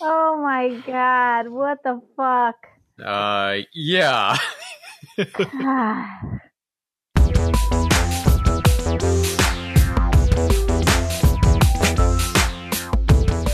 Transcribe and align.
Oh 0.00 0.40
my 0.42 0.80
god, 0.86 1.48
what 1.48 1.82
the 1.82 2.00
fuck? 2.16 2.56
Uh, 3.02 3.58
yeah. 3.72 4.36
Ah. 5.38 6.20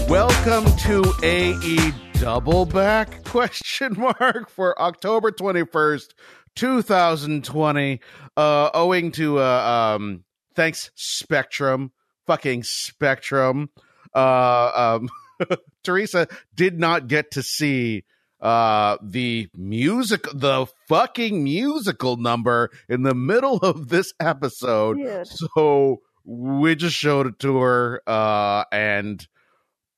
Welcome 0.08 0.64
to 0.78 1.04
AE 1.22 1.92
Double 2.14 2.66
Back 2.66 3.22
question 3.24 3.94
mark 3.96 4.50
for 4.50 4.78
October 4.82 5.30
21st, 5.30 6.08
2020. 6.56 8.00
Uh 8.36 8.70
owing 8.74 9.12
to 9.12 9.38
uh 9.38 9.94
um 9.96 10.24
thanks 10.54 10.90
Spectrum, 10.96 11.92
fucking 12.26 12.64
Spectrum. 12.64 13.70
Uh 14.14 14.70
um 14.74 15.08
Teresa 15.84 16.28
did 16.54 16.78
not 16.78 17.08
get 17.08 17.32
to 17.32 17.42
see 17.42 18.04
uh 18.40 18.96
the 19.02 19.48
music 19.54 20.24
the 20.34 20.66
fucking 20.88 21.44
musical 21.44 22.16
number 22.16 22.70
in 22.88 23.02
the 23.02 23.14
middle 23.14 23.56
of 23.58 23.88
this 23.88 24.12
episode. 24.18 24.96
Dude. 24.96 25.26
So 25.26 26.00
we 26.24 26.74
just 26.74 26.96
showed 26.96 27.26
it 27.28 27.38
to 27.40 27.58
her 27.58 28.02
uh 28.06 28.64
and 28.72 29.24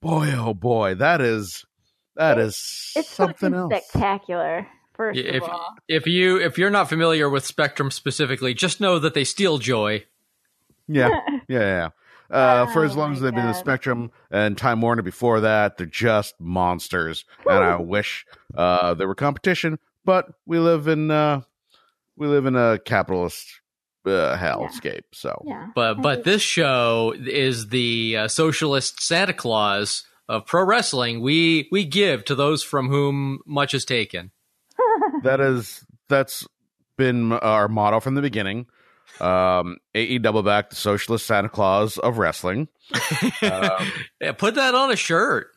boy 0.03 0.31
oh 0.37 0.53
boy 0.55 0.95
that 0.97 1.21
is 1.23 1.65
that 2.17 2.39
It- 2.39 2.47
is 2.47 2.93
It's 2.97 3.09
something 3.09 3.55
else. 3.55 3.73
spectacular. 3.73 4.67
First 4.95 5.19
if 5.19 5.43
of 5.43 5.49
all, 5.49 5.75
if 5.89 6.07
you 6.07 6.39
if 6.41 6.57
you're 6.59 6.71
not 6.71 6.89
familiar 6.89 7.29
with 7.29 7.45
Spectrum 7.45 7.91
specifically, 7.91 8.55
just 8.55 8.81
know 8.81 8.99
that 9.01 9.15
they 9.15 9.25
steal 9.25 9.59
joy. 9.59 10.05
Yeah, 10.87 11.09
yeah, 11.49 11.59
yeah. 11.61 11.89
Uh, 12.31 12.67
for 12.73 12.85
as 12.85 12.97
Oh 12.97 13.01
long 13.01 13.11
my 13.11 13.17
as 13.17 13.21
they've 13.21 13.35
been 13.35 13.47
in 13.47 13.53
God. 13.53 13.59
Spectrum 13.59 14.11
and 14.31 14.57
Time 14.57 14.81
Warner 14.81 15.03
before 15.03 15.41
that, 15.41 15.77
they're 15.77 15.87
just 15.87 16.35
monsters. 16.41 17.25
And 17.47 17.63
I 17.63 17.77
wish 17.77 18.27
uh, 18.57 18.95
there 18.95 19.07
were 19.07 19.15
competition, 19.15 19.79
but 20.05 20.27
we 20.47 20.59
live 20.59 20.89
in 20.89 21.11
uh, 21.11 21.43
we 22.17 22.27
live 22.27 22.47
in 22.47 22.57
a 22.57 22.79
capitalist 22.79 23.61
uh, 24.07 24.37
hellscape. 24.37 25.03
So 25.13 25.43
yeah. 25.47 25.69
But 25.75 26.03
but 26.03 26.25
this 26.25 26.43
show 26.43 27.15
is 27.17 27.69
the 27.69 28.17
uh, 28.17 28.29
socialist 28.29 29.03
Santa 29.03 29.35
Claus 29.35 30.05
of 30.29 30.47
pro 30.47 30.65
wrestling. 30.65 31.21
We 31.21 31.69
we 31.71 31.85
give 31.85 32.25
to 32.27 32.35
those 32.35 32.63
from 32.63 32.89
whom 32.89 33.41
much 33.47 33.75
is 33.75 33.85
taken. 33.85 34.31
that 35.23 35.41
is 35.41 35.85
that's 36.09 36.47
been 36.97 37.33
our 37.33 37.69
motto 37.69 38.01
from 38.01 38.15
the 38.15 38.23
beginning. 38.23 38.67
Um, 39.21 39.77
AE 39.95 40.19
double 40.19 40.43
back, 40.43 40.71
the 40.71 40.77
socialist 40.77 41.27
Santa 41.27 41.49
Claus 41.49 41.99
of 41.99 42.19
wrestling. 42.19 42.69
Um, 43.43 43.71
Yeah, 44.21 44.33
put 44.33 44.55
that 44.57 44.75
on 44.75 44.91
a 44.91 44.97
shirt. 44.97 45.49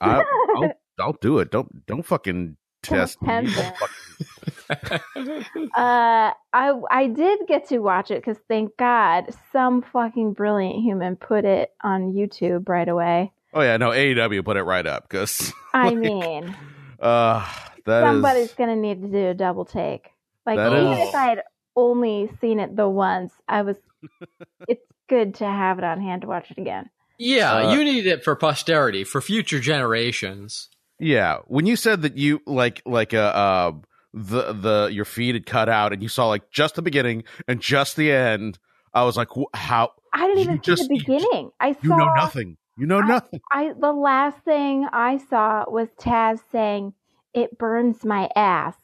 I, 0.00 0.22
I'll, 0.56 0.72
I'll 1.00 1.16
do 1.20 1.38
it. 1.38 1.50
Don't 1.50 1.86
don't 1.86 2.04
fucking 2.04 2.56
test 2.82 3.20
me. 3.22 3.28
Don't 3.28 3.46
fucking- 3.48 5.00
Uh, 5.76 6.32
I 6.52 6.72
I 6.90 7.06
did 7.08 7.40
get 7.48 7.68
to 7.68 7.78
watch 7.78 8.10
it 8.10 8.16
because 8.24 8.38
thank 8.48 8.76
God 8.76 9.24
some 9.52 9.82
fucking 9.82 10.32
brilliant 10.34 10.82
human 10.82 11.16
put 11.16 11.44
it 11.44 11.70
on 11.82 12.12
YouTube 12.12 12.68
right 12.68 12.88
away. 12.88 13.32
Oh 13.52 13.60
yeah, 13.62 13.76
no, 13.76 13.90
AEW 13.90 14.44
put 14.44 14.56
it 14.56 14.62
right 14.64 14.86
up 14.86 15.08
because 15.08 15.52
I 15.74 15.88
Like, 15.90 15.96
mean, 15.98 16.56
uh 17.00 17.46
that 17.86 18.02
is 18.04 18.08
somebody's 18.08 18.52
gonna 18.54 18.76
need 18.76 19.02
to 19.02 19.08
do 19.08 19.28
a 19.28 19.34
double 19.34 19.64
take. 19.64 20.10
Like 20.46 20.56
That 20.56 20.72
even 20.72 20.92
is- 20.92 21.08
if 21.08 21.14
I 21.14 21.24
had 21.26 21.42
only 21.76 22.30
seen 22.40 22.60
it 22.60 22.76
the 22.76 22.88
once, 22.88 23.32
I 23.48 23.62
was. 23.62 23.76
it's 24.68 24.84
good 25.08 25.34
to 25.36 25.44
have 25.46 25.78
it 25.78 25.84
on 25.84 26.00
hand 26.00 26.22
to 26.22 26.28
watch 26.28 26.50
it 26.50 26.58
again. 26.58 26.90
Yeah, 27.18 27.52
Uh, 27.54 27.72
you 27.74 27.84
need 27.84 28.06
it 28.06 28.24
for 28.24 28.34
posterity, 28.36 29.04
for 29.04 29.20
future 29.20 29.60
generations. 29.60 30.68
yeah. 30.98 31.38
When 31.46 31.66
you 31.66 31.76
said 31.76 32.02
that 32.02 32.16
you 32.16 32.40
like 32.46 32.82
like 32.84 33.14
uh, 33.14 33.18
uh 33.18 33.72
the 34.12 34.52
the 34.52 34.88
your 34.92 35.04
feed 35.04 35.34
had 35.34 35.46
cut 35.46 35.68
out 35.68 35.92
and 35.92 36.02
you 36.02 36.08
saw 36.08 36.28
like 36.28 36.50
just 36.50 36.74
the 36.76 36.82
beginning 36.82 37.24
and 37.48 37.60
just 37.60 37.96
the 37.96 38.10
end, 38.12 38.58
I 38.92 39.04
was 39.04 39.16
like, 39.16 39.28
how 39.54 39.90
I 40.12 40.26
didn't 40.26 40.36
You 40.38 40.42
even 40.44 40.56
see 40.62 40.70
just- 40.70 40.88
the 40.88 40.94
you 40.94 41.00
just- 41.00 41.06
beginning. 41.24 41.50
I 41.60 41.68
you 41.68 41.88
saw 41.88 41.96
know 41.96 42.12
nothing. 42.14 42.56
You 42.76 42.86
know 42.86 42.98
I- 43.00 43.06
nothing. 43.06 43.40
I 43.52 43.72
the 43.78 43.92
last 43.92 44.38
thing 44.44 44.86
I 44.92 45.18
saw 45.30 45.64
was 45.70 45.88
Taz 46.00 46.40
saying 46.50 46.94
it 47.32 47.58
burns 47.58 48.04
my 48.04 48.28
ass, 48.36 48.74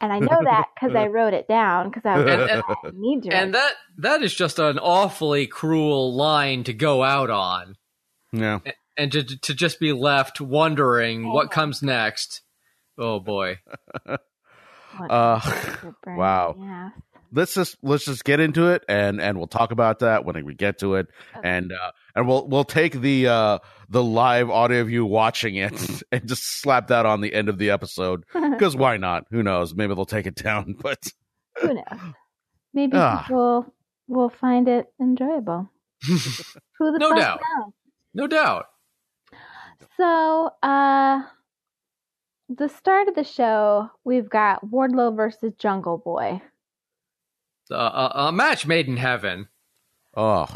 and 0.00 0.12
I 0.12 0.18
know 0.20 0.40
that 0.44 0.66
because 0.74 0.94
I 0.96 1.06
wrote 1.06 1.34
it 1.34 1.46
down 1.48 1.88
because 1.90 2.02
I 2.04 2.18
was 2.18 2.26
And- 2.30 2.40
like, 2.42 2.64
I 2.84 2.90
need 2.94 3.22
to. 3.24 3.30
And 3.34 3.54
that 3.54 3.72
that 3.98 4.22
is 4.22 4.34
just 4.34 4.58
an 4.58 4.78
awfully 4.78 5.46
cruel 5.46 6.14
line 6.14 6.64
to 6.64 6.72
go 6.72 7.02
out 7.02 7.30
on. 7.30 7.76
Yeah. 8.32 8.60
And 8.96 9.10
to 9.12 9.22
to 9.24 9.54
just 9.54 9.80
be 9.80 9.92
left 9.92 10.40
wondering 10.40 11.32
what 11.32 11.50
comes 11.50 11.82
next. 11.82 12.42
Oh 12.98 13.20
boy. 13.20 13.58
Uh, 15.10 15.40
wow. 16.06 16.54
my 16.56 16.66
ass. 16.86 16.92
Let's 17.34 17.54
just 17.54 17.76
let's 17.82 18.04
just 18.04 18.24
get 18.24 18.38
into 18.40 18.68
it 18.68 18.84
and 18.88 19.20
and 19.20 19.36
we'll 19.38 19.48
talk 19.48 19.72
about 19.72 19.98
that 19.98 20.24
when 20.24 20.44
we 20.44 20.54
get 20.54 20.78
to 20.78 20.94
it 20.94 21.08
Okay. 21.36 21.48
and 21.48 21.72
uh 21.72 21.90
and 22.14 22.28
we'll 22.28 22.46
we'll 22.48 22.64
take 22.64 22.92
the 23.00 23.26
uh 23.28 23.58
the 23.88 24.02
live 24.04 24.50
audio 24.50 24.80
of 24.80 24.88
you 24.90 25.04
watching 25.04 25.56
it 25.56 25.72
and 26.12 26.28
just 26.28 26.44
slap 26.60 26.88
that 26.88 27.06
on 27.06 27.20
the 27.20 27.34
end 27.34 27.48
of 27.48 27.58
the 27.58 27.70
episode 27.70 28.24
because 28.32 28.76
why 28.76 28.96
not? 28.98 29.24
Who 29.30 29.42
knows? 29.42 29.74
Maybe 29.74 29.94
they'll 29.94 30.04
take 30.06 30.26
it 30.26 30.36
down, 30.36 30.76
but 30.80 30.98
Who 31.60 31.74
knows? 31.74 31.84
Maybe 32.72 32.96
Ah. 32.96 33.24
people 33.26 33.74
will 34.06 34.28
find 34.30 34.68
it 34.68 34.86
enjoyable. 35.00 35.70
Who 36.06 36.92
the 36.92 36.98
No 36.98 37.14
doubt. 37.14 37.40
knows? 37.58 37.72
No 38.14 38.26
doubt. 38.26 38.66
So, 39.96 40.50
uh, 40.62 41.22
the 42.48 42.68
start 42.68 43.08
of 43.08 43.14
the 43.14 43.24
show, 43.24 43.90
we've 44.04 44.28
got 44.28 44.64
Wardlow 44.64 45.16
versus 45.16 45.52
Jungle 45.58 45.98
Boy. 45.98 46.42
Uh, 47.70 48.10
a, 48.14 48.18
a 48.26 48.32
match 48.32 48.66
made 48.66 48.88
in 48.88 48.96
heaven. 48.96 49.48
Oh, 50.16 50.46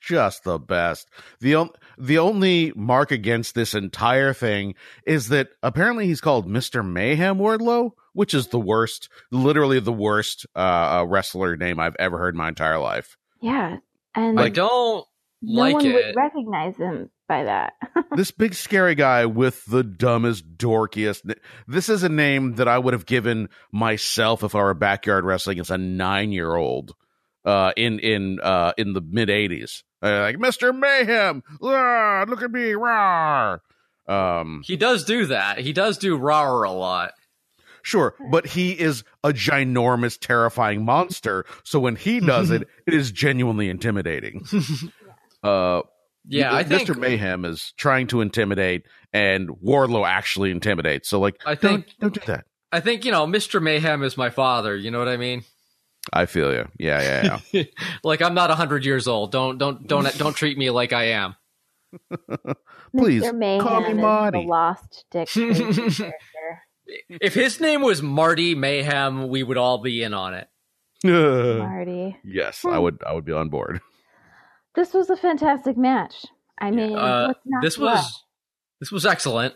just 0.00 0.44
the 0.44 0.58
best. 0.58 1.08
The 1.40 1.54
on- 1.54 1.70
the 1.96 2.18
only 2.18 2.72
mark 2.74 3.10
against 3.12 3.54
this 3.54 3.74
entire 3.74 4.32
thing 4.32 4.74
is 5.06 5.28
that 5.28 5.50
apparently 5.62 6.06
he's 6.06 6.20
called 6.20 6.48
Mr. 6.48 6.84
Mayhem 6.86 7.38
Wardlow, 7.38 7.92
which 8.12 8.34
is 8.34 8.48
the 8.48 8.58
worst, 8.58 9.08
literally 9.30 9.78
the 9.80 9.92
worst 9.92 10.46
uh, 10.56 10.58
uh, 11.00 11.04
wrestler 11.06 11.56
name 11.56 11.78
I've 11.78 11.96
ever 11.98 12.18
heard 12.18 12.34
in 12.34 12.38
my 12.38 12.48
entire 12.48 12.78
life. 12.78 13.16
Yeah, 13.40 13.76
and 14.14 14.40
I 14.40 14.48
don't 14.48 15.06
no 15.42 15.62
like 15.62 15.74
one 15.74 15.86
it. 15.86 15.92
would 15.94 16.16
recognize 16.16 16.76
him 16.76 17.10
by 17.28 17.44
that. 17.44 17.74
this 18.16 18.30
big 18.30 18.54
scary 18.54 18.94
guy 18.94 19.26
with 19.26 19.64
the 19.66 19.82
dumbest, 19.82 20.56
dorkiest. 20.56 21.34
This 21.66 21.88
is 21.88 22.02
a 22.02 22.08
name 22.08 22.54
that 22.56 22.68
I 22.68 22.78
would 22.78 22.92
have 22.94 23.06
given 23.06 23.48
myself 23.72 24.42
if 24.42 24.54
I 24.54 24.62
were 24.62 24.74
backyard 24.74 25.24
wrestling 25.24 25.60
as 25.60 25.70
a 25.70 25.78
nine 25.78 26.32
year 26.32 26.54
old. 26.54 26.94
Uh, 27.44 27.72
in 27.76 27.98
in 27.98 28.40
uh 28.42 28.72
in 28.78 28.94
the 28.94 29.02
mid 29.02 29.28
'80s, 29.28 29.82
uh, 30.02 30.20
like 30.20 30.36
Mr. 30.36 30.74
Mayhem, 30.74 31.42
ah, 31.62 32.24
look 32.26 32.40
at 32.42 32.50
me, 32.50 32.72
rah. 32.72 33.58
Um, 34.08 34.62
He 34.64 34.76
does 34.76 35.04
do 35.04 35.26
that. 35.26 35.58
He 35.58 35.74
does 35.74 35.98
do 35.98 36.16
raw 36.16 36.62
a 36.62 36.72
lot. 36.72 37.12
Sure, 37.82 38.14
but 38.30 38.46
he 38.46 38.70
is 38.72 39.04
a 39.22 39.28
ginormous, 39.28 40.18
terrifying 40.18 40.86
monster. 40.86 41.44
So 41.64 41.80
when 41.80 41.96
he 41.96 42.18
does 42.18 42.50
it, 42.50 42.66
it 42.86 42.94
is 42.94 43.12
genuinely 43.12 43.68
intimidating. 43.68 44.44
Uh, 45.42 45.82
Yeah, 46.26 46.54
I 46.54 46.62
think 46.62 46.88
Mr. 46.88 46.96
Mayhem 46.98 47.44
is 47.44 47.72
trying 47.76 48.06
to 48.08 48.20
intimidate, 48.22 48.86
and 49.12 49.48
Wardlow 49.48 50.06
actually 50.06 50.50
intimidates. 50.50 51.08
So, 51.08 51.20
like, 51.20 51.36
I 51.44 51.54
don't 51.54 51.84
think- 51.84 51.94
don't 52.00 52.14
do 52.14 52.20
that. 52.26 52.46
I 52.72 52.80
think 52.80 53.04
you 53.04 53.12
know, 53.12 53.26
Mr. 53.26 53.62
Mayhem 53.62 54.02
is 54.02 54.16
my 54.16 54.30
father. 54.30 54.74
You 54.76 54.90
know 54.90 54.98
what 54.98 55.06
I 55.08 55.16
mean? 55.16 55.44
I 56.12 56.26
feel 56.26 56.52
you. 56.52 56.68
Yeah, 56.78 57.00
yeah, 57.22 57.38
yeah. 57.52 57.62
like 58.04 58.20
I'm 58.20 58.34
not 58.34 58.50
hundred 58.50 58.84
years 58.84 59.06
old. 59.06 59.30
Don't 59.32 59.58
don't 59.58 59.86
don't 59.86 60.18
don't 60.18 60.34
treat 60.34 60.58
me 60.58 60.70
like 60.70 60.92
I 60.92 61.04
am. 61.10 61.36
Please, 62.96 63.22
Mr. 63.22 63.34
Mayhem 63.34 63.60
call 63.66 63.80
me 63.82 63.90
is 63.90 63.96
Marty. 63.96 64.40
the 64.42 64.46
lost 64.48 65.04
Dick 65.12 65.28
If 67.08 67.34
his 67.34 67.60
name 67.60 67.80
was 67.82 68.02
Marty 68.02 68.54
Mayhem, 68.54 69.28
we 69.28 69.42
would 69.42 69.56
all 69.56 69.78
be 69.78 70.02
in 70.02 70.12
on 70.12 70.34
it. 70.34 70.48
Marty. 71.04 72.16
yes, 72.24 72.64
I 72.64 72.78
would. 72.78 73.02
I 73.06 73.12
would 73.12 73.24
be 73.24 73.32
on 73.32 73.48
board. 73.50 73.80
This 74.74 74.92
was 74.92 75.10
a 75.10 75.16
fantastic 75.16 75.76
match. 75.76 76.14
I 76.58 76.70
mean, 76.70 76.96
Uh, 76.96 77.34
this 77.62 77.78
was 77.78 78.24
this 78.80 78.90
was 78.92 79.06
excellent. 79.06 79.54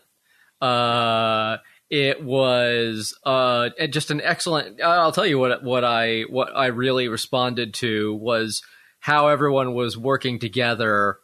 Uh, 0.61 1.59
it 1.91 2.23
was 2.23 3.19
uh 3.25 3.71
just 3.91 4.11
an 4.11 4.21
excellent. 4.21 4.81
I'll 4.83 5.13
tell 5.13 5.27
you 5.27 5.39
what 5.39 5.63
what 5.63 5.85
I 5.85 6.23
what 6.23 6.55
I 6.55 6.67
really 6.67 7.09
responded 7.09 7.75
to 7.75 8.15
was 8.15 8.63
how 9.01 9.29
everyone 9.29 9.75
was 9.75 9.97
working 9.97 10.39
together 10.39 11.19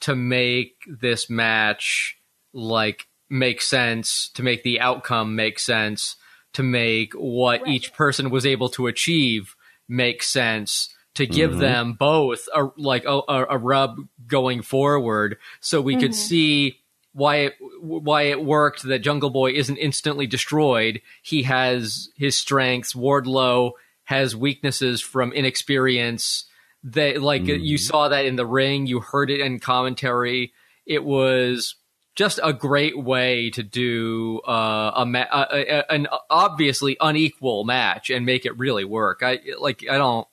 to 0.00 0.14
make 0.14 0.74
this 0.86 1.28
match 1.30 2.16
like 2.52 3.06
make 3.28 3.60
sense, 3.60 4.30
to 4.34 4.42
make 4.42 4.62
the 4.62 4.80
outcome 4.80 5.34
make 5.34 5.58
sense, 5.58 6.16
to 6.52 6.62
make 6.62 7.12
what 7.14 7.62
Right. 7.62 7.70
each 7.74 7.92
person 7.94 8.30
was 8.30 8.46
able 8.46 8.68
to 8.70 8.86
achieve 8.86 9.54
make 9.88 10.22
sense, 10.22 10.94
to 11.16 11.26
give 11.26 11.52
Mhm. 11.52 11.58
them 11.60 11.92
both 11.94 12.48
a 12.54 12.68
like 12.76 13.04
a, 13.04 13.20
a, 13.28 13.46
a 13.50 13.58
rub 13.58 13.98
going 14.26 14.62
forward, 14.62 15.36
so 15.60 15.80
we 15.80 15.96
could 15.96 16.12
Mhm. 16.12 16.14
see 16.14 16.80
why 17.12 17.36
it 17.36 17.54
why 17.80 18.22
it 18.22 18.44
worked 18.44 18.82
that 18.82 19.00
Jungle 19.00 19.30
Boy 19.30 19.52
isn't 19.52 19.76
instantly 19.78 20.26
destroyed. 20.26 21.00
He 21.22 21.42
has 21.44 22.10
his 22.16 22.36
strengths. 22.36 22.94
Wardlow 22.94 23.72
has 24.04 24.36
weaknesses 24.36 25.00
from 25.00 25.32
inexperience. 25.32 26.44
That 26.84 27.20
like 27.20 27.42
mm. 27.44 27.64
you 27.64 27.78
saw 27.78 28.08
that 28.08 28.26
in 28.26 28.36
the 28.36 28.46
ring, 28.46 28.86
you 28.86 29.00
heard 29.00 29.30
it 29.30 29.40
in 29.40 29.58
commentary. 29.58 30.52
It 30.86 31.02
was 31.02 31.74
just 32.14 32.38
a 32.42 32.52
great 32.52 32.96
way 32.96 33.50
to 33.50 33.62
do 33.62 34.40
uh, 34.46 34.92
a, 34.94 35.04
ma- 35.04 35.26
a, 35.32 35.46
a, 35.52 35.92
an 35.92 36.06
obviously 36.30 36.96
unequal 37.00 37.64
match 37.64 38.08
and 38.10 38.24
make 38.24 38.46
it 38.46 38.56
really 38.56 38.84
work. 38.84 39.20
I 39.22 39.40
like 39.58 39.84
I 39.90 39.98
don't 39.98 40.26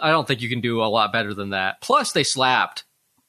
I 0.00 0.10
don't 0.10 0.26
think 0.26 0.40
you 0.40 0.48
can 0.48 0.60
do 0.60 0.82
a 0.82 0.86
lot 0.86 1.12
better 1.12 1.34
than 1.34 1.50
that. 1.50 1.80
Plus 1.80 2.12
they 2.12 2.24
slapped, 2.24 2.84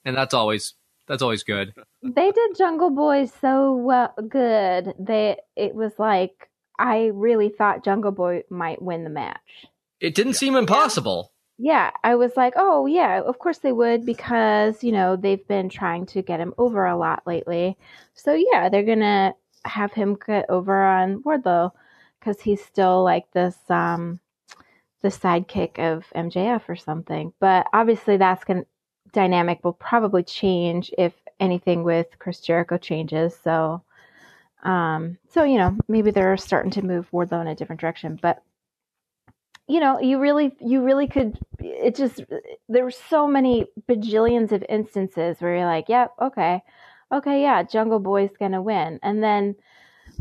and 0.05 0.15
that's 0.15 0.33
always 0.33 0.73
that's 1.07 1.21
always 1.21 1.43
good. 1.43 1.73
They 2.01 2.31
did 2.31 2.57
Jungle 2.57 2.89
Boy 2.89 3.29
so 3.41 3.75
well, 3.75 4.13
good 4.27 4.93
that 4.99 5.39
it 5.55 5.75
was 5.75 5.91
like 5.97 6.49
I 6.79 7.11
really 7.13 7.49
thought 7.49 7.83
Jungle 7.83 8.11
Boy 8.11 8.43
might 8.49 8.81
win 8.81 9.03
the 9.03 9.09
match. 9.09 9.67
It 9.99 10.15
didn't 10.15 10.33
seem 10.33 10.55
impossible. 10.55 11.31
Yeah, 11.57 11.91
I 12.03 12.15
was 12.15 12.31
like, 12.35 12.53
oh 12.55 12.87
yeah, 12.87 13.21
of 13.21 13.37
course 13.37 13.59
they 13.59 13.71
would 13.71 14.05
because 14.05 14.83
you 14.83 14.91
know 14.91 15.15
they've 15.15 15.47
been 15.47 15.69
trying 15.69 16.05
to 16.07 16.21
get 16.21 16.39
him 16.39 16.53
over 16.57 16.85
a 16.85 16.97
lot 16.97 17.21
lately. 17.27 17.77
So 18.15 18.33
yeah, 18.33 18.69
they're 18.69 18.81
gonna 18.81 19.35
have 19.65 19.93
him 19.93 20.17
get 20.25 20.49
over 20.49 20.81
on 20.81 21.21
Wardlow 21.23 21.71
because 22.19 22.41
he's 22.41 22.63
still 22.63 23.03
like 23.03 23.29
this 23.33 23.57
um 23.69 24.20
the 25.01 25.09
sidekick 25.09 25.79
of 25.79 26.05
MJF 26.15 26.69
or 26.69 26.75
something. 26.75 27.33
But 27.39 27.67
obviously, 27.73 28.17
that's 28.17 28.43
going 28.43 28.65
dynamic 29.11 29.63
will 29.63 29.73
probably 29.73 30.23
change 30.23 30.91
if 30.97 31.13
anything 31.39 31.83
with 31.83 32.07
Chris 32.19 32.39
Jericho 32.39 32.77
changes. 32.77 33.37
So, 33.43 33.83
um, 34.63 35.17
so 35.29 35.43
you 35.43 35.57
know, 35.57 35.77
maybe 35.87 36.11
they're 36.11 36.37
starting 36.37 36.71
to 36.71 36.81
move 36.81 37.09
Wardlow 37.11 37.41
in 37.41 37.47
a 37.47 37.55
different 37.55 37.81
direction. 37.81 38.19
But 38.21 38.43
you 39.67 39.79
know, 39.79 39.99
you 39.99 40.19
really, 40.19 40.55
you 40.59 40.83
really 40.83 41.07
could. 41.07 41.37
It 41.59 41.95
just 41.95 42.21
there 42.67 42.83
were 42.83 42.91
so 42.91 43.27
many 43.27 43.67
bajillions 43.89 44.51
of 44.51 44.63
instances 44.67 45.39
where 45.39 45.55
you're 45.55 45.65
like, 45.65 45.89
yep, 45.89 46.13
yeah, 46.19 46.27
okay, 46.27 46.61
okay, 47.11 47.41
yeah, 47.41 47.63
Jungle 47.63 47.99
Boy's 47.99 48.35
gonna 48.37 48.61
win, 48.61 48.99
and 49.01 49.23
then, 49.23 49.55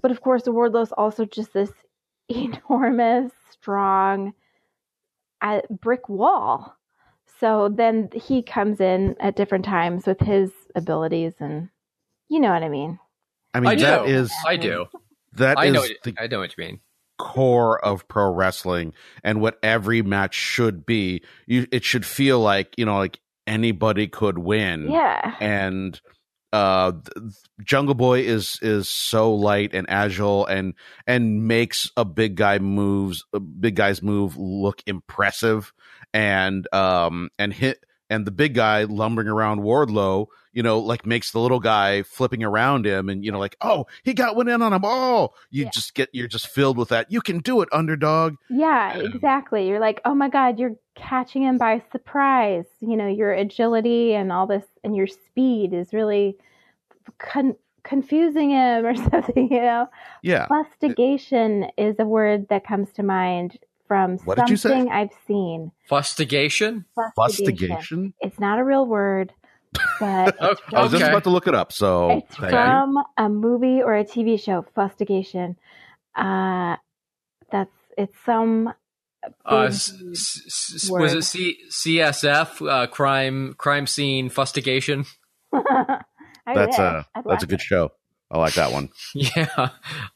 but 0.03 0.11
of 0.11 0.21
course, 0.21 0.45
the 0.45 0.53
Wardlow's 0.53 0.93
also 0.93 1.25
just 1.25 1.53
this 1.53 1.73
enormous, 2.29 3.33
strong 3.51 4.35
a 5.43 5.63
brick 5.71 6.09
wall. 6.09 6.77
So 7.39 7.69
then 7.75 8.11
he 8.15 8.43
comes 8.43 8.81
in 8.81 9.17
at 9.21 9.37
different 9.37 9.65
times 9.65 10.07
with 10.07 10.21
his 10.21 10.51
abilities, 10.75 11.33
and 11.41 11.71
you 12.29 12.39
know 12.41 12.51
what 12.53 12.63
I 12.63 12.69
mean. 12.69 12.99
I 13.55 13.61
mean, 13.61 13.71
I 13.71 13.75
that 13.77 14.05
do. 14.05 14.13
is 14.13 14.33
I 14.47 14.57
do. 14.57 14.87
That 15.35 15.59
I 15.59 15.67
is 15.67 15.73
know. 15.73 15.85
the 16.05 16.15
I 16.19 16.27
know 16.27 16.41
what 16.41 16.55
you 16.57 16.65
mean. 16.65 16.81
core 17.19 17.83
of 17.85 18.07
pro 18.09 18.31
wrestling 18.33 18.93
and 19.25 19.41
what 19.41 19.59
every 19.63 20.03
match 20.03 20.35
should 20.35 20.85
be. 20.85 21.23
You, 21.47 21.67
it 21.73 21.85
should 21.85 22.05
feel 22.05 22.41
like 22.41 22.75
you 22.77 22.85
know, 22.85 22.99
like 22.99 23.21
anybody 23.47 24.07
could 24.07 24.39
win. 24.39 24.91
Yeah. 24.91 25.35
and 25.41 26.01
uh 26.53 26.93
jungle 27.63 27.95
boy 27.95 28.21
is 28.21 28.59
is 28.61 28.89
so 28.89 29.33
light 29.35 29.73
and 29.73 29.87
agile 29.89 30.47
and 30.47 30.75
and 31.07 31.47
makes 31.47 31.91
a 31.97 32.05
big 32.05 32.35
guy 32.35 32.59
moves 32.59 33.25
a 33.33 33.41
big 33.41 33.77
guy's 33.77 34.03
move 34.03 34.37
look 34.37 34.83
impressive. 34.87 35.73
And 36.13 36.67
um 36.75 37.31
and 37.39 37.53
hit 37.53 37.85
and 38.11 38.27
the 38.27 38.31
big 38.31 38.55
guy 38.55 38.85
lumbering 38.85 39.29
around 39.29 39.61
wardlow 39.61 40.27
you 40.53 40.63
know 40.63 40.79
like 40.81 41.07
makes 41.07 41.31
the 41.31 41.39
little 41.39 41.61
guy 41.61 42.03
flipping 42.03 42.43
around 42.45 42.85
him 42.85 43.09
and 43.09 43.25
you 43.25 43.31
know 43.33 43.39
like 43.39 43.57
oh 43.63 43.87
he 44.03 44.13
got 44.13 44.37
one 44.37 44.49
in 44.49 44.61
on 44.61 44.73
him 44.73 44.83
oh 44.85 45.31
you 45.51 45.65
Yeah. 45.65 45.71
just 45.71 45.95
get 45.95 46.09
you're 46.13 46.29
just 46.29 46.49
filled 46.49 46.77
with 46.77 46.89
that 46.91 47.11
you 47.11 47.21
can 47.23 47.39
do 47.39 47.63
it 47.63 47.69
underdog 47.73 48.35
Yeah, 48.51 48.93
exactly. 48.99 49.69
You're 49.69 49.81
like, 49.81 50.01
oh 50.05 50.15
my 50.15 50.29
God, 50.29 50.59
you're 50.59 50.75
catching 50.97 51.43
him 51.45 51.57
by 51.57 51.83
surprise. 51.93 52.67
You 52.81 52.97
know, 52.97 53.07
your 53.07 53.33
agility 53.33 54.13
and 54.15 54.31
all 54.33 54.47
this 54.47 54.65
and 54.85 54.95
your 54.97 55.07
speed 55.07 55.73
is 55.73 55.93
really 55.93 56.37
con- 57.19 57.57
confusing 57.85 58.51
him 58.51 58.85
or 58.85 58.95
something, 59.11 59.49
you 59.51 59.61
know? 59.61 59.87
yeah 60.23 60.47
Fustigation 60.49 61.71
is 61.79 61.97
a 61.99 62.05
word 62.05 62.49
that 62.49 62.67
comes 62.67 62.91
to 62.95 63.03
mind 63.03 63.57
from 63.91 64.19
What 64.19 64.39
did 64.39 64.49
you 64.51 64.57
say? 64.57 64.69
something 64.69 64.89
I've 64.89 65.11
seen. 65.27 65.73
Fustigation. 65.91 66.85
fustigation 67.19 68.13
It's 68.21 68.39
not 68.39 68.61
a 68.61 68.65
real 68.65 68.87
word, 68.87 69.33
but 69.99 70.41
Okay. 70.41 70.77
i 70.77 70.83
was 70.83 70.93
just 70.93 71.03
about 71.03 71.25
to 71.25 71.31
look 71.31 71.49
it 71.49 71.57
up 71.57 71.73
so 71.73 72.11
It's 72.23 72.37
thank 72.37 72.53
you. 72.53 72.59
from 72.59 72.97
a 73.19 73.29
movie 73.29 73.83
or 73.83 73.97
a 73.97 74.05
TV 74.05 74.39
show, 74.41 74.65
Fustigation. 74.77 75.57
Uh, 76.15 76.77
that's 77.51 77.75
it's 77.99 78.17
some. 78.25 78.73
Uh, 79.45 79.67
s- 79.69 79.93
s- 80.13 80.73
s- 80.87 80.91
was 80.91 81.13
it 81.15 81.23
C- 81.25 81.59
CSF? 81.71 82.63
Uh, 82.67 82.87
crime 82.87 83.55
crime 83.59 83.87
scene 83.89 84.31
fustigation. 84.31 85.05
That's 86.47 86.79
wish. 86.79 86.79
a 86.79 87.07
I'd 87.15 87.25
that's 87.25 87.27
a 87.27 87.29
watch 87.29 87.49
good 87.49 87.61
show 87.61 87.91
i 88.31 88.39
like 88.39 88.55
that 88.55 88.73
one 88.73 88.89
Yeah, 89.15 89.47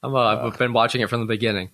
I'm, 0.02 0.14
uh, 0.14 0.46
I've 0.46 0.58
been 0.58 0.72
watching 0.72 1.00
it 1.00 1.08
from 1.10 1.20
the 1.20 1.26
beginning. 1.26 1.70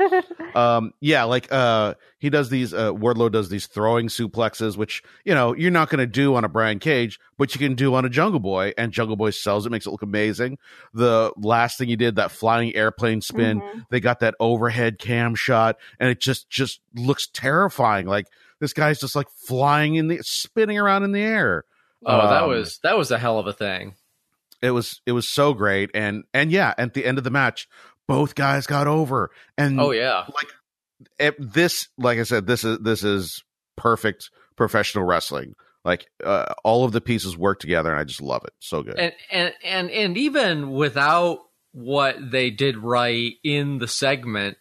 It. 0.00 0.24
um 0.56 0.92
yeah 1.00 1.24
like 1.24 1.48
uh 1.50 1.94
he 2.18 2.30
does 2.30 2.48
these 2.50 2.72
uh 2.74 2.92
wardlow 2.92 3.30
does 3.30 3.48
these 3.48 3.66
throwing 3.66 4.08
suplexes 4.08 4.76
which 4.76 5.02
you 5.24 5.34
know 5.34 5.54
you're 5.54 5.70
not 5.70 5.88
going 5.90 5.98
to 5.98 6.06
do 6.06 6.34
on 6.34 6.44
a 6.44 6.48
brian 6.48 6.78
cage 6.78 7.18
but 7.38 7.54
you 7.54 7.58
can 7.58 7.74
do 7.74 7.94
on 7.94 8.04
a 8.04 8.08
jungle 8.08 8.40
boy 8.40 8.72
and 8.78 8.92
jungle 8.92 9.16
boy 9.16 9.30
sells 9.30 9.66
it 9.66 9.70
makes 9.70 9.86
it 9.86 9.90
look 9.90 10.02
amazing 10.02 10.56
the 10.92 11.32
last 11.36 11.78
thing 11.78 11.88
he 11.88 11.96
did 11.96 12.16
that 12.16 12.30
flying 12.30 12.74
airplane 12.74 13.20
spin 13.20 13.60
Mhm. 13.60 13.84
they 13.90 14.00
got 14.00 14.20
that 14.20 14.34
overhead 14.40 14.98
cam 14.98 15.34
shot 15.34 15.76
and 15.98 16.08
it 16.08 16.20
just 16.20 16.48
just 16.50 16.80
looks 16.94 17.26
terrifying 17.32 18.06
like 18.06 18.26
this 18.60 18.72
guy's 18.72 19.00
just 19.00 19.16
like 19.16 19.28
flying 19.46 19.96
in 19.96 20.08
the 20.08 20.20
spinning 20.22 20.78
around 20.78 21.02
in 21.04 21.12
the 21.12 21.20
air 21.22 21.64
Oh, 22.06 22.28
that 22.28 22.42
Um, 22.42 22.50
was 22.50 22.78
that 22.82 22.96
was 22.98 23.10
a 23.10 23.18
hell 23.18 23.38
of 23.38 23.46
a 23.46 23.52
thing. 23.52 23.94
it 24.62 24.70
was 24.70 25.00
it 25.06 25.12
was 25.12 25.26
so 25.28 25.52
great 25.54 25.90
and 25.94 26.24
and 26.32 26.50
yeah 26.52 26.72
at 26.78 26.94
the 26.94 27.04
end 27.04 27.18
of 27.18 27.24
the 27.24 27.30
match 27.30 27.66
both 28.06 28.34
guys 28.34 28.66
got 28.66 28.86
over 28.86 29.30
and 29.56 29.80
Oh 29.80 29.90
yeah, 29.90 30.26
it, 31.18 31.34
this 31.38 31.88
like 31.98 32.18
i 32.18 32.22
said 32.22 32.46
this 32.46 32.64
is 32.64 32.78
this 32.78 33.02
is 33.02 33.42
perfect 33.76 34.30
professional 34.56 35.04
wrestling 35.04 35.54
like 35.84 36.06
uh, 36.22 36.46
all 36.62 36.84
of 36.84 36.92
the 36.92 37.00
pieces 37.00 37.36
work 37.36 37.58
together 37.58 37.90
and 37.90 38.00
i 38.00 38.04
just 38.04 38.22
love 38.22 38.42
it 38.44 38.52
so 38.60 38.82
good 38.82 38.98
and 38.98 39.12
and 39.30 39.52
and 39.64 39.90
and 39.90 40.16
even 40.16 40.70
without 40.70 41.40
what 41.74 42.16
they 42.30 42.50
did 42.50 42.78
right 42.78 43.34
in 43.42 43.78
the 43.78 43.88
segment, 43.88 44.56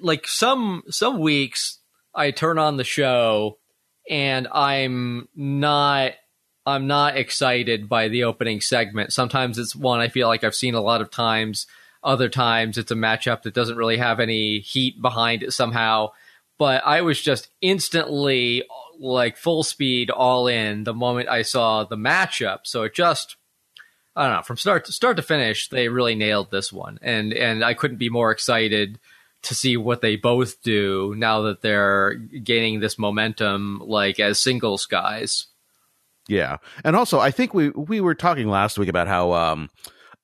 like 0.00 0.26
some 0.26 0.82
some 0.88 1.20
weeks 1.20 1.78
I 2.14 2.32
turn 2.32 2.58
on 2.58 2.76
the 2.76 2.84
show 2.84 3.58
and 4.10 4.48
I'm 4.52 5.28
not 5.34 6.12
I'm 6.66 6.86
not 6.86 7.16
excited 7.16 7.88
by 7.88 8.08
the 8.08 8.24
opening 8.24 8.60
segment. 8.60 9.12
Sometimes 9.12 9.58
it's 9.58 9.76
one 9.76 10.00
I 10.00 10.08
feel 10.08 10.26
like 10.26 10.42
I've 10.42 10.54
seen 10.54 10.74
a 10.74 10.80
lot 10.80 11.00
of 11.00 11.10
times. 11.10 11.66
Other 12.04 12.28
times 12.28 12.78
it's 12.78 12.90
a 12.90 12.96
matchup 12.96 13.42
that 13.42 13.54
doesn't 13.54 13.76
really 13.76 13.96
have 13.96 14.20
any 14.20 14.60
heat 14.60 15.00
behind 15.00 15.42
it 15.42 15.52
somehow. 15.52 16.10
But 16.58 16.86
I 16.86 17.00
was 17.00 17.20
just 17.20 17.48
instantly 17.60 18.64
like 19.00 19.36
full 19.36 19.64
speed 19.64 20.10
all 20.10 20.46
in 20.46 20.84
the 20.84 20.94
moment 20.94 21.28
I 21.28 21.42
saw 21.42 21.84
the 21.84 21.96
matchup. 21.96 22.60
So 22.64 22.82
it 22.84 22.94
just 22.94 23.36
I 24.14 24.28
don't 24.28 24.36
know, 24.36 24.42
from 24.42 24.58
start 24.58 24.84
to 24.84 24.92
start 24.92 25.16
to 25.16 25.22
finish, 25.22 25.68
they 25.68 25.88
really 25.88 26.14
nailed 26.14 26.50
this 26.50 26.72
one. 26.72 26.98
And 27.02 27.32
and 27.32 27.64
I 27.64 27.74
couldn't 27.74 27.96
be 27.96 28.10
more 28.10 28.30
excited 28.30 29.00
to 29.42 29.54
see 29.54 29.76
what 29.76 30.00
they 30.00 30.16
both 30.16 30.62
do 30.62 31.14
now 31.16 31.42
that 31.42 31.62
they're 31.62 32.14
gaining 32.14 32.80
this 32.80 32.98
momentum 32.98 33.82
like 33.84 34.18
as 34.18 34.40
singles 34.40 34.86
guys. 34.86 35.46
yeah 36.28 36.56
and 36.82 36.96
also 36.96 37.20
i 37.20 37.30
think 37.30 37.52
we 37.52 37.68
we 37.68 38.00
were 38.00 38.14
talking 38.14 38.48
last 38.48 38.78
week 38.78 38.88
about 38.88 39.06
how 39.06 39.32
um 39.34 39.68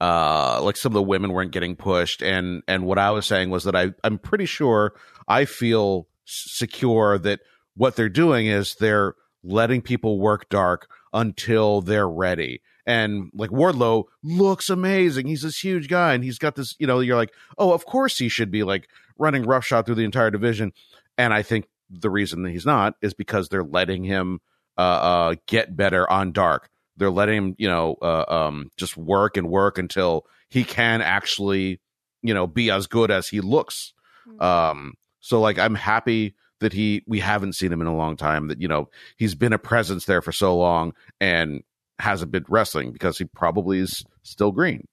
uh 0.00 0.61
like 0.62 0.76
some 0.76 0.90
of 0.90 0.95
the 0.95 1.02
women 1.02 1.33
weren't 1.33 1.52
getting 1.52 1.76
pushed. 1.76 2.23
And 2.23 2.62
and 2.69 2.85
what 2.85 2.99
i 2.99 3.11
was 3.11 3.26
saying 3.26 3.50
was 3.50 3.64
that 3.64 3.76
i 3.76 3.92
i'm 4.04 4.19
pretty 4.19 4.47
sure 4.47 4.95
i 5.28 5.45
feel 5.45 6.09
secure 6.25 7.19
that 7.19 7.40
what 7.76 7.97
they're 7.97 8.09
doing 8.09 8.47
is 8.47 8.75
they're 8.76 9.14
letting 9.42 9.83
people 9.83 10.19
work 10.19 10.49
dark 10.49 10.88
until 11.12 11.80
they're 11.80 12.09
ready. 12.09 12.62
And 12.87 13.30
like 13.35 13.50
wardlow 13.50 14.04
looks 14.23 14.69
amazing. 14.71 15.26
He's 15.26 15.42
this 15.42 15.62
huge 15.62 15.88
guy 15.88 16.14
and 16.14 16.25
he's 16.25 16.38
got 16.38 16.57
this 16.57 16.75
you 16.78 16.87
know 16.87 17.00
you're 17.00 17.16
like 17.16 17.33
oh 17.59 17.73
of 17.73 17.85
course 17.87 18.19
he 18.19 18.28
should 18.28 18.50
be 18.50 18.62
like 18.62 18.88
running 19.19 19.42
roughshod 19.42 19.87
through 19.87 19.97
the 19.97 20.04
entire 20.04 20.30
division. 20.30 20.73
And 21.19 21.35
i 21.35 21.42
think 21.42 21.66
the 21.90 22.11
reason 22.11 22.42
that 22.42 22.50
he's 22.50 22.66
not 22.66 22.95
is 23.02 23.14
because 23.14 23.49
they're 23.49 23.64
letting 23.64 24.04
him 24.04 24.40
uh, 24.78 24.80
uh, 24.80 25.35
get 25.47 25.76
better 25.76 26.11
on 26.11 26.33
dark. 26.33 26.71
They're 27.00 27.11
letting 27.11 27.37
him, 27.37 27.54
you 27.59 27.66
know, 27.66 27.97
uh, 28.02 28.25
um, 28.28 28.71
just 28.76 28.95
work 28.95 29.38
and 29.38 29.49
work 29.49 29.78
until 29.78 30.26
he 30.50 30.64
can 30.64 31.00
actually, 31.00 31.80
you 32.23 32.35
know, 32.35 32.47
be 32.47 32.71
as 32.71 32.87
good 32.87 33.11
as 33.11 33.26
he 33.26 33.40
looks. 33.40 33.95
Um, 34.38 34.95
so 35.21 35.40
like, 35.40 35.59
I'm 35.59 35.75
happy 35.75 36.35
that 36.61 36.75
he 36.75 37.02
we 37.07 37.21
haven't 37.21 37.54
seen 37.54 37.73
him 37.73 37.80
in 37.80 37.87
a 37.87 37.97
long 37.97 38.19
time. 38.19 38.49
That 38.49 38.61
you 38.61 38.69
know 38.69 38.90
he's 39.16 39.35
been 39.35 39.54
a 39.54 39.59
presence 39.59 40.04
there 40.04 40.21
for 40.21 40.30
so 40.30 40.54
long, 40.57 40.92
and 41.21 41.62
hasn't 41.99 42.30
been 42.30 42.45
wrestling 42.49 42.92
because 42.92 43.16
he 43.16 43.25
probably 43.25 43.78
is 43.78 44.04
still 44.23 44.52
green, 44.52 44.87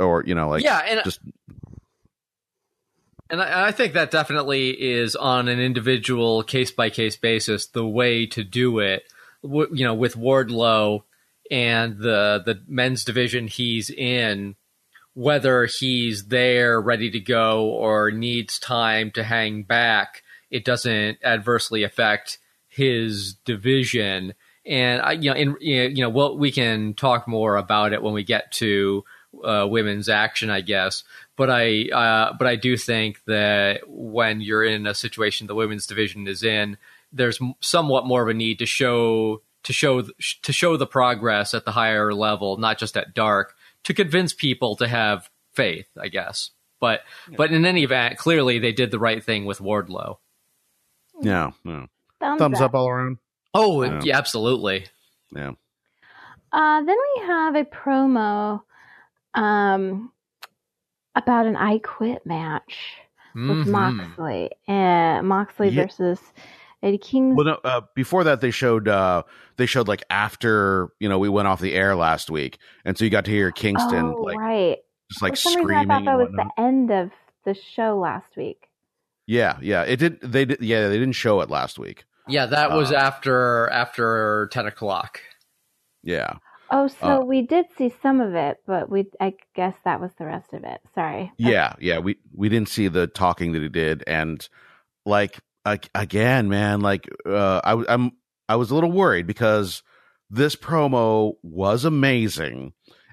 or 0.00 0.24
you 0.26 0.34
know, 0.34 0.48
like 0.48 0.64
yeah, 0.64 0.78
and 0.78 1.00
just 1.04 1.20
and 3.30 3.40
I, 3.40 3.68
I 3.68 3.72
think 3.72 3.94
that 3.94 4.10
definitely 4.10 4.70
is 4.70 5.14
on 5.16 5.46
an 5.46 5.60
individual 5.60 6.42
case 6.42 6.72
by 6.72 6.90
case 6.90 7.16
basis 7.16 7.66
the 7.66 7.86
way 7.86 8.26
to 8.26 8.42
do 8.42 8.80
it. 8.80 9.04
W- 9.44 9.70
you 9.72 9.84
know, 9.84 9.94
with 9.94 10.16
Wardlow 10.16 11.04
and 11.50 11.98
the 11.98 12.42
the 12.44 12.62
men's 12.66 13.04
division 13.04 13.46
he's 13.48 13.90
in, 13.90 14.56
whether 15.14 15.66
he's 15.66 16.26
there 16.26 16.80
ready 16.80 17.10
to 17.10 17.20
go 17.20 17.66
or 17.66 18.10
needs 18.10 18.58
time 18.58 19.10
to 19.12 19.24
hang 19.24 19.62
back, 19.62 20.22
it 20.50 20.64
doesn't 20.64 21.18
adversely 21.22 21.82
affect 21.82 22.38
his 22.68 23.34
division. 23.44 24.34
And 24.66 25.02
I, 25.02 25.12
you 25.12 25.30
know, 25.30 25.36
in 25.36 25.56
you 25.60 26.02
know, 26.02 26.08
well, 26.08 26.36
we 26.36 26.50
can 26.50 26.94
talk 26.94 27.28
more 27.28 27.56
about 27.56 27.92
it 27.92 28.02
when 28.02 28.14
we 28.14 28.24
get 28.24 28.50
to 28.52 29.04
uh, 29.42 29.66
women's 29.68 30.08
action, 30.08 30.50
I 30.50 30.60
guess. 30.60 31.04
But 31.36 31.50
I, 31.50 31.88
uh, 31.88 32.34
but 32.38 32.46
I 32.46 32.56
do 32.56 32.76
think 32.76 33.22
that 33.26 33.80
when 33.86 34.40
you're 34.40 34.64
in 34.64 34.86
a 34.86 34.94
situation 34.94 35.46
the 35.46 35.54
women's 35.54 35.86
division 35.86 36.26
is 36.26 36.42
in, 36.42 36.78
there's 37.12 37.40
somewhat 37.60 38.06
more 38.06 38.22
of 38.22 38.28
a 38.28 38.34
need 38.34 38.58
to 38.60 38.66
show 38.66 39.42
to 39.64 39.72
show 39.72 40.02
to 40.02 40.52
show 40.52 40.76
the 40.76 40.86
progress 40.86 41.54
at 41.54 41.64
the 41.64 41.72
higher 41.72 42.14
level, 42.14 42.56
not 42.56 42.78
just 42.78 42.96
at 42.96 43.14
dark, 43.14 43.54
to 43.84 43.94
convince 43.94 44.32
people 44.32 44.76
to 44.76 44.88
have 44.88 45.30
faith, 45.52 45.86
I 46.00 46.08
guess. 46.08 46.50
But 46.80 47.00
yeah. 47.28 47.36
but 47.36 47.52
in 47.52 47.64
any 47.64 47.82
event, 47.82 48.18
clearly 48.18 48.58
they 48.58 48.72
did 48.72 48.90
the 48.90 48.98
right 48.98 49.22
thing 49.22 49.44
with 49.44 49.58
Wardlow. 49.58 50.18
Yeah, 51.20 51.52
yeah. 51.64 51.86
Thumbs, 52.20 52.38
Thumbs 52.38 52.60
up. 52.60 52.70
up. 52.70 52.74
all 52.74 52.88
around. 52.88 53.18
Oh, 53.52 53.82
yeah, 53.82 54.00
yeah 54.02 54.18
absolutely. 54.18 54.86
Yeah. 55.34 55.52
Uh, 56.52 56.82
then 56.82 56.96
we 56.96 57.26
have 57.26 57.54
a 57.54 57.64
promo 57.64 58.62
um, 59.34 60.12
about 61.14 61.46
an 61.46 61.56
I 61.56 61.78
Quit 61.78 62.24
match 62.26 62.76
mm-hmm. 63.34 63.48
with 63.48 63.68
Moxley 63.68 64.50
and 64.68 65.26
Moxley 65.28 65.68
yeah. 65.68 65.82
versus 65.84 66.20
Eddie 66.84 66.98
King. 66.98 67.34
Well, 67.34 67.46
no, 67.46 67.58
uh, 67.64 67.80
before 67.94 68.24
that, 68.24 68.42
they 68.42 68.50
showed 68.50 68.88
uh, 68.88 69.22
they 69.56 69.64
showed 69.64 69.88
like 69.88 70.04
after 70.10 70.90
you 71.00 71.08
know 71.08 71.18
we 71.18 71.30
went 71.30 71.48
off 71.48 71.60
the 71.60 71.72
air 71.72 71.96
last 71.96 72.30
week, 72.30 72.58
and 72.84 72.96
so 72.96 73.04
you 73.04 73.10
got 73.10 73.24
to 73.24 73.30
hear 73.30 73.50
Kingston 73.50 74.12
oh, 74.14 74.20
like 74.20 74.38
right, 74.38 74.76
just 75.10 75.22
like 75.22 75.32
For 75.32 75.36
some 75.36 75.52
screaming. 75.52 75.76
Reason, 75.78 75.90
I 75.90 75.94
thought 75.94 76.04
that 76.04 76.18
was 76.18 76.32
the 76.32 76.62
end 76.62 76.90
of 76.90 77.10
the 77.46 77.54
show 77.54 77.98
last 77.98 78.36
week. 78.36 78.68
Yeah, 79.26 79.56
yeah, 79.62 79.82
it 79.82 79.96
did. 79.96 80.20
They 80.20 80.44
did. 80.44 80.60
Yeah, 80.60 80.88
they 80.88 80.98
didn't 80.98 81.14
show 81.14 81.40
it 81.40 81.48
last 81.48 81.78
week. 81.78 82.04
Yeah, 82.28 82.46
that 82.46 82.72
was 82.72 82.92
uh, 82.92 82.96
after 82.96 83.70
after 83.70 84.48
ten 84.52 84.66
o'clock. 84.66 85.20
Yeah. 86.02 86.34
Oh, 86.70 86.88
so 86.88 87.06
uh, 87.06 87.20
we 87.20 87.42
did 87.42 87.66
see 87.78 87.94
some 88.02 88.20
of 88.20 88.34
it, 88.34 88.58
but 88.66 88.90
we 88.90 89.06
I 89.20 89.34
guess 89.54 89.74
that 89.84 90.02
was 90.02 90.10
the 90.18 90.26
rest 90.26 90.52
of 90.52 90.64
it. 90.64 90.80
Sorry. 90.94 91.32
Yeah, 91.38 91.76
yeah, 91.80 91.98
we 91.98 92.18
we 92.34 92.50
didn't 92.50 92.68
see 92.68 92.88
the 92.88 93.06
talking 93.06 93.52
that 93.52 93.62
he 93.62 93.70
did, 93.70 94.04
and 94.06 94.46
like 95.06 95.40
again, 95.64 96.48
man, 96.48 96.80
like 96.80 97.08
uh, 97.26 97.60
I 97.64 97.84
I'm 97.88 98.12
I 98.48 98.56
was 98.56 98.70
a 98.70 98.74
little 98.74 98.92
worried 98.92 99.26
because 99.26 99.82
this 100.30 100.56
promo 100.56 101.34
was 101.42 101.84
amazing, 101.84 102.72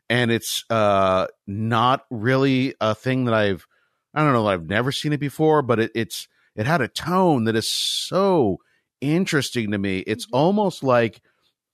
and 0.09 0.31
it's 0.31 0.63
uh 0.69 1.27
not 1.47 2.05
really 2.09 2.75
a 2.81 2.95
thing 2.95 3.25
that 3.25 3.33
I've 3.33 3.65
I 4.13 4.23
don't 4.23 4.33
know 4.33 4.47
I've 4.47 4.67
never 4.67 4.91
seen 4.91 5.13
it 5.13 5.19
before, 5.19 5.61
but 5.61 5.79
it, 5.79 5.91
it's 5.95 6.27
it 6.55 6.65
had 6.65 6.81
a 6.81 6.87
tone 6.87 7.45
that 7.45 7.55
is 7.55 7.71
so 7.71 8.57
interesting 8.99 9.71
to 9.71 9.77
me. 9.77 9.99
It's 9.99 10.25
mm-hmm. 10.25 10.35
almost 10.35 10.83
like 10.83 11.21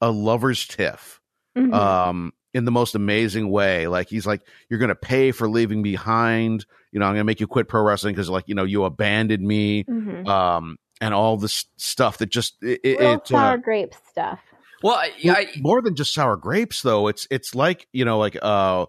a 0.01 0.11
lover's 0.11 0.65
tiff 0.67 1.19
mm-hmm. 1.57 1.73
um, 1.73 2.33
in 2.53 2.65
the 2.65 2.71
most 2.71 2.95
amazing 2.95 3.49
way. 3.49 3.87
Like 3.87 4.09
he's 4.09 4.25
like, 4.25 4.41
you're 4.69 4.79
going 4.79 4.89
to 4.89 4.95
pay 4.95 5.31
for 5.31 5.49
leaving 5.49 5.83
behind. 5.83 6.65
You 6.91 6.99
know, 6.99 7.05
I'm 7.05 7.13
going 7.13 7.21
to 7.21 7.25
make 7.25 7.39
you 7.39 7.47
quit 7.47 7.67
pro 7.67 7.81
wrestling 7.81 8.13
because 8.13 8.29
like 8.29 8.45
you 8.47 8.55
know 8.55 8.63
you 8.63 8.83
abandoned 8.83 9.43
me, 9.43 9.83
mm-hmm. 9.83 10.27
um, 10.27 10.77
and 11.01 11.13
all 11.13 11.37
this 11.37 11.65
stuff 11.77 12.17
that 12.19 12.29
just 12.29 12.55
it, 12.61 12.79
Real 12.83 13.13
it 13.13 13.27
sour 13.27 13.53
uh, 13.53 13.57
grape 13.57 13.93
stuff. 14.09 14.39
Well, 14.83 14.95
I, 14.95 15.11
I, 15.25 15.47
more 15.57 15.81
than 15.81 15.95
just 15.95 16.13
sour 16.13 16.37
grapes 16.37 16.81
though. 16.81 17.07
It's 17.07 17.27
it's 17.31 17.55
like 17.55 17.87
you 17.91 18.05
know 18.05 18.19
like 18.19 18.37
uh 18.41 18.85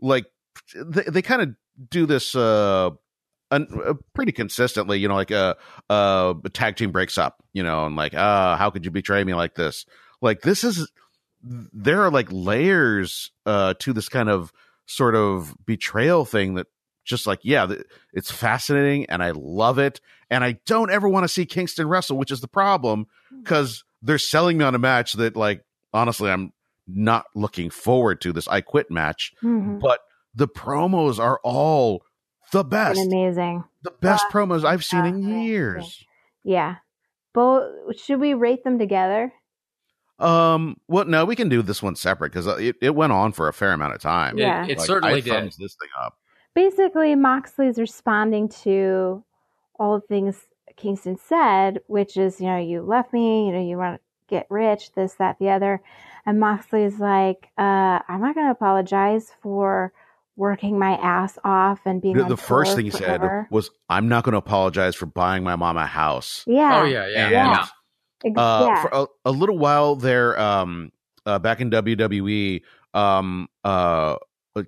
like 0.00 0.26
they, 0.74 1.02
they 1.02 1.22
kind 1.22 1.42
of 1.42 1.50
do 1.90 2.06
this 2.06 2.34
uh 2.34 2.90
uh, 3.50 3.94
pretty 4.12 4.32
consistently, 4.32 4.98
you 4.98 5.06
know, 5.06 5.14
like 5.14 5.30
a, 5.30 5.56
uh, 5.88 6.34
a 6.44 6.48
tag 6.48 6.74
team 6.74 6.90
breaks 6.90 7.16
up, 7.16 7.44
you 7.52 7.62
know, 7.62 7.86
and 7.86 7.94
like, 7.94 8.12
uh, 8.12 8.56
how 8.56 8.70
could 8.70 8.84
you 8.84 8.90
betray 8.90 9.22
me 9.22 9.34
like 9.34 9.54
this? 9.54 9.86
Like 10.20 10.40
this 10.40 10.64
is 10.64 10.90
there 11.72 12.02
are 12.02 12.10
like 12.10 12.28
layers 12.30 13.30
uh, 13.44 13.74
to 13.78 13.92
this 13.92 14.08
kind 14.08 14.28
of 14.28 14.52
sort 14.86 15.14
of 15.14 15.54
betrayal 15.64 16.24
thing 16.24 16.54
that 16.54 16.66
just 17.04 17.26
like 17.26 17.40
yeah 17.42 17.72
it's 18.12 18.30
fascinating 18.30 19.06
and 19.06 19.22
i 19.22 19.30
love 19.32 19.78
it 19.78 20.00
and 20.30 20.42
i 20.44 20.58
don't 20.66 20.90
ever 20.90 21.08
want 21.08 21.24
to 21.24 21.28
see 21.28 21.44
kingston 21.44 21.88
wrestle 21.88 22.16
which 22.16 22.30
is 22.30 22.40
the 22.40 22.48
problem 22.48 23.06
because 23.42 23.84
they're 24.02 24.18
selling 24.18 24.58
me 24.58 24.64
on 24.64 24.74
a 24.74 24.78
match 24.78 25.12
that 25.14 25.36
like 25.36 25.64
honestly 25.92 26.30
i'm 26.30 26.52
not 26.88 27.26
looking 27.34 27.70
forward 27.70 28.20
to 28.20 28.32
this 28.32 28.46
i 28.48 28.60
quit 28.60 28.90
match 28.90 29.32
mm-hmm. 29.42 29.78
but 29.78 30.00
the 30.36 30.46
promos 30.46 31.18
are 31.18 31.40
all 31.42 32.02
the 32.52 32.64
best. 32.64 33.00
And 33.00 33.12
amazing. 33.12 33.64
The 33.82 33.90
best 33.90 34.26
uh, 34.26 34.32
promos 34.32 34.64
i've 34.64 34.84
seen 34.84 35.00
uh, 35.00 35.06
in 35.06 35.42
years. 35.42 36.04
Yeah. 36.44 36.76
Both 37.34 38.00
should 38.00 38.20
we 38.20 38.34
rate 38.34 38.64
them 38.64 38.78
together 38.78 39.32
um. 40.18 40.76
Well, 40.88 41.04
no, 41.04 41.24
we 41.24 41.36
can 41.36 41.48
do 41.48 41.62
this 41.62 41.82
one 41.82 41.96
separate 41.96 42.32
because 42.32 42.46
uh, 42.46 42.56
it, 42.56 42.76
it 42.80 42.94
went 42.94 43.12
on 43.12 43.32
for 43.32 43.48
a 43.48 43.52
fair 43.52 43.72
amount 43.72 43.94
of 43.94 44.00
time. 44.00 44.38
Yeah, 44.38 44.64
it, 44.64 44.70
it 44.70 44.78
like, 44.78 44.86
certainly 44.86 45.16
I 45.16 45.20
did. 45.20 45.44
This 45.58 45.76
thing 45.76 45.90
up. 46.00 46.18
Basically, 46.54 47.14
Moxley's 47.14 47.78
responding 47.78 48.48
to 48.48 49.22
all 49.78 50.00
the 50.00 50.06
things 50.06 50.46
Kingston 50.76 51.16
said, 51.18 51.80
which 51.86 52.16
is, 52.16 52.40
you 52.40 52.46
know, 52.46 52.58
you 52.58 52.82
left 52.82 53.12
me, 53.12 53.46
you 53.46 53.52
know, 53.52 53.60
you 53.60 53.76
want 53.76 53.96
to 53.96 54.00
get 54.28 54.46
rich, 54.50 54.92
this, 54.92 55.14
that, 55.14 55.38
the 55.38 55.50
other, 55.50 55.82
and 56.24 56.40
Moxley's 56.40 56.98
like, 56.98 57.48
uh, 57.58 58.00
I'm 58.08 58.20
not 58.20 58.34
going 58.34 58.46
to 58.46 58.52
apologize 58.52 59.32
for 59.42 59.92
working 60.36 60.78
my 60.78 60.92
ass 60.96 61.38
off 61.44 61.80
and 61.86 62.02
being 62.02 62.14
the, 62.14 62.24
the 62.24 62.36
first 62.36 62.76
thing 62.76 62.84
he 62.84 62.90
said 62.90 63.22
was 63.48 63.70
i'm 63.88 64.06
not 64.06 64.22
going 64.22 64.32
to 64.32 64.38
apologize 64.38 64.94
for 64.94 65.06
buying 65.06 65.42
my 65.42 65.56
mom 65.56 65.78
a 65.78 65.86
house 65.86 66.44
yeah 66.46 66.78
oh 66.78 66.84
yeah 66.84 67.06
yeah, 67.08 67.24
and, 67.24 67.32
yeah. 67.32 67.66
Uh, 68.24 68.66
yeah. 68.68 68.82
For 68.82 68.88
a, 68.92 69.06
a, 69.26 69.30
little 69.30 69.58
while 69.58 69.96
there, 69.96 70.38
um, 70.40 70.90
uh, 71.26 71.38
back 71.38 71.60
in 71.60 71.70
WWE, 71.70 72.62
um, 72.94 73.48
uh, 73.62 74.16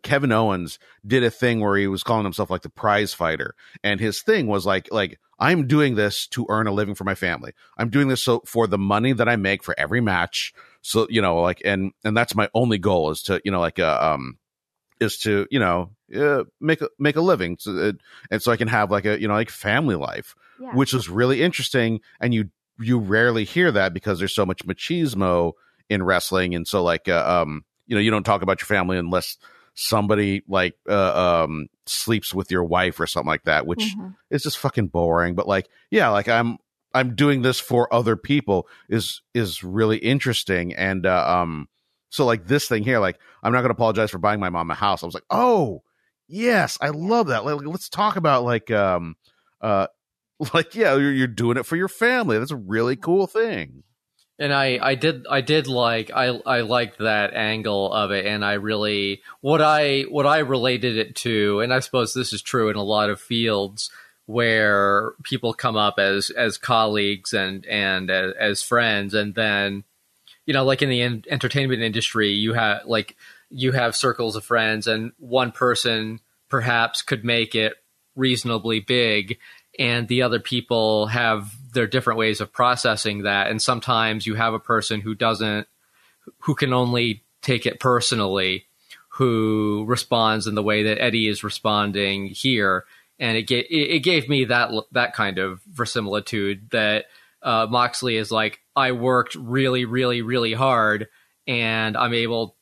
Kevin 0.02 0.32
Owens 0.32 0.78
did 1.06 1.24
a 1.24 1.30
thing 1.30 1.60
where 1.60 1.76
he 1.76 1.86
was 1.86 2.02
calling 2.02 2.24
himself 2.24 2.50
like 2.50 2.62
the 2.62 2.68
prize 2.68 3.14
fighter, 3.14 3.54
and 3.82 4.00
his 4.00 4.22
thing 4.22 4.46
was 4.46 4.66
like, 4.66 4.92
like 4.92 5.18
I'm 5.38 5.66
doing 5.66 5.94
this 5.94 6.26
to 6.28 6.46
earn 6.48 6.66
a 6.66 6.72
living 6.72 6.94
for 6.94 7.04
my 7.04 7.14
family. 7.14 7.52
I'm 7.78 7.90
doing 7.90 8.08
this 8.08 8.22
so 8.22 8.42
for 8.44 8.66
the 8.66 8.78
money 8.78 9.12
that 9.12 9.28
I 9.28 9.36
make 9.36 9.62
for 9.62 9.74
every 9.78 10.00
match. 10.00 10.52
So 10.82 11.06
you 11.08 11.22
know, 11.22 11.40
like, 11.40 11.62
and 11.64 11.92
and 12.04 12.16
that's 12.16 12.34
my 12.34 12.48
only 12.54 12.78
goal 12.78 13.10
is 13.10 13.22
to 13.24 13.40
you 13.44 13.50
know, 13.50 13.60
like, 13.60 13.78
uh, 13.78 13.98
um, 14.00 14.38
is 15.00 15.18
to 15.18 15.46
you 15.50 15.58
know 15.58 15.90
uh, 16.14 16.44
make 16.60 16.82
a, 16.82 16.88
make 16.98 17.16
a 17.16 17.20
living, 17.20 17.56
so, 17.58 17.76
uh, 17.76 17.92
and 18.30 18.42
so 18.42 18.52
I 18.52 18.56
can 18.56 18.68
have 18.68 18.90
like 18.90 19.06
a 19.06 19.20
you 19.20 19.28
know 19.28 19.34
like 19.34 19.50
family 19.50 19.94
life, 19.94 20.34
yeah. 20.60 20.74
which 20.74 20.92
was 20.92 21.08
really 21.08 21.42
interesting. 21.42 22.00
And 22.20 22.34
you 22.34 22.50
you 22.78 22.98
rarely 22.98 23.44
hear 23.44 23.72
that 23.72 23.94
because 23.94 24.18
there's 24.18 24.34
so 24.34 24.46
much 24.46 24.66
machismo 24.66 25.52
in 25.88 26.02
wrestling, 26.02 26.54
and 26.54 26.66
so 26.66 26.82
like 26.82 27.08
uh, 27.08 27.42
um 27.42 27.64
you 27.86 27.94
know 27.94 28.00
you 28.00 28.10
don't 28.10 28.24
talk 28.24 28.42
about 28.42 28.60
your 28.60 28.66
family 28.66 28.98
unless 28.98 29.36
somebody 29.74 30.42
like 30.48 30.74
uh, 30.88 31.42
um 31.44 31.68
sleeps 31.86 32.34
with 32.34 32.50
your 32.50 32.64
wife 32.64 32.98
or 33.00 33.06
something 33.06 33.28
like 33.28 33.44
that, 33.44 33.66
which 33.66 33.80
mm-hmm. 33.80 34.08
is 34.30 34.42
just 34.42 34.58
fucking 34.58 34.88
boring. 34.88 35.34
But 35.34 35.48
like 35.48 35.68
yeah, 35.90 36.08
like 36.08 36.28
I'm 36.28 36.58
I'm 36.94 37.14
doing 37.14 37.42
this 37.42 37.60
for 37.60 37.92
other 37.92 38.16
people 38.16 38.68
is 38.88 39.22
is 39.34 39.62
really 39.62 39.98
interesting 39.98 40.74
and 40.74 41.06
uh, 41.06 41.40
um 41.40 41.68
so 42.10 42.24
like 42.24 42.46
this 42.46 42.66
thing 42.66 42.82
here 42.82 42.98
like 42.98 43.18
I'm 43.42 43.52
not 43.52 43.60
going 43.60 43.68
to 43.68 43.74
apologize 43.74 44.10
for 44.10 44.18
buying 44.18 44.40
my 44.40 44.48
mom 44.48 44.70
a 44.70 44.74
house. 44.74 45.02
I 45.02 45.06
was 45.06 45.14
like, 45.14 45.26
"Oh, 45.30 45.82
yes, 46.26 46.78
I 46.80 46.88
love 46.88 47.28
that. 47.28 47.44
Like, 47.44 47.64
let's 47.64 47.88
talk 47.88 48.16
about 48.16 48.44
like 48.44 48.70
um 48.70 49.16
uh 49.60 49.86
like 50.54 50.74
yeah 50.74 50.94
you're, 50.96 51.12
you're 51.12 51.26
doing 51.26 51.56
it 51.56 51.66
for 51.66 51.76
your 51.76 51.88
family. 51.88 52.38
That's 52.38 52.50
a 52.50 52.56
really 52.56 52.96
cool 52.96 53.26
thing. 53.26 53.82
And 54.40 54.52
I, 54.52 54.78
I 54.80 54.94
did 54.94 55.26
I 55.28 55.40
did 55.40 55.66
like 55.66 56.10
I 56.14 56.26
I 56.46 56.60
liked 56.60 56.98
that 56.98 57.34
angle 57.34 57.92
of 57.92 58.12
it. 58.12 58.24
And 58.24 58.44
I 58.44 58.54
really 58.54 59.20
what 59.40 59.60
I 59.60 60.02
what 60.02 60.26
I 60.26 60.38
related 60.38 60.96
it 60.96 61.16
to 61.16 61.60
and 61.60 61.72
I 61.72 61.80
suppose 61.80 62.14
this 62.14 62.32
is 62.32 62.42
true 62.42 62.68
in 62.68 62.76
a 62.76 62.82
lot 62.82 63.10
of 63.10 63.20
fields 63.20 63.90
where 64.26 65.12
people 65.24 65.54
come 65.54 65.76
up 65.76 65.98
as 65.98 66.30
as 66.30 66.56
colleagues 66.56 67.32
and 67.32 67.66
and 67.66 68.10
as, 68.10 68.32
as 68.38 68.62
friends. 68.62 69.14
And 69.14 69.34
then 69.34 69.82
you 70.46 70.54
know 70.54 70.64
like 70.64 70.82
in 70.82 70.88
the 70.88 71.00
in, 71.00 71.24
entertainment 71.28 71.82
industry 71.82 72.30
you 72.30 72.52
have 72.52 72.82
like 72.86 73.16
you 73.50 73.72
have 73.72 73.96
circles 73.96 74.36
of 74.36 74.44
friends 74.44 74.86
and 74.86 75.12
one 75.18 75.50
person 75.50 76.20
perhaps 76.48 77.02
could 77.02 77.24
make 77.24 77.54
it 77.54 77.74
reasonably 78.14 78.80
big 78.80 79.38
and 79.78 80.08
the 80.08 80.22
other 80.22 80.40
people 80.40 81.06
have 81.06 81.52
their 81.72 81.86
different 81.86 82.18
ways 82.18 82.40
of 82.40 82.52
processing 82.52 83.22
that. 83.22 83.48
And 83.48 83.62
sometimes 83.62 84.26
you 84.26 84.34
have 84.34 84.54
a 84.54 84.58
person 84.58 85.00
who 85.00 85.14
doesn't 85.14 85.66
who 86.40 86.54
can 86.54 86.72
only 86.72 87.24
take 87.42 87.64
it 87.66 87.80
personally 87.80 88.66
who 89.18 89.84
responds 89.88 90.46
in 90.46 90.54
the 90.54 90.62
way 90.62 90.84
that 90.84 91.02
Eddie 91.02 91.26
is 91.26 91.42
responding 91.42 92.26
here, 92.26 92.84
and 93.18 93.36
it 93.36 93.48
gave 93.48 93.66
it 93.68 93.98
gave 94.04 94.28
me 94.28 94.44
that 94.44 94.70
that 94.92 95.12
kind 95.12 95.38
of 95.38 95.60
verisimilitude 95.62 96.70
that 96.70 97.06
uh, 97.42 97.66
Moxley 97.68 98.16
is 98.16 98.30
like, 98.30 98.60
I 98.76 98.92
worked 98.92 99.34
really, 99.34 99.84
really, 99.86 100.22
really 100.22 100.52
hard, 100.52 101.08
and 101.48 101.96
I'm 101.96 102.14
able 102.14 102.56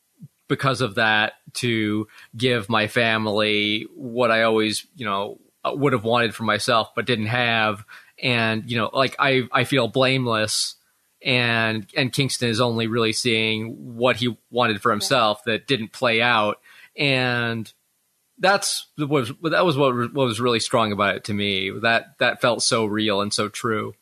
because 0.47 0.81
of 0.81 0.95
that 0.95 1.33
to 1.53 2.07
give 2.35 2.69
my 2.69 2.87
family 2.87 3.85
what 3.93 4.31
I 4.31 4.43
always, 4.43 4.87
you 4.95 5.05
know, 5.05 5.39
Uh, 5.67 5.75
would 5.75 5.93
have 5.93 6.03
wanted 6.03 6.35
for 6.35 6.43
myself 6.43 6.93
but 6.95 7.05
didn't 7.05 7.27
have, 7.27 7.83
and 8.21 8.69
you 8.69 8.77
know, 8.77 8.89
like 8.93 9.15
I 9.19 9.47
I 9.51 9.63
feel 9.63 9.87
blameless 9.87 10.75
and 11.23 11.87
and 11.95 12.13
Kingston 12.13 12.49
is 12.49 12.61
only 12.61 12.87
really 12.87 13.13
seeing 13.13 13.95
what 13.97 14.17
he 14.17 14.37
wanted 14.51 14.81
for 14.81 14.91
himself 14.91 15.43
that 15.45 15.67
didn't 15.67 15.91
play 15.91 16.21
out, 16.21 16.59
and 16.95 17.71
that's 18.39 18.87
was 18.97 19.31
that 19.43 19.65
was 19.65 19.77
what, 19.77 19.93
what 20.13 20.25
was 20.25 20.39
really 20.39 20.59
strong 20.59 20.91
about 20.91 21.15
it 21.15 21.23
to 21.25 21.33
me. 21.33 21.71
That 21.71 22.17
that 22.19 22.41
felt 22.41 22.61
so 22.61 22.85
real 22.85 23.21
and 23.21 23.33
so 23.33 23.49
true. 23.49 23.95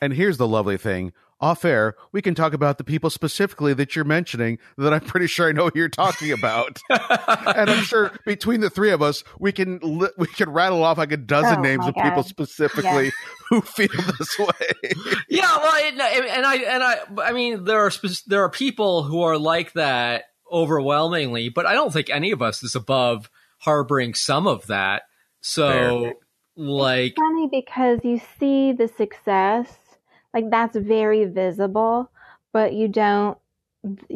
And 0.00 0.12
here's 0.12 0.36
the 0.36 0.46
lovely 0.46 0.76
thing. 0.76 1.12
Off 1.40 1.64
air, 1.64 1.94
we 2.10 2.20
can 2.20 2.34
talk 2.34 2.52
about 2.52 2.78
the 2.78 2.84
people 2.84 3.10
specifically 3.10 3.72
that 3.72 3.94
you're 3.94 4.04
mentioning 4.04 4.58
that 4.76 4.92
I'm 4.92 5.00
pretty 5.02 5.28
sure 5.28 5.48
I 5.48 5.52
know 5.52 5.66
who 5.68 5.78
you're 5.78 5.88
talking 5.88 6.32
about. 6.32 6.80
and 6.90 7.70
I'm 7.70 7.84
sure 7.84 8.10
between 8.26 8.60
the 8.60 8.68
three 8.70 8.90
of 8.90 9.02
us, 9.02 9.22
we 9.38 9.52
can 9.52 9.78
li- 9.82 10.10
we 10.18 10.26
can 10.26 10.50
rattle 10.50 10.82
off 10.82 10.98
like 10.98 11.12
a 11.12 11.16
dozen 11.16 11.58
Oh, 11.58 11.62
names 11.62 11.82
my 11.82 11.88
of 11.90 11.94
people 11.94 12.24
specifically 12.24 13.04
Yeah. 13.04 13.10
who 13.50 13.60
feel 13.60 13.86
this 14.18 14.36
way. 14.38 14.92
Yeah, 15.28 15.56
well, 15.58 15.74
and, 15.84 16.00
and 16.00 16.46
I 16.46 16.56
and 16.56 16.82
I 16.82 16.96
I 17.28 17.32
mean 17.32 17.64
there 17.64 17.80
are 17.86 17.90
spec- 17.92 18.24
there 18.26 18.42
are 18.42 18.50
people 18.50 19.04
who 19.04 19.22
are 19.22 19.38
like 19.38 19.74
that 19.74 20.24
overwhelmingly, 20.50 21.48
but 21.50 21.66
I 21.66 21.74
don't 21.74 21.92
think 21.92 22.10
any 22.10 22.32
of 22.32 22.42
us 22.42 22.62
is 22.64 22.74
above 22.74 23.30
harboring 23.58 24.14
some 24.14 24.46
of 24.46 24.66
that. 24.66 25.02
So, 25.40 25.68
Fair. 26.02 26.14
like, 26.56 27.14
funny 27.16 27.48
because 27.50 28.00
you 28.02 28.20
see 28.40 28.72
the 28.72 28.88
success, 28.88 29.72
like 30.34 30.50
that's 30.50 30.76
very 30.76 31.24
visible, 31.24 32.10
but 32.52 32.72
you 32.72 32.88
don't 32.88 33.38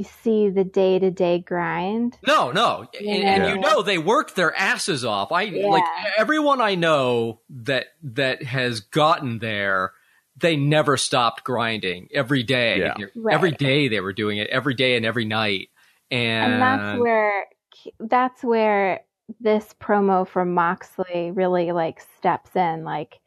see 0.05 0.51
the 0.51 0.65
day 0.65 0.99
to 0.99 1.11
day 1.11 1.39
grind. 1.39 2.19
No, 2.27 2.51
no, 2.51 2.89
and, 2.99 3.09
and 3.09 3.47
you 3.49 3.59
know 3.61 3.83
they 3.83 3.99
worked 3.99 4.35
their 4.35 4.55
asses 4.55 5.05
off. 5.05 5.33
I 5.33 5.43
Yeah. 5.43 5.69
like 5.69 5.85
everyone 6.17 6.61
I 6.61 6.75
know 6.75 7.41
that 7.51 7.87
that 8.03 8.43
has 8.43 8.81
gotten 8.81 9.39
there. 9.39 9.93
They 10.39 10.57
never 10.57 10.97
stopped 10.97 11.45
grinding 11.45 12.09
every 12.13 12.43
day. 12.43 12.79
Yeah. 12.79 12.95
Right. 13.15 13.35
Every 13.35 13.53
day 13.53 13.89
they 13.89 14.01
were 14.01 14.15
doing 14.15 14.39
it. 14.39 14.49
Every 14.49 14.73
day 14.75 14.97
and 14.97 15.05
every 15.05 15.27
night. 15.27 15.69
And, 16.11 16.55
And 16.55 16.63
that's 16.63 17.01
where 17.01 17.47
that's 18.01 18.43
where 18.43 19.01
this 19.41 19.75
promo 19.81 20.27
from 20.27 20.55
Moxley 20.55 21.31
really 21.33 21.73
like 21.73 22.01
steps 22.17 22.57
in. 22.57 22.83
Like, 22.83 23.21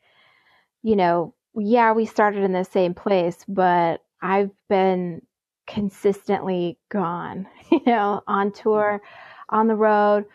you 0.82 0.96
know, 0.96 1.35
yeah, 1.58 1.94
we 1.94 2.06
started 2.06 2.44
in 2.44 2.52
the 2.52 2.64
same 2.66 2.94
place, 2.94 3.38
but 3.48 4.02
I've 4.22 4.52
been 4.70 5.22
consistently 5.68 6.78
gone, 6.90 7.48
you 7.72 7.82
know, 7.86 8.22
on 8.28 8.52
tour, 8.52 9.02
mm-hmm. 9.02 9.56
on 9.56 9.68
the 9.68 9.76
road, 9.76 10.26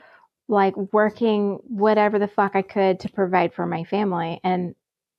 like 0.48 0.76
working 0.92 1.58
whatever 1.68 2.18
the 2.18 2.28
fuck 2.28 2.56
I 2.56 2.62
could 2.62 3.00
to 3.00 3.08
provide 3.08 3.54
for 3.54 3.66
my 3.66 3.84
family. 3.84 4.40
And 4.42 4.74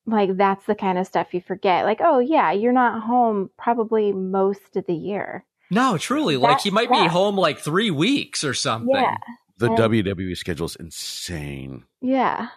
like 0.05 0.35
that's 0.35 0.65
the 0.65 0.75
kind 0.75 0.97
of 0.97 1.07
stuff 1.07 1.33
you 1.33 1.41
forget. 1.41 1.85
Like, 1.85 1.99
oh 2.01 2.19
yeah, 2.19 2.51
you're 2.51 2.73
not 2.73 3.03
home 3.03 3.49
probably 3.57 4.11
most 4.11 4.75
of 4.75 4.85
the 4.87 4.93
year. 4.93 5.45
no, 5.69 5.97
truly, 5.97 6.35
like 6.35 6.57
That- 6.57 6.63
he 6.63 6.71
might 6.71 6.89
be 6.89 7.07
home 7.07 7.37
like 7.37 7.59
three 7.59 7.91
weeks 7.91 8.43
or 8.43 8.53
something. 8.53 8.93
Yeah. 8.93 9.15
The 9.57 9.67
And- 9.67 9.77
WWE 9.77 10.35
schedule 10.35 10.65
is 10.65 10.75
insane. 10.75 11.85
Yeah. 12.01 12.47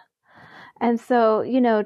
And 0.81 0.99
so, 0.99 1.41
you 1.41 1.61
know, 1.61 1.85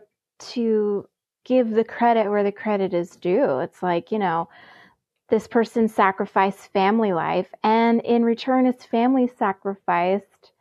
to 0.54 1.08
give 1.50 1.72
the 1.72 1.84
credit 1.84 2.30
where 2.30 2.44
the 2.44 2.52
credit 2.52 2.94
is 2.94 3.16
due, 3.16 3.60
it's 3.60 3.82
like, 3.82 4.12
you 4.12 4.20
know, 4.20 4.48
this 5.30 5.48
person 5.48 5.88
sacrificed 5.88 6.72
family 6.72 7.12
life, 7.12 7.52
and 7.64 8.02
in 8.02 8.24
return, 8.24 8.66
his 8.66 8.86
family 8.86 9.28
sacrificed, 9.28 10.52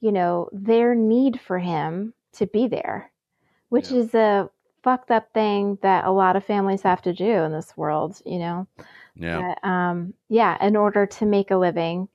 you 0.00 0.10
know, 0.10 0.48
their 0.52 0.94
need 0.94 1.38
for 1.38 1.58
him 1.58 2.14
to 2.32 2.46
be 2.46 2.66
there, 2.66 3.12
which 3.68 3.90
Yeah. 3.90 3.98
is 3.98 4.14
a 4.14 4.50
fucked 4.82 5.10
up 5.10 5.32
thing 5.34 5.78
that 5.82 6.06
a 6.06 6.10
lot 6.10 6.34
of 6.36 6.44
families 6.44 6.82
have 6.82 7.02
to 7.02 7.12
do 7.12 7.30
in 7.44 7.52
this 7.52 7.76
world, 7.76 8.20
you 8.24 8.38
know. 8.38 8.66
Yeah. 9.14 9.54
But, 9.54 9.68
um, 9.68 10.14
yeah, 10.28 10.56
in 10.66 10.76
order 10.76 11.06
to 11.06 11.26
make 11.26 11.50
a 11.50 11.56
living, 11.56 12.08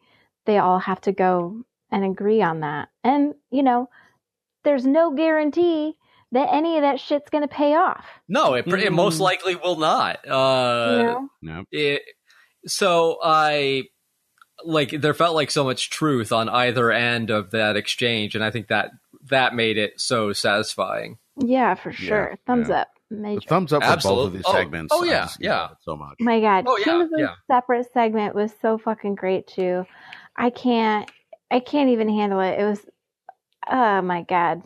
they 0.45 0.57
all 0.57 0.79
have 0.79 1.01
to 1.01 1.11
go 1.11 1.63
and 1.91 2.03
agree 2.03 2.41
on 2.41 2.61
that. 2.61 2.89
And, 3.03 3.35
you 3.51 3.63
know, 3.63 3.89
there's 4.63 4.85
no 4.85 5.11
guarantee 5.11 5.97
that 6.33 6.49
any 6.51 6.75
of 6.77 6.81
that 6.81 6.99
shit's 6.99 7.29
going 7.29 7.43
to 7.43 7.47
pay 7.47 7.73
off. 7.75 8.05
No, 8.27 8.53
it, 8.55 8.67
it 8.67 8.91
most 8.91 9.17
Mm. 9.17 9.21
likely 9.21 9.55
will 9.55 9.77
not. 9.77 10.27
Uh, 10.27 10.97
you? 11.19 11.29
No. 11.41 11.63
it, 11.71 12.01
so 12.65 13.17
I 13.23 13.83
like 14.65 14.89
there 14.91 15.13
felt 15.13 15.35
like 15.35 15.51
so 15.51 15.63
much 15.63 15.89
truth 15.89 16.31
on 16.31 16.49
either 16.49 16.91
end 16.91 17.29
of 17.29 17.51
that 17.51 17.75
exchange, 17.77 18.35
and 18.35 18.43
I 18.43 18.51
think 18.51 18.67
that 18.67 18.91
that 19.29 19.53
made 19.55 19.77
it 19.77 19.99
so 20.01 20.33
satisfying. 20.33 21.17
Yeah, 21.37 21.75
for 21.75 21.91
Yeah, 21.91 21.95
sure. 21.95 22.35
Thumbs 22.47 22.69
yeah. 22.69 22.81
up. 22.81 22.87
Major. 23.09 23.47
Thumbs 23.47 23.71
up 23.71 23.83
for 23.83 24.09
both 24.09 24.27
of 24.27 24.33
these 24.33 24.41
oh, 24.45 24.51
segments. 24.51 24.93
oh, 24.93 25.05
I 25.05 25.07
yeah, 25.07 25.29
yeah. 25.39 25.69
so 25.81 25.95
much. 25.95 26.15
My 26.19 26.41
God, 26.41 26.65
Oh, 26.67 26.77
yeah, 26.77 26.83
Kings's 26.83 27.13
yeah. 27.17 27.35
separate 27.49 27.87
segment 27.93 28.35
was 28.35 28.51
so 28.61 28.77
fucking 28.77 29.15
great 29.15 29.47
too. 29.47 29.85
I 30.35 30.49
can't, 30.49 31.09
I 31.49 31.61
can't 31.61 31.89
even 31.91 32.09
handle 32.09 32.41
it. 32.41 32.59
It 32.59 32.65
was, 32.65 32.85
oh 33.71 34.01
my 34.01 34.23
God. 34.23 34.61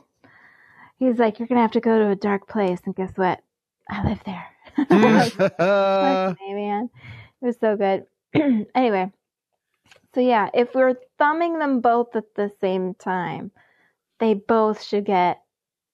He's 1.02 1.20
like, 1.20 1.40
you're 1.40 1.50
gonna 1.50 1.64
have 1.64 1.74
to 1.74 1.82
go 1.82 2.00
to 2.00 2.12
a 2.12 2.16
dark 2.18 2.48
place, 2.48 2.82
and 2.86 2.96
guess 2.96 3.14
what? 3.18 3.42
I 3.90 4.08
live 4.08 4.22
there. 4.26 4.46
Fuck 6.00 6.32
me, 6.42 6.54
man. 6.56 6.92
It 7.42 7.46
was 7.48 7.58
so 7.60 7.78
good. 7.78 8.06
anyway, 8.76 9.12
so 10.16 10.22
yeah, 10.22 10.50
if 10.54 10.76
we're 10.76 10.96
thumbing 11.20 11.60
them 11.60 11.82
both 11.82 12.16
at 12.16 12.36
the 12.36 12.52
same 12.62 12.96
time, 12.96 13.52
they 14.20 14.36
both 14.36 14.84
should 14.84 15.06
get 15.06 15.42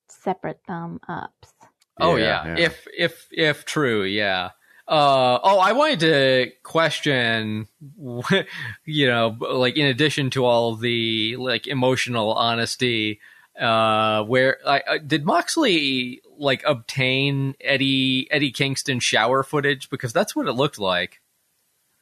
separate 0.10 0.62
thumb 0.68 1.00
ups. 1.08 1.54
Oh 2.00 2.18
Yeah, 2.18 2.40
yeah, 2.46 2.46
yeah. 2.46 2.58
if 2.58 2.88
if 2.98 3.28
if 3.32 3.66
true, 3.66 4.04
yeah. 4.04 4.52
Uh, 4.88 5.40
oh, 5.44 5.60
I 5.60 5.74
wanted 5.74 6.02
to 6.02 6.52
question, 6.64 7.68
you 8.86 9.08
know, 9.08 9.38
like 9.42 9.78
in 9.78 9.88
addition 9.88 10.30
to 10.32 10.46
all 10.46 10.76
the 10.76 11.38
like 11.38 11.68
emotional 11.68 12.34
honesty, 12.34 13.22
uh, 13.60 14.24
where 14.24 14.58
I, 14.66 14.82
I 14.88 14.98
did 15.00 15.26
Moxley 15.26 16.22
like 16.38 16.64
obtain 16.66 17.56
Eddie 17.62 18.28
Eddie 18.32 18.52
Kingston 18.52 19.00
shower 19.00 19.44
footage 19.44 19.90
because 19.90 20.14
that's 20.14 20.36
what 20.36 20.48
it 20.48 20.54
looked 20.54 20.80
like. 20.80 21.22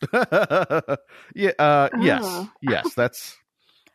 yeah. 0.14 1.52
Uh, 1.58 1.90
Yes. 2.00 2.22
Oh. 2.24 2.52
Yes. 2.62 2.94
That's 2.94 3.38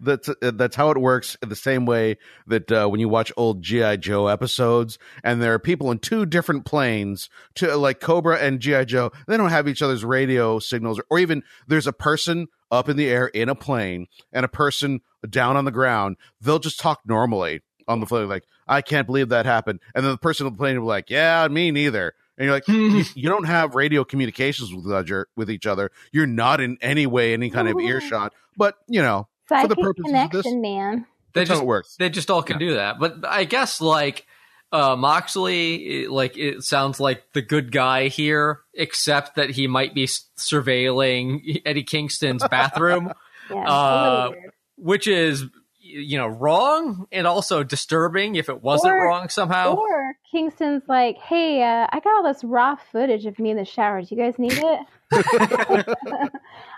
that's 0.01 0.29
uh, 0.29 0.53
that's 0.55 0.77
how 0.77 0.91
it 0.91 0.99
works. 0.99 1.37
The 1.43 1.57
same 1.57 1.87
way 1.87 2.17
that 2.47 2.73
uh, 2.73 2.89
when 2.89 3.01
you 3.01 3.09
watch 3.09 3.33
old 3.37 3.63
GI 3.63 3.99
Joe 3.99 4.29
episodes, 4.29 4.99
and 5.23 5.43
there 5.43 5.53
are 5.55 5.59
people 5.59 5.91
in 5.91 5.99
two 5.99 6.27
different 6.27 6.65
planes, 6.65 7.29
to 7.57 7.77
like 7.77 8.01
Cobra 8.01 8.39
and 8.39 8.61
GI 8.61 8.87
Joe, 8.87 9.13
they 9.27 9.37
don't 9.37 9.51
have 9.51 9.69
each 9.69 9.83
other's 9.83 10.05
radio 10.05 10.59
signals, 10.59 11.01
or 11.11 11.19
even 11.19 11.43
there's 11.67 11.87
a 11.87 11.93
person 11.93 12.49
up 12.71 12.89
in 12.89 12.97
the 12.97 13.09
air 13.09 13.27
in 13.27 13.49
a 13.49 13.55
plane 13.55 14.07
and 14.33 14.45
a 14.45 14.49
person 14.49 15.01
down 15.29 15.57
on 15.57 15.65
the 15.65 15.71
ground. 15.71 16.17
They'll 16.41 16.59
just 16.59 16.81
talk 16.81 17.01
normally 17.05 17.63
on 17.89 18.01
the 18.01 18.07
plane, 18.07 18.29
like 18.29 18.45
I 18.69 18.83
can't 18.83 19.07
believe 19.07 19.31
that 19.31 19.47
happened, 19.47 19.81
and 19.95 20.05
then 20.05 20.13
the 20.13 20.19
person 20.19 20.47
on 20.47 20.53
the 20.53 20.57
plane 20.59 20.77
will 20.77 20.87
be 20.87 20.89
like, 20.89 21.11
Yeah, 21.11 21.47
me 21.49 21.71
neither. 21.71 22.15
And 22.39 22.47
you're 22.47 22.55
like, 22.55 22.69
you, 22.69 23.05
you 23.15 23.29
don't 23.29 23.45
have 23.45 23.75
radio 23.75 24.05
communications 24.05 24.73
with 24.73 24.91
other, 24.91 25.27
with 25.37 25.51
each 25.51 25.67
other. 25.67 25.91
You're 26.13 26.27
not 26.27 26.61
in 26.61 26.79
any 26.81 27.07
way 27.07 27.33
any 27.35 27.51
kind 27.51 27.69
of 27.69 27.79
earshot. 27.81 28.33
But 28.57 28.77
you 28.87 29.03
know, 29.03 29.29
for 29.47 29.67
the 29.67 29.75
purpose 29.75 29.83
purposes 29.85 30.05
of 30.05 30.05
connection, 30.31 30.43
this- 30.43 30.55
man. 30.55 31.07
They 31.33 31.43
that's 31.43 31.51
how 31.51 31.55
just 31.57 31.63
it 31.63 31.67
works. 31.69 31.97
they 31.97 32.11
just 32.11 32.29
all 32.29 32.43
can 32.43 32.59
do 32.59 32.75
that. 32.75 32.99
But 32.99 33.25
I 33.25 33.45
guess 33.45 33.81
like 33.81 34.27
uh 34.73 34.95
Moxley, 34.97 36.07
like 36.07 36.37
it 36.37 36.63
sounds 36.63 37.01
like 37.01 37.25
the 37.33 37.43
good 37.43 37.73
guy 37.73 38.09
here, 38.09 38.61
except 38.75 39.37
that 39.37 39.51
he 39.51 39.67
might 39.67 39.95
be 39.95 40.07
surveilling 40.39 41.61
Eddie 41.67 41.83
Kingston's 41.85 42.47
bathroom, 42.49 43.13
Yeah, 43.51 43.57
Uh, 43.69 43.73
a 43.73 44.05
little 44.21 44.31
weird. 44.33 44.53
which 44.77 45.07
is 45.09 45.45
you 45.83 46.19
know 46.19 46.29
wrong 46.29 47.07
and 47.11 47.27
also 47.27 47.65
disturbing 47.65 48.37
if 48.37 48.49
it 48.49 48.63
wasn't 48.63 48.93
Or- 48.95 49.07
wrong 49.07 49.29
somehow. 49.29 49.75
Or 49.75 50.15
Kingston's 50.31 50.85
like, 50.87 51.17
hey, 51.19 51.63
uh, 51.63 51.89
I 51.91 51.99
got 51.99 52.11
all 52.15 52.23
this 52.33 52.45
raw 52.45 52.77
footage 52.93 53.27
of 53.27 53.39
me 53.41 53.51
in 53.51 53.57
the 53.57 53.65
shower. 53.65 54.01
Do 54.03 54.15
you 54.15 54.17
guys 54.23 54.39
need 54.39 54.53
it? 54.57 54.81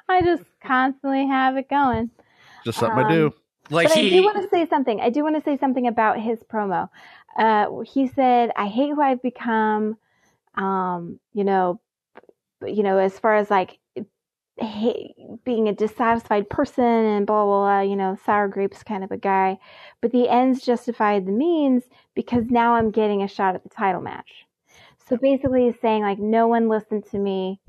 I 0.08 0.22
just 0.22 0.44
constantly 0.64 1.26
have 1.26 1.56
it 1.56 1.68
going. 1.68 2.10
Just 2.64 2.78
something 2.78 3.04
I 3.04 3.12
do. 3.12 3.26
Um, 3.26 3.32
like 3.70 3.88
but 3.88 3.96
I 3.98 4.08
do 4.08 4.22
want 4.24 4.42
to 4.42 4.48
say 4.48 4.66
something. 4.68 5.00
I 5.00 5.10
do 5.10 5.22
want 5.22 5.36
to 5.36 5.42
say 5.42 5.56
something 5.58 5.86
about 5.86 6.18
his 6.20 6.38
promo. 6.42 6.88
Uh, 7.36 7.80
he 7.80 8.08
said, 8.08 8.50
"I 8.56 8.66
hate 8.66 8.90
who 8.90 9.00
I've 9.00 9.22
become." 9.22 9.96
Um, 10.54 11.18
you 11.32 11.44
know, 11.44 11.80
you 12.66 12.82
know, 12.82 12.98
as 12.98 13.18
far 13.18 13.36
as 13.36 13.50
like 13.50 13.78
hate, 14.58 15.14
being 15.44 15.68
a 15.68 15.74
dissatisfied 15.74 16.48
person 16.50 16.84
and 16.84 17.26
blah, 17.26 17.44
blah, 17.44 17.60
blah, 17.60 17.80
you 17.80 17.96
know, 17.96 18.16
sour 18.24 18.48
grapes 18.48 18.82
kind 18.82 19.04
of 19.04 19.10
a 19.10 19.16
guy. 19.16 19.58
But 20.00 20.12
the 20.12 20.28
ends 20.28 20.62
justified 20.62 21.26
the 21.26 21.32
means 21.32 21.84
because 22.14 22.44
now 22.50 22.74
I'm 22.74 22.90
getting 22.90 23.22
a 23.22 23.28
shot 23.28 23.54
at 23.54 23.62
the 23.62 23.68
title 23.68 24.02
match. 24.02 24.46
So 25.08 25.16
basically, 25.16 25.66
he's 25.66 25.80
saying, 25.80 26.02
like, 26.02 26.18
no 26.18 26.46
one 26.46 26.68
listened 26.68 27.04
to 27.10 27.18
me 27.18 27.60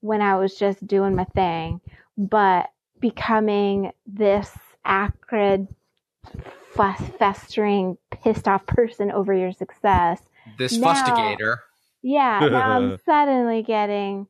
when 0.00 0.20
I 0.20 0.36
was 0.36 0.56
just 0.56 0.86
doing 0.86 1.14
my 1.14 1.24
thing, 1.24 1.80
but 2.16 2.70
becoming 3.00 3.92
this 4.06 4.50
acrid, 4.84 5.68
festering, 7.18 7.98
pissed 8.10 8.48
off 8.48 8.66
person 8.66 9.10
over 9.10 9.32
your 9.34 9.52
success. 9.52 10.20
This 10.58 10.76
Now- 10.76 10.94
fustigator. 10.94 11.56
Yeah, 12.02 12.40
now 12.50 12.76
I'm 12.76 12.98
suddenly 13.04 13.62
getting 13.62 14.26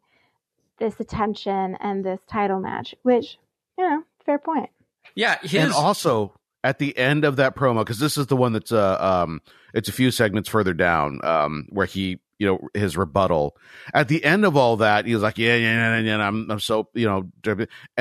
this 0.78 0.98
attention 0.98 1.76
and 1.80 2.04
this 2.04 2.20
title 2.28 2.58
match, 2.58 2.96
which, 3.02 3.38
you 3.78 3.88
know, 3.88 4.02
fair 4.26 4.38
point. 4.38 4.70
Yeah, 5.14 5.38
his 5.42 5.54
and 5.54 5.72
also 5.72 6.34
at 6.64 6.78
the 6.78 6.96
end 6.96 7.24
of 7.24 7.36
that 7.36 7.54
promo 7.54 7.78
because 7.80 7.98
this 7.98 8.18
is 8.18 8.26
the 8.26 8.36
one 8.36 8.52
that's 8.52 8.70
uh 8.72 8.96
um 9.00 9.40
it's 9.72 9.88
a 9.88 9.92
few 9.92 10.10
segments 10.10 10.48
further 10.48 10.74
down 10.74 11.18
um 11.24 11.66
where 11.70 11.86
he 11.86 12.18
you 12.38 12.46
know 12.46 12.68
his 12.74 12.96
rebuttal 12.98 13.56
at 13.94 14.08
the 14.08 14.22
end 14.24 14.44
of 14.44 14.56
all 14.58 14.76
that 14.76 15.06
he 15.06 15.14
was 15.14 15.22
like 15.22 15.38
yeah 15.38 15.56
yeah 15.56 15.94
yeah, 15.94 15.98
yeah 16.00 16.12
and 16.14 16.22
I'm 16.22 16.50
I'm 16.50 16.60
so 16.60 16.88
you 16.92 17.06
know 17.06 17.30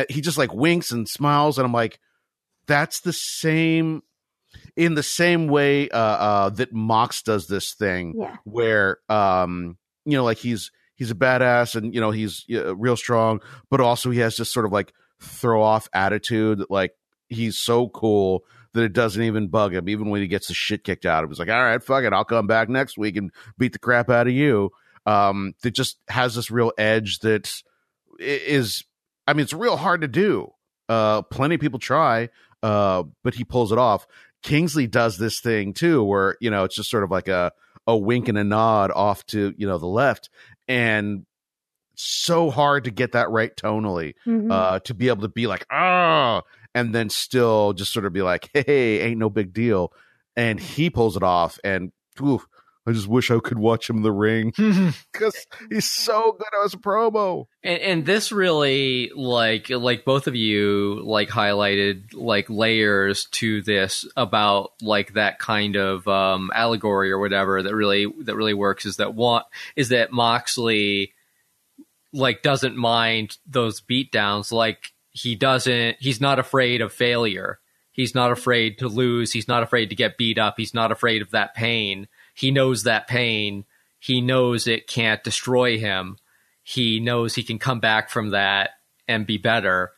he 0.10 0.20
just 0.20 0.38
like 0.38 0.54
winks 0.54 0.92
and 0.92 1.08
smiles 1.08 1.58
and 1.58 1.66
I'm 1.66 1.72
like 1.72 2.00
that's 2.70 3.02
the 3.02 3.12
same 3.14 4.02
in 4.76 4.96
the 4.96 5.04
same 5.04 5.48
way 5.48 5.90
uh 5.90 5.98
uh 5.98 6.50
that 6.52 6.72
Mox 6.74 7.22
does 7.22 7.48
this 7.48 7.74
thing 7.74 8.14
Yeah. 8.18 8.38
where 8.46 8.98
um 9.10 9.78
you 10.06 10.18
know 10.18 10.24
like 10.24 10.38
he's 10.38 10.72
he's 10.96 11.12
a 11.12 11.16
badass 11.16 11.76
and 11.76 11.94
you 11.94 12.00
know 12.02 12.12
he's 12.12 12.46
uh, 12.54 12.76
real 12.76 12.96
strong 12.98 13.42
but 13.70 13.82
also 13.82 14.10
he 14.12 14.20
has 14.20 14.38
this 14.38 14.52
sort 14.52 14.66
of 14.66 14.72
like 14.72 14.94
throw 15.20 15.62
off 15.62 15.88
attitude 15.94 16.60
that 16.60 16.72
like 16.72 16.94
he's 17.28 17.58
so 17.58 17.90
cool 17.90 18.44
that 18.74 18.84
it 18.84 18.94
doesn't 18.94 19.24
even 19.24 19.48
bug 19.50 19.74
him 19.74 19.90
even 19.90 20.10
when 20.10 20.22
he 20.22 20.28
gets 20.28 20.48
the 20.48 20.54
shit 20.54 20.84
kicked 20.84 21.06
out 21.06 21.24
of 21.24 21.28
him. 21.28 21.32
He's 21.32 21.40
like 21.40 21.50
all 21.50 21.64
right 21.64 21.84
fuck 21.84 22.04
it 22.04 22.14
i'll 22.14 22.24
come 22.26 22.48
back 22.48 22.70
next 22.70 22.98
week 22.98 23.18
and 23.18 23.32
beat 23.58 23.74
the 23.74 23.80
crap 23.80 24.10
out 24.10 24.28
of 24.28 24.34
you. 24.34 24.72
Um 25.06 25.54
that 25.64 25.72
just 25.72 25.98
has 26.08 26.36
this 26.36 26.50
real 26.52 26.72
edge 26.78 27.20
that 27.20 27.52
is, 28.20 28.84
i- 29.28 29.34
mean 29.34 29.44
it's 29.44 29.54
real 29.54 29.78
hard 29.78 30.02
to 30.02 30.08
do. 30.08 30.52
Uh 30.88 31.22
plenty 31.24 31.56
of 31.56 31.62
people 31.62 31.80
try 31.80 32.30
uh 32.64 33.04
but 33.24 33.34
he 33.36 33.44
pulls 33.44 33.72
it 33.72 33.78
off. 33.78 34.06
Kingsley 34.44 34.88
does 34.88 35.18
this 35.18 35.40
thing 35.40 35.74
too 35.74 36.04
where 36.04 36.36
you 36.40 36.50
know 36.50 36.64
it's 36.64 36.76
just 36.76 36.90
sort 36.90 37.04
of 37.04 37.12
like 37.12 37.28
a 37.28 37.52
a 37.88 37.98
wink 37.98 38.28
and 38.28 38.38
a 38.38 38.44
nod 38.44 38.92
off 38.92 39.26
to 39.28 39.54
you 39.58 39.68
know 39.68 39.78
the 39.78 39.88
left. 39.88 40.30
And 40.68 41.26
so 41.96 42.50
hard 42.50 42.86
to 42.86 42.92
get 42.92 43.12
that 43.12 43.30
right 43.30 43.56
tonally 43.56 44.14
Mhm. 44.26 44.52
uh 44.52 44.80
to 44.82 44.94
be 44.94 45.10
able 45.10 45.24
to 45.24 45.28
be 45.28 45.48
like 45.48 45.66
ah 45.70 46.42
and 46.74 46.96
then 46.96 47.10
still 47.10 47.74
just 47.74 47.92
sort 47.92 48.06
of 48.06 48.14
be 48.14 48.22
like 48.22 48.50
hey 48.54 49.02
ain't 49.02 49.20
no 49.20 49.30
big 49.30 49.54
deal. 49.54 49.92
And 50.36 50.60
he 50.60 50.90
pulls 50.90 51.18
it 51.18 51.24
off 51.24 51.60
and 51.64 51.92
oof, 52.22 52.48
i 52.88 52.92
just 52.92 53.08
wish 53.08 53.32
i 53.32 53.40
could 53.40 53.60
watch 53.60 53.90
him 53.90 53.98
in 53.98 54.04
the 54.04 54.12
ring 54.12 54.52
because 55.14 55.46
he's 55.70 55.90
so 55.90 56.38
good 56.38 56.66
as 56.66 56.74
a 56.74 56.78
promo. 56.78 57.46
And, 57.64 57.80
and 57.82 58.06
this 58.06 58.32
really 58.32 59.12
like 59.16 59.70
like 59.70 60.06
both 60.06 60.28
of 60.28 60.36
you 60.36 61.02
like 61.04 61.30
highlighted 61.30 62.14
like 62.14 62.50
layers 62.50 63.26
to 63.32 63.62
this 63.62 64.06
about 64.16 64.72
like 64.82 65.14
that 65.14 65.40
kind 65.40 65.76
of 65.76 66.08
um 66.08 66.52
allegory 66.54 67.12
or 67.12 67.20
whatever 67.20 67.62
that 67.62 67.76
really 67.76 68.06
that 68.24 68.36
really 68.36 68.54
works 68.54 68.86
is 68.86 68.98
that 68.98 69.14
one 69.14 69.44
is 69.76 69.90
that 69.90 70.12
moxley 70.12 71.14
like 72.14 72.42
doesn't 72.42 72.76
mind 72.76 73.38
those 73.46 73.82
beatdowns. 73.82 74.52
Like 74.52 74.94
he 75.12 75.36
doesn't 75.36 75.98
he's 76.00 76.22
not 76.22 76.40
afraid 76.40 76.82
of 76.82 76.94
failure. 76.94 77.60
He's 77.92 78.16
not 78.16 78.32
afraid 78.32 78.78
to 78.80 78.88
lose. 78.88 79.34
He's 79.34 79.48
not 79.48 79.64
afraid 79.64 79.90
to 79.90 79.96
get 79.96 80.18
beat 80.18 80.38
up. 80.38 80.56
He's 80.58 80.74
not 80.74 80.92
afraid 80.92 81.22
of 81.22 81.32
that 81.32 81.54
pain 81.54 82.08
he 82.40 82.52
knows 82.52 82.84
that 82.84 83.10
pain. 83.10 83.66
He 84.00 84.22
knows 84.22 84.66
it 84.66 84.88
can't 84.88 85.22
destroy 85.26 85.78
him. 85.78 86.16
He 86.64 87.02
knows 87.02 87.36
he 87.36 87.44
can 87.44 87.60
come 87.60 87.82
back 87.82 88.10
from 88.10 88.30
that 88.30 88.70
and 89.10 89.28
be 89.28 89.38
better. 89.38 89.92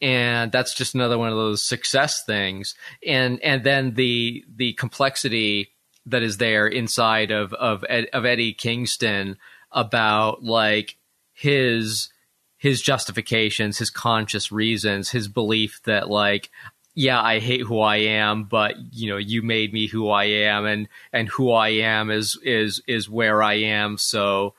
And 0.00 0.50
that's 0.50 0.74
just 0.74 0.96
another 0.96 1.16
one 1.16 1.28
of 1.28 1.36
those 1.36 1.62
success 1.62 2.24
things. 2.24 2.74
And 3.06 3.40
and 3.44 3.62
then 3.62 3.94
the 3.94 4.44
the 4.52 4.72
complexity 4.72 5.70
that 6.06 6.24
is 6.24 6.38
there 6.38 6.66
inside 6.66 7.30
of 7.30 7.54
of 7.54 7.84
of 7.84 8.24
Eddie 8.24 8.54
Kingston 8.54 9.36
about 9.70 10.42
like 10.42 10.96
his 11.32 12.08
his 12.56 12.82
justifications 12.82 13.78
his 13.78 13.90
conscious 13.90 14.50
reasons 14.50 15.10
his 15.10 15.28
belief 15.28 15.80
that 15.84 16.10
like 16.10 16.50
yeah 16.94 17.20
I 17.20 17.40
hate 17.40 17.62
who 17.62 17.80
I 17.80 17.96
am 17.96 18.44
but 18.44 18.74
you 18.92 19.08
know 19.10 19.16
you 19.16 19.42
made 19.42 19.72
me 19.72 19.86
who 19.86 20.08
I 20.08 20.24
am 20.24 20.64
and 20.66 20.88
and 21.12 21.28
who 21.28 21.52
I 21.52 21.68
am 21.68 22.10
is 22.10 22.38
is 22.42 22.82
is 22.86 23.08
where 23.08 23.42
I 23.42 23.54
am 23.54 23.98
so 23.98 24.54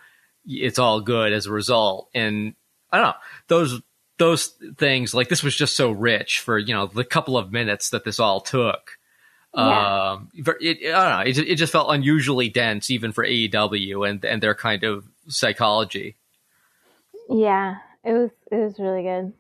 it's 0.48 0.80
all 0.80 1.02
good 1.02 1.34
as 1.34 1.46
a 1.46 1.52
result. 1.52 2.10
And 2.14 2.56
I 2.92 2.98
don't 2.98 3.08
know 3.08 3.14
those 3.48 3.82
those 4.18 4.48
things 4.78 5.14
like 5.14 5.28
this 5.28 5.44
was 5.44 5.56
just 5.56 5.76
so 5.76 5.92
rich 5.92 6.40
for 6.40 6.58
you 6.58 6.74
know 6.74 6.88
the 6.88 7.04
couple 7.04 7.38
of 7.38 7.52
minutes 7.52 7.90
that 7.90 8.04
this 8.04 8.20
all 8.20 8.42
took. 8.42 8.98
Yeah. 9.56 10.12
Um, 10.12 10.32
it, 10.34 10.94
I 10.94 11.10
don't 11.10 11.38
know. 11.38 11.44
It, 11.44 11.50
it 11.50 11.56
just 11.56 11.72
felt 11.72 11.94
unusually 11.94 12.50
dense, 12.50 12.92
even 12.92 13.14
for 13.14 13.26
AEW 13.26 14.10
and 14.10 14.24
and 14.26 14.44
their 14.44 14.56
kind 14.56 14.84
of 14.84 15.06
psychology. 15.28 16.16
Yeah, 17.30 17.76
it 18.04 18.14
was 18.14 18.32
it 18.52 18.58
was 18.58 18.80
really 18.80 19.04
good. 19.04 19.34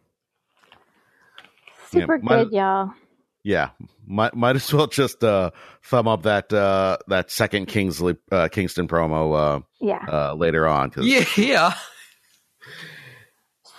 Super 2.01 2.19
my- 2.19 2.43
good, 2.43 2.51
y'all. 2.53 2.91
yeah 3.43 3.69
might 4.07 4.35
might 4.35 4.55
as 4.55 4.73
well 4.73 4.87
just 4.87 5.23
uh 5.23 5.51
thumb 5.83 6.07
up 6.07 6.23
that 6.23 6.51
uh 6.53 6.97
that 7.07 7.29
second 7.31 7.67
kingsley 7.67 8.15
uh 8.31 8.47
kingston 8.49 8.87
promo 8.87 9.63
Yeah. 9.81 10.03
uh 10.07 10.31
uh 10.31 10.33
later 10.35 10.67
on. 10.67 10.91
Yeah, 10.97 11.25
yeah. 11.37 11.73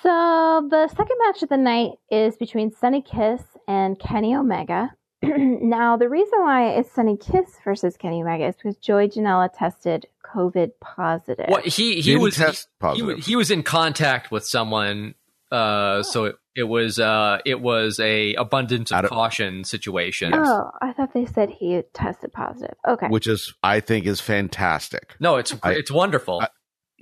So 0.02 0.68
the 0.70 0.88
second 0.88 1.16
match 1.26 1.42
of 1.42 1.48
the 1.48 1.56
night 1.56 1.92
is 2.10 2.36
between 2.36 2.70
Sunny 2.72 3.02
Kiss 3.02 3.42
and 3.66 3.98
Kenny 3.98 4.34
Omega. 4.36 4.90
now 5.22 5.96
the 5.96 6.08
reason 6.08 6.40
why 6.40 6.68
it's 6.74 6.92
Sunny 6.92 7.16
Kiss 7.16 7.56
versus 7.64 7.96
Kenny 7.96 8.22
Omega 8.22 8.46
is 8.46 8.54
because 8.56 8.76
Joey 8.76 9.08
Janela 9.08 9.48
tested 9.56 10.06
COVID 10.24 10.72
positive. 10.80 11.46
What 11.48 11.66
he 11.66 11.96
he 11.96 12.02
Didn't 12.02 12.22
was 12.22 12.36
test 12.36 12.68
he, 12.70 12.80
positive. 12.80 13.08
wa- 13.18 13.22
he 13.22 13.34
was 13.36 13.50
in 13.50 13.62
contact 13.62 14.30
with 14.30 14.44
someone. 14.44 15.14
Uh, 15.50 16.02
so 16.02 16.26
it, 16.26 16.36
it 16.56 16.64
was 16.64 16.98
uh 16.98 17.38
it 17.44 17.60
was 17.60 18.00
a 18.00 18.34
abundance 18.34 18.90
of 18.92 19.04
of- 19.04 19.10
caution 19.10 19.62
situation. 19.64 20.32
Oh, 20.34 20.70
I 20.82 20.92
thought 20.92 21.12
they 21.14 21.26
said 21.26 21.50
he 21.50 21.82
tested 21.92 22.32
positive. 22.32 22.74
Okay. 22.88 23.08
which 23.08 23.26
is 23.26 23.54
i 23.62 23.80
think 23.80 24.06
is 24.06 24.20
fantastic 24.20 25.14
No, 25.20 25.36
it's 25.36 25.54
I- 25.62 25.72
it's 25.74 25.90
wonderful. 25.90 26.40
I- 26.40 26.48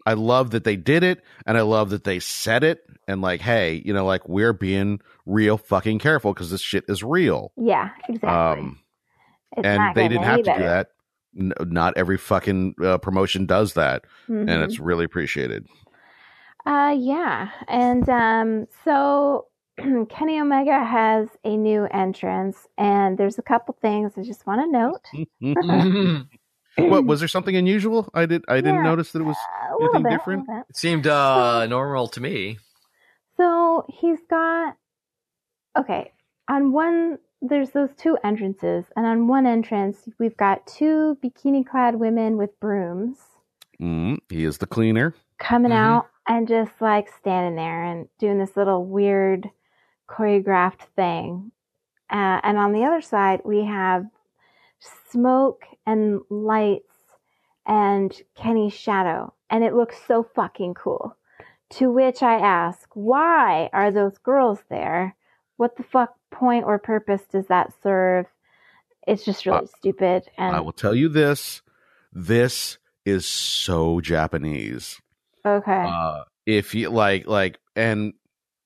I 0.07 0.13
love 0.13 0.51
that 0.51 0.65
they 0.65 0.77
did 0.77 1.03
it 1.03 1.23
and 1.47 1.57
I 1.57 1.63
love 1.63 1.89
that 1.91 2.05
they 2.05 2.19
said 2.21 2.63
it 2.63 2.81
and 3.09 3.23
like, 3.23 3.41
hey, 3.41 3.81
you 3.87 3.95
know, 3.95 4.05
like 4.05 4.29
we're 4.29 4.53
being 4.53 5.01
real 5.25 5.57
fucking 5.57 5.99
careful 5.99 6.35
because 6.35 6.51
this 6.51 6.61
shit 6.61 6.85
is 6.89 7.03
real. 7.03 7.53
yeah, 7.57 7.89
exactly. 8.07 8.29
Um, 8.29 8.81
It's 9.57 9.67
and 9.67 9.95
they 9.95 10.09
didn't 10.09 10.25
have 10.25 10.35
any 10.35 10.43
to 10.43 10.53
do 10.53 10.59
that. 10.63 10.89
N- 11.41 11.53
not 11.73 11.97
every 11.97 12.19
fucking 12.19 12.75
uh, 12.85 12.99
promotion 12.99 13.47
does 13.47 13.75
that, 13.75 14.05
Mhm. 14.29 14.41
and 14.51 14.63
it's 14.63 14.79
really 14.79 15.07
appreciated. 15.07 15.65
Uh, 16.67 16.95
yeah. 16.99 17.51
And 17.69 18.09
um, 18.09 18.67
so 18.85 19.47
Kenny 20.09 20.41
Omega 20.41 20.85
has 20.85 21.29
a 21.45 21.57
new 21.57 21.85
entrance, 21.91 22.67
and 22.79 23.19
there's 23.19 23.39
a 23.39 23.43
couple 23.43 23.77
things 23.81 24.13
I 24.17 24.23
just 24.23 24.47
want 24.47 24.61
to 24.63 24.67
note. 24.71 26.27
what 26.77 27.05
was 27.05 27.21
there 27.21 27.29
something 27.29 27.55
unusual? 27.57 28.09
I 28.15 28.27
did. 28.27 28.45
I 28.49 28.57
didn't 28.57 28.77
Yeah. 28.77 28.83
notice 28.83 29.13
that 29.13 29.21
it 29.21 29.25
was. 29.25 29.37
Anything 29.81 30.03
bit, 30.05 30.11
different? 30.11 30.49
it 30.69 30.77
seemed 30.77 31.07
uh 31.07 31.67
normal 31.67 32.09
to 32.09 32.21
me. 32.21 32.59
So 33.37 33.85
he's 33.89 34.21
got 34.31 34.77
okay. 35.77 36.13
On 36.49 36.73
one, 36.73 37.19
there's 37.43 37.71
those 37.71 37.91
two 37.97 38.17
entrances, 38.23 38.85
and 38.97 39.07
on 39.07 39.27
one 39.27 39.47
entrance, 39.47 40.09
we've 40.19 40.37
got 40.37 40.67
two 40.67 41.17
bikini-clad 41.25 41.97
women 41.97 42.37
with 42.37 42.59
brooms 42.61 43.19
Mm, 43.81 44.19
he 44.29 44.45
is 44.45 44.59
the 44.59 44.67
cleaner. 44.67 45.15
coming 45.39 45.73
Mhm. 45.73 45.77
out 45.77 46.07
and 46.27 46.49
just 46.49 46.73
like 46.81 47.09
standing 47.19 47.57
there 47.57 47.85
and 47.85 48.09
doing 48.19 48.39
this 48.39 48.57
little 48.57 48.85
weird 48.85 49.51
choreographed 50.09 50.83
thing. 50.97 51.53
Uh, 52.11 52.41
and 52.43 52.59
on 52.59 52.73
the 52.73 52.85
other 52.85 53.01
side, 53.01 53.41
we 53.45 53.65
have 53.65 54.07
smoke 55.11 55.65
and 55.87 56.21
lights 56.31 56.93
and 57.67 58.13
Kenny's 58.35 58.75
shadow, 58.75 59.33
and 59.49 59.65
it 59.65 59.75
looks 59.75 59.97
so 60.07 60.23
fucking 60.35 60.75
cool. 60.75 61.17
To 61.71 61.91
which 61.91 62.23
I 62.23 62.35
ask, 62.35 62.89
why 62.93 63.71
are 63.73 63.91
those 63.91 64.19
girls 64.19 64.61
there? 64.69 65.17
What 65.57 65.77
the 65.77 65.83
fuck 65.83 66.15
point 66.31 66.65
or 66.67 66.79
purpose 66.79 67.23
does 67.31 67.47
that 67.47 67.73
serve? 67.83 68.27
It's 69.07 69.25
just 69.25 69.47
really 69.47 69.69
stupid. 69.79 70.25
And 70.37 70.55
I 70.55 70.61
will 70.61 70.73
tell 70.73 70.95
you 70.95 71.09
this: 71.09 71.63
this 72.13 72.79
is 73.05 73.27
so 73.27 74.01
Japanese. 74.01 75.01
Okay, 75.47 75.73
Uh, 75.87 76.25
if 76.47 76.75
you 76.75 76.91
like, 76.91 77.27
like, 77.27 77.59
and 77.77 78.15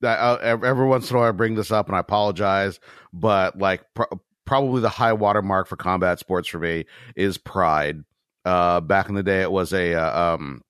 uh, 0.02 0.36
every 0.42 0.86
once 0.86 1.10
in 1.10 1.16
a 1.16 1.18
while 1.20 1.28
I 1.28 1.32
bring 1.32 1.54
this 1.54 1.70
up 1.70 1.86
and 1.86 1.96
I 1.96 2.00
apologize, 2.00 2.80
but 3.12 3.58
like 3.58 3.84
probably 4.44 4.80
the 4.80 4.88
high 4.88 5.12
watermark 5.12 5.68
for 5.68 5.76
combat 5.76 6.18
sports 6.18 6.48
for 6.48 6.58
me 6.58 6.86
is 7.16 7.38
Pride. 7.38 8.02
Uh, 8.44 8.80
back 8.80 9.08
in 9.08 9.14
the 9.14 9.22
day, 9.22 9.42
it 9.42 9.52
was 9.52 9.72
a 9.72 9.94
uh, 9.94 10.34
um, 10.34 10.62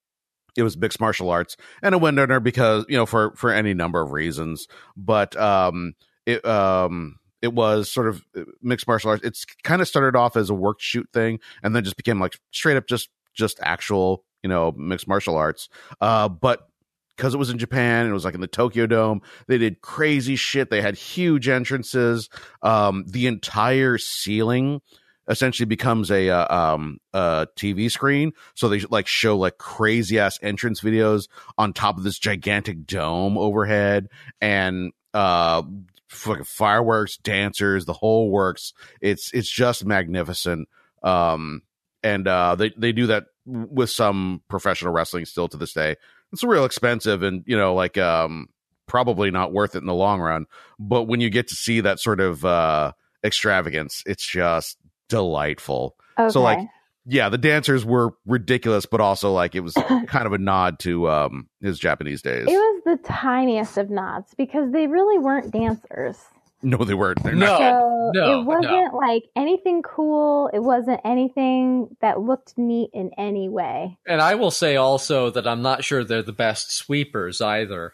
it 0.56 0.62
was 0.62 0.76
mixed 0.76 1.00
martial 1.00 1.30
arts, 1.30 1.56
and 1.82 1.94
it 1.94 2.00
went 2.00 2.18
under 2.18 2.40
because 2.40 2.84
you 2.88 2.96
know 2.96 3.06
for 3.06 3.32
for 3.36 3.52
any 3.52 3.74
number 3.74 4.00
of 4.00 4.10
reasons. 4.10 4.66
But 4.96 5.36
um, 5.36 5.94
it 6.26 6.44
um 6.44 7.16
it 7.40 7.52
was 7.52 7.90
sort 7.90 8.08
of 8.08 8.24
uh, 8.36 8.42
mixed 8.62 8.88
martial 8.88 9.10
arts. 9.10 9.24
It's 9.24 9.44
kind 9.62 9.80
of 9.80 9.86
started 9.88 10.16
off 10.16 10.36
as 10.36 10.50
a 10.50 10.54
work 10.54 10.80
shoot 10.80 11.08
thing, 11.12 11.38
and 11.62 11.76
then 11.76 11.84
just 11.84 11.96
became 11.96 12.18
like 12.18 12.38
straight 12.50 12.76
up 12.76 12.88
just 12.88 13.10
just 13.34 13.60
actual 13.62 14.24
you 14.48 14.54
know 14.54 14.72
mixed 14.72 15.06
martial 15.06 15.36
arts. 15.36 15.68
Uh, 16.00 16.28
but 16.28 16.68
because 17.16 17.34
it 17.34 17.38
was 17.38 17.50
in 17.50 17.58
Japan 17.58 18.06
it 18.06 18.12
was 18.12 18.24
like 18.24 18.34
in 18.34 18.40
the 18.40 18.46
Tokyo 18.46 18.86
Dome. 18.86 19.20
They 19.48 19.58
did 19.58 19.82
crazy 19.82 20.36
shit. 20.36 20.70
They 20.70 20.80
had 20.80 20.96
huge 20.96 21.48
entrances. 21.48 22.30
Um, 22.62 23.04
the 23.08 23.26
entire 23.26 23.98
ceiling 23.98 24.80
essentially 25.28 25.66
becomes 25.66 26.10
a 26.10 26.30
uh, 26.30 26.56
um, 26.56 27.00
TV 27.12 27.90
screen. 27.90 28.32
So 28.54 28.68
they 28.68 28.80
like 28.80 29.06
show 29.06 29.36
like 29.36 29.58
crazy 29.58 30.18
ass 30.18 30.38
entrance 30.42 30.80
videos 30.80 31.28
on 31.58 31.72
top 31.72 31.98
of 31.98 32.04
this 32.04 32.18
gigantic 32.18 32.86
dome 32.86 33.36
overhead 33.36 34.08
and 34.40 34.92
uh 35.12 35.62
fucking 36.08 36.44
fireworks, 36.44 37.16
dancers, 37.18 37.84
the 37.84 37.92
whole 37.92 38.30
works. 38.30 38.72
It's 39.00 39.32
it's 39.32 39.50
just 39.50 39.84
magnificent. 39.84 40.68
Um 41.02 41.62
and 42.02 42.26
uh 42.26 42.54
they 42.54 42.72
they 42.76 42.92
do 42.92 43.08
that 43.08 43.24
with 43.48 43.90
some 43.90 44.42
professional 44.48 44.92
wrestling 44.92 45.24
still 45.24 45.48
to 45.48 45.56
this 45.56 45.72
day. 45.72 45.96
It's 46.32 46.44
real 46.44 46.64
expensive 46.64 47.22
and 47.22 47.42
you 47.46 47.56
know 47.56 47.74
like 47.74 47.96
um 47.96 48.48
probably 48.86 49.30
not 49.30 49.52
worth 49.52 49.74
it 49.74 49.78
in 49.78 49.86
the 49.86 49.94
long 49.94 50.20
run. 50.20 50.46
But 50.78 51.04
when 51.04 51.20
you 51.20 51.30
get 51.30 51.48
to 51.48 51.54
see 51.54 51.80
that 51.80 52.00
sort 52.00 52.20
of 52.20 52.44
uh 52.44 52.92
extravagance 53.24 54.02
it's 54.06 54.24
just 54.26 54.78
delightful. 55.08 55.96
Okay. 56.18 56.30
so 56.30 56.42
like 56.42 56.60
yeah 57.06 57.28
the 57.28 57.38
dancers 57.38 57.84
were 57.84 58.10
ridiculous 58.26 58.84
but 58.84 59.00
also 59.00 59.32
like 59.32 59.54
it 59.54 59.60
was 59.60 59.72
kind 60.06 60.26
of 60.26 60.32
a 60.32 60.38
nod 60.38 60.78
to 60.80 61.08
um 61.08 61.48
his 61.60 61.78
japanese 61.78 62.22
days. 62.22 62.46
It 62.46 62.50
was 62.50 62.82
the 62.84 63.08
tiniest 63.08 63.78
of 63.78 63.88
nods 63.88 64.34
because 64.36 64.72
they 64.72 64.86
really 64.86 65.18
weren't 65.18 65.50
dancers 65.50 66.18
no, 66.62 66.78
they 66.78 66.94
weren't. 66.94 67.22
They're 67.22 67.34
no, 67.34 67.58
so 67.58 68.10
no, 68.14 68.40
it 68.40 68.44
wasn't 68.44 68.92
no. 68.92 68.98
like 68.98 69.24
anything 69.36 69.82
cool. 69.82 70.50
It 70.52 70.58
wasn't 70.60 71.00
anything 71.04 71.96
that 72.00 72.20
looked 72.20 72.56
neat 72.56 72.90
in 72.92 73.10
any 73.16 73.48
way. 73.48 73.96
And 74.06 74.20
I 74.20 74.34
will 74.34 74.50
say 74.50 74.76
also 74.76 75.30
that 75.30 75.46
I'm 75.46 75.62
not 75.62 75.84
sure 75.84 76.02
they're 76.02 76.22
the 76.22 76.32
best 76.32 76.72
sweepers 76.72 77.40
either. 77.40 77.92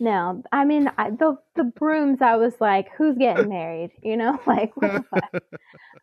No, 0.00 0.42
I 0.52 0.64
mean 0.64 0.90
I, 0.96 1.10
the 1.10 1.36
the 1.56 1.64
brooms. 1.64 2.22
I 2.22 2.36
was 2.36 2.54
like, 2.60 2.88
who's 2.96 3.18
getting 3.18 3.48
married? 3.50 3.90
You 4.02 4.16
know, 4.16 4.40
like 4.46 4.72
what 4.76 5.04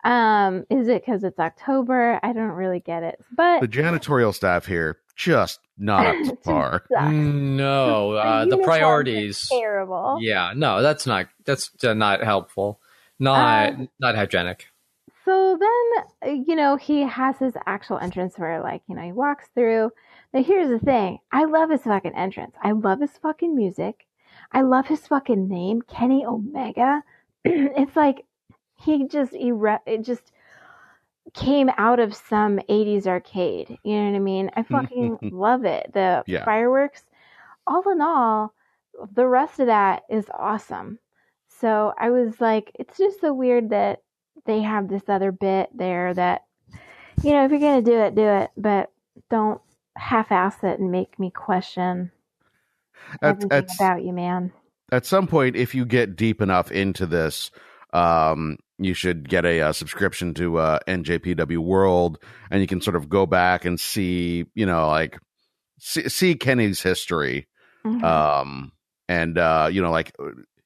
um, 0.04 0.66
is 0.70 0.88
it 0.88 1.04
because 1.06 1.24
it's 1.24 1.40
October? 1.40 2.20
I 2.22 2.34
don't 2.34 2.52
really 2.52 2.82
get 2.82 3.04
it. 3.04 3.20
But 3.36 3.62
the 3.62 3.68
janitorial 3.68 4.34
staff 4.34 4.66
here 4.66 5.00
just 5.16 5.60
not 5.78 6.06
up 6.08 6.24
to 6.26 6.36
par. 6.36 6.84
no, 6.90 8.14
uh, 8.14 8.46
the, 8.46 8.58
the 8.58 8.64
priorities 8.64 9.48
terrible. 9.50 10.20
Yeah, 10.22 10.54
no, 10.56 10.82
that's 10.82 11.06
not 11.06 11.28
that's 11.46 11.72
uh, 11.84 11.94
not 11.94 12.24
helpful. 12.24 12.80
Not 13.20 13.74
um, 13.74 13.90
not 14.00 14.16
hygienic. 14.16 14.68
So 15.24 15.58
then, 15.60 16.04
uh, 16.30 16.44
you 16.46 16.56
know, 16.56 16.76
he 16.76 17.02
has 17.02 17.38
his 17.40 17.54
actual 17.66 17.98
entrance 17.98 18.38
where, 18.38 18.62
like, 18.62 18.84
you 18.88 18.96
know, 18.96 19.02
he 19.02 19.12
walks 19.12 19.48
through. 19.56 19.92
Now, 20.34 20.44
here's 20.44 20.70
the 20.70 20.80
thing: 20.80 21.20
I 21.32 21.46
love 21.46 21.70
his 21.70 21.82
fucking 21.84 22.16
entrance. 22.16 22.56
I 22.62 22.74
love 22.74 23.00
his 23.00 23.18
fucking 23.22 23.56
music. 23.56 24.06
I 24.52 24.62
love 24.62 24.86
his 24.86 25.08
fucking 25.08 25.48
name, 25.48 25.82
Kenny 25.82 26.26
Omega. 26.26 27.04
it's 27.46 27.96
like 27.96 28.26
he 28.80 29.08
just 29.08 29.34
ere- 29.34 29.82
it 29.86 30.04
just 30.04 30.32
came 31.34 31.70
out 31.78 32.00
of 32.00 32.16
some 32.16 32.60
80s 32.70 33.08
arcade. 33.08 33.78
You 33.84 33.98
know 33.98 34.10
what 34.12 34.16
I 34.16 34.20
mean? 34.20 34.52
I 34.56 34.64
fucking 34.64 35.18
mm-hmm. 35.18 35.36
love 35.36 35.66
it. 35.66 35.92
The 35.94 36.24
yeah. 36.28 36.46
fireworks, 36.46 37.04
all 37.68 37.90
in 37.92 38.02
all, 38.02 38.54
the 39.14 39.28
rest 39.28 39.60
of 39.60 39.68
that 39.68 40.04
is 40.10 40.26
awesome. 40.34 41.00
So 41.48 41.94
I 41.98 42.10
was 42.10 42.40
like, 42.40 42.72
it's 42.76 42.98
just 42.98 43.22
so 43.22 43.34
weird 43.34 43.70
that 43.70 44.02
they 44.46 44.62
have 44.62 44.88
this 44.88 45.04
other 45.08 45.32
bit 45.32 45.70
there 45.74 46.14
that, 46.14 46.44
you 47.24 47.32
know, 47.32 47.46
if 47.46 47.52
you're 47.52 47.60
going 47.60 47.84
to 47.84 47.92
do 47.92 48.00
it, 48.00 48.16
do 48.16 48.28
it, 48.28 48.52
but 48.58 48.92
don't 49.30 49.62
half 49.96 50.32
ass 50.32 50.58
it 50.64 50.80
and 50.80 50.92
make 50.92 51.18
me 51.18 51.32
question 51.32 52.12
everything 53.22 53.52
at, 53.52 53.70
about 53.76 54.04
you, 54.04 54.14
man. 54.14 54.52
At 54.92 55.06
some 55.06 55.28
point, 55.28 55.56
if 55.56 55.74
you 55.74 55.86
get 55.86 56.16
deep 56.16 56.42
enough 56.42 56.72
into 56.72 57.06
this, 57.06 57.52
um, 57.96 58.58
you 58.78 58.94
should 58.94 59.30
get 59.30 59.46
a, 59.46 59.60
a 59.60 59.70
uh, 59.70 59.74
subscription 59.74 60.34
to 60.34 60.58
uh, 60.58 60.80
NJPW 60.86 61.60
World, 61.60 62.22
and 62.52 62.60
you 62.60 62.68
can 62.68 62.82
sort 62.82 62.98
of 62.98 63.08
go 63.08 63.26
back 63.26 63.64
and 63.64 63.80
see, 63.80 64.46
you 64.54 64.66
know, 64.66 64.90
like 64.90 65.18
see, 65.80 66.10
see 66.10 66.36
Kenny's 66.36 66.82
history, 66.82 67.48
mm-hmm. 67.86 68.04
um, 68.04 68.74
and 69.08 69.38
uh, 69.38 69.70
you 69.72 69.82
know, 69.82 69.92
like 69.92 70.14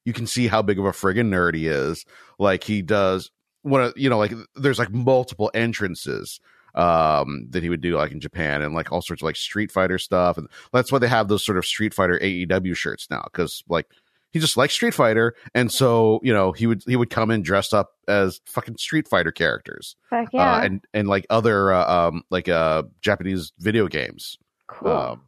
you 0.04 0.12
can 0.12 0.26
see 0.26 0.48
how 0.48 0.60
big 0.60 0.80
of 0.80 0.86
a 0.86 0.90
friggin' 0.90 1.28
nerd 1.28 1.54
he 1.54 1.68
is. 1.68 2.04
Like 2.38 2.64
he 2.64 2.82
does 2.82 3.30
what 3.62 3.96
you 3.96 4.10
know, 4.10 4.18
like 4.18 4.32
there's 4.56 4.78
like 4.78 4.90
multiple 4.90 5.50
entrances 5.54 6.40
um 6.76 7.48
that 7.50 7.64
he 7.64 7.68
would 7.68 7.80
do 7.80 7.96
like 7.96 8.12
in 8.12 8.20
Japan 8.20 8.62
and 8.62 8.76
like 8.76 8.92
all 8.92 9.02
sorts 9.02 9.22
of 9.22 9.26
like 9.26 9.36
Street 9.36 9.70
Fighter 9.70 9.98
stuff, 9.98 10.36
and 10.36 10.48
that's 10.72 10.90
why 10.90 10.98
they 10.98 11.08
have 11.08 11.28
those 11.28 11.44
sort 11.44 11.58
of 11.58 11.66
Street 11.66 11.94
Fighter 11.94 12.18
AEW 12.20 12.74
shirts 12.74 13.08
now 13.08 13.22
because 13.24 13.62
like 13.68 13.86
he 14.30 14.38
just 14.38 14.56
likes 14.56 14.74
Street 14.74 14.94
Fighter, 14.94 15.34
and 15.54 15.70
so 15.70 16.20
you 16.22 16.32
know 16.32 16.52
he 16.52 16.66
would 16.66 16.82
he 16.86 16.96
would 16.96 17.10
come 17.10 17.30
in 17.30 17.42
dressed 17.42 17.74
up 17.74 17.90
as 18.08 18.40
fucking 18.46 18.76
Street 18.78 19.08
Fighter 19.08 19.32
characters, 19.32 19.96
uh, 20.12 20.26
yeah, 20.32 20.56
uh, 20.56 20.60
and 20.62 20.84
and 20.94 21.08
like 21.08 21.26
other 21.30 21.72
uh, 21.72 22.08
um 22.08 22.22
like 22.30 22.48
uh 22.48 22.84
Japanese 23.00 23.52
video 23.58 23.88
games. 23.88 24.38
Cool. 24.68 24.90
Um, 24.90 25.22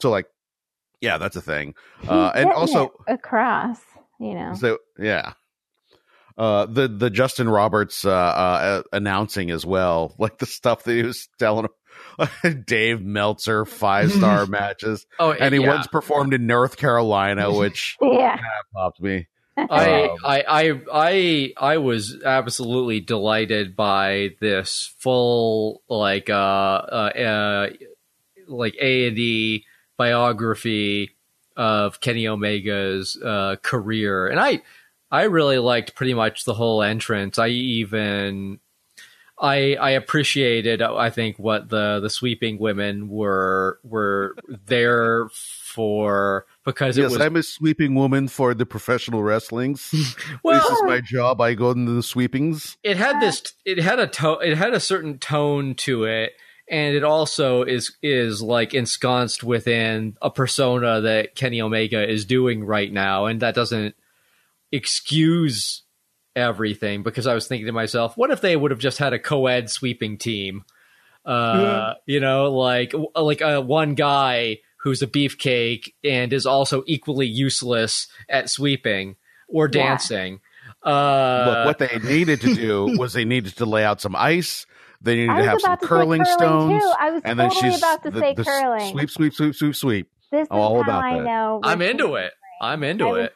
so 0.00 0.10
like, 0.10 0.26
yeah, 1.00 1.18
that's 1.18 1.36
a 1.36 1.42
thing. 1.42 1.74
Uh, 2.06 2.32
and 2.34 2.50
also 2.52 2.92
across, 3.06 3.80
you 4.18 4.34
know. 4.34 4.54
So 4.54 4.78
yeah, 4.98 5.32
uh, 6.38 6.66
the 6.66 6.86
the 6.86 7.10
Justin 7.10 7.48
Roberts 7.48 8.04
uh, 8.04 8.10
uh, 8.10 8.82
announcing 8.92 9.50
as 9.50 9.66
well, 9.66 10.14
like 10.18 10.38
the 10.38 10.46
stuff 10.46 10.84
that 10.84 10.94
he 10.94 11.02
was 11.02 11.28
telling 11.38 11.64
him. 11.64 11.70
Dave 12.66 13.00
Meltzer 13.00 13.64
five 13.64 14.12
star 14.12 14.46
matches. 14.48 15.06
Oh, 15.18 15.32
and 15.32 15.54
he 15.54 15.60
yeah. 15.60 15.68
once 15.68 15.86
performed 15.86 16.34
in 16.34 16.46
North 16.46 16.76
Carolina, 16.76 17.52
which 17.52 17.96
yeah 18.02 18.38
popped 18.74 19.00
me. 19.00 19.28
I, 19.56 20.04
um, 20.04 20.16
I 20.24 20.44
I 20.48 20.80
I 20.92 21.52
I 21.56 21.78
was 21.78 22.16
absolutely 22.24 23.00
delighted 23.00 23.74
by 23.74 24.30
this 24.40 24.94
full 24.98 25.82
like 25.88 26.30
uh, 26.30 26.34
uh, 26.34 27.12
uh 27.18 27.70
like 28.46 28.76
A 28.80 29.08
and 29.08 29.18
E 29.18 29.64
biography 29.96 31.16
of 31.56 32.00
Kenny 32.00 32.28
Omega's 32.28 33.20
uh, 33.20 33.56
career, 33.62 34.28
and 34.28 34.38
I 34.38 34.62
I 35.10 35.24
really 35.24 35.58
liked 35.58 35.94
pretty 35.94 36.14
much 36.14 36.44
the 36.44 36.54
whole 36.54 36.82
entrance. 36.82 37.38
I 37.38 37.48
even 37.48 38.60
I 39.40 39.74
I 39.74 39.90
appreciated 39.90 40.82
uh, 40.82 40.96
I 40.96 41.10
think 41.10 41.38
what 41.38 41.68
the 41.68 42.00
the 42.00 42.10
sweeping 42.10 42.58
women 42.58 43.08
were 43.08 43.78
were 43.84 44.34
there 44.66 45.28
for 45.32 46.46
because 46.64 46.98
yes, 46.98 47.12
was, 47.12 47.20
I'm 47.20 47.36
a 47.36 47.42
sweeping 47.42 47.94
woman 47.94 48.28
for 48.28 48.52
the 48.52 48.66
professional 48.66 49.22
wrestlings. 49.22 49.92
well, 50.42 50.60
this 50.68 50.70
is 50.70 50.82
my 50.84 51.00
job. 51.00 51.40
I 51.40 51.54
go 51.54 51.70
into 51.70 51.92
the 51.92 52.02
sweepings. 52.02 52.76
It 52.82 52.96
had 52.96 53.20
this. 53.20 53.42
It 53.64 53.78
had 53.78 54.00
a 54.00 54.06
tone. 54.06 54.38
It 54.42 54.56
had 54.56 54.74
a 54.74 54.80
certain 54.80 55.18
tone 55.18 55.74
to 55.76 56.04
it, 56.04 56.32
and 56.68 56.96
it 56.96 57.04
also 57.04 57.62
is 57.62 57.96
is 58.02 58.42
like 58.42 58.74
ensconced 58.74 59.44
within 59.44 60.16
a 60.20 60.30
persona 60.30 61.00
that 61.02 61.36
Kenny 61.36 61.62
Omega 61.62 62.06
is 62.08 62.24
doing 62.24 62.64
right 62.64 62.92
now, 62.92 63.26
and 63.26 63.40
that 63.40 63.54
doesn't 63.54 63.94
excuse 64.72 65.82
everything 66.36 67.02
because 67.02 67.26
I 67.26 67.34
was 67.34 67.46
thinking 67.46 67.66
to 67.66 67.72
myself, 67.72 68.16
what 68.16 68.30
if 68.30 68.40
they 68.40 68.56
would 68.56 68.70
have 68.70 68.80
just 68.80 68.98
had 68.98 69.12
a 69.12 69.18
co-ed 69.18 69.70
sweeping 69.70 70.18
team? 70.18 70.64
Uh, 71.24 71.58
yeah. 71.60 71.94
you 72.06 72.20
know, 72.20 72.52
like 72.52 72.94
like 73.14 73.42
uh, 73.42 73.60
one 73.60 73.94
guy 73.94 74.58
who's 74.82 75.02
a 75.02 75.06
beefcake 75.06 75.92
and 76.02 76.32
is 76.32 76.46
also 76.46 76.82
equally 76.86 77.26
useless 77.26 78.08
at 78.28 78.48
sweeping 78.48 79.16
or 79.48 79.68
dancing. 79.68 80.40
Yeah. 80.84 80.90
Uh, 80.90 81.44
Look, 81.46 81.66
what 81.66 81.78
they 81.78 81.98
needed 81.98 82.40
to 82.42 82.54
do 82.54 82.94
was 82.98 83.12
they 83.12 83.24
needed 83.24 83.56
to 83.56 83.66
lay 83.66 83.84
out 83.84 84.00
some 84.00 84.16
ice. 84.16 84.66
They 85.00 85.16
needed 85.16 85.36
to 85.36 85.44
have 85.44 85.60
some 85.60 85.76
curling, 85.76 86.22
curling 86.22 86.24
stones. 86.24 86.82
Too. 86.82 86.92
I 86.98 87.10
was 87.10 87.22
and 87.24 87.38
totally 87.38 87.60
then 87.62 87.72
she's 87.72 87.78
about 87.78 88.02
to 88.04 88.10
the, 88.10 88.20
say 88.20 88.34
the 88.34 88.44
curling. 88.44 88.90
Sweep, 88.90 89.10
sweep, 89.10 89.34
sweep, 89.34 89.54
sweep, 89.54 89.76
sweep. 89.76 90.10
This 90.30 90.42
is 90.42 90.48
all 90.50 90.76
how 90.76 90.82
about 90.82 91.04
I 91.04 91.18
that. 91.18 91.24
know. 91.24 91.60
I'm 91.62 91.82
into 91.82 92.14
it. 92.14 92.32
I'm 92.60 92.82
into 92.82 93.14
it 93.14 93.32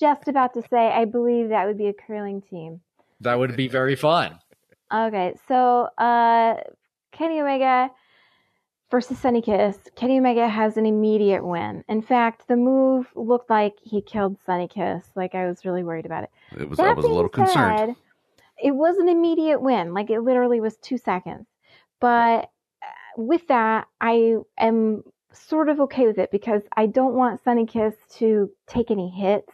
just 0.00 0.28
about 0.28 0.54
to 0.54 0.62
say, 0.70 0.88
I 0.88 1.04
believe 1.04 1.50
that 1.50 1.66
would 1.66 1.78
be 1.78 1.88
a 1.88 1.92
curling 1.92 2.42
team. 2.42 2.80
That 3.20 3.38
would 3.38 3.54
be 3.54 3.68
very 3.68 3.96
fun. 3.96 4.38
Okay, 4.92 5.34
so 5.46 5.88
uh, 5.98 6.56
Kenny 7.12 7.40
Omega, 7.40 7.90
versus 8.90 9.18
Sunny 9.18 9.40
Kiss, 9.40 9.76
Kenny 9.94 10.18
Omega 10.18 10.48
has 10.48 10.76
an 10.76 10.84
immediate 10.84 11.44
win. 11.46 11.84
In 11.88 12.02
fact, 12.02 12.48
the 12.48 12.56
move 12.56 13.06
looked 13.14 13.48
like 13.48 13.74
he 13.82 14.02
killed 14.02 14.36
Sunny 14.44 14.68
Kiss. 14.68 15.04
Like 15.14 15.34
I 15.34 15.46
was 15.46 15.64
really 15.64 15.84
worried 15.84 16.06
about 16.06 16.24
it. 16.24 16.30
It 16.58 16.68
was 16.68 16.78
That 16.78 16.88
I 16.88 16.92
was 16.92 17.04
a 17.04 17.08
being 17.08 17.14
little 17.14 17.28
concerned. 17.28 17.96
It 18.62 18.72
was 18.72 18.96
an 18.98 19.08
immediate 19.08 19.60
win. 19.60 19.94
Like 19.94 20.10
it 20.10 20.20
literally 20.20 20.60
was 20.60 20.76
two 20.78 20.98
seconds. 20.98 21.46
But 22.00 22.50
uh, 22.82 22.86
with 23.16 23.46
that, 23.48 23.86
I 24.00 24.36
am 24.58 25.04
sort 25.32 25.68
of 25.68 25.80
okay 25.80 26.06
with 26.06 26.18
it 26.18 26.30
because 26.32 26.62
I 26.76 26.86
don't 26.86 27.14
want 27.14 27.42
Sunny 27.44 27.66
Kiss 27.66 27.94
to 28.16 28.50
take 28.66 28.90
any 28.90 29.08
hits 29.08 29.52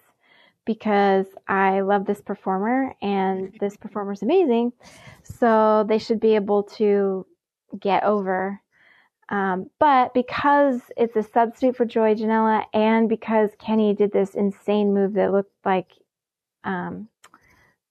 because 0.66 1.26
I 1.48 1.81
love 1.81 2.05
this 2.05 2.20
performer 2.20 2.94
and 3.00 3.57
this 3.61 3.76
performer's 3.76 4.22
amazing. 4.22 4.72
So 5.22 5.87
they 5.88 5.98
should 5.98 6.20
be 6.20 6.35
able 6.35 6.64
to 6.74 7.24
get 7.81 8.02
over. 8.02 8.61
Um, 9.29 9.70
but 9.81 10.12
because 10.12 10.83
it's 10.96 11.16
a 11.16 11.22
substitute 11.22 11.76
for 11.76 11.85
Joey 11.85 12.14
Janela 12.14 12.64
and 12.74 13.09
because 13.09 13.50
Kenny 13.59 13.94
did 13.94 14.12
this 14.12 14.35
insane 14.35 14.92
move 14.92 15.14
that 15.14 15.33
looked 15.33 15.55
like 15.64 15.90
um, 16.64 17.09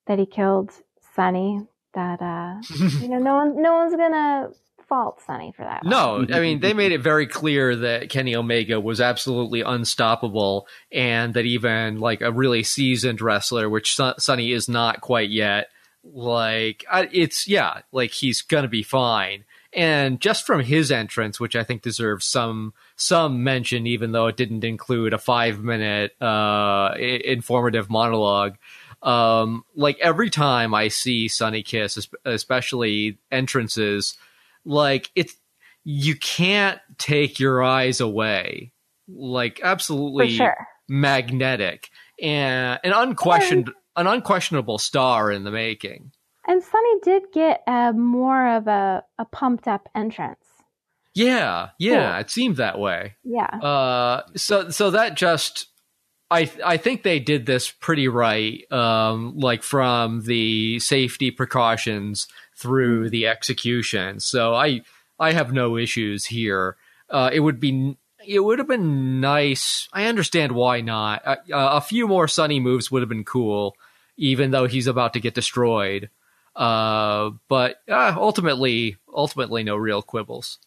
that 0.07 0.19
he 0.19 0.25
killed 0.25 0.71
Sonny, 1.15 1.65
that 1.93 2.21
uh, 2.21 2.61
you 3.01 3.09
know, 3.09 3.19
no 3.19 3.35
one, 3.35 3.61
no 3.61 3.75
one's 3.75 3.95
gonna 3.95 4.49
fault 4.87 5.21
Sonny 5.21 5.53
for 5.55 5.63
that. 5.63 5.83
one. 5.83 5.91
No, 5.91 6.25
I 6.35 6.39
mean 6.39 6.59
they 6.59 6.73
made 6.73 6.91
it 6.91 7.01
very 7.01 7.27
clear 7.27 7.75
that 7.75 8.09
Kenny 8.09 8.35
Omega 8.35 8.79
was 8.79 9.01
absolutely 9.01 9.61
unstoppable, 9.61 10.67
and 10.91 11.33
that 11.33 11.45
even 11.45 11.99
like 11.99 12.21
a 12.21 12.31
really 12.31 12.63
seasoned 12.63 13.21
wrestler, 13.21 13.69
which 13.69 13.95
Son- 13.95 14.19
Sonny 14.19 14.51
is 14.51 14.69
not 14.69 15.01
quite 15.01 15.29
yet, 15.29 15.69
like 16.03 16.85
I, 16.91 17.09
it's 17.11 17.47
yeah, 17.47 17.81
like 17.91 18.11
he's 18.11 18.41
gonna 18.41 18.67
be 18.67 18.83
fine. 18.83 19.43
And 19.73 20.21
just 20.21 20.45
from 20.45 20.61
his 20.61 20.89
entrance, 20.89 21.37
which 21.37 21.55
I 21.55 21.65
think 21.65 21.81
deserves 21.81 22.25
some 22.25 22.73
some 22.95 23.43
mention, 23.43 23.85
even 23.87 24.13
though 24.13 24.27
it 24.27 24.37
didn't 24.37 24.63
include 24.63 25.13
a 25.13 25.17
five 25.17 25.59
minute 25.59 26.19
uh, 26.21 26.93
informative 26.97 27.89
monologue. 27.89 28.57
Um, 29.03 29.65
like 29.75 29.99
every 29.99 30.29
time 30.29 30.73
I 30.73 30.87
see 30.87 31.27
Sonny 31.27 31.61
Kiss, 31.61 32.07
especially 32.23 33.19
entrances, 33.31 34.17
like 34.65 35.09
it's 35.15 35.35
you 35.83 36.15
can't 36.15 36.79
take 36.97 37.39
your 37.39 37.61
eyes 37.63 38.01
away 38.01 38.71
like 39.07 39.59
absolutely 39.63 40.29
sure. 40.31 40.55
magnetic 40.89 41.89
and 42.21 42.79
an 42.83 42.91
unquestioned 42.93 43.71
an 43.95 44.07
unquestionable 44.07 44.77
star 44.77 45.31
in 45.31 45.43
the 45.43 45.51
making 45.51 46.11
And 46.47 46.61
Sonny 46.63 46.99
did 47.03 47.23
get 47.33 47.61
a 47.67 47.93
more 47.93 48.55
of 48.57 48.67
a, 48.67 49.03
a 49.19 49.25
pumped 49.25 49.67
up 49.67 49.87
entrance. 49.95 50.43
yeah 51.13 51.69
yeah 51.79 52.11
Cool. 52.13 52.21
it 52.21 52.29
seemed 52.31 52.55
that 52.57 52.79
way 52.79 53.15
Yeah. 53.23 53.45
uh 53.45 54.21
so 54.35 54.69
so 54.69 54.91
that 54.91 55.15
just 55.15 55.67
I 56.31 56.49
I 56.65 56.77
think 56.77 57.03
they 57.03 57.19
did 57.19 57.45
this 57.45 57.69
pretty 57.69 58.07
right, 58.07 58.59
um, 58.71 59.37
like 59.37 59.61
from 59.61 60.21
the 60.23 60.79
safety 60.79 61.29
precautions 61.29 62.27
through 62.55 63.09
the 63.09 63.27
execution. 63.27 64.19
So 64.19 64.53
I 64.53 64.81
I 65.19 65.31
have 65.33 65.53
no 65.53 65.77
issues 65.77 66.25
here. 66.25 66.77
Uh, 67.09 67.29
it 67.31 67.39
would 67.39 67.59
be 67.59 67.97
it 68.27 68.39
would 68.39 68.59
have 68.59 68.67
been 68.67 69.19
nice. 69.21 69.87
I 69.93 70.05
understand 70.05 70.53
why 70.53 70.81
not. 70.81 71.25
Uh, 71.25 71.35
a 71.51 71.81
few 71.81 72.07
more 72.07 72.27
Sonny 72.27 72.59
moves 72.59 72.89
would 72.89 73.01
have 73.01 73.09
been 73.09 73.23
cool, 73.23 73.75
even 74.17 74.51
though 74.51 74.65
he's 74.67 74.87
about 74.87 75.13
to 75.13 75.19
get 75.19 75.35
destroyed. 75.35 76.09
Uh, 76.55 77.31
but 77.49 77.75
uh, 77.89 78.15
ultimately, 78.17 78.97
ultimately, 79.13 79.63
no 79.63 79.75
real 79.75 80.01
quibbles. 80.01 80.57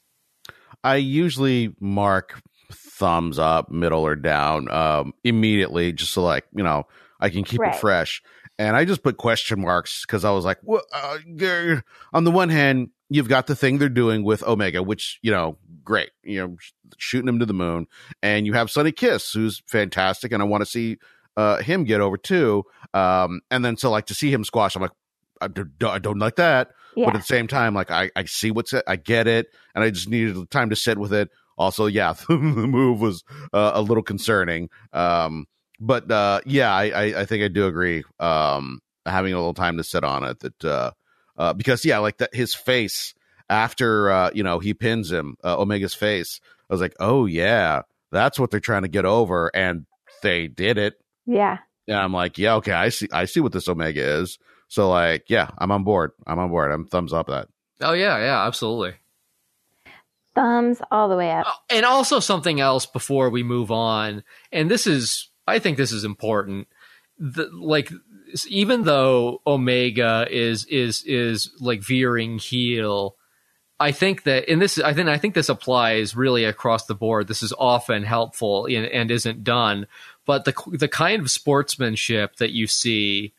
I 0.85 0.97
usually 0.97 1.75
mark 1.81 2.41
thumbs 2.71 3.39
up, 3.39 3.71
middle 3.71 4.07
or 4.07 4.15
down 4.15 4.71
um, 4.71 5.15
immediately, 5.25 5.93
just 5.93 6.13
so 6.13 6.23
like 6.23 6.45
you 6.55 6.63
know 6.63 6.87
I 7.19 7.31
can 7.31 7.43
keep 7.45 7.61
Right. 7.61 7.75
it 7.75 7.81
fresh. 7.81 8.23
And 8.59 8.77
I 8.77 8.85
just 8.85 9.03
put 9.03 9.17
question 9.17 9.61
marks 9.61 10.05
because 10.05 10.25
I 10.25 10.33
was 10.33 10.45
like, 10.45 10.59
well, 10.63 10.83
uh, 10.93 11.19
on 12.13 12.25
the 12.25 12.31
one 12.31 12.49
hand, 12.49 12.91
you've 13.09 13.29
got 13.29 13.47
the 13.47 13.55
thing 13.55 13.79
they're 13.79 13.89
doing 13.89 14.25
with 14.25 14.43
Omega, 14.43 14.83
which 14.83 15.19
you 15.23 15.31
know, 15.31 15.57
great, 15.85 16.11
you 16.23 16.41
know, 16.41 16.57
sh- 16.59 16.73
shooting 16.97 17.29
him 17.29 17.39
to 17.39 17.47
the 17.47 17.55
moon, 17.55 17.87
and 18.23 18.47
you 18.47 18.55
have 18.55 18.71
Sonny 18.71 18.93
Kiss, 18.93 19.33
who's 19.33 19.63
fantastic, 19.67 20.33
and 20.33 20.43
I 20.43 20.47
want 20.47 20.63
to 20.63 20.67
see 20.67 20.99
uh, 21.37 21.59
him 21.59 21.85
get 21.85 22.01
over 22.01 22.17
too. 22.17 22.65
Um, 22.95 23.41
and 23.51 23.65
then 23.65 23.77
so 23.77 23.91
like 23.91 24.07
to 24.07 24.15
see 24.15 24.33
him 24.33 24.45
squash, 24.45 24.75
I'm 24.75 24.83
like, 24.83 24.91
I 25.41 25.49
don't, 25.49 25.73
I 25.85 25.99
don't 26.01 26.19
like 26.19 26.37
that. 26.37 26.71
yeah. 26.97 27.07
But 27.07 27.15
at 27.15 27.21
the 27.21 27.27
same 27.27 27.47
time, 27.47 27.75
like 27.75 27.91
I, 27.93 28.11
I 28.17 28.25
see 28.25 28.51
what's 28.51 28.73
it, 28.73 28.83
I 28.89 28.97
get 28.97 29.29
it, 29.29 29.47
and 29.75 29.85
I 29.85 29.91
just 29.91 30.09
needed 30.09 30.35
the 30.35 30.47
time 30.47 30.71
to 30.71 30.77
sit 30.77 30.99
with 30.99 31.13
it. 31.13 31.31
Also, 31.57 31.87
yeah, 31.87 32.13
the 32.29 32.37
move 32.37 33.01
was 33.01 33.23
uh, 33.53 33.73
a 33.75 33.83
little 33.83 34.03
concerning. 34.03 34.69
Um, 34.93 35.47
but 35.81 36.11
uh, 36.11 36.41
yeah, 36.47 36.75
I, 36.75 36.85
I, 36.89 37.03
I 37.21 37.25
think 37.25 37.45
I 37.45 37.49
do 37.49 37.67
agree. 37.67 38.05
Um, 38.19 38.81
having 39.07 39.33
a 39.33 39.37
little 39.37 39.55
time 39.55 39.77
to 39.79 39.85
sit 39.85 40.05
on 40.05 40.25
it, 40.25 40.41
that 40.41 40.65
uh, 40.65 40.91
uh, 41.37 41.53
because 41.53 41.85
yeah, 41.85 41.99
like 41.99 42.19
that 42.19 42.35
his 42.35 42.55
face 42.55 43.15
after 43.49 44.11
uh, 44.11 44.31
you 44.35 44.43
know 44.43 44.59
he 44.59 44.75
pins 44.75 45.11
him, 45.11 45.37
uh, 45.45 45.59
Omega's 45.59 45.95
face. 45.95 46.41
I 46.71 46.75
was 46.75 46.81
like, 46.81 46.95
oh 47.01 47.27
yeah, 47.27 47.83
that's 48.13 48.39
what 48.39 48.51
they're 48.51 48.61
trying 48.61 48.83
to 48.83 48.89
get 48.89 49.05
over, 49.05 49.51
and 49.55 49.87
they 50.23 50.49
did 50.49 50.79
it. 50.79 50.95
yeah. 51.27 51.59
And 51.87 51.97
I'm 51.97 52.13
like, 52.13 52.37
yeah, 52.37 52.57
okay, 52.57 52.73
I 52.73 52.91
see, 52.91 53.09
I 53.15 53.25
see 53.25 53.41
what 53.41 53.53
this 53.53 53.67
Omega 53.67 54.03
is. 54.21 54.39
So 54.69 54.91
like, 54.91 55.25
yeah, 55.31 55.49
I'm 55.57 55.71
on 55.73 55.85
board. 55.85 56.13
I'm 56.27 56.39
on 56.39 56.51
board. 56.51 56.71
I'm 56.71 56.85
thumbs 56.85 57.15
up 57.15 57.29
that. 57.29 57.49
Oh 57.81 57.95
yeah, 57.95 58.19
yeah, 58.19 58.47
absolutely. 58.47 58.93
Thumbs 60.35 60.81
all 60.91 61.09
the 61.09 61.17
way 61.17 61.31
up. 61.31 61.47
Oh, 61.49 61.55
and 61.71 61.87
also 61.87 62.21
something 62.21 62.61
else 62.61 62.85
before 62.85 63.31
we 63.31 63.43
move 63.43 63.71
on 63.71 64.23
and 64.53 64.71
this 64.71 64.87
is 64.87 65.31
i 65.49 65.59
think 65.59 65.77
this 65.77 65.93
is 65.93 66.05
important. 66.05 66.69
The, 67.19 67.49
like 67.53 67.91
even 68.47 68.85
though 68.85 69.41
omega 69.47 70.27
is 70.31 70.65
is 70.67 71.03
is 71.05 71.51
like 71.59 71.81
veering 71.81 72.39
heel 72.39 73.17
i 73.81 73.91
think 73.91 74.23
that 74.25 74.49
and 74.49 74.63
this 74.63 74.79
i 74.79 74.93
think 74.93 75.09
i 75.09 75.19
think 75.19 75.35
this 75.35 75.49
applies 75.49 76.15
really 76.15 76.45
across 76.45 76.87
the 76.87 76.95
board. 76.95 77.27
This 77.27 77.43
is 77.43 77.53
often 77.59 78.05
helpful 78.05 78.67
in, 78.67 78.85
and 78.85 79.11
isn't 79.11 79.43
done. 79.43 79.87
But 80.27 80.45
the 80.45 80.55
the 80.67 80.89
kind 80.89 81.23
of 81.23 81.31
sportsmanship 81.31 82.37
that 82.37 82.53
you 82.53 82.67
see 82.67 83.33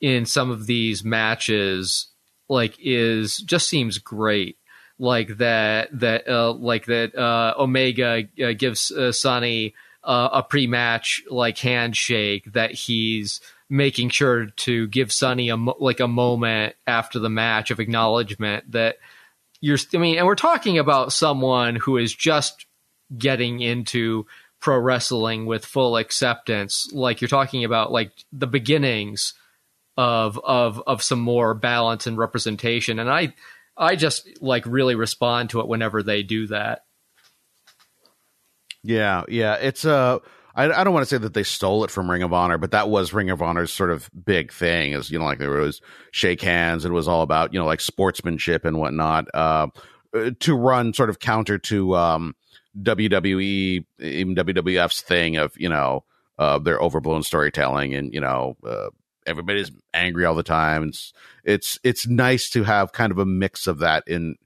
in 0.00 0.26
some 0.26 0.50
of 0.50 0.66
these 0.66 1.04
matches 1.04 2.08
like 2.48 2.76
is 2.78 3.38
just 3.38 3.68
seems 3.68 3.98
great. 3.98 4.58
Like 4.98 5.38
that 5.38 5.88
that 6.00 6.28
uh, 6.28 6.52
like 6.52 6.86
that 6.86 7.14
uh, 7.16 7.54
Omega 7.58 8.24
uh, 8.42 8.52
gives 8.52 8.90
uh, 8.90 9.12
Sonny 9.12 9.74
uh, 10.04 10.28
a 10.32 10.42
pre-match 10.42 11.22
like 11.30 11.58
handshake 11.58 12.52
that 12.52 12.72
he's 12.72 13.40
making 13.70 14.10
sure 14.10 14.46
to 14.46 14.86
give 14.88 15.12
Sonny 15.12 15.48
a 15.48 15.56
like 15.56 16.00
a 16.00 16.08
moment 16.08 16.74
after 16.86 17.18
the 17.18 17.30
match 17.30 17.70
of 17.70 17.80
acknowledgement 17.80 18.70
that 18.72 18.96
you're 19.60 19.78
I 19.94 19.98
mean 19.98 20.18
and 20.18 20.26
we're 20.26 20.34
talking 20.34 20.78
about 20.78 21.12
someone 21.12 21.76
who 21.76 21.96
is 21.96 22.14
just 22.14 22.66
getting 23.16 23.60
into 23.60 24.26
pro 24.60 24.78
wrestling 24.78 25.46
with 25.46 25.64
full 25.64 25.96
acceptance 25.96 26.90
like 26.92 27.20
you're 27.20 27.28
talking 27.28 27.64
about 27.64 27.92
like 27.92 28.12
the 28.32 28.46
beginnings 28.46 29.34
of 29.96 30.38
of 30.44 30.82
of 30.86 31.02
some 31.02 31.20
more 31.20 31.54
balance 31.54 32.06
and 32.06 32.18
representation 32.18 32.98
and 32.98 33.10
I 33.10 33.34
I 33.76 33.96
just 33.96 34.28
like 34.40 34.64
really 34.66 34.94
respond 34.94 35.50
to 35.50 35.60
it 35.60 35.68
whenever 35.68 36.02
they 36.02 36.22
do 36.22 36.46
that. 36.48 36.84
Yeah, 38.84 39.24
yeah. 39.28 39.54
It's 39.54 39.84
uh 39.84 40.18
I, 40.54 40.70
I 40.70 40.84
don't 40.84 40.94
want 40.94 41.02
to 41.02 41.08
say 41.12 41.18
that 41.18 41.34
they 41.34 41.42
stole 41.42 41.84
it 41.84 41.90
from 41.90 42.08
Ring 42.08 42.22
of 42.22 42.32
Honor, 42.32 42.58
but 42.58 42.70
that 42.70 42.88
was 42.88 43.12
Ring 43.12 43.30
of 43.30 43.42
Honor's 43.42 43.72
sort 43.72 43.90
of 43.90 44.08
big 44.24 44.52
thing 44.52 44.92
is, 44.92 45.10
you 45.10 45.18
know, 45.18 45.24
like 45.24 45.38
there 45.38 45.50
was 45.50 45.80
shake 46.12 46.42
hands. 46.42 46.84
And 46.84 46.92
it 46.92 46.94
was 46.94 47.08
all 47.08 47.22
about, 47.22 47.52
you 47.52 47.58
know, 47.58 47.66
like 47.66 47.80
sportsmanship 47.80 48.64
and 48.64 48.78
whatnot, 48.78 49.26
uh, 49.34 49.66
uh, 50.14 50.30
to 50.38 50.54
run 50.54 50.94
sort 50.94 51.10
of 51.10 51.18
counter 51.18 51.58
to, 51.58 51.96
um, 51.96 52.36
WWE, 52.80 53.84
even 53.98 54.34
WWF's 54.36 55.00
thing 55.00 55.36
of, 55.36 55.52
you 55.56 55.68
know, 55.68 56.04
uh, 56.38 56.58
their 56.58 56.80
overblown 56.80 57.24
storytelling 57.24 57.94
and, 57.94 58.14
you 58.14 58.20
know, 58.20 58.56
uh, 58.64 58.90
everybody's 59.26 59.72
angry 59.92 60.24
all 60.24 60.34
the 60.34 60.44
time. 60.44 60.88
It's, 60.88 61.12
it's, 61.44 61.78
it's 61.82 62.06
nice 62.06 62.48
to 62.50 62.62
have 62.62 62.92
kind 62.92 63.10
of 63.10 63.18
a 63.18 63.26
mix 63.26 63.66
of 63.66 63.78
that 63.80 64.04
in, 64.06 64.36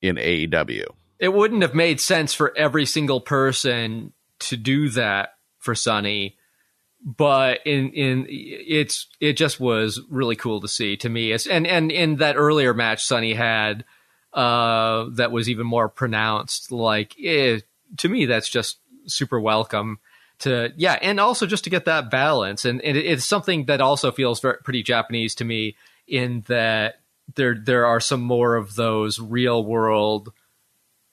in 0.00 0.14
AEW. 0.16 0.86
It 1.18 1.32
wouldn't 1.32 1.62
have 1.62 1.74
made 1.74 2.00
sense 2.00 2.34
for 2.34 2.56
every 2.56 2.86
single 2.86 3.20
person 3.20 4.12
to 4.40 4.56
do 4.56 4.88
that 4.90 5.34
for 5.58 5.74
Sonny, 5.74 6.36
but 7.04 7.60
in 7.64 7.90
in 7.90 8.26
it's 8.28 9.06
it 9.20 9.34
just 9.34 9.58
was 9.58 10.00
really 10.10 10.36
cool 10.36 10.60
to 10.60 10.68
see 10.68 10.96
to 10.98 11.08
me. 11.08 11.32
It's, 11.32 11.46
and 11.46 11.66
and 11.66 11.90
in 11.90 12.16
that 12.16 12.36
earlier 12.36 12.74
match 12.74 13.04
Sonny 13.04 13.34
had 13.34 13.84
uh, 14.32 15.06
that 15.12 15.32
was 15.32 15.48
even 15.48 15.66
more 15.66 15.88
pronounced. 15.88 16.70
Like 16.70 17.14
eh, 17.22 17.60
to 17.98 18.08
me, 18.08 18.26
that's 18.26 18.48
just 18.48 18.78
super 19.06 19.40
welcome 19.40 19.98
to 20.40 20.72
yeah, 20.76 20.98
and 21.00 21.18
also 21.18 21.46
just 21.46 21.64
to 21.64 21.70
get 21.70 21.86
that 21.86 22.10
balance. 22.10 22.64
And, 22.64 22.82
and 22.82 22.96
it, 22.96 23.06
it's 23.06 23.24
something 23.24 23.64
that 23.66 23.80
also 23.80 24.12
feels 24.12 24.40
very, 24.40 24.58
pretty 24.62 24.82
Japanese 24.82 25.34
to 25.36 25.44
me 25.44 25.76
in 26.06 26.44
that 26.48 27.00
there 27.34 27.54
there 27.54 27.86
are 27.86 28.00
some 28.00 28.20
more 28.20 28.56
of 28.56 28.74
those 28.74 29.18
real 29.18 29.64
world 29.64 30.32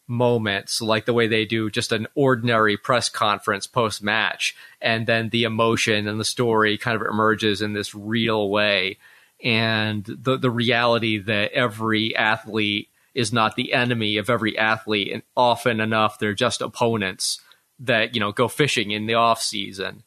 moments, 0.08 0.82
like 0.82 1.06
the 1.06 1.14
way 1.14 1.28
they 1.28 1.45
do 1.45 1.70
just 1.70 1.91
an 1.91 2.08
ordinary 2.16 2.78
press 2.78 3.10
conference 3.10 3.68
post 3.68 4.04
match, 4.04 4.56
and 4.82 5.08
then 5.08 5.30
the 5.30 5.43
emotion 5.43 6.08
and 6.08 6.20
the 6.20 6.26
story 6.26 6.78
kind 6.78 6.95
of 6.99 7.08
emerges 7.08 7.62
in 7.62 7.74
this 7.74 7.95
real 7.95 8.49
way, 8.49 8.97
and 9.43 10.06
the 10.06 10.38
the 10.38 10.51
reality 10.51 11.18
that 11.20 11.51
every 11.54 12.16
athlete 12.16 12.89
is 13.14 13.32
not 13.32 13.56
the 13.56 13.74
enemy 13.74 14.18
of 14.18 14.30
every 14.30 14.58
athlete, 14.58 15.12
and 15.12 15.24
often 15.36 15.80
enough 15.80 16.20
they're 16.20 16.34
just 16.34 16.62
opponents 16.62 17.39
that 17.80 18.14
you 18.14 18.20
know 18.20 18.32
go 18.32 18.47
fishing 18.47 18.91
in 18.91 19.06
the 19.06 19.14
off 19.14 19.41
season. 19.41 20.04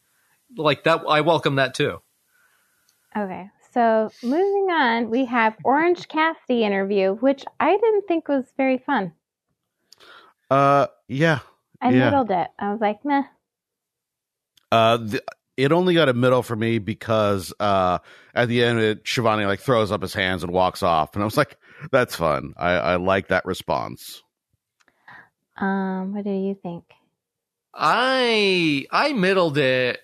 Like 0.55 0.83
that, 0.83 1.03
I 1.07 1.21
welcome 1.21 1.55
that 1.55 1.73
too. 1.73 2.01
Okay, 3.15 3.49
so 3.73 4.11
moving 4.21 4.67
on, 4.69 5.09
we 5.09 5.25
have 5.25 5.55
Orange 5.63 6.07
Cassidy 6.07 6.63
interview, 6.63 7.15
which 7.15 7.43
I 7.59 7.71
didn't 7.71 8.07
think 8.07 8.27
was 8.27 8.45
very 8.55 8.77
fun. 8.77 9.13
Uh, 10.49 10.87
yeah. 11.07 11.39
I 11.81 11.89
Yeah. 11.91 12.05
middled 12.05 12.31
it. 12.31 12.47
I 12.59 12.71
was 12.71 12.81
like, 12.81 13.03
meh. 13.05 13.23
Uh, 14.71 14.97
the, 14.97 15.23
it 15.55 15.71
only 15.71 15.93
got 15.93 16.09
a 16.09 16.13
middle 16.13 16.43
for 16.43 16.55
me 16.55 16.77
because 16.79 17.53
uh, 17.59 17.99
at 18.35 18.47
the 18.47 18.63
end, 18.63 18.79
it, 18.79 19.03
Shivani 19.05 19.45
like 19.47 19.59
throws 19.59 19.91
up 19.91 20.01
his 20.01 20.13
hands 20.13 20.43
and 20.43 20.51
walks 20.51 20.83
off, 20.83 21.13
and 21.15 21.23
I 21.23 21.25
was 21.25 21.37
like, 21.37 21.57
"That's 21.91 22.15
fun. 22.15 22.53
I, 22.57 22.71
I 22.73 22.95
like 22.97 23.29
that 23.29 23.45
response." 23.45 24.21
Um, 25.57 26.13
what 26.13 26.23
do 26.25 26.29
you 26.31 26.55
think? 26.61 26.83
I 27.73 28.85
I 28.91 29.13
middled 29.13 29.57
it 29.57 29.99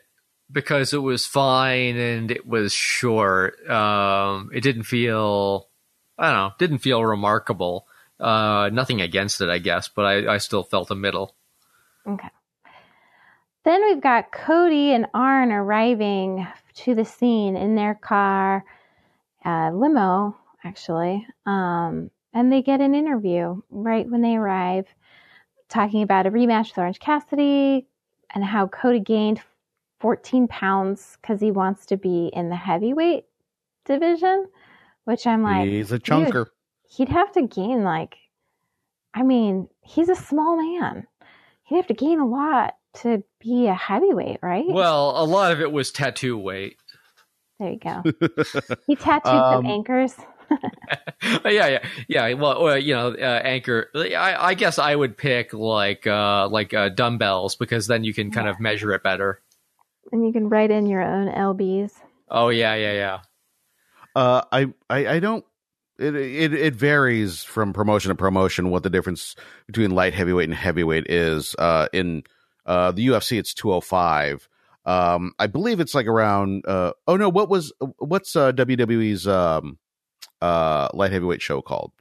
because 0.51 0.93
it 0.93 0.99
was 0.99 1.25
fine 1.25 1.97
and 1.97 2.31
it 2.31 2.45
was 2.47 2.73
short. 2.73 3.67
Um, 3.69 4.49
it 4.53 4.61
didn't 4.61 4.83
feel 4.83 5.69
I 6.17 6.27
don't 6.27 6.35
know, 6.35 6.51
didn't 6.57 6.79
feel 6.79 7.03
remarkable. 7.03 7.87
Uh, 8.23 8.69
nothing 8.71 9.01
against 9.01 9.41
it, 9.41 9.49
I 9.49 9.59
guess, 9.59 9.89
but 9.89 10.05
I, 10.05 10.35
I 10.35 10.37
still 10.37 10.63
felt 10.63 10.89
a 10.91 10.95
middle. 10.95 11.35
Okay. 12.07 12.29
Then 13.65 13.83
we've 13.85 14.01
got 14.01 14.31
Cody 14.31 14.93
and 14.93 15.07
Arn 15.13 15.51
arriving 15.51 16.47
to 16.75 16.95
the 16.95 17.03
scene 17.03 17.57
in 17.57 17.75
their 17.75 17.95
car, 17.95 18.63
uh, 19.45 19.71
limo, 19.73 20.37
actually. 20.63 21.27
Um, 21.45 22.11
and 22.33 22.51
they 22.51 22.61
get 22.61 22.79
an 22.79 22.95
interview 22.95 23.61
right 23.69 24.09
when 24.09 24.21
they 24.21 24.35
arrive, 24.35 24.85
talking 25.67 26.01
about 26.01 26.25
a 26.25 26.31
rematch 26.31 26.69
with 26.69 26.77
Orange 26.77 26.99
Cassidy 26.99 27.87
and 28.33 28.43
how 28.43 28.67
Cody 28.67 29.01
gained 29.01 29.41
14 29.99 30.47
pounds 30.47 31.17
because 31.21 31.41
he 31.41 31.51
wants 31.51 31.85
to 31.87 31.97
be 31.97 32.29
in 32.33 32.49
the 32.49 32.55
heavyweight 32.55 33.25
division, 33.85 34.47
which 35.03 35.27
I'm 35.27 35.43
like, 35.43 35.67
He's 35.67 35.91
a 35.91 35.99
chunker. 35.99 36.47
He'd 36.95 37.09
have 37.09 37.31
to 37.33 37.47
gain 37.47 37.83
like 37.83 38.15
I 39.13 39.21
mean, 39.23 39.67
he's 39.81 40.09
a 40.09 40.15
small 40.15 40.57
man. 40.57 41.05
He'd 41.65 41.75
have 41.75 41.87
to 41.87 41.93
gain 41.93 42.19
a 42.19 42.25
lot 42.27 42.75
to 43.01 43.23
be 43.39 43.67
a 43.67 43.73
heavyweight, 43.73 44.39
right? 44.41 44.65
Well, 44.67 45.13
a 45.15 45.25
lot 45.25 45.51
of 45.51 45.61
it 45.61 45.71
was 45.71 45.91
tattoo 45.91 46.37
weight. 46.37 46.77
there 47.59 47.71
you 47.71 47.79
go. 47.79 48.03
He 48.87 48.95
tattooed 48.95 49.33
Um, 49.33 49.53
some 49.53 49.65
anchors. 49.67 50.15
yeah, 51.45 51.67
yeah, 51.67 51.79
yeah. 52.07 52.33
Well, 52.33 52.63
well 52.63 52.77
you 52.77 52.93
know, 52.93 53.09
uh, 53.13 53.41
anchor. 53.43 53.89
I, 53.95 54.35
I 54.49 54.53
guess 54.55 54.77
I 54.77 54.95
would 54.95 55.17
pick 55.17 55.53
like 55.53 56.05
uh, 56.05 56.47
like 56.49 56.73
uh, 56.73 56.89
dumbbells 56.89 57.55
because 57.55 57.87
then 57.87 58.03
you 58.03 58.13
can 58.13 58.29
kind 58.31 58.47
of 58.47 58.59
measure 58.59 58.91
it 58.93 59.03
better. 59.03 59.41
And 60.11 60.25
you 60.25 60.33
can 60.33 60.49
write 60.49 60.69
in 60.69 60.85
your 60.85 61.01
own 61.01 61.27
LBs. 61.27 61.91
Oh 62.29 62.49
yeah, 62.49 62.75
yeah, 62.75 62.93
yeah. 62.93 63.19
Uh, 64.15 64.41
I, 64.51 64.73
I, 64.89 65.07
I 65.15 65.19
don't. 65.19 65.45
It, 66.03 66.15
it 66.15 66.53
it 66.53 66.75
varies 66.75 67.43
from 67.43 67.73
promotion 67.73 68.09
to 68.09 68.15
promotion 68.15 68.69
what 68.69 68.83
the 68.83 68.89
difference 68.89 69.35
between 69.67 69.91
light 69.91 70.13
heavyweight 70.13 70.49
and 70.49 70.57
heavyweight 70.57 71.07
is. 71.09 71.55
Uh, 71.57 71.87
in 71.93 72.23
uh 72.65 72.91
the 72.91 73.07
UFC, 73.07 73.37
it's 73.39 73.53
two 73.53 73.69
hundred 73.71 73.81
five. 73.85 74.47
Um, 74.85 75.31
I 75.39 75.47
believe 75.47 75.79
it's 75.79 75.95
like 75.95 76.07
around. 76.07 76.65
Uh, 76.67 76.91
oh 77.07 77.15
no, 77.15 77.29
what 77.29 77.49
was 77.49 77.71
what's 77.99 78.35
uh, 78.35 78.51
WWE's 78.51 79.27
um 79.27 79.77
uh 80.41 80.89
light 80.93 81.11
heavyweight 81.11 81.41
show 81.41 81.61
called? 81.61 81.91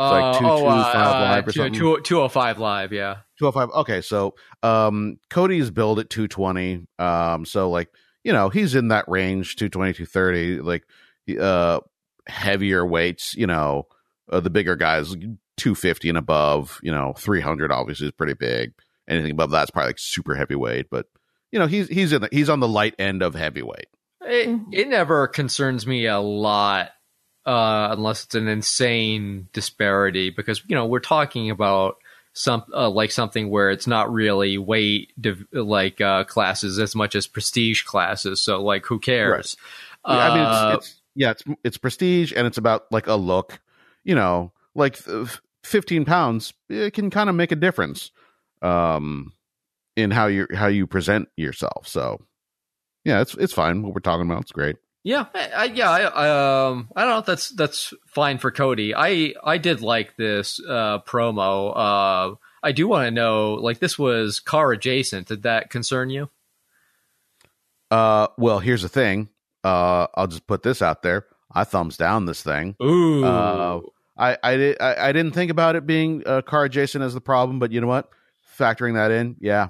It's 0.00 0.10
like 0.10 0.34
Uh, 0.36 0.38
225 0.40 0.96
uh, 1.06 1.20
live 1.20 1.46
or 1.48 1.52
two- 1.52 1.58
something? 1.60 1.72
two- 1.74 2.00
205 2.02 2.58
live, 2.58 2.92
yeah. 2.92 3.18
205 3.38 3.70
okay 3.82 4.00
so 4.00 4.34
um 4.64 5.18
cody's 5.30 5.70
billed 5.70 5.98
at 6.00 6.10
220 6.10 6.86
um 6.98 7.44
so 7.44 7.70
like 7.70 7.88
you 8.24 8.32
know 8.32 8.48
he's 8.48 8.74
in 8.74 8.88
that 8.88 9.04
range 9.08 9.54
220 9.56 9.92
230 9.92 10.60
like 10.62 10.84
uh 11.40 11.78
heavier 12.26 12.84
weights 12.86 13.34
you 13.36 13.46
know 13.46 13.86
uh, 14.30 14.40
the 14.40 14.50
bigger 14.50 14.76
guys 14.76 15.10
250 15.56 16.08
and 16.08 16.18
above 16.18 16.80
you 16.82 16.90
know 16.90 17.12
300 17.16 17.70
obviously 17.70 18.06
is 18.06 18.12
pretty 18.12 18.34
big 18.34 18.72
anything 19.08 19.30
above 19.32 19.50
that's 19.50 19.70
probably 19.70 19.88
like 19.90 19.98
super 19.98 20.34
heavyweight 20.34 20.88
but 20.90 21.06
you 21.52 21.58
know 21.58 21.66
he's 21.66 21.88
he's 21.88 22.12
in 22.12 22.22
the, 22.22 22.28
he's 22.32 22.48
on 22.48 22.60
the 22.60 22.68
light 22.68 22.94
end 22.98 23.22
of 23.22 23.34
heavyweight 23.34 23.86
It, 24.22 24.48
Mhm. 24.48 24.64
it 24.72 24.88
never 24.88 25.28
concerns 25.28 25.86
me 25.86 26.06
a 26.06 26.18
lot 26.20 26.90
uh, 27.46 27.88
unless 27.92 28.24
it's 28.24 28.34
an 28.34 28.48
insane 28.48 29.48
disparity 29.52 30.30
because 30.30 30.62
you 30.66 30.74
know 30.74 30.86
we're 30.86 31.00
talking 31.00 31.50
about 31.50 31.96
some 32.32 32.64
uh, 32.74 32.88
like 32.90 33.10
something 33.12 33.50
where 33.50 33.70
it's 33.70 33.86
not 33.86 34.10
really 34.12 34.56
weight 34.58 35.12
div- 35.20 35.44
like 35.52 36.00
uh, 36.00 36.24
classes 36.24 36.78
as 36.80 36.96
much 36.96 37.14
as 37.14 37.26
prestige 37.28 37.82
classes. 37.84 38.40
So 38.40 38.60
like, 38.64 38.84
who 38.86 38.98
cares? 38.98 39.56
i 40.04 40.34
mean 40.34 40.44
Uh, 40.44 40.74
it's, 40.78 40.88
it's 40.88 41.00
yeah 41.14 41.30
it's 41.30 41.42
it's 41.64 41.76
prestige 41.76 42.32
and 42.36 42.46
it's 42.46 42.58
about 42.58 42.84
like 42.90 43.06
a 43.06 43.14
look 43.14 43.60
you 44.04 44.14
know 44.14 44.52
like 44.74 44.98
uh, 45.08 45.26
15 45.64 46.04
pounds 46.04 46.52
it 46.68 46.92
can 46.92 47.10
kind 47.10 47.28
of 47.28 47.34
make 47.34 47.52
a 47.52 47.56
difference 47.56 48.10
um 48.62 49.32
in 49.96 50.10
how 50.10 50.26
you 50.26 50.46
how 50.54 50.66
you 50.66 50.86
present 50.86 51.28
yourself 51.36 51.86
so 51.86 52.20
yeah 53.04 53.20
it's 53.20 53.34
it's 53.34 53.52
fine 53.52 53.82
what 53.82 53.94
we're 53.94 54.00
talking 54.00 54.26
about 54.28 54.42
it's 54.42 54.52
great 54.52 54.76
Yeah, 55.04 55.26
I, 55.34 55.64
yeah, 55.66 55.90
I, 55.90 56.00
I, 56.00 56.66
um, 56.68 56.88
I 56.96 57.02
don't 57.02 57.10
know. 57.10 57.18
if 57.18 57.26
That's 57.26 57.50
that's 57.50 57.92
fine 58.06 58.38
for 58.38 58.50
Cody. 58.50 58.94
I 58.94 59.34
I 59.44 59.58
did 59.58 59.82
like 59.82 60.16
this 60.16 60.58
uh, 60.66 61.00
promo. 61.00 61.72
Uh, 61.76 62.36
I 62.62 62.72
do 62.72 62.88
want 62.88 63.06
to 63.06 63.10
know, 63.10 63.52
like, 63.54 63.78
this 63.80 63.98
was 63.98 64.40
car 64.40 64.72
adjacent. 64.72 65.28
Did 65.28 65.42
that 65.42 65.68
concern 65.68 66.08
you? 66.08 66.30
uh 67.90 68.28
well 68.38 68.58
here's 68.60 68.82
the 68.82 68.88
thing 68.88 69.28
uh 69.64 70.06
i'll 70.14 70.26
just 70.26 70.46
put 70.46 70.62
this 70.62 70.82
out 70.82 71.02
there. 71.02 71.26
I 71.52 71.64
thumbs 71.64 71.96
down 71.96 72.26
this 72.26 72.42
thing. 72.42 72.76
Ooh, 72.82 73.24
Uh, 73.24 73.80
i 74.16 74.36
i 74.42 74.76
I, 74.80 75.08
I 75.08 75.12
didn't 75.12 75.32
think 75.32 75.50
about 75.50 75.76
it 75.76 75.86
being 75.86 76.22
uh, 76.26 76.42
car 76.42 76.64
adjacent 76.64 77.02
as 77.04 77.14
the 77.14 77.20
problem 77.20 77.58
but 77.58 77.72
you 77.72 77.80
know 77.80 77.86
what? 77.86 78.08
Factoring 78.58 78.94
that 78.94 79.10
in 79.10 79.36
yeah. 79.40 79.68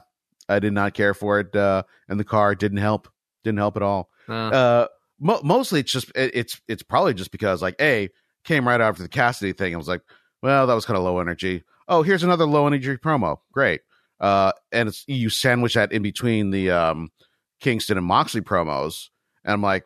I 0.49 0.59
did 0.59 0.73
not 0.75 0.93
care 0.95 1.15
for 1.15 1.41
it 1.41 1.55
uh 1.57 1.85
and 2.09 2.19
the 2.21 2.25
car. 2.25 2.55
Didn't 2.55 2.79
help. 2.79 3.09
Didn't 3.45 3.59
help 3.59 3.77
at 3.77 3.83
all. 3.83 4.11
Uh, 4.29 4.33
uh 4.33 4.87
mo- 5.21 5.41
mostly 5.43 5.81
it's 5.81 5.93
just 5.93 6.11
it, 6.15 6.33
it's 6.35 6.61
it's 6.69 6.83
probably 6.83 7.15
just 7.15 7.31
because 7.31 7.63
like 7.63 7.77
a 7.81 8.11
came 8.45 8.67
right 8.69 8.81
after 8.81 9.03
the 9.03 9.09
Cassidy 9.09 9.53
thing. 9.53 9.75
I 9.75 9.79
was 9.79 9.89
like, 9.89 10.03
well, 10.43 10.67
that 10.67 10.75
was 10.75 10.85
kind 10.85 10.99
of 10.99 11.05
low 11.05 11.19
energy. 11.21 11.63
Oh, 11.89 12.03
here's 12.03 12.23
another 12.23 12.45
low 12.47 12.67
energy 12.67 12.97
promo. 12.97 13.39
Great. 13.53 13.81
Uh, 14.21 14.53
and 14.73 14.89
it's 14.89 15.05
you 15.07 15.29
sandwich 15.31 15.75
that 15.75 15.93
in 15.93 16.03
between 16.03 16.51
the 16.51 16.71
um 16.71 17.11
Kingston 17.61 17.97
and 17.99 18.07
Moxley 18.07 18.41
promos, 18.43 19.09
and 19.45 19.53
I'm 19.53 19.63
like, 19.63 19.85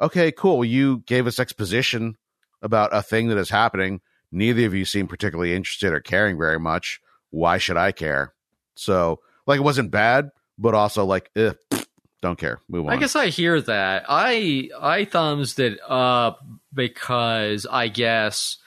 okay, 0.00 0.32
cool. 0.32 0.64
You 0.64 1.02
gave 1.06 1.26
us 1.26 1.38
exposition 1.38 2.16
about 2.62 2.94
a 2.94 3.02
thing 3.02 3.28
that 3.28 3.38
is 3.38 3.50
happening. 3.50 4.00
Neither 4.32 4.66
of 4.66 4.74
you 4.74 4.84
seem 4.84 5.06
particularly 5.06 5.54
interested 5.54 5.92
or 5.92 6.00
caring 6.00 6.38
very 6.38 6.58
much. 6.58 7.00
Why 7.30 7.58
should 7.58 7.76
I 7.76 7.92
care? 7.92 8.34
So, 8.74 9.20
like, 9.46 9.58
it 9.58 9.64
wasn't 9.64 9.90
bad, 9.90 10.30
but 10.58 10.74
also 10.74 11.04
like, 11.04 11.30
eh, 11.36 11.52
don't 12.22 12.38
care. 12.38 12.60
Move 12.68 12.86
on. 12.86 12.92
I 12.92 12.96
guess 12.96 13.16
I 13.16 13.28
hear 13.28 13.60
that. 13.60 14.04
I 14.08 14.70
I 14.80 15.04
thumbs 15.04 15.58
it 15.58 15.78
up 15.86 16.40
because 16.72 17.66
I 17.70 17.88
guess 17.88 18.58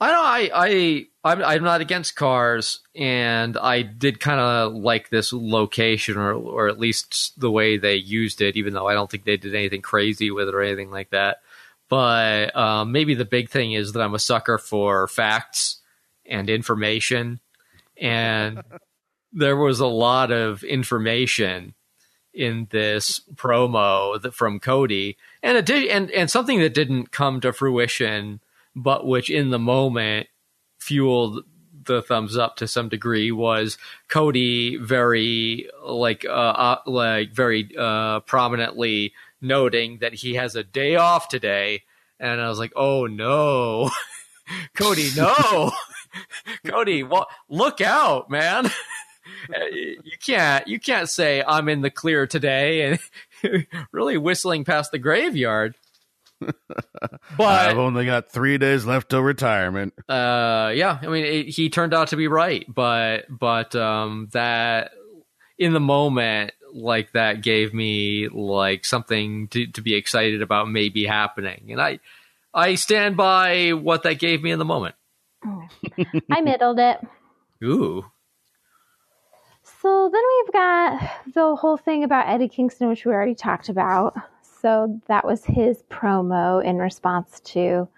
I 0.00 0.10
don't. 0.10 0.24
I 0.24 0.50
I 0.54 1.06
I'm, 1.22 1.44
I'm 1.44 1.62
not 1.62 1.82
against 1.82 2.16
cars, 2.16 2.80
and 2.94 3.56
I 3.58 3.82
did 3.82 4.20
kind 4.20 4.40
of 4.40 4.72
like 4.72 5.10
this 5.10 5.32
location, 5.32 6.16
or 6.16 6.32
or 6.32 6.68
at 6.68 6.78
least 6.78 7.38
the 7.38 7.50
way 7.50 7.76
they 7.76 7.96
used 7.96 8.40
it. 8.40 8.56
Even 8.56 8.72
though 8.72 8.88
I 8.88 8.94
don't 8.94 9.10
think 9.10 9.24
they 9.24 9.36
did 9.36 9.54
anything 9.54 9.82
crazy 9.82 10.30
with 10.30 10.48
it 10.48 10.54
or 10.54 10.62
anything 10.62 10.90
like 10.90 11.10
that. 11.10 11.38
But 11.90 12.56
um, 12.56 12.92
maybe 12.92 13.14
the 13.14 13.24
big 13.24 13.50
thing 13.50 13.72
is 13.72 13.92
that 13.92 14.00
I'm 14.00 14.14
a 14.14 14.18
sucker 14.18 14.56
for 14.56 15.06
facts 15.08 15.80
and 16.24 16.48
information, 16.48 17.40
and 18.00 18.62
there 19.32 19.56
was 19.56 19.80
a 19.80 19.86
lot 19.86 20.30
of 20.32 20.62
information 20.62 21.74
in 22.32 22.68
this 22.70 23.20
promo 23.34 24.20
that, 24.22 24.34
from 24.34 24.60
Cody, 24.60 25.18
and 25.42 25.58
it 25.58 25.66
did, 25.66 25.88
and 25.88 26.10
and 26.12 26.30
something 26.30 26.60
that 26.60 26.72
didn't 26.74 27.10
come 27.10 27.40
to 27.40 27.52
fruition, 27.52 28.40
but 28.74 29.06
which 29.06 29.30
in 29.30 29.50
the 29.50 29.58
moment 29.58 30.28
fueled 30.78 31.44
the 31.84 32.02
thumbs 32.02 32.36
up 32.36 32.56
to 32.56 32.68
some 32.68 32.88
degree 32.88 33.32
was 33.32 33.78
Cody 34.08 34.76
very 34.76 35.68
like 35.82 36.24
uh, 36.24 36.28
uh 36.28 36.78
like 36.86 37.32
very 37.32 37.68
uh 37.78 38.20
prominently 38.20 39.12
noting 39.40 39.98
that 40.00 40.14
he 40.14 40.34
has 40.34 40.54
a 40.54 40.62
day 40.62 40.96
off 40.96 41.28
today 41.28 41.82
and 42.18 42.40
I 42.40 42.48
was 42.48 42.58
like 42.58 42.72
oh 42.76 43.06
no 43.06 43.90
Cody 44.74 45.08
no 45.16 45.72
Cody, 46.66 47.02
well, 47.02 47.28
look 47.48 47.80
out, 47.80 48.30
man. 48.30 48.70
you 49.78 50.16
can't 50.20 50.66
you 50.66 50.80
can't 50.80 51.08
say 51.08 51.42
I'm 51.46 51.68
in 51.68 51.82
the 51.82 51.90
clear 51.90 52.26
today 52.26 52.98
and 53.42 53.66
really 53.92 54.16
whistling 54.16 54.64
past 54.64 54.90
the 54.90 54.98
graveyard. 54.98 55.74
But 56.40 57.68
I've 57.70 57.78
only 57.78 58.06
got 58.06 58.30
three 58.30 58.58
days 58.58 58.84
left 58.86 59.10
till 59.10 59.20
retirement. 59.20 59.94
uh, 60.08 60.72
yeah, 60.74 60.98
I 61.00 61.06
mean, 61.06 61.24
it, 61.24 61.48
he 61.48 61.70
turned 61.70 61.94
out 61.94 62.08
to 62.08 62.16
be 62.16 62.28
right, 62.28 62.64
but 62.68 63.26
but 63.28 63.74
um, 63.76 64.28
that 64.32 64.92
in 65.58 65.72
the 65.72 65.80
moment, 65.80 66.52
like 66.72 67.12
that 67.12 67.42
gave 67.42 67.72
me 67.74 68.28
like 68.28 68.84
something 68.84 69.48
to, 69.48 69.66
to 69.68 69.82
be 69.82 69.94
excited 69.94 70.42
about 70.42 70.68
maybe 70.68 71.04
happening, 71.06 71.68
and 71.70 71.80
I 71.80 72.00
I 72.52 72.74
stand 72.74 73.16
by 73.16 73.70
what 73.70 74.02
that 74.04 74.18
gave 74.18 74.42
me 74.42 74.50
in 74.50 74.58
the 74.58 74.64
moment. 74.64 74.94
I 76.30 76.40
middled 76.40 76.78
it. 76.78 76.98
Ooh, 77.62 78.04
So 79.82 80.10
then 80.12 80.22
we've 80.44 80.52
got 80.52 81.10
the 81.34 81.56
whole 81.56 81.76
thing 81.76 82.04
about 82.04 82.28
Eddie 82.28 82.48
Kingston, 82.48 82.88
which 82.88 83.04
we 83.04 83.12
already 83.12 83.34
talked 83.34 83.68
about. 83.68 84.14
So 84.60 85.00
that 85.06 85.24
was 85.24 85.44
his 85.44 85.82
promo 85.90 86.62
in 86.64 86.78
response 86.78 87.40
to 87.40 87.88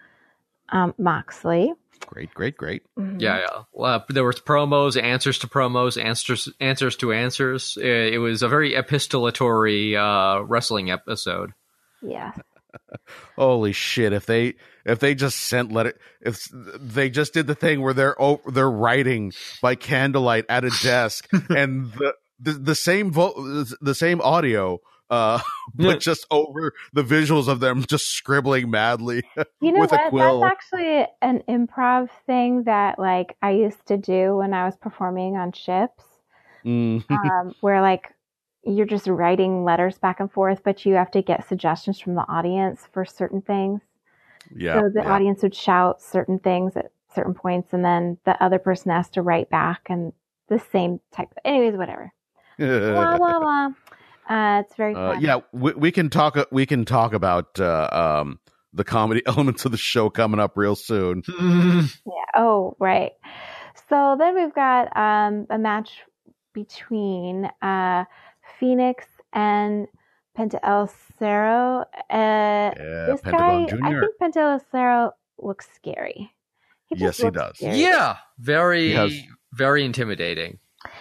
um, 0.69 0.93
Moxley. 0.97 1.73
Great, 2.05 2.33
great, 2.33 2.57
great. 2.57 2.83
yeah, 2.97 3.39
yeah. 3.39 3.81
Uh, 3.81 3.99
there 4.09 4.25
was 4.25 4.39
promos, 4.39 5.01
answers 5.01 5.39
to 5.39 5.47
promos, 5.47 6.01
answers 6.01 6.49
answers 6.59 6.95
to 6.97 7.13
answers. 7.13 7.77
It, 7.79 8.13
it 8.13 8.17
was 8.17 8.43
a 8.43 8.49
very 8.49 8.73
epistolatory 8.73 9.95
uh, 9.95 10.43
wrestling 10.43 10.91
episode. 10.91 11.53
Yeah. 12.01 12.33
Holy 13.35 13.71
shit! 13.71 14.13
If 14.13 14.25
they 14.25 14.55
if 14.85 14.99
they 14.99 15.15
just 15.15 15.39
sent 15.39 15.71
letter 15.71 15.97
if 16.21 16.47
they 16.51 17.09
just 17.09 17.33
did 17.33 17.47
the 17.47 17.55
thing 17.55 17.81
where 17.81 17.93
they're 17.93 18.21
oh, 18.21 18.41
they're 18.47 18.69
writing 18.69 19.31
by 19.61 19.75
candlelight 19.75 20.45
at 20.49 20.65
a 20.65 20.71
desk 20.81 21.27
and 21.49 21.91
the 21.93 22.13
the, 22.39 22.51
the 22.53 22.75
same 22.75 23.11
vo- 23.11 23.63
the 23.79 23.95
same 23.95 24.21
audio 24.21 24.79
uh 25.13 25.39
but 25.75 25.85
Yeah. 25.93 25.95
just 25.97 26.25
over 26.31 26.73
the 26.93 27.03
visuals 27.03 27.47
of 27.47 27.59
them 27.59 27.83
just 27.87 28.07
scribbling 28.09 28.69
madly 28.69 29.23
You 29.61 29.71
know 29.71 29.79
With 29.79 29.93
a 29.93 29.97
what? 29.97 30.09
quill. 30.09 30.39
That's 30.41 30.51
actually 30.53 31.07
an 31.21 31.41
improv 31.47 32.09
thing 32.25 32.63
that 32.63 32.99
like 32.99 33.37
I 33.41 33.51
used 33.51 33.85
to 33.87 33.97
do 33.97 34.35
when 34.37 34.53
I 34.53 34.65
was 34.65 34.75
performing 34.75 35.37
on 35.37 35.51
ships, 35.53 36.03
Mm. 36.65 37.03
um, 37.09 37.53
where 37.61 37.81
like 37.81 38.13
you're 38.65 38.85
just 38.85 39.07
writing 39.07 39.63
letters 39.65 39.97
back 39.97 40.19
and 40.21 40.31
forth, 40.31 40.61
but 40.63 40.85
you 40.85 40.95
have 40.95 41.11
to 41.11 41.21
get 41.21 41.47
suggestions 41.47 41.99
from 41.99 42.15
the 42.15 42.25
audience 42.29 42.87
for 42.93 43.03
certain 43.05 43.41
things. 43.41 43.81
yeah, 44.55 44.79
so 44.79 44.89
the 44.93 45.01
yeah. 45.03 45.13
audience 45.13 45.43
would 45.43 45.55
shout 45.55 46.01
certain 46.01 46.39
things 46.39 46.75
at 46.77 46.91
certain 47.13 47.33
points, 47.33 47.73
and 47.73 47.83
then 47.85 48.17
the 48.25 48.41
other 48.43 48.59
person 48.59 48.91
has 48.91 49.09
to 49.11 49.21
write 49.21 49.49
back 49.49 49.81
and 49.89 50.13
the 50.49 50.59
same 50.71 50.99
type. 51.11 51.29
Anyways, 51.45 51.75
whatever. 51.77 52.11
blah 52.57 53.17
blah 53.17 53.39
blah. 53.39 53.69
Uh, 54.29 54.63
it's 54.65 54.75
very 54.75 54.95
Uh, 54.95 55.13
yeah, 55.19 55.39
we, 55.51 55.73
we 55.73 55.91
can 55.91 56.09
talk. 56.09 56.37
We 56.51 56.65
can 56.65 56.85
talk 56.85 57.13
about 57.13 57.59
uh, 57.59 57.89
um, 58.21 58.39
the 58.73 58.83
comedy 58.83 59.21
elements 59.27 59.65
of 59.65 59.71
the 59.71 59.77
show 59.77 60.09
coming 60.09 60.39
up 60.39 60.57
real 60.57 60.75
soon. 60.75 61.23
Yeah. 62.05 62.25
Oh, 62.35 62.75
right. 62.79 63.11
So 63.89 64.15
then 64.17 64.35
we've 64.35 64.53
got 64.55 64.95
um, 64.97 65.45
a 65.49 65.57
match 65.57 66.01
between 66.53 67.49
uh, 67.61 68.05
Phoenix 68.59 69.05
and 69.33 69.87
Penta 70.37 70.59
El 70.63 70.89
Zero. 71.19 71.85
Uh, 72.09 72.13
Yeah, 72.13 72.71
this 73.11 73.21
Pentagon 73.21 73.65
guy, 73.65 73.69
Junior. 73.69 73.97
I 73.97 74.07
think 74.19 74.35
Penta 74.35 74.53
El 74.53 74.61
Zero 74.71 75.11
looks 75.37 75.67
scary. 75.75 76.31
just 76.91 77.01
Yes, 77.01 77.17
he 77.17 77.29
does. 77.29 77.57
scary. 77.57 77.79
Yeah, 77.81 78.17
very 78.39 78.91
has- 78.93 79.13
very 79.53 79.83
intimidating. 79.85 80.59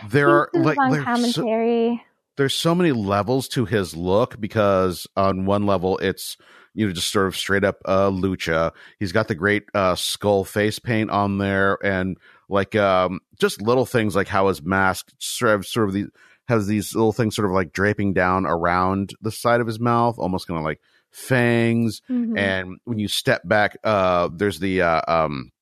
there 0.08 0.28
are 0.30 0.50
like 0.54 0.78
on 0.78 0.90
there's 0.92 1.04
so, 1.04 1.42
commentary. 1.42 2.02
There's 2.42 2.54
so 2.56 2.74
many 2.74 2.90
levels 2.90 3.46
to 3.46 3.64
his 3.64 3.94
look 3.96 4.40
because 4.40 5.06
on 5.16 5.46
one 5.46 5.64
level 5.64 5.96
it's 5.98 6.36
you 6.74 6.84
know 6.86 6.92
just 6.92 7.12
sort 7.12 7.28
of 7.28 7.36
straight 7.36 7.62
up 7.62 7.76
uh 7.84 8.10
lucha 8.10 8.72
he's 8.98 9.12
got 9.12 9.28
the 9.28 9.34
great 9.36 9.62
uh 9.74 9.94
skull 9.94 10.42
face 10.42 10.80
paint 10.80 11.08
on 11.08 11.38
there 11.38 11.78
and 11.84 12.16
like 12.48 12.74
um 12.74 13.20
just 13.38 13.62
little 13.62 13.86
things 13.86 14.16
like 14.16 14.26
how 14.26 14.48
his 14.48 14.60
mask 14.60 15.12
sort 15.18 15.52
of 15.54 15.64
sort 15.66 15.86
of 15.88 15.94
the 15.94 16.06
has 16.48 16.66
these 16.66 16.94
little 16.96 17.12
things 17.12 17.36
sort 17.36 17.46
of 17.46 17.52
like 17.54 17.72
draping 17.72 18.12
down 18.12 18.44
around 18.44 19.14
the 19.20 19.30
side 19.30 19.60
of 19.60 19.66
his 19.68 19.78
mouth 19.78 20.18
almost 20.18 20.48
kind 20.48 20.58
of 20.58 20.64
like 20.64 20.80
fangs 21.10 22.00
Mhm. 22.10 22.36
and 22.38 22.78
when 22.84 22.98
you 22.98 23.06
step 23.06 23.42
back 23.46 23.76
uh 23.84 24.28
there's 24.34 24.58
the 24.58 24.82
uh 24.82 25.02
um 25.06 25.52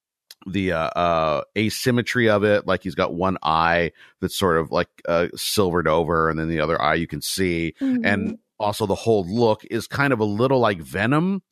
the 0.47 0.73
uh, 0.73 0.89
uh 0.89 1.43
asymmetry 1.57 2.29
of 2.29 2.45
it 2.45 2.67
like 2.67 2.83
he's 2.83 2.95
got 2.95 3.13
one 3.13 3.37
eye 3.43 3.93
that's 4.21 4.39
sort 4.39 4.57
of 4.57 4.71
like 4.71 4.89
uh 5.07 5.29
silvered 5.37 5.87
over 5.87 6.31
and 6.31 6.39
then 6.39 6.49
the 6.49 6.61
other 6.61 6.81
eye 6.81 6.95
you 6.95 7.07
can 7.07 7.21
see 7.21 7.75
Mhm. 7.81 8.01
and 8.05 8.39
also 8.59 8.87
the 8.87 8.95
whole 8.95 9.27
look 9.27 9.65
is 9.71 9.87
kind 9.87 10.13
of 10.13 10.21
a 10.21 10.25
little 10.25 10.59
like 10.59 10.81
venom 10.81 11.43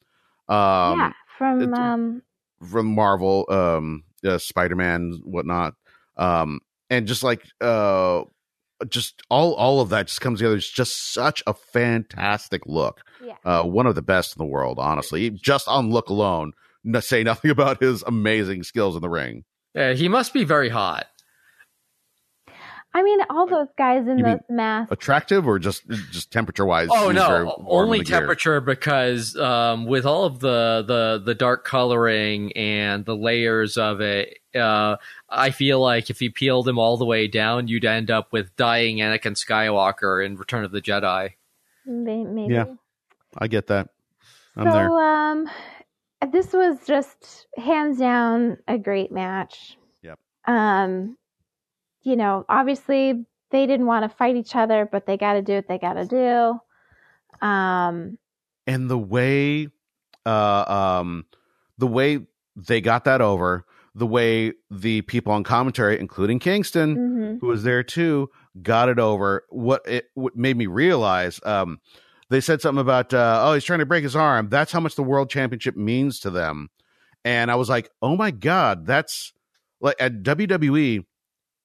um 0.49 0.99
yeah, 0.99 1.13
from 1.37 1.75
um, 1.75 2.23
from 2.71 2.87
marvel 2.87 3.45
um 3.51 4.05
uh, 4.25 4.39
spider-man 4.39 5.21
whatnot 5.25 5.75
um 6.17 6.61
and 6.89 7.07
just 7.07 7.23
like 7.23 7.45
uh 7.61 8.23
just 8.89 9.23
all 9.29 9.55
all 9.55 9.81
of 9.81 9.91
that 9.91 10.07
just 10.07 10.21
comes 10.21 10.39
together 10.39 10.57
it's 10.57 10.71
just 10.71 11.13
such 11.13 11.43
a 11.47 11.53
fantastic 11.53 12.65
look 12.67 13.03
yeah. 13.25 13.35
uh, 13.45 13.63
one 13.65 13.87
of 13.87 13.95
the 13.95 14.03
best 14.03 14.37
in 14.37 14.41
the 14.41 14.49
world, 14.51 14.79
honestly. 14.79 15.31
Just 15.31 15.69
on 15.69 15.91
look 15.91 16.09
alone, 16.09 16.53
say 17.01 17.23
nothing 17.23 17.51
about 17.53 17.83
his 17.83 18.03
amazing 18.03 18.63
skills 18.63 18.97
in 18.97 19.03
the 19.03 19.09
ring. 19.09 19.45
Yeah, 19.75 19.93
he 19.93 20.09
must 20.09 20.33
be 20.33 20.45
very 20.45 20.69
hot. 20.69 21.07
I 22.95 23.03
mean, 23.03 23.21
all 23.29 23.47
those 23.47 23.69
guys 23.77 24.09
in 24.09 24.19
You 24.19 24.25
mean 24.25 24.33
those 24.33 24.41
masks. 24.49 24.91
Attractive 24.91 25.47
or 25.47 25.59
just 25.59 25.87
just 26.11 26.33
temperature 26.33 26.65
wise? 26.65 26.89
Oh 26.91 27.13
no, 27.13 27.65
only 27.69 28.03
temperature 28.03 28.61
because 28.61 29.37
um, 29.37 29.85
with 29.85 30.07
all 30.07 30.25
of 30.25 30.41
the, 30.41 30.85
the 30.87 31.23
the 31.25 31.35
dark 31.35 31.65
coloring 31.65 32.53
and 32.55 33.05
the 33.05 33.15
layers 33.15 33.77
of 33.77 34.01
it, 34.01 34.39
uh, 34.55 34.97
I 35.29 35.51
feel 35.51 35.81
like 35.81 36.09
if 36.09 36.23
you 36.23 36.33
peeled 36.33 36.67
him 36.67 36.79
all 36.79 36.97
the 36.97 37.05
way 37.05 37.29
down, 37.29 37.69
you'd 37.69 37.85
end 37.85 38.11
up 38.11 38.33
with 38.33 38.57
dying 38.57 38.97
Anakin 38.97 39.37
Skywalker 39.37 40.25
in 40.25 40.37
Return 40.37 40.65
of 40.65 40.73
the 40.73 40.81
Jedi. 40.81 41.35
Maybe. 41.85 42.53
Yeah, 42.53 42.65
I 43.37 43.49
get 43.49 43.67
that. 43.67 43.91
I'm 44.57 44.67
so, 44.67 44.73
there. 44.73 44.91
um, 44.91 45.49
this 46.33 46.53
was 46.53 46.79
just 46.87 47.47
hands 47.57 47.99
down 47.99 48.59
a 48.67 48.79
great 48.79 49.13
match. 49.13 49.77
Yep. 50.03 50.19
Um, 50.47 51.17
you 52.03 52.17
know, 52.17 52.45
obviously 52.49 53.25
they 53.51 53.67
didn't 53.67 53.87
want 53.87 54.11
to 54.11 54.17
fight 54.17 54.37
each 54.37 54.57
other, 54.57 54.89
but 54.91 55.07
they 55.07 55.17
got 55.17 55.35
to 55.35 55.43
do 55.43 55.55
what 55.55 55.69
they 55.69 55.79
got 55.79 55.95
to 55.95 56.05
do. 56.07 57.47
Um, 57.47 58.19
And 58.67 58.91
the 58.91 58.99
way, 58.99 59.69
uh, 60.27 60.65
um, 61.01 61.25
the 61.79 61.87
way 61.87 62.21
they 62.57 62.81
got 62.81 63.05
that 63.05 63.21
over, 63.21 63.65
the 63.95 64.07
way 64.07 64.53
the 64.71 65.03
people 65.03 65.33
on 65.33 65.45
commentary, 65.45 65.99
including 65.99 66.39
Kingston, 66.39 66.97
mhm. 66.97 67.41
who 67.41 67.47
was 67.47 67.63
there 67.63 67.83
too, 67.83 68.31
got 68.63 68.89
it 68.89 68.99
over. 68.99 69.45
What 69.51 69.83
it 69.87 70.11
what 70.15 70.37
made 70.37 70.57
me 70.57 70.67
realize, 70.67 71.41
um, 71.45 71.81
they 72.31 72.41
said 72.41 72.61
something 72.61 72.81
about, 72.81 73.15
uh, 73.15 73.41
oh, 73.45 73.55
he's 73.55 73.65
trying 73.65 73.79
to 73.79 73.87
break 73.87 74.03
his 74.03 74.17
arm. 74.17 74.49
That's 74.49 74.73
how 74.73 74.81
much 74.81 74.95
the 74.95 75.03
world 75.03 75.31
championship 75.31 75.77
means 75.77 76.21
to 76.21 76.31
them. 76.31 76.69
And 77.25 77.51
I 77.51 77.57
was 77.57 77.69
like, 77.69 77.91
oh 78.03 78.17
my 78.17 78.31
God, 78.31 78.87
that's 78.87 79.33
like 79.81 79.97
at 79.99 80.23
WWE, 80.23 81.05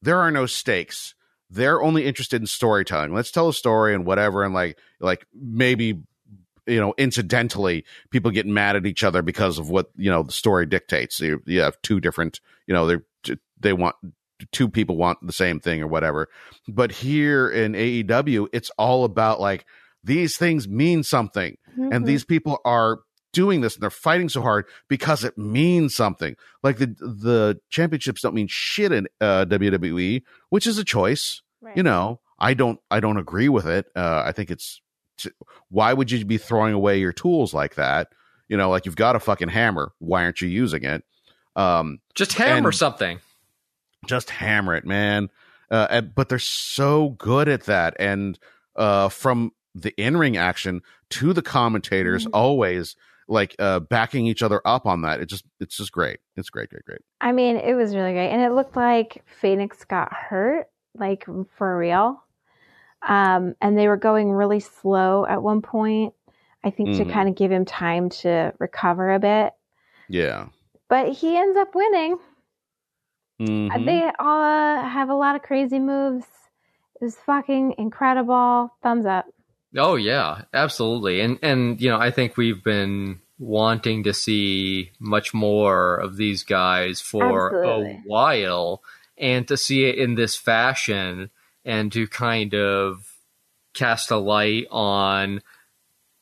there 0.01 0.19
are 0.19 0.31
no 0.31 0.45
stakes. 0.45 1.15
They're 1.49 1.81
only 1.81 2.05
interested 2.05 2.41
in 2.41 2.47
storytelling. 2.47 3.13
Let's 3.13 3.31
tell 3.31 3.49
a 3.49 3.53
story 3.53 3.93
and 3.93 4.05
whatever. 4.05 4.43
And 4.43 4.53
like, 4.53 4.79
like 4.99 5.25
maybe, 5.33 6.01
you 6.65 6.79
know, 6.79 6.93
incidentally, 6.97 7.85
people 8.09 8.31
get 8.31 8.47
mad 8.47 8.75
at 8.75 8.85
each 8.85 9.03
other 9.03 9.21
because 9.21 9.59
of 9.59 9.69
what, 9.69 9.91
you 9.95 10.09
know, 10.09 10.23
the 10.23 10.31
story 10.31 10.65
dictates. 10.65 11.19
You, 11.19 11.41
you 11.45 11.61
have 11.61 11.81
two 11.81 11.99
different, 11.99 12.39
you 12.67 12.73
know, 12.73 12.87
they 12.87 13.35
they 13.59 13.73
want 13.73 13.95
two 14.51 14.67
people 14.67 14.97
want 14.97 15.25
the 15.25 15.33
same 15.33 15.59
thing 15.59 15.81
or 15.81 15.87
whatever. 15.87 16.29
But 16.67 16.91
here 16.91 17.49
in 17.49 17.73
AEW, 17.73 18.47
it's 18.53 18.71
all 18.71 19.05
about 19.05 19.39
like 19.39 19.65
these 20.03 20.37
things 20.37 20.67
mean 20.67 21.03
something 21.03 21.57
and 21.77 21.91
Mhm. 22.03 22.05
these 22.05 22.23
people 22.25 22.59
are 22.65 22.99
doing 23.31 23.61
this 23.61 23.73
and 23.75 23.81
they're 23.81 23.89
fighting 23.89 24.29
so 24.29 24.41
hard 24.41 24.65
because 24.87 25.23
it 25.23 25.37
means 25.37 25.95
something. 25.95 26.35
Like 26.61 26.77
the 26.77 26.87
the 26.99 27.59
championships 27.69 28.21
don't 28.21 28.35
mean 28.35 28.47
shit 28.49 28.91
in 28.91 29.07
uh, 29.21 29.45
WWE, 29.45 30.21
which 30.49 30.67
is 30.67 30.77
a 30.77 30.83
choice. 30.83 31.41
Right. 31.61 31.75
You 31.77 31.83
know, 31.83 32.19
I 32.37 32.53
don't 32.53 32.79
I 32.91 32.99
don't 32.99 33.17
agree 33.17 33.49
with 33.49 33.65
it. 33.65 33.87
Uh, 33.95 34.21
I 34.25 34.31
think 34.33 34.51
it's 34.51 34.81
why 35.69 35.93
would 35.93 36.11
you 36.11 36.23
be 36.25 36.37
throwing 36.37 36.73
away 36.73 36.99
your 36.99 37.13
tools 37.13 37.53
like 37.53 37.75
that? 37.75 38.09
You 38.49 38.57
know, 38.57 38.69
like 38.69 38.85
you've 38.85 38.95
got 38.95 39.15
a 39.15 39.19
fucking 39.19 39.49
hammer. 39.49 39.93
Why 39.99 40.23
aren't 40.23 40.41
you 40.41 40.47
using 40.49 40.83
it? 40.83 41.03
Um, 41.55 41.99
Just 42.13 42.33
hammer 42.33 42.71
something. 42.71 43.19
just 44.05 44.29
hammer 44.31 44.75
it, 44.75 44.85
man. 44.85 45.29
Uh, 45.71 45.87
and- 45.89 46.13
but 46.13 46.27
they're 46.29 46.37
so 46.39 47.09
good 47.17 47.47
at 47.47 47.63
that. 47.63 47.95
And 47.99 48.37
uh, 48.75 49.09
from 49.09 49.51
the 49.75 49.93
in 50.01 50.17
ring 50.17 50.37
action 50.37 50.81
to 51.09 51.33
the 51.33 51.41
commentators, 51.41 52.25
Mhm. 52.25 52.29
always 52.33 52.95
like 53.27 53.55
uh 53.59 53.79
backing 53.79 54.27
each 54.27 54.43
other 54.43 54.61
up 54.65 54.85
on 54.85 55.01
that. 55.03 55.19
It 55.21 55.27
just 55.29 55.45
it's 55.59 55.77
just 55.77 55.91
great. 55.91 56.19
It's 56.35 56.49
great, 56.49 56.69
great, 56.69 56.83
great. 56.85 56.99
I 57.21 57.31
mean, 57.31 57.55
it 57.57 57.73
was 57.73 57.95
really 57.95 58.11
great, 58.13 58.29
and 58.29 58.41
it 58.41 58.51
looked 58.53 58.75
like 58.75 59.23
Phoenix 59.41 59.83
got 59.85 60.11
hurt, 60.13 60.67
like 60.95 61.25
for 61.57 61.77
real. 61.77 62.21
Um, 63.07 63.55
and 63.61 63.77
they 63.77 63.87
were 63.87 63.97
going 63.97 64.31
really 64.31 64.59
slow 64.59 65.25
at 65.25 65.41
one 65.43 65.61
point. 65.61 66.13
I 66.63 66.69
think 66.69 66.95
to 66.97 67.03
Mhm. 67.05 67.11
kind 67.11 67.27
of 67.29 67.35
give 67.35 67.51
him 67.51 67.65
time 67.65 68.09
to 68.09 68.53
recover 68.59 69.13
a 69.13 69.19
bit. 69.19 69.53
Yeah. 70.07 70.47
But 70.87 71.09
he 71.09 71.35
ends 71.37 71.57
up 71.57 71.75
winning. 71.75 72.17
Mhm. 73.41 73.85
They 73.85 74.11
all 74.19 74.81
have 74.81 75.09
a 75.09 75.15
lot 75.15 75.35
of 75.35 75.41
crazy 75.41 75.79
moves. 75.79 76.25
It 77.01 77.03
was 77.03 77.17
fucking 77.17 77.75
incredible. 77.77 78.73
Thumbs 78.81 79.05
up. 79.05 79.25
Oh 79.75 79.95
yeah, 79.95 80.43
absolutely. 80.53 81.21
And 81.21 81.39
and 81.41 81.81
you 81.81 81.89
know, 81.89 81.99
I 81.99 82.11
think 82.11 82.37
we've 82.37 82.63
been 82.63 83.19
wanting 83.39 84.03
to 84.03 84.13
see 84.13 84.91
much 84.99 85.33
more 85.33 85.95
of 85.95 86.17
these 86.17 86.43
guys 86.43 87.01
for 87.01 87.55
Absolutely. 87.57 87.93
a 88.05 88.07
while 88.07 88.83
and 89.17 89.47
to 89.47 89.57
see 89.57 89.85
it 89.85 89.97
in 89.97 90.15
this 90.15 90.35
fashion 90.35 91.29
and 91.65 91.91
to 91.91 92.07
kind 92.07 92.53
of 92.53 93.11
cast 93.73 94.11
a 94.11 94.17
light 94.17 94.67
on 94.71 95.41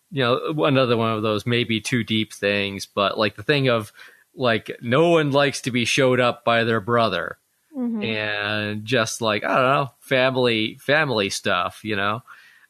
you 0.10 0.24
know 0.24 0.64
another 0.64 0.96
one 0.96 1.12
of 1.12 1.22
those 1.22 1.46
maybe 1.46 1.82
too 1.82 2.04
deep 2.04 2.32
things 2.34 2.86
but 2.86 3.18
like 3.18 3.36
the 3.36 3.44
thing 3.44 3.68
of 3.68 3.92
like 4.34 4.72
no 4.82 5.10
one 5.10 5.32
likes 5.32 5.62
to 5.62 5.72
be 5.72 5.84
showed 5.84 6.20
up 6.20 6.46
by 6.46 6.64
their 6.64 6.80
brother 6.80 7.38
Mhm. 7.78 8.04
and 8.04 8.86
just 8.86 9.22
like 9.22 9.44
I 9.44 9.56
don't 9.56 9.64
know, 9.64 9.92
family 10.00 10.78
family 10.80 11.30
stuff, 11.30 11.82
you 11.84 11.96
know. 11.96 12.24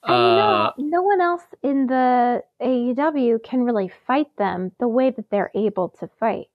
And 0.03 0.15
Uh, 0.15 0.73
know, 0.77 0.97
no 0.97 1.01
one 1.03 1.21
else 1.21 1.43
in 1.61 1.87
the 1.87 2.43
AEW 2.61 3.43
can 3.43 3.63
really 3.63 3.91
fight 4.07 4.35
them 4.37 4.71
the 4.79 4.87
way 4.87 5.11
that 5.11 5.29
they're 5.29 5.51
able 5.53 5.89
to 5.99 6.07
fight. 6.19 6.47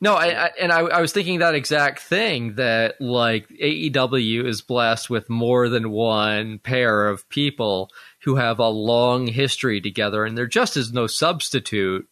no, 0.00 0.14
I, 0.14 0.46
I 0.46 0.50
and 0.60 0.72
I, 0.72 0.80
I 0.80 1.00
was 1.00 1.12
thinking 1.12 1.38
that 1.40 1.54
exact 1.54 2.00
thing 2.00 2.54
that 2.54 3.00
like 3.00 3.48
AEW 3.48 4.46
is 4.46 4.62
blessed 4.62 5.10
with 5.10 5.28
more 5.28 5.68
than 5.68 5.90
one 5.90 6.58
pair 6.58 7.08
of 7.08 7.28
people 7.28 7.90
who 8.20 8.36
have 8.36 8.58
a 8.58 8.68
long 8.68 9.26
history 9.26 9.80
together, 9.80 10.24
and 10.24 10.36
there 10.36 10.46
just 10.46 10.76
is 10.76 10.92
no 10.92 11.06
substitute 11.06 12.08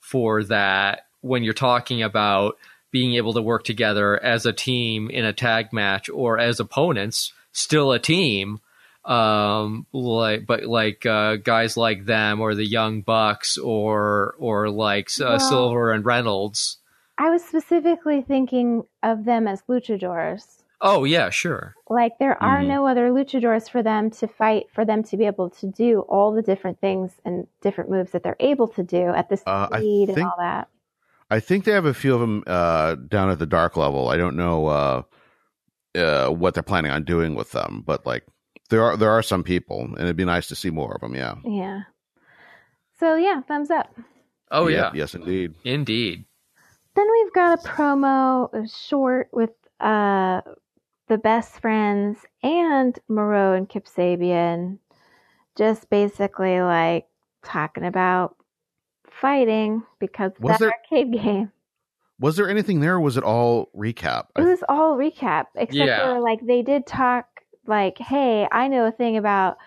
for 0.00 0.42
that 0.44 1.06
when 1.22 1.42
you're 1.42 1.54
talking 1.54 2.02
about 2.02 2.56
being 2.90 3.14
able 3.14 3.32
to 3.32 3.42
work 3.42 3.64
together 3.64 4.22
as 4.22 4.46
a 4.46 4.52
team 4.52 5.10
in 5.10 5.24
a 5.24 5.32
tag 5.32 5.72
match 5.72 6.08
or 6.08 6.38
as 6.38 6.60
opponents, 6.60 7.32
still 7.50 7.90
a 7.90 7.98
team. 7.98 8.60
Um, 9.04 9.86
like, 9.92 10.46
but 10.46 10.64
like 10.64 11.04
uh, 11.04 11.36
guys 11.36 11.76
like 11.76 12.06
them 12.06 12.40
or 12.40 12.54
the 12.54 12.64
Young 12.66 13.02
Bucks 13.02 13.58
or 13.58 14.34
or 14.38 14.70
like 14.70 15.08
uh, 15.20 15.24
Well- 15.38 15.40
Silver 15.40 15.92
and 15.92 16.04
Reynolds. 16.04 16.78
I 17.16 17.30
was 17.30 17.44
specifically 17.44 18.22
thinking 18.22 18.82
of 19.02 19.24
them 19.24 19.46
as 19.46 19.62
luchadors. 19.68 20.62
Oh 20.80 21.04
yeah, 21.04 21.30
sure. 21.30 21.74
Like 21.88 22.18
there 22.18 22.42
are 22.42 22.58
Mhm. 22.60 22.66
no 22.66 22.86
other 22.86 23.10
luchadors 23.10 23.70
for 23.70 23.82
them 23.82 24.10
to 24.12 24.26
fight, 24.26 24.64
for 24.74 24.84
them 24.84 25.02
to 25.04 25.16
be 25.16 25.24
able 25.24 25.48
to 25.50 25.66
do 25.68 26.00
all 26.08 26.32
the 26.32 26.42
different 26.42 26.80
things 26.80 27.12
and 27.24 27.46
different 27.62 27.90
moves 27.90 28.10
that 28.12 28.22
they're 28.24 28.36
able 28.40 28.66
to 28.68 28.82
do 28.82 29.08
at 29.08 29.28
the 29.28 29.38
Uh, 29.46 29.68
I 29.70 29.78
speed 29.78 30.08
and 30.08 30.14
think- 30.16 30.26
all 30.26 30.36
that. 30.38 30.68
I 31.30 31.40
think 31.40 31.64
they 31.64 31.72
have 31.72 31.86
a 31.86 31.94
few 31.94 32.14
of 32.14 32.20
them 32.20 32.42
uh, 32.46 32.96
down 32.96 33.30
at 33.30 33.38
the 33.38 33.46
dark 33.46 33.76
level. 33.76 34.08
I 34.08 34.16
don't 34.16 34.36
know 34.36 34.66
uh, 34.66 35.02
uh, 35.94 36.28
what 36.30 36.54
they're 36.54 36.62
planning 36.62 36.90
on 36.90 37.04
doing 37.04 37.34
with 37.34 37.52
them, 37.52 37.82
but 37.86 38.04
like 38.04 38.24
there 38.70 38.82
are 38.82 38.96
there 38.96 39.10
are 39.10 39.22
some 39.22 39.42
people, 39.44 39.80
and 39.80 39.98
it'd 40.00 40.16
be 40.16 40.24
nice 40.24 40.48
to 40.48 40.54
see 40.56 40.70
more 40.70 40.94
of 40.94 41.00
them. 41.00 41.14
Yeah. 41.14 41.34
Yeah. 41.44 41.80
So 42.98 43.16
yeah, 43.16 43.40
thumbs 43.42 43.70
up. 43.70 43.94
Oh 44.50 44.68
Yep, 44.68 44.94
yeah, 44.94 44.98
Yes, 45.00 45.14
indeed. 45.14 45.54
indeed. 45.64 46.24
Then 46.94 47.06
we've 47.10 47.32
got 47.32 47.58
a 47.58 47.68
promo 47.68 48.52
a 48.54 48.68
short 48.68 49.28
with 49.32 49.50
uh 49.80 50.42
the 51.08 51.18
best 51.18 51.60
friends 51.60 52.18
and 52.42 52.98
Miro 53.08 53.52
and 53.54 53.68
Kip 53.68 53.86
Sabian 53.86 54.78
just 55.56 55.90
basically 55.90 56.60
like 56.62 57.06
talking 57.44 57.84
about 57.84 58.36
fighting 59.10 59.82
because 59.98 60.32
Was 60.40 60.52
that 60.52 60.60
there- 60.60 60.72
arcade 60.72 61.12
game. 61.12 61.50
Was 62.20 62.36
there 62.36 62.48
anything 62.48 62.78
there? 62.80 62.94
or 62.94 63.00
Was 63.00 63.16
it 63.16 63.24
all 63.24 63.70
recap? 63.76 64.26
It 64.38 64.42
was 64.42 64.62
all 64.68 64.96
recap, 64.96 65.46
except 65.56 65.74
Yeah. 65.74 66.04
for 66.14 66.20
like 66.20 66.46
they 66.46 66.62
did 66.62 66.86
talk 66.86 67.26
like, 67.66 67.98
"Hey, 67.98 68.48
I 68.50 68.68
know 68.68 68.86
a 68.86 68.92
thing 68.92 69.16
about." 69.16 69.58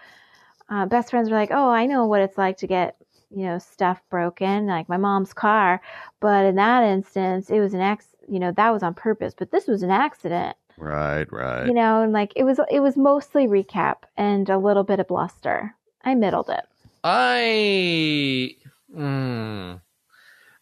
Uh, 0.69 0.85
best 0.85 1.11
friends 1.11 1.29
are 1.29 1.35
like, 1.35 1.51
"Oh, 1.51 1.69
I 1.69 1.85
know 1.85 2.05
what 2.07 2.21
it's 2.21 2.37
like 2.37 2.57
to 2.57 2.67
get 2.67 2.97
you 3.29 3.45
know 3.45 3.59
stuff 3.59 4.01
broken, 4.09 4.67
like 4.67 4.89
my 4.89 4.97
mom's 4.97 5.33
car." 5.33 5.81
But 6.19 6.45
in 6.45 6.55
that 6.55 6.83
instance, 6.83 7.49
it 7.49 7.59
was 7.59 7.73
an 7.73 7.81
ex. 7.81 8.07
You 8.27 8.39
know 8.39 8.51
that 8.53 8.71
was 8.71 8.83
on 8.83 8.93
purpose, 8.93 9.33
but 9.37 9.51
this 9.51 9.67
was 9.67 9.83
an 9.83 9.91
accident. 9.91 10.57
right, 10.77 11.31
right. 11.31 11.67
You 11.67 11.73
know, 11.73 12.01
and 12.03 12.13
like 12.13 12.33
it 12.35 12.43
was 12.43 12.59
it 12.71 12.81
was 12.81 12.97
mostly 12.97 13.47
recap 13.47 13.97
and 14.17 14.49
a 14.49 14.57
little 14.57 14.83
bit 14.83 14.99
of 14.99 15.07
bluster. 15.07 15.75
I 16.03 16.15
middled 16.15 16.49
it. 16.49 16.65
I, 17.03 18.55
mm, 18.93 19.79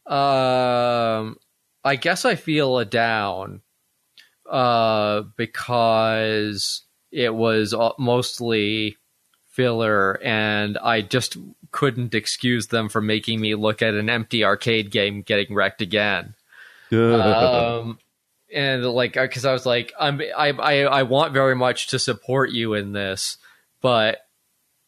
um, 0.06 1.38
I 1.84 1.96
guess 1.96 2.26
I 2.26 2.36
feel 2.36 2.78
a 2.78 2.86
down, 2.86 3.62
uh, 4.50 5.24
because 5.38 6.84
it 7.16 7.34
was 7.34 7.74
mostly 7.98 8.98
filler, 9.52 10.22
and 10.22 10.78
I 10.78 11.00
just 11.00 11.38
couldn't 11.72 12.14
excuse 12.14 12.68
them 12.68 12.90
for 12.90 13.00
making 13.00 13.40
me 13.40 13.56
look 13.56 13.82
at 13.82 13.94
an 13.94 14.10
empty 14.10 14.44
arcade 14.44 14.92
game 14.92 15.22
getting 15.22 15.56
wrecked 15.56 15.82
again. 15.82 16.36
um, 17.80 18.00
and 18.54 18.86
like 18.86 19.14
because 19.14 19.46
I 19.46 19.54
was 19.54 19.66
like 19.66 19.94
I'm 19.98 20.22
I, 20.38 20.50
I 20.50 20.80
I 20.84 21.04
want 21.04 21.34
very 21.34 21.56
much 21.56 21.88
to 21.88 22.00
support 22.00 22.52
you 22.52 22.74
in 22.74 22.92
this, 22.92 23.38
but 23.82 24.20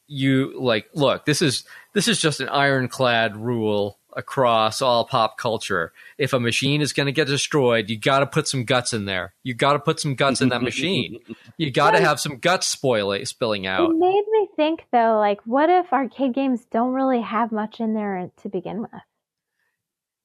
you 0.08 0.60
like 0.60 0.90
look 0.94 1.26
this 1.26 1.42
is 1.42 1.64
this 1.94 2.08
is 2.08 2.20
just 2.20 2.40
an 2.40 2.48
ironclad 2.50 3.36
rule 3.36 3.97
across 4.18 4.82
all 4.82 5.06
pop 5.06 5.38
culture. 5.38 5.94
If 6.18 6.34
a 6.34 6.40
machine 6.40 6.82
is 6.82 6.92
going 6.92 7.06
to 7.06 7.12
get 7.14 7.28
destroyed, 7.28 7.90
you 7.90 7.98
got 7.98 8.20
to 8.20 8.26
put 8.26 8.48
some 8.48 8.66
guts 8.66 8.92
in 8.92 9.06
there. 9.06 9.36
You 9.44 9.54
got 9.54 9.74
to 9.74 9.80
put 9.80 10.00
some 10.00 10.16
guts 10.16 10.42
in 10.42 10.50
that 10.50 10.62
machine. 10.62 11.20
You 11.60 11.72
got 11.72 11.92
to 11.92 12.00
have 12.00 12.20
some 12.20 12.38
guts 12.38 12.68
spoiling 12.68 13.26
spilling 13.26 13.66
out. 13.66 13.90
It 13.90 13.98
made 13.98 14.24
me 14.30 14.48
think 14.56 14.86
though, 14.92 15.18
like, 15.18 15.40
what 15.44 15.72
if 15.72 15.92
arcade 15.92 16.36
games 16.36 16.64
don't 16.72 16.94
really 16.94 17.22
have 17.22 17.52
much 17.52 17.80
in 17.80 17.96
there 17.96 18.30
to 18.44 18.50
begin 18.50 18.82
with? 18.82 18.92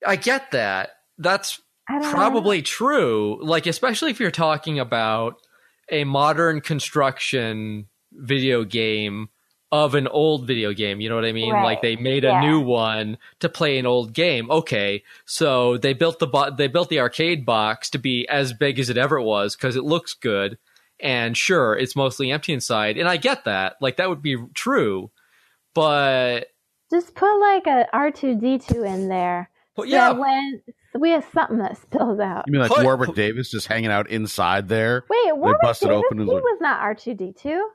I 0.06 0.16
get 0.16 0.50
that. 0.50 0.90
That's 1.16 1.58
I 1.88 1.94
don't 1.94 2.02
know. 2.02 2.10
probably 2.10 2.60
true. 2.60 3.38
Like, 3.42 3.66
especially 3.66 4.10
if 4.10 4.20
you're 4.20 4.30
talking 4.30 4.78
about 4.78 5.36
a 5.90 6.04
modern 6.04 6.60
construction 6.60 7.86
video 8.12 8.64
game 8.64 9.30
of 9.72 9.94
an 9.94 10.06
old 10.06 10.46
video 10.46 10.72
game. 10.74 11.00
You 11.00 11.08
know 11.08 11.14
what 11.16 11.24
I 11.24 11.32
mean? 11.32 11.50
Right. 11.52 11.64
Like 11.64 11.80
they 11.82 11.96
made 11.96 12.24
a 12.24 12.28
Yeah. 12.28 12.40
new 12.42 12.60
one 12.60 13.16
to 13.40 13.48
play 13.48 13.78
an 13.78 13.86
old 13.86 14.12
game. 14.12 14.50
Okay, 14.50 15.02
so 15.24 15.78
they 15.78 15.94
built 15.94 16.18
the 16.18 16.26
bo- 16.26 16.50
they 16.50 16.68
built 16.68 16.90
the 16.90 17.00
arcade 17.00 17.44
box 17.46 17.88
to 17.90 17.98
be 17.98 18.28
as 18.28 18.52
big 18.52 18.78
as 18.78 18.90
it 18.90 18.98
ever 18.98 19.20
was 19.20 19.56
because 19.56 19.74
it 19.74 19.82
looks 19.84 20.12
good. 20.14 20.58
And 21.00 21.36
sure, 21.36 21.74
it's 21.76 21.96
mostly 21.96 22.30
empty 22.30 22.52
inside, 22.52 22.96
and 22.98 23.08
I 23.08 23.16
get 23.16 23.44
that. 23.46 23.76
Like 23.80 23.96
that 23.96 24.08
would 24.08 24.22
be 24.22 24.36
true, 24.54 25.10
but 25.74 26.46
Just 26.90 27.14
put 27.14 27.38
like 27.40 27.66
a 27.66 27.86
R 27.92 28.10
two 28.10 28.38
D 28.38 28.58
two 28.58 28.82
in 28.84 29.08
there. 29.08 29.50
but 29.74 29.84
So 29.84 29.88
yeah, 29.88 30.10
when 30.12 30.62
we 30.98 31.10
have 31.10 31.24
something 31.32 31.58
that 31.58 31.78
spills 31.78 32.20
out. 32.20 32.44
you 32.46 32.52
mean 32.52 32.60
like 32.60 32.70
Put- 32.70 32.84
Warwick 32.84 33.14
Davis 33.14 33.50
just 33.50 33.66
hanging 33.66 33.90
out 33.90 34.10
inside 34.10 34.68
there? 34.68 35.04
Wait, 35.08 35.36
what? 35.36 35.56
busted 35.62 35.88
Davis? 35.88 36.04
open 36.06 36.20
and 36.20 36.28
He 36.28 36.34
like- 36.34 36.42
was 36.44 36.58
not 36.60 36.80
R 36.80 36.94
two 36.94 37.14
D 37.14 37.32
two. 37.32 37.68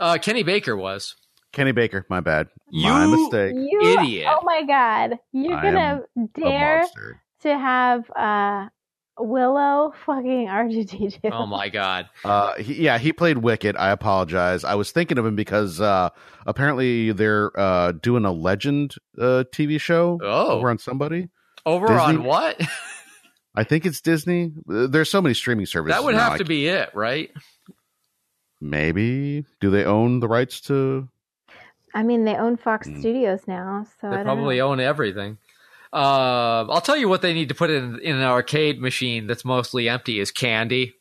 Uh, 0.00 0.18
Kenny 0.18 0.42
Baker 0.42 0.76
was. 0.76 1.14
Kenny 1.52 1.72
Baker, 1.72 2.06
my 2.08 2.20
bad. 2.20 2.48
my 2.72 3.06
mistake. 3.06 3.54
You 3.56 3.80
Idiot. 3.82 4.26
Oh 4.30 4.44
my 4.44 4.62
god! 4.64 5.18
You're 5.32 5.58
I 5.58 5.62
gonna 5.62 6.02
dare 6.34 6.84
to 7.42 7.58
have 7.58 8.08
uh 8.12 8.68
Willow 9.18 9.92
fucking 10.06 10.48
R 10.48 10.68
two 10.68 10.84
D 10.84 11.10
two? 11.10 11.18
Oh 11.30 11.44
my 11.46 11.68
god. 11.68 12.08
Uh, 12.24 12.54
he, 12.54 12.84
yeah, 12.84 12.98
he 12.98 13.12
played 13.12 13.38
Wicket. 13.38 13.76
I 13.76 13.90
apologize. 13.90 14.62
I 14.64 14.74
was 14.76 14.92
thinking 14.92 15.18
of 15.18 15.26
him 15.26 15.34
because 15.36 15.80
uh, 15.80 16.10
apparently 16.46 17.10
they're 17.12 17.50
uh, 17.58 17.92
doing 17.92 18.24
a 18.24 18.32
Legend 18.32 18.94
uh, 19.18 19.44
TV 19.52 19.80
show 19.80 20.18
Oh. 20.22 20.52
over 20.52 20.70
on 20.70 20.78
somebody. 20.78 21.28
Over 21.66 21.88
Disney? 21.88 22.02
on 22.02 22.24
what? 22.24 22.60
I 23.56 23.64
think 23.64 23.84
it's 23.84 24.00
Disney. 24.00 24.52
There's 24.66 25.10
so 25.10 25.20
many 25.20 25.34
streaming 25.34 25.66
services. 25.66 25.96
that 25.98 26.04
would 26.04 26.14
now, 26.14 26.20
have 26.20 26.32
I 26.34 26.38
to 26.38 26.44
be 26.44 26.68
it, 26.68 26.90
right? 26.94 27.30
Maybe 28.60 29.44
do 29.60 29.70
they 29.70 29.84
own 29.84 30.20
the 30.20 30.28
rights 30.28 30.60
to? 30.62 31.08
I 31.94 32.02
mean, 32.02 32.24
they 32.24 32.36
own 32.36 32.56
Fox 32.56 32.88
Hmm. 32.88 33.00
Studios 33.00 33.40
now, 33.46 33.86
so 34.00 34.08
I 34.08 34.10
They 34.10 34.16
don't 34.18 34.24
probably 34.24 34.58
know. 34.58 34.68
own 34.68 34.80
everything. 34.80 35.38
Uh, 35.92 36.66
I'll 36.68 36.80
tell 36.80 36.96
you 36.96 37.08
what 37.08 37.20
they 37.22 37.34
need 37.34 37.48
to 37.48 37.54
put 37.54 37.70
in 37.70 37.98
in 38.00 38.16
an 38.16 38.22
arcade 38.22 38.80
machine 38.80 39.26
that's 39.26 39.44
mostly 39.44 39.88
empty 39.88 40.20
is 40.20 40.30
candy. 40.30 40.94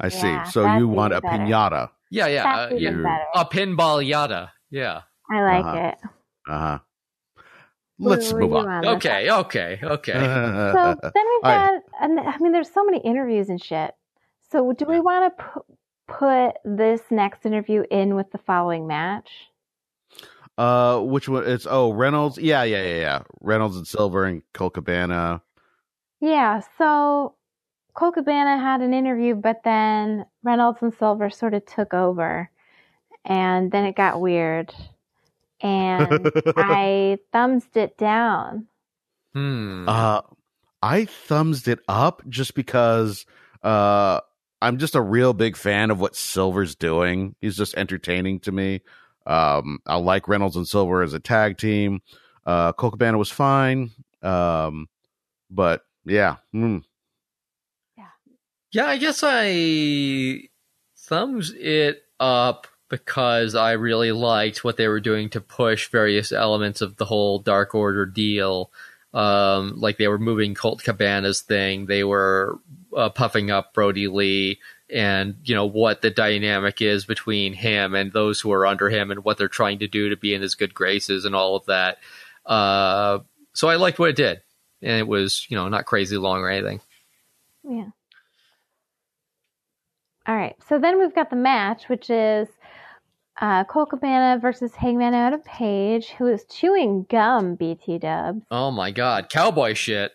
I 0.00 0.08
Yeah, 0.08 0.44
see. 0.44 0.50
So 0.52 0.76
you 0.78 0.88
want 0.88 1.12
a 1.12 1.20
better. 1.20 1.44
pinata? 1.44 1.90
Yeah, 2.10 2.26
yeah, 2.28 2.44
uh, 2.54 2.74
yeah. 2.74 3.18
a 3.34 3.44
pinball 3.44 4.06
yada. 4.06 4.52
Yeah. 4.70 5.02
I 5.30 5.42
like 5.42 5.64
Uh-huh. 5.64 5.76
it. 5.76 5.98
Uh 6.48 6.58
huh. 6.58 6.78
let's 7.98 8.32
Were 8.32 8.40
move 8.42 8.52
you 8.52 8.58
on. 8.58 8.82
this 8.82 8.92
Okay, 8.94 9.30
okay, 9.30 9.80
okay. 9.82 10.12
So 10.72 10.94
then 11.02 11.24
we've 11.26 11.44
All 11.44 11.50
right. 11.50 11.82
got, 11.82 11.82
and 12.00 12.20
I 12.20 12.38
mean, 12.38 12.52
there's 12.52 12.70
so 12.72 12.84
many 12.84 12.98
interviews 12.98 13.48
and 13.48 13.62
shit. 13.62 13.94
So 14.50 14.72
do 14.72 14.84
we 14.86 15.00
want 15.00 15.36
to 15.36 15.44
pu- 15.44 15.75
put 16.06 16.52
this 16.64 17.00
next 17.10 17.46
interview 17.46 17.84
in 17.90 18.14
with 18.14 18.30
the 18.32 18.38
following 18.38 18.86
match? 18.86 19.30
Uh, 20.58 21.00
which 21.00 21.28
one? 21.28 21.46
It's 21.46 21.66
oh 21.68 21.92
Reynolds. 21.92 22.38
Yeah, 22.38 22.62
yeah, 22.62 22.82
yeah, 22.82 22.96
yeah. 22.96 23.22
Reynolds 23.40 23.76
and 23.76 23.86
Silver 23.86 24.24
and 24.24 24.42
Colt 24.54 24.74
Cabana. 24.74 25.42
Yeah. 26.20 26.62
So 26.78 27.34
Colt 27.94 28.14
Cabana 28.14 28.58
had 28.58 28.80
an 28.80 28.94
interview, 28.94 29.34
but 29.34 29.62
then 29.64 30.24
Reynolds 30.42 30.78
and 30.80 30.94
Silver 30.98 31.28
sort 31.28 31.52
of 31.54 31.66
took 31.66 31.92
over, 31.92 32.50
and 33.24 33.70
then 33.70 33.84
it 33.84 33.96
got 33.96 34.20
weird, 34.20 34.72
and 35.60 36.30
I 36.56 37.18
thumbs 37.32 37.64
it 37.74 37.98
down. 37.98 38.66
Hmm. 39.34 39.86
Uh, 39.86 40.22
I 40.82 41.04
thumbs 41.04 41.68
it 41.68 41.80
up 41.88 42.22
just 42.28 42.54
because 42.54 43.26
uh, 43.62 44.20
I'm 44.66 44.78
just 44.78 44.96
a 44.96 45.00
real 45.00 45.32
big 45.32 45.56
fan 45.56 45.92
of 45.92 46.00
what 46.00 46.16
Silver's 46.16 46.74
doing. 46.74 47.36
He's 47.40 47.56
just 47.56 47.76
entertaining 47.76 48.40
to 48.40 48.52
me. 48.52 48.82
Um, 49.24 49.78
I 49.86 49.96
like 49.96 50.26
Reynolds 50.26 50.56
and 50.56 50.66
Silver 50.66 51.02
as 51.02 51.14
a 51.14 51.20
tag 51.20 51.56
team. 51.56 52.02
Uh, 52.44 52.72
Colt 52.72 52.94
Cabana 52.94 53.16
was 53.16 53.30
fine. 53.30 53.92
Um, 54.22 54.88
but 55.48 55.82
yeah, 56.04 56.36
mm. 56.52 56.82
Yeah, 58.72 58.86
I 58.86 58.96
guess 58.96 59.20
I 59.22 60.48
thumbs 60.96 61.52
it 61.56 62.02
up 62.18 62.66
because 62.90 63.54
I 63.54 63.72
really 63.72 64.10
liked 64.10 64.64
what 64.64 64.76
they 64.76 64.88
were 64.88 65.00
doing 65.00 65.30
to 65.30 65.40
push 65.40 65.88
various 65.90 66.32
elements 66.32 66.80
of 66.80 66.96
the 66.96 67.04
whole 67.04 67.38
Dark 67.38 67.74
Order 67.74 68.04
deal. 68.04 68.72
Um, 69.14 69.74
like 69.76 69.96
they 69.96 70.08
were 70.08 70.18
moving 70.18 70.54
Colt 70.54 70.82
Cabana's 70.82 71.40
thing, 71.40 71.86
they 71.86 72.02
were 72.02 72.58
uh, 72.96 73.10
puffing 73.10 73.50
up 73.50 73.74
Brodie 73.74 74.08
Lee, 74.08 74.58
and 74.90 75.36
you 75.44 75.54
know 75.54 75.66
what 75.66 76.02
the 76.02 76.10
dynamic 76.10 76.80
is 76.80 77.04
between 77.04 77.52
him 77.52 77.94
and 77.94 78.12
those 78.12 78.40
who 78.40 78.50
are 78.52 78.66
under 78.66 78.88
him, 78.88 79.10
and 79.10 79.22
what 79.22 79.38
they're 79.38 79.48
trying 79.48 79.78
to 79.80 79.88
do 79.88 80.08
to 80.08 80.16
be 80.16 80.34
in 80.34 80.42
his 80.42 80.54
good 80.54 80.74
graces, 80.74 81.24
and 81.24 81.34
all 81.34 81.54
of 81.56 81.66
that. 81.66 81.98
Uh, 82.44 83.20
so 83.52 83.68
I 83.68 83.76
liked 83.76 83.98
what 83.98 84.10
it 84.10 84.16
did, 84.16 84.40
and 84.82 84.98
it 84.98 85.06
was 85.06 85.46
you 85.48 85.56
know 85.56 85.68
not 85.68 85.84
crazy 85.84 86.16
long 86.16 86.40
or 86.40 86.48
anything. 86.48 86.80
Yeah. 87.62 87.90
All 90.26 90.34
right. 90.34 90.56
So 90.68 90.78
then 90.78 90.98
we've 90.98 91.14
got 91.14 91.30
the 91.30 91.36
match, 91.36 91.88
which 91.88 92.10
is 92.10 92.48
uh, 93.40 93.64
Colt 93.64 93.90
Cabana 93.90 94.40
versus 94.40 94.74
Hangman 94.74 95.14
Adam 95.14 95.40
Page, 95.42 96.10
who 96.10 96.26
is 96.26 96.44
chewing 96.44 97.06
gum, 97.08 97.54
BT 97.54 97.98
dubs. 97.98 98.42
Oh 98.50 98.70
my 98.70 98.90
god, 98.90 99.28
cowboy 99.28 99.74
shit. 99.74 100.12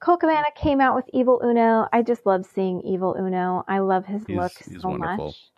Colt 0.00 0.20
Cabana 0.20 0.46
came 0.54 0.80
out 0.80 0.94
with 0.94 1.06
Evil 1.12 1.40
Uno. 1.42 1.88
I 1.92 2.02
just 2.02 2.26
love 2.26 2.44
seeing 2.46 2.80
Evil 2.82 3.14
Uno. 3.18 3.64
I 3.66 3.78
love 3.78 4.04
his 4.06 4.24
He's- 4.26 4.38
look 4.38 4.52
he's 4.70 4.82
so 4.82 4.88
wonderful. 4.90 5.26
much. 5.26 5.50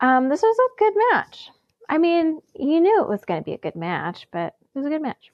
Um, 0.00 0.28
this 0.28 0.42
was 0.42 0.56
a 0.58 0.78
good 0.78 0.94
match. 1.12 1.50
I 1.88 1.98
mean, 1.98 2.40
you 2.54 2.80
knew 2.80 3.02
it 3.02 3.08
was 3.08 3.24
going 3.24 3.40
to 3.40 3.44
be 3.44 3.52
a 3.52 3.58
good 3.58 3.76
match, 3.76 4.26
but 4.32 4.54
it 4.62 4.78
was 4.78 4.86
a 4.86 4.88
good 4.88 5.02
match. 5.02 5.30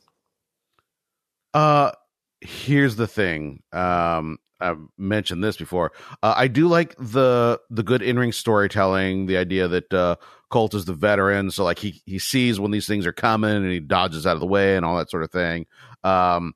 Uh, 1.55 1.93
here's 2.41 2.97
the 2.97 3.07
thing. 3.07 3.62
Um, 3.73 4.39
I've 4.61 4.79
mentioned 4.99 5.43
this 5.43 5.57
before. 5.57 5.93
Uh, 6.23 6.35
I 6.37 6.49
do 6.49 6.66
like 6.66 6.97
the 6.99 7.61
the 7.71 7.83
good 7.85 8.03
in 8.03 8.19
ring 8.19 8.33
storytelling. 8.33 9.27
The 9.27 9.37
idea 9.37 9.69
that 9.69 9.95
uh, 9.95 10.16
Colt 10.51 10.75
is 10.75 10.85
the 10.85 10.95
veteran, 10.95 11.51
so 11.53 11.62
like 11.64 11.79
he 11.79 12.03
he 12.07 12.19
sees 12.19 12.59
when 12.59 12.73
these 12.73 12.87
things 12.89 13.07
are 13.07 13.12
coming 13.12 13.55
and 13.55 13.71
he 13.71 13.79
dodges 13.81 14.27
out 14.27 14.35
of 14.35 14.41
the 14.41 14.47
way 14.47 14.77
and 14.77 14.85
all 14.85 14.97
that 14.99 15.11
sort 15.11 15.23
of 15.23 15.31
thing. 15.31 15.66
Um, 16.03 16.55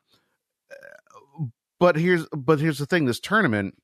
but 1.83 1.97
here's 1.97 2.27
but 2.29 2.61
here's 2.61 2.79
the 2.79 2.87
thing. 2.87 3.05
This 3.07 3.21
tournament, 3.21 3.75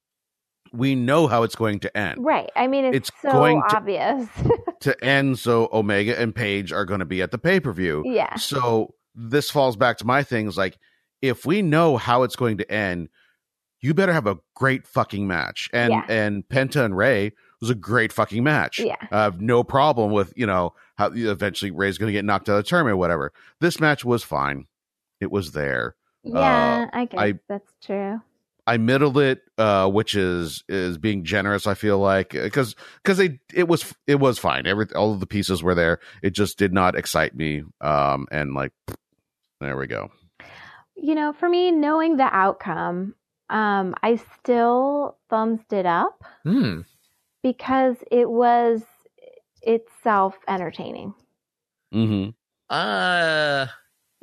we 0.72 0.94
know 0.94 1.26
how 1.26 1.42
it's 1.42 1.54
going 1.56 1.80
to 1.80 1.94
end. 1.96 2.24
Right. 2.24 2.50
I 2.56 2.66
mean, 2.66 2.84
it's, 2.86 2.96
It's 3.08 3.10
so 3.22 3.32
going 3.32 3.62
to- 3.68 3.76
obvious. 3.76 4.28
To 4.82 5.04
end, 5.04 5.40
so 5.40 5.68
Omega 5.72 6.16
and 6.20 6.32
Page 6.32 6.72
are 6.72 6.84
going 6.84 7.00
to 7.00 7.04
be 7.04 7.20
at 7.20 7.32
the 7.32 7.38
pay 7.38 7.58
per 7.58 7.72
view. 7.72 8.04
yeah. 8.06 8.36
So 8.36 8.94
this 9.12 9.50
falls 9.50 9.74
back 9.76 9.96
to 9.98 10.04
my 10.06 10.22
things 10.22 10.56
like 10.56 10.78
if 11.20 11.44
we 11.44 11.62
know 11.62 11.96
how 11.96 12.22
it's 12.22 12.36
going 12.36 12.58
to 12.58 12.72
end, 12.72 13.08
you 13.80 13.92
better 13.92 14.12
have 14.12 14.28
a 14.28 14.36
great 14.54 14.86
fucking 14.86 15.26
match. 15.26 15.68
And 15.72 15.90
Yeah. 15.92 16.04
and 16.08 16.46
Penta 16.48 16.84
and 16.84 16.96
Rey 16.96 17.32
was 17.60 17.70
a 17.70 17.74
great 17.74 18.12
fucking 18.12 18.44
match. 18.44 18.78
Yeah. 18.78 18.94
I 19.10 19.24
have 19.24 19.40
no 19.40 19.64
problem 19.64 20.12
with, 20.12 20.32
you 20.36 20.46
know, 20.46 20.74
how 20.96 21.10
eventually 21.12 21.72
Rey's 21.72 21.98
going 21.98 22.06
to 22.08 22.12
get 22.16 22.24
knocked 22.24 22.48
out 22.48 22.58
of 22.58 22.64
the 22.64 22.68
tournament 22.68 22.94
or 22.94 22.98
whatever. 22.98 23.32
This 23.60 23.80
match 23.80 24.04
was 24.04 24.22
fine. 24.22 24.66
It 25.20 25.32
was 25.32 25.50
there. 25.50 25.96
Yeah, 26.34 26.88
I 26.92 27.04
guess 27.06 27.20
I- 27.20 27.38
that's 27.48 27.72
true. 27.84 28.20
I 28.66 28.76
middled 28.76 29.16
it, 29.16 29.40
uh, 29.56 29.88
which 29.90 30.14
is 30.14 30.62
is 30.68 30.98
being 30.98 31.24
generous. 31.24 31.66
I 31.66 31.72
feel 31.72 31.98
like 31.98 32.30
because 32.30 32.76
because 33.02 33.16
they 33.16 33.40
it 33.54 33.66
was 33.66 33.94
it 34.06 34.16
was 34.16 34.38
fine. 34.38 34.66
Every 34.66 34.86
all 34.94 35.14
of 35.14 35.20
the 35.20 35.26
pieces 35.26 35.62
were 35.62 35.74
there. 35.74 36.00
It 36.22 36.34
just 36.34 36.58
did 36.58 36.74
not 36.74 36.94
excite 36.94 37.34
me. 37.34 37.62
Um, 37.80 38.26
and 38.30 38.52
like 38.52 38.72
there 39.60 39.78
we 39.78 39.86
go. 39.86 40.10
You 40.96 41.14
know, 41.14 41.32
for 41.32 41.48
me, 41.48 41.70
knowing 41.70 42.18
the 42.18 42.28
outcome, 42.30 43.14
um, 43.48 43.94
I 44.02 44.20
still 44.38 45.16
thumbs 45.30 45.60
it 45.72 45.86
up 45.86 46.22
Hmm. 46.42 46.80
because 47.42 47.96
it 48.10 48.28
was 48.28 48.82
itself 49.62 50.34
entertaining. 50.46 51.14
Mm-hmm. 51.94 52.30
Uh, 52.68 53.66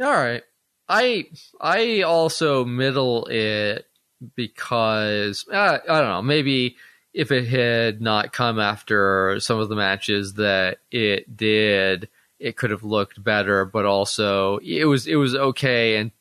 all 0.04 0.12
right. 0.14 0.44
I 0.88 1.28
I 1.60 2.02
also 2.02 2.66
middle 2.66 3.26
it 3.26 3.88
because 4.36 5.46
uh, 5.52 5.80
I 5.88 6.02
don't 6.02 6.10
know. 6.10 6.22
Maybe 6.22 6.78
if 7.14 7.32
it 7.32 7.48
had 7.48 8.02
not 8.02 8.34
come 8.34 8.60
after 8.60 9.40
some 9.40 9.60
of 9.60 9.70
the 9.70 9.76
matches 9.76 10.34
that 10.34 10.80
it 10.92 11.36
did, 11.36 12.10
it 12.40 12.58
could 12.58 12.72
have 12.72 12.84
looked 12.84 13.24
better. 13.24 13.66
But 13.66 13.86
also, 13.86 14.58
it 14.58 14.86
was 14.86 15.08
it 15.08 15.16
was 15.16 15.36
okay. 15.36 15.98
And 15.98 16.12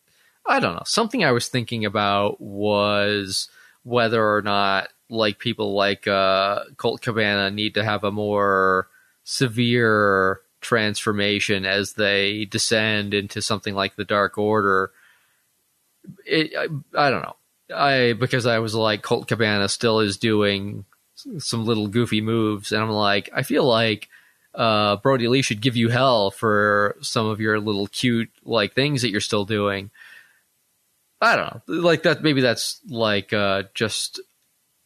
I 0.46 0.60
don't 0.60 0.74
know. 0.74 0.82
Something 0.86 1.24
I 1.24 1.32
was 1.32 1.48
thinking 1.48 1.84
about 1.84 2.40
was 2.40 3.48
whether 3.82 4.34
or 4.34 4.42
not 4.42 4.88
like 5.10 5.38
people 5.38 5.74
like 5.74 6.06
uh, 6.06 6.60
Colt 6.76 7.02
Cabana 7.02 7.50
need 7.50 7.74
to 7.74 7.84
have 7.84 8.04
a 8.04 8.10
more 8.10 8.88
severe 9.24 10.40
transformation 10.64 11.64
as 11.64 11.92
they 11.92 12.46
descend 12.46 13.14
into 13.14 13.40
something 13.40 13.74
like 13.74 13.94
the 13.94 14.04
Dark 14.04 14.36
Order. 14.38 14.90
It, 16.26 16.52
I, 16.56 17.06
I 17.06 17.10
don't 17.10 17.22
know. 17.22 17.36
I 17.72 18.14
because 18.14 18.46
I 18.46 18.58
was 18.58 18.74
like 18.74 19.02
Colt 19.02 19.28
Cabana 19.28 19.68
still 19.68 20.00
is 20.00 20.16
doing 20.16 20.84
some 21.38 21.64
little 21.64 21.86
goofy 21.86 22.20
moves, 22.20 22.72
and 22.72 22.82
I'm 22.82 22.90
like, 22.90 23.30
I 23.32 23.42
feel 23.42 23.64
like 23.64 24.08
uh, 24.54 24.96
Brodie 24.96 25.28
Lee 25.28 25.42
should 25.42 25.60
give 25.60 25.76
you 25.76 25.88
hell 25.88 26.30
for 26.30 26.96
some 27.00 27.26
of 27.26 27.40
your 27.40 27.60
little 27.60 27.86
cute 27.86 28.30
like 28.44 28.74
things 28.74 29.02
that 29.02 29.10
you're 29.10 29.20
still 29.20 29.44
doing. 29.44 29.90
I 31.20 31.36
don't 31.36 31.68
know, 31.68 31.74
like 31.82 32.02
that. 32.02 32.22
Maybe 32.22 32.40
that's 32.40 32.80
like 32.88 33.32
uh, 33.32 33.64
just 33.74 34.20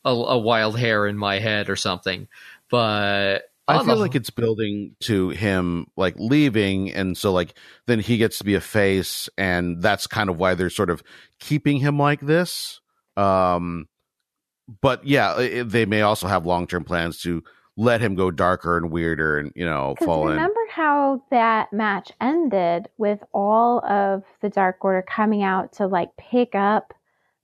a, 0.05 0.11
a 0.11 0.39
wild 0.39 0.79
hair 0.79 1.07
in 1.07 1.19
my 1.19 1.39
head 1.39 1.69
or 1.69 1.77
something. 1.77 2.29
But 2.71 3.51
I 3.69 3.79
on 3.79 3.87
feel 3.87 3.97
the- 3.97 4.01
like 4.01 4.15
it's 4.15 4.31
building 4.31 4.97
to 5.01 5.29
him 5.31 5.87
like 5.97 6.15
leaving, 6.19 6.93
and 6.93 7.17
so 7.17 7.33
like 7.33 7.55
then 7.87 8.01
he 8.01 8.17
gets 8.17 8.39
to 8.39 8.45
be 8.45 8.55
a 8.55 8.61
face, 8.61 9.29
and 9.39 9.83
that's 9.83 10.07
kind 10.07 10.31
of 10.31 10.39
why 10.39 10.55
they're 10.55 10.71
sort 10.71 10.91
of 10.91 11.03
keeping 11.39 11.79
him 11.79 11.99
like 11.99 12.21
this. 12.21 12.81
Um, 13.17 13.87
but 14.81 15.07
yeah, 15.07 15.39
it, 15.41 15.65
they 15.71 15.87
may 15.87 16.03
also 16.03 16.27
have 16.29 16.47
long 16.47 16.67
term 16.67 16.85
plans 16.85 17.21
to 17.23 17.43
let 17.77 18.01
him 18.01 18.15
go 18.17 18.31
darker 18.31 18.77
and 18.77 18.91
weirder, 18.91 19.39
and 19.39 19.53
you 19.55 19.65
know, 19.65 19.95
Because 19.95 20.07
fall 20.07 20.23
in. 20.29 20.35
remember 20.35 20.61
how 20.71 21.23
that 21.31 21.73
match 21.73 22.11
ended 22.21 22.89
with 22.99 23.21
all 23.33 23.85
of 23.87 24.25
the 24.41 24.49
Dark 24.49 24.85
Order 24.85 25.03
coming 25.03 25.43
out 25.43 25.73
to 25.75 25.87
like 25.87 26.11
pick 26.17 26.55
up 26.55 26.93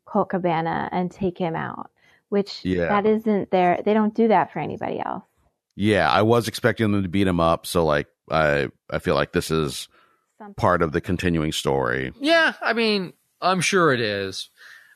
Colt 0.06 0.30
Cabana 0.30 0.88
and 0.92 1.10
take 1.10 1.38
him 1.38 1.54
out, 1.54 1.90
which 2.30 2.64
Yeah. 2.64 2.86
that 2.88 3.06
isn't 3.06 3.50
there. 3.50 3.80
They 3.84 3.94
don't 3.94 4.14
do 4.14 4.28
that 4.28 4.52
for 4.52 4.58
anybody 4.58 5.00
else. 5.00 5.24
Yeah, 5.76 6.10
I 6.10 6.22
was 6.22 6.48
expecting 6.48 6.92
them 6.92 7.02
to 7.02 7.08
beat 7.08 7.26
him 7.26 7.40
up, 7.40 7.66
so 7.66 7.84
like 7.84 8.06
I 8.30 8.68
I 8.90 8.98
feel 8.98 9.14
like 9.14 9.32
this 9.32 9.50
is 9.50 9.88
Something. 10.38 10.54
part 10.54 10.82
of 10.82 10.92
the 10.92 11.00
continuing 11.00 11.52
story. 11.52 12.12
Yeah, 12.20 12.54
I 12.60 12.72
mean, 12.72 13.12
I'm 13.40 13.60
sure 13.60 13.92
it 13.92 14.00
is. 14.00 14.50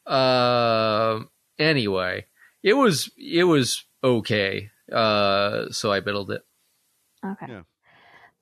Uh, 0.06 1.20
anyway, 1.58 2.26
it 2.62 2.74
was 2.74 3.10
it 3.16 3.44
was 3.44 3.84
okay. 4.02 4.70
Uh, 4.92 5.70
so 5.70 5.92
I 5.92 6.00
biddled 6.00 6.30
it. 6.30 6.42
Okay. 7.24 7.46
Yeah. 7.48 7.62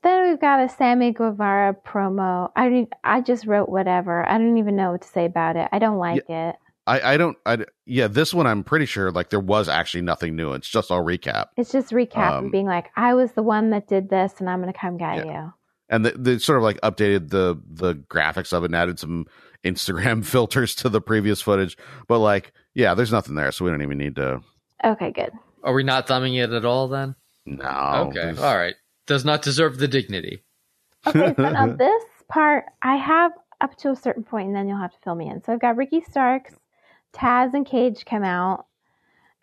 Then 0.03 0.29
we've 0.29 0.41
got 0.41 0.61
a 0.61 0.69
Sammy 0.69 1.13
Guevara 1.13 1.75
promo. 1.75 2.51
I 2.55 2.87
I 3.03 3.21
just 3.23 3.47
wrote 3.47 3.69
whatever. 3.69 4.29
I 4.29 4.39
don't 4.39 4.59
even 4.59 4.77
know 4.77 4.93
what 4.93 5.03
to 5.03 5.09
say 5.09 5.25
about 5.25 5.57
it. 5.57 5.69
I 5.73 5.79
don't 5.79 5.99
like 5.99 6.29
it. 6.29 6.57
I 6.87 7.15
I 7.15 7.17
don't 7.17 7.37
I 7.45 7.65
yeah 7.85 8.07
this 8.09 8.33
one 8.33 8.47
I'm 8.47 8.63
pretty 8.65 8.87
sure 8.87 9.11
like 9.11 9.31
there 9.31 9.41
was 9.41 9.69
actually 9.69 10.03
nothing 10.03 10.37
new. 10.37 10.53
It's 10.53 10.69
just 10.69 10.91
all 10.91 11.03
recap. 11.05 11.47
It's 11.57 11.73
just 11.73 11.91
recap 11.91 12.31
Um, 12.31 12.45
and 12.45 12.53
being 12.53 12.67
like, 12.67 12.91
I 12.97 13.15
was 13.15 13.33
the 13.33 13.43
one 13.43 13.71
that 13.71 13.89
did 13.89 14.09
this, 14.09 14.35
and 14.39 14.49
I'm 14.49 14.61
going 14.63 14.73
to 14.73 14.79
come 14.79 14.97
get 14.97 15.27
you. 15.27 15.53
and 15.89 16.05
they, 16.07 16.13
they 16.13 16.39
sort 16.39 16.59
of 16.59 16.63
like 16.65 16.81
updated 16.83 17.31
the 17.31 17.61
the 17.69 17.95
graphics 17.95 18.53
of 18.53 18.63
it 18.63 18.67
and 18.67 18.77
added 18.77 18.99
some 18.99 19.27
Instagram 19.65 20.25
filters 20.25 20.75
to 20.77 20.89
the 20.89 21.01
previous 21.01 21.41
footage. 21.43 21.77
But 22.09 22.21
like, 22.21 22.53
yeah, 22.75 22.95
there's 22.95 23.13
nothing 23.13 23.35
there, 23.35 23.51
so 23.53 23.65
we 23.65 23.71
don't 23.71 23.83
even 23.83 23.99
need 23.99 24.17
to. 24.17 24.41
Okay, 24.85 25.11
good. 25.11 25.31
Are 25.65 25.73
we 25.75 25.83
not 25.83 26.07
thumbing 26.07 26.35
it 26.37 26.51
at 26.53 26.65
all 26.65 26.87
then? 26.89 27.17
No. 27.47 27.65
okay. 28.09 28.21
there's- 28.21 28.39
All 28.41 28.57
right. 28.57 28.75
Does 29.07 29.25
not 29.25 29.43
deserve 29.43 29.79
the 29.79 29.89
dignity. 29.89 30.43
Okay, 31.07 31.33
so 31.37 31.43
now 31.51 31.67
this 31.79 32.03
part 32.29 32.65
I 32.83 32.97
have 32.97 33.33
up 33.61 33.77
to 33.79 33.91
a 33.91 33.97
certain 33.97 34.23
point, 34.25 34.49
and 34.49 34.57
then 34.57 34.69
you'll 34.69 34.79
have 34.81 34.93
to 34.93 34.99
fill 35.03 35.15
me 35.15 35.29
in. 35.29 35.43
So 35.43 35.53
I've 35.53 35.61
got 35.61 35.77
Ricky 35.77 36.01
Starks, 36.01 36.55
Taz, 37.17 37.55
and 37.55 37.67
Cage 37.67 38.05
come 38.05 38.23
out, 38.23 38.67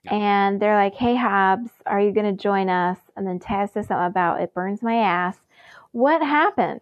and 0.06 0.62
they're 0.62 0.76
like, 0.76 0.94
"Hey 0.96 1.16
Hobbs, 1.16 1.70
are 1.86 2.00
you 2.00 2.12
going 2.14 2.36
to 2.36 2.42
join 2.42 2.70
us?" 2.70 2.98
And 3.16 3.28
then 3.28 3.40
Taz 3.40 3.74
says 3.74 3.88
something 3.88 4.06
about 4.06 4.42
it 4.42 4.54
burns 4.54 4.82
my 4.82 4.96
ass. 4.96 5.38
What 5.92 6.22
happened? 6.22 6.82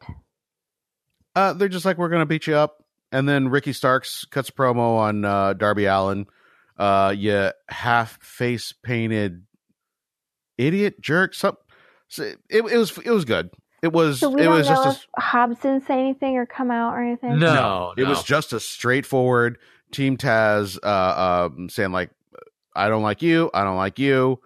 Uh, 1.35 1.53
they're 1.53 1.69
just 1.69 1.85
like, 1.85 1.97
we're 1.97 2.09
gonna 2.09 2.25
beat 2.25 2.47
you 2.47 2.55
up, 2.55 2.83
and 3.11 3.27
then 3.27 3.49
Ricky 3.49 3.73
Starks 3.73 4.25
cuts 4.25 4.49
a 4.49 4.51
promo 4.51 4.97
on 4.97 5.23
uh, 5.25 5.53
Darby 5.53 5.85
Allin. 5.85 6.27
Uh, 6.77 7.13
you 7.15 7.51
half 7.69 8.21
face 8.21 8.73
painted 8.83 9.43
idiot 10.57 10.99
jerk. 11.01 11.33
Some, 11.33 11.57
so 12.07 12.23
it, 12.23 12.37
it 12.49 12.63
was 12.63 12.97
it 12.97 13.11
was 13.11 13.25
good. 13.25 13.49
It 13.81 13.91
was 13.93 14.19
So 14.19 14.29
we 14.29 14.41
it 14.41 14.45
don't 14.45 14.57
was 14.57 14.69
know 14.69 14.75
just 14.75 14.87
a 14.87 14.91
if 15.17 15.23
Hobbs 15.23 15.59
didn't 15.59 15.85
say 15.87 15.99
anything 15.99 16.37
or 16.37 16.45
come 16.45 16.69
out 16.69 16.93
or 16.93 17.01
anything. 17.01 17.39
No, 17.39 17.93
it 17.97 18.03
no. 18.03 18.09
was 18.09 18.23
just 18.23 18.53
a 18.53 18.59
straightforward 18.59 19.57
Team 19.91 20.17
Taz 20.17 20.77
uh, 20.81 21.49
um, 21.49 21.69
saying 21.69 21.91
like, 21.91 22.11
"I 22.75 22.89
don't 22.89 23.03
like 23.03 23.21
you, 23.21 23.49
I 23.53 23.63
don't 23.63 23.77
like 23.77 23.99
you," 23.99 24.39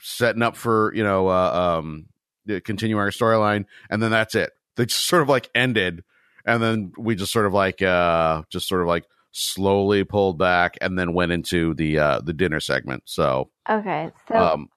setting 0.00 0.42
up 0.42 0.56
for 0.56 0.92
you 0.94 1.02
know 1.02 1.28
uh, 1.28 1.78
um, 1.78 2.06
to 2.48 2.60
continue 2.60 2.98
our 2.98 3.10
storyline, 3.10 3.66
and 3.88 4.02
then 4.02 4.10
that's 4.10 4.34
it. 4.34 4.52
They 4.76 4.86
just 4.86 5.06
sort 5.06 5.22
of 5.22 5.28
like 5.28 5.50
ended, 5.54 6.04
and 6.44 6.62
then 6.62 6.92
we 6.96 7.14
just 7.14 7.32
sort 7.32 7.46
of 7.46 7.52
like 7.52 7.82
uh, 7.82 8.42
just 8.50 8.68
sort 8.68 8.82
of 8.82 8.88
like 8.88 9.04
slowly 9.32 10.04
pulled 10.04 10.38
back, 10.38 10.76
and 10.80 10.98
then 10.98 11.14
went 11.14 11.32
into 11.32 11.74
the 11.74 11.98
uh, 11.98 12.20
the 12.20 12.32
dinner 12.32 12.60
segment. 12.60 13.04
So 13.06 13.50
Okay, 13.68 14.10
so 14.28 14.34
um, 14.36 14.68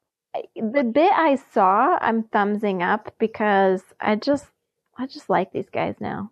the 0.56 0.84
bit 0.84 1.12
I 1.12 1.36
saw, 1.54 1.98
I'm 2.00 2.24
thumbsing 2.24 2.82
up 2.82 3.14
because 3.20 3.82
I 4.00 4.16
just, 4.16 4.46
I 4.98 5.08
just 5.08 5.30
like 5.30 5.52
these 5.52 5.70
guys 5.70 5.96
now. 6.00 6.32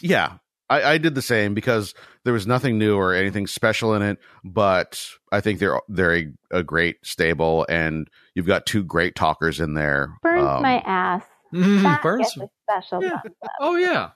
yeah. 0.00 0.38
I, 0.70 0.82
I 0.94 0.98
did 0.98 1.14
the 1.14 1.22
same 1.22 1.54
because 1.54 1.94
there 2.24 2.32
was 2.32 2.46
nothing 2.46 2.78
new 2.78 2.96
or 2.96 3.14
anything 3.14 3.46
special 3.46 3.94
in 3.94 4.02
it, 4.02 4.18
but 4.44 5.08
I 5.32 5.40
think 5.40 5.60
they're 5.60 5.80
they're 5.88 6.16
a, 6.16 6.32
a 6.50 6.62
great 6.62 6.96
stable, 7.06 7.64
and 7.68 8.08
you've 8.34 8.46
got 8.46 8.66
two 8.66 8.84
great 8.84 9.14
talkers 9.14 9.60
in 9.60 9.74
there. 9.74 10.12
Burns 10.22 10.42
Um, 10.46 10.62
my 10.62 10.78
ass. 10.84 11.22
That 11.52 12.02
Burns- 12.02 12.36
special. 12.70 13.02
Yeah. 13.02 13.20
Oh 13.60 13.76
yeah. 13.76 14.10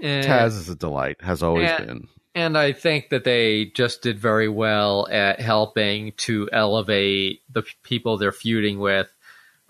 And, 0.00 0.24
Taz 0.26 0.48
is 0.58 0.68
a 0.68 0.76
delight, 0.76 1.16
has 1.20 1.42
always 1.42 1.64
Yeah. 1.64 1.80
been. 1.84 2.08
and 2.36 2.56
I 2.58 2.72
think 2.72 3.10
that 3.10 3.24
they 3.24 3.66
just 3.66 4.02
did 4.02 4.18
very 4.18 4.48
well 4.48 5.06
at 5.10 5.40
helping 5.40 6.12
to 6.18 6.48
elevate 6.52 7.40
the 7.52 7.62
people 7.82 8.16
they're 8.16 8.32
feuding 8.32 8.78
with. 8.78 9.08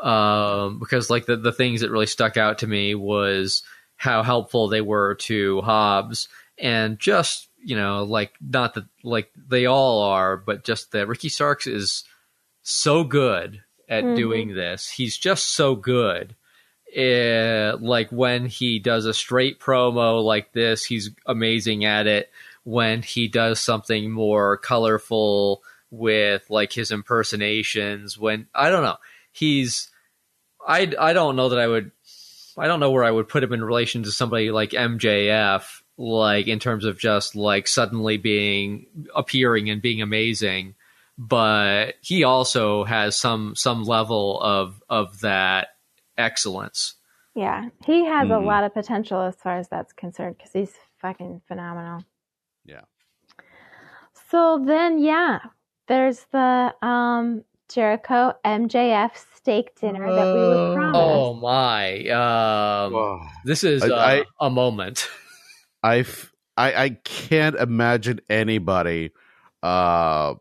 Um, 0.01 0.79
because 0.81 1.09
like 1.09 1.25
the 1.27 1.37
the 1.37 1.53
things 1.53 1.81
that 1.81 1.91
really 1.91 2.07
stuck 2.07 2.37
out 2.37 2.59
to 2.59 2.67
me 2.67 2.95
was 2.95 3.63
how 4.05 4.23
helpful 4.23 4.69
they 4.69 4.83
were 4.83 5.15
to 5.15 5.63
Hobbs 5.63 6.29
and 6.59 6.99
just 7.01 7.49
you 7.65 7.75
know 7.75 8.05
like 8.05 8.35
not 8.41 8.75
that 8.75 8.85
like 9.03 9.31
they 9.49 9.65
all 9.67 10.03
are, 10.03 10.37
but 10.37 10.63
just 10.63 10.93
that 10.93 11.09
Ricky 11.09 11.31
Starks 11.31 11.67
is 11.67 12.05
so 12.63 13.03
good 13.03 13.63
at 13.89 14.05
Mhm. 14.05 14.17
doing 14.17 14.55
this. 14.55 14.91
He's 14.91 15.17
just 15.17 15.55
so 15.57 15.75
good. 15.75 16.37
Eh, 16.95 17.73
like 17.81 18.11
when 18.13 18.47
he 18.47 18.79
does 18.79 19.05
a 19.07 19.15
straight 19.15 19.59
promo 19.59 20.23
like 20.23 20.53
this, 20.53 20.85
he's 20.85 21.11
amazing 21.27 21.85
at 21.85 22.07
it. 22.07 22.31
When 22.65 23.03
he 23.03 23.27
does 23.29 23.59
something 23.59 24.11
more 24.11 24.57
colorful 24.59 25.63
with 25.91 26.45
like 26.51 26.73
his 26.73 26.91
impersonations, 26.91 28.17
when 28.19 28.47
I 28.55 28.71
don't 28.71 28.85
know, 28.85 28.99
he's 29.33 29.91
I 30.67 30.93
I 30.99 31.13
don't 31.13 31.37
know 31.37 31.49
that 31.51 31.59
I 31.59 31.67
would 31.67 31.91
I 32.57 32.67
don't 32.67 32.81
know 32.81 32.91
where 32.91 33.05
I 33.05 33.11
would 33.11 33.29
put 33.29 33.43
him 33.43 33.53
in 33.53 33.65
relation 33.65 34.03
to 34.05 34.13
somebody 34.13 34.51
like 34.51 34.71
MJF, 34.71 35.83
like 35.97 36.47
in 36.47 36.59
terms 36.59 36.85
of 36.85 36.99
just 36.99 37.35
like 37.37 37.67
suddenly 37.69 38.17
being 38.17 38.87
appearing 39.15 39.71
and 39.71 39.83
being 39.83 40.03
amazing. 40.03 40.75
But 41.19 41.95
he 42.01 42.25
also 42.25 42.85
has 42.85 43.17
some 43.17 43.55
some 43.55 43.85
level 43.85 44.41
of 44.41 44.83
of 44.89 45.21
that 45.21 45.69
excellence. 46.19 46.95
Yeah, 47.35 47.69
he 47.85 48.05
has 48.05 48.29
a 48.29 48.35
Mhm. 48.35 48.47
lot 48.47 48.65
of 48.65 48.75
potential 48.75 49.21
as 49.21 49.37
far 49.37 49.59
as 49.59 49.69
that's 49.69 49.93
concerned 49.93 50.37
because 50.37 50.53
he's 50.53 50.75
fucking 50.99 51.43
phenomenal. 51.47 52.05
Yeah. 52.65 52.83
So 54.31 54.63
then, 54.65 54.99
yeah, 54.99 55.41
there's 55.87 56.25
the 56.33 56.75
um 56.83 57.45
Jericho 57.75 58.33
MJF 58.45 59.11
steak 59.35 59.75
dinner 59.81 60.07
that 60.15 60.33
we 60.33 60.41
Uh, 60.41 60.49
was 60.49 60.75
promised. 60.75 60.97
Oh 61.03 61.35
my! 61.35 62.09
Um, 62.09 63.29
this 63.45 63.65
is 63.65 63.83
I- 63.83 63.89
uh, 63.89 63.97
I- 64.41 64.47
a 64.47 64.51
moment. 64.51 65.09
I, 65.83 65.99
f- 65.99 66.33
I 66.57 66.75
I 66.85 66.89
can't 67.05 67.57
imagine 67.57 68.21
anybody 68.31 69.11
uh 69.63 70.35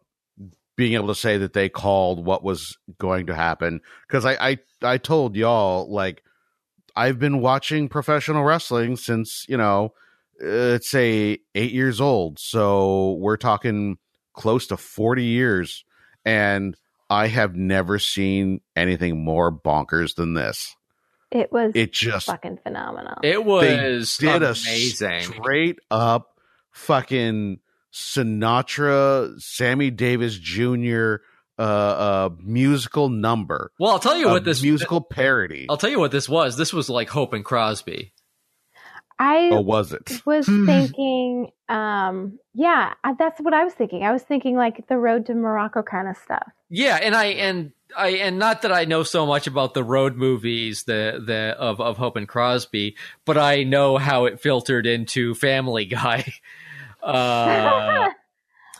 being 0.76 0.94
able 0.94 1.08
to 1.08 1.16
say 1.16 1.38
that 1.38 1.54
they 1.54 1.70
called 1.70 2.26
what 2.26 2.44
was 2.44 2.78
going 2.98 3.26
to 3.28 3.36
happen 3.36 3.82
because 4.08 4.26
I, 4.26 4.34
I 4.34 4.58
I 4.82 4.98
told 4.98 5.36
y'all 5.36 5.92
like 5.92 6.24
I've 6.96 7.20
been 7.20 7.42
watching 7.42 7.90
professional 7.90 8.44
wrestling 8.44 8.96
since 8.96 9.46
you 9.50 9.58
know 9.58 9.94
uh, 10.42 10.48
let's 10.48 10.90
say 10.90 11.40
eight 11.56 11.72
years 11.74 12.00
old 12.00 12.40
so 12.40 13.14
we're 13.14 13.38
talking 13.38 13.98
close 14.34 14.68
to 14.68 14.78
40 14.78 15.24
years 15.24 15.84
and 16.26 16.76
I 17.10 17.28
have 17.28 17.56
never 17.56 18.00
seen 18.00 18.62
anything 18.76 19.24
more 19.24 19.52
bonkers 19.52 20.16
than 20.16 20.34
this 20.34 20.76
It 21.32 21.52
was 21.52 21.72
it 21.76 21.92
just 21.94 22.28
fucking 22.28 22.60
phenomenal. 22.64 23.18
It 23.24 23.44
was 23.44 24.18
did 24.18 24.44
amazing. 24.44 25.12
a 25.12 25.22
straight 25.24 25.80
up 25.92 26.30
fucking 26.72 27.60
Sinatra, 27.94 29.40
Sammy 29.40 29.92
Davis 29.92 30.38
Jr. 30.38 31.16
Uh, 31.60 31.62
uh, 31.62 32.30
musical 32.40 33.10
number, 33.10 33.72
well, 33.78 33.92
I'll 33.92 34.00
tell 34.00 34.18
you 34.18 34.28
a 34.28 34.32
what 34.32 34.44
this 34.44 34.64
musical 34.64 35.02
parody. 35.02 35.68
I'll 35.70 35.78
tell 35.78 35.92
you 35.92 36.00
what 36.00 36.10
this 36.10 36.28
was. 36.28 36.58
This 36.58 36.74
was 36.74 36.90
like 36.90 37.10
Hope 37.10 37.34
and 37.34 37.46
Crosby. 37.46 38.12
I 39.24 39.50
Or 39.52 39.64
was 39.64 39.94
it? 39.94 40.22
was 40.26 40.46
thinking, 40.46 41.52
um, 41.70 42.40
yeah, 42.54 42.94
that's 43.18 43.40
what 43.40 43.54
I 43.54 43.64
was 43.64 43.74
thinking. 43.74 44.04
I 44.04 44.12
was 44.12 44.22
thinking 44.24 44.56
like 44.56 44.88
the 44.88 44.98
road 44.98 45.26
to 45.28 45.34
Morocco 45.34 45.82
kind 45.82 46.08
of 46.08 46.18
stuff. 46.18 46.48
Yeah, 46.70 46.98
and 47.02 47.16
I 47.16 47.26
and 47.26 47.72
I 47.96 48.10
and 48.10 48.38
not 48.40 48.64
that 48.64 48.72
I 48.74 48.86
know 48.86 49.04
so 49.04 49.26
much 49.26 49.48
about 49.48 49.74
the 49.76 49.84
road 49.84 50.16
movies 50.16 50.84
the 50.84 51.24
the 51.26 51.56
of 51.58 51.80
of 51.80 51.98
Hope 51.98 52.16
and 52.18 52.28
Crosby, 52.28 52.96
but 53.26 53.38
I 53.38 53.64
know 53.64 53.98
how 53.98 54.26
it 54.26 54.42
filtered 54.42 54.86
into 54.88 55.36
Family 55.36 55.86
Guy. 55.98 56.26
Uh, 57.02 58.10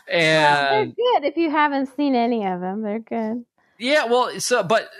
Well, 0.06 0.18
and 0.20 0.70
they're 0.70 0.84
good 1.22 1.24
if 1.28 1.36
you 1.38 1.50
haven't 1.50 1.86
seen 1.96 2.14
any 2.14 2.44
of 2.46 2.60
them. 2.60 2.82
They're 2.82 2.98
good. 2.98 3.46
Yeah, 3.78 4.04
well, 4.04 4.38
so 4.38 4.62
but 4.62 4.90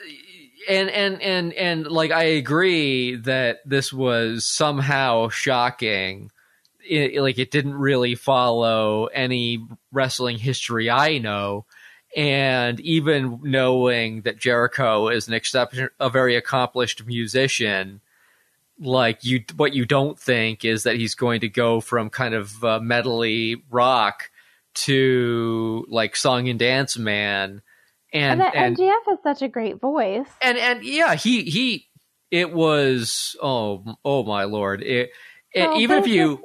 and 0.68 0.90
and 0.90 1.22
and 1.22 1.52
and 1.52 1.86
like 1.86 2.10
I 2.10 2.24
agree 2.24 3.16
that 3.16 3.60
this 3.64 3.92
was 3.92 4.46
somehow 4.46 5.28
shocking. 5.28 6.30
It, 6.86 7.20
like 7.22 7.38
it 7.38 7.50
didn't 7.50 7.74
really 7.74 8.14
follow 8.14 9.06
any 9.06 9.66
wrestling 9.90 10.38
history 10.38 10.90
I 10.90 11.16
know, 11.18 11.64
and 12.14 12.78
even 12.80 13.40
knowing 13.42 14.22
that 14.22 14.38
Jericho 14.38 15.08
is 15.08 15.26
an 15.26 15.34
exception, 15.34 15.88
a 15.98 16.10
very 16.10 16.36
accomplished 16.36 17.06
musician. 17.06 18.00
Like 18.78 19.24
you, 19.24 19.44
what 19.56 19.72
you 19.72 19.86
don't 19.86 20.18
think 20.18 20.64
is 20.64 20.82
that 20.82 20.96
he's 20.96 21.14
going 21.14 21.40
to 21.40 21.48
go 21.48 21.80
from 21.80 22.10
kind 22.10 22.34
of 22.34 22.64
uh, 22.64 22.80
metally 22.80 23.62
rock 23.70 24.30
to 24.74 25.86
like 25.88 26.16
song 26.16 26.48
and 26.48 26.58
dance 26.58 26.98
man, 26.98 27.62
And, 28.14 28.40
and 28.40 28.76
MJF 28.76 28.94
has 29.08 29.18
such 29.22 29.42
a 29.42 29.48
great 29.48 29.80
voice. 29.80 30.28
and 30.40 30.56
and 30.56 30.84
yeah, 30.84 31.14
he 31.16 31.42
he 31.42 31.88
it 32.30 32.52
was 32.52 33.36
oh 33.42 33.84
oh 34.04 34.22
my 34.22 34.44
lord, 34.44 34.82
it, 34.82 35.10
it- 35.52 35.76
even 35.76 35.98
if 35.98 36.06
you 36.06 36.40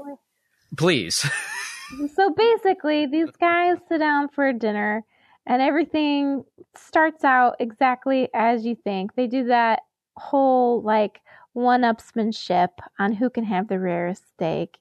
please, 0.76 1.26
So 2.16 2.32
basically, 2.34 3.08
these 3.08 3.32
guys 3.40 3.78
sit 3.88 3.98
down 3.98 4.30
for 4.30 4.54
dinner, 4.54 5.04
and 5.48 5.62
everything 5.62 6.44
starts 6.76 7.24
out 7.24 7.56
exactly 7.60 8.30
as 8.34 8.64
you 8.66 8.76
think. 8.76 9.16
They 9.16 9.26
do 9.28 9.46
that 9.46 9.82
whole 10.16 10.82
like 10.82 11.22
one-upsmanship 11.54 12.70
on 13.00 13.14
who 13.14 13.30
can 13.30 13.44
have 13.44 13.68
the 13.68 13.80
rarest 13.80 14.24
steak, 14.36 14.78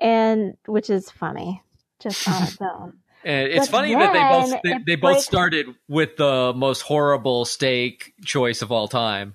and 0.00 0.54
which 0.66 0.88
is 0.88 1.10
funny 1.10 1.62
just 1.98 2.26
on 2.26 2.42
its 2.48 2.58
own. 2.60 2.98
And 3.24 3.48
it's 3.48 3.66
But 3.68 3.72
funny 3.72 3.94
that 3.94 4.12
they 4.12 4.20
both 4.52 4.62
they, 4.62 4.78
they 4.86 4.96
both 4.96 5.12
breaks- 5.14 5.24
started 5.24 5.66
with 5.88 6.16
the 6.16 6.52
most 6.54 6.80
horrible 6.82 7.44
steak 7.44 8.12
choice 8.24 8.62
of 8.62 8.70
all 8.72 8.88
time. 8.88 9.34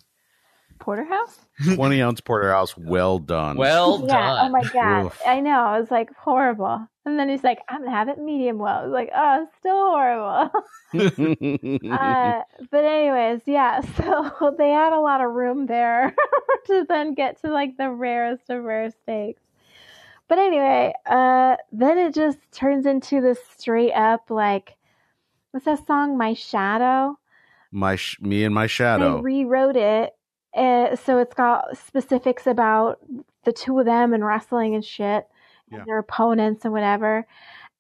porterhouse. 0.80 1.40
20 1.76 2.02
ounce 2.02 2.20
porterhouse. 2.22 2.78
Well 2.78 3.18
done. 3.20 3.56
Well 3.58 4.02
yeah. 4.02 4.08
done. 4.08 4.46
Oh 4.48 4.50
my 4.50 4.64
god. 4.74 5.06
Oof. 5.06 5.22
I 5.26 5.40
know. 5.40 5.74
It 5.76 5.80
was 5.80 5.92
like 5.92 6.14
horrible. 6.16 6.88
And 7.06 7.20
then 7.20 7.30
he's 7.30 7.44
like, 7.44 7.60
"I'm 7.70 7.82
gonna 7.82 7.92
have 7.92 8.10
it 8.10 8.18
medium 8.18 8.58
well." 8.58 8.80
I 8.80 8.84
was 8.84 8.92
like, 8.92 9.12
"Oh, 9.16 9.44
it's 9.44 9.56
still 9.60 9.76
horrible." 9.76 10.52
uh, 11.92 12.42
but 12.72 12.84
anyways, 12.84 13.42
yeah. 13.46 13.82
So 13.98 14.56
they 14.58 14.70
had 14.72 14.92
a 14.92 15.00
lot 15.00 15.22
of 15.22 15.32
room 15.32 15.68
there 15.68 16.16
to 16.68 16.86
then 16.90 17.14
get 17.14 17.40
to 17.44 17.50
like 17.52 17.78
the 17.78 17.90
rarest 17.92 18.50
of 18.50 18.64
rare 18.64 18.90
steaks. 19.04 19.42
But 20.28 20.40
anyway, 20.40 20.94
uh, 21.06 21.56
then 21.72 21.98
it 21.98 22.14
just 22.14 22.40
turns 22.52 22.86
into 22.86 23.22
this 23.22 23.40
straight 23.58 23.94
up 23.94 24.30
like, 24.30 24.76
what's 25.52 25.66
that 25.66 25.86
song? 25.86 26.18
My 26.18 26.34
Shadow. 26.34 27.18
my 27.72 27.96
sh- 27.96 28.20
me 28.22 28.44
and 28.44 28.56
my 28.56 28.64
They 28.64 28.68
shadow. 28.68 29.20
rewrote 29.22 29.76
it, 29.76 30.16
uh, 30.56 30.96
so 30.96 31.18
it's 31.20 31.34
got 31.34 31.78
specifics 31.78 32.48
about 32.48 33.00
the 33.44 33.52
two 33.52 33.78
of 33.80 33.86
them 33.86 34.14
and 34.14 34.24
wrestling 34.26 34.74
and 34.76 34.84
shit, 34.84 35.28
and 35.70 35.80
Yeah. 35.80 35.84
their 35.86 35.98
opponents 36.00 36.64
and 36.64 36.74
whatever. 36.74 37.28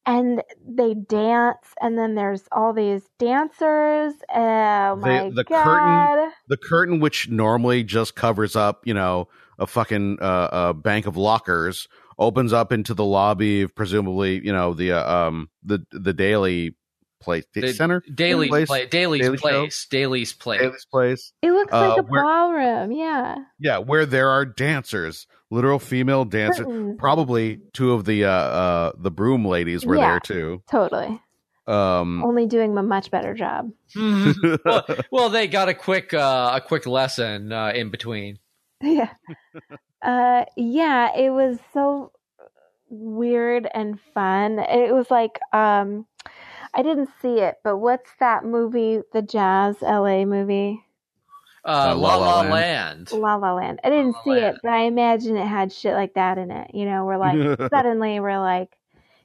And 0.05 0.43
they 0.67 0.93
dance, 0.93 1.73
and 1.81 1.97
then 1.97 2.13
there's 2.13 2.43
all 2.51 2.73
these 2.73 3.09
dancers. 3.17 4.13
Oh 4.29 4.95
They- 5.01 5.23
my 5.23 5.31
the 5.33 5.43
god! 5.45 5.63
curtain- 5.63 6.31
the 6.47 6.57
curtain, 6.57 6.99
which 6.99 7.29
normally 7.29 7.83
just 7.83 8.15
covers 8.15 8.55
up, 8.55 8.85
you 8.85 8.93
know, 8.93 9.29
a 9.57 9.65
fucking 9.65 10.17
uh, 10.21 10.25
uh, 10.25 10.73
bank 10.73 11.07
of 11.07 11.15
lockers, 11.17 11.87
opens 12.17 12.53
up 12.53 12.71
into 12.71 12.93
the 12.93 13.05
lobby 13.05 13.61
of 13.63 13.75
presumably, 13.75 14.43
you 14.45 14.53
know, 14.53 14.73
the 14.73 14.91
uh, 14.93 15.13
um 15.27 15.49
the 15.63 15.85
the 15.91 16.13
daily 16.13 16.75
place 17.21 17.45
The- 17.53 17.73
center, 17.73 18.03
Daily's 18.13 18.49
Place? 18.49 18.67
place. 18.67 18.89
Daily's 18.89 19.21
Daily 19.21 19.37
show? 19.37 19.41
place. 19.41 19.87
Daily's 19.89 20.33
place. 20.33 20.59
daily's 20.61 20.85
place. 20.85 21.33
It 21.41 21.51
looks 21.51 21.73
uh, 21.73 21.89
like 21.89 21.99
a 21.99 22.03
where- 22.03 22.21
ballroom. 22.23 22.91
Yeah, 22.91 23.35
Yeah, 23.59 23.77
where 23.79 24.05
there 24.05 24.29
are 24.29 24.45
dancers, 24.45 25.25
literal 25.49 25.79
female 25.79 26.25
dancers. 26.25 26.65
Curtains. 26.65 26.95
Probably 26.99 27.61
two 27.73 27.93
of 27.93 28.05
the 28.05 28.25
uh, 28.25 28.29
uh 28.29 28.91
the 28.97 29.11
broom 29.11 29.43
ladies 29.45 29.85
were 29.85 29.95
Yeah. 29.95 30.11
there 30.11 30.19
too. 30.19 30.63
totally. 30.69 31.19
Um, 31.67 32.23
Only 32.23 32.45
doing 32.45 32.77
a 32.77 32.83
much 32.83 33.09
better 33.09 33.33
job. 33.33 33.71
well, 33.95 34.85
well, 35.11 35.29
they 35.29 35.47
got 35.47 35.67
a 35.67 35.73
quick 35.73 36.13
uh, 36.13 36.51
a 36.53 36.61
quick 36.61 36.85
lesson 36.85 37.51
uh, 37.51 37.71
in 37.73 37.89
between. 37.89 38.37
yeah. 38.83 39.09
Uh 40.05 40.45
yeah, 40.55 41.15
it 41.17 41.31
was 41.31 41.57
so 41.73 42.11
weird 42.89 43.67
and 43.73 43.99
fun. 44.13 44.59
It 44.59 44.93
was 44.93 45.09
like 45.09 45.39
um 45.51 46.05
I 46.73 46.83
didn't 46.83 47.09
see 47.21 47.39
it, 47.39 47.55
but 47.63 47.77
what's 47.77 48.11
that 48.19 48.45
movie, 48.45 48.99
the 49.13 49.21
Jazz 49.21 49.77
LA 49.81 50.25
movie? 50.25 50.83
Uh, 51.63 51.91
Uh, 51.91 51.95
La 51.95 52.15
La 52.15 52.17
La 52.17 52.41
La 52.41 52.49
Land. 52.49 53.11
La 53.11 53.35
La 53.35 53.53
Land. 53.53 53.79
I 53.83 53.89
didn't 53.89 54.11
La 54.13 54.19
La 54.19 54.23
see 54.35 54.39
it, 54.41 54.55
but 54.61 54.71
I 54.71 54.81
imagine 54.83 55.37
it 55.37 55.47
had 55.47 55.71
shit 55.73 55.93
like 55.93 56.13
that 56.13 56.37
in 56.37 56.51
it. 56.51 56.71
You 56.75 56.85
know, 56.85 57.05
we're 57.05 57.17
like 57.17 57.59
suddenly 57.71 58.19
we're 58.19 58.39
like 58.39 58.77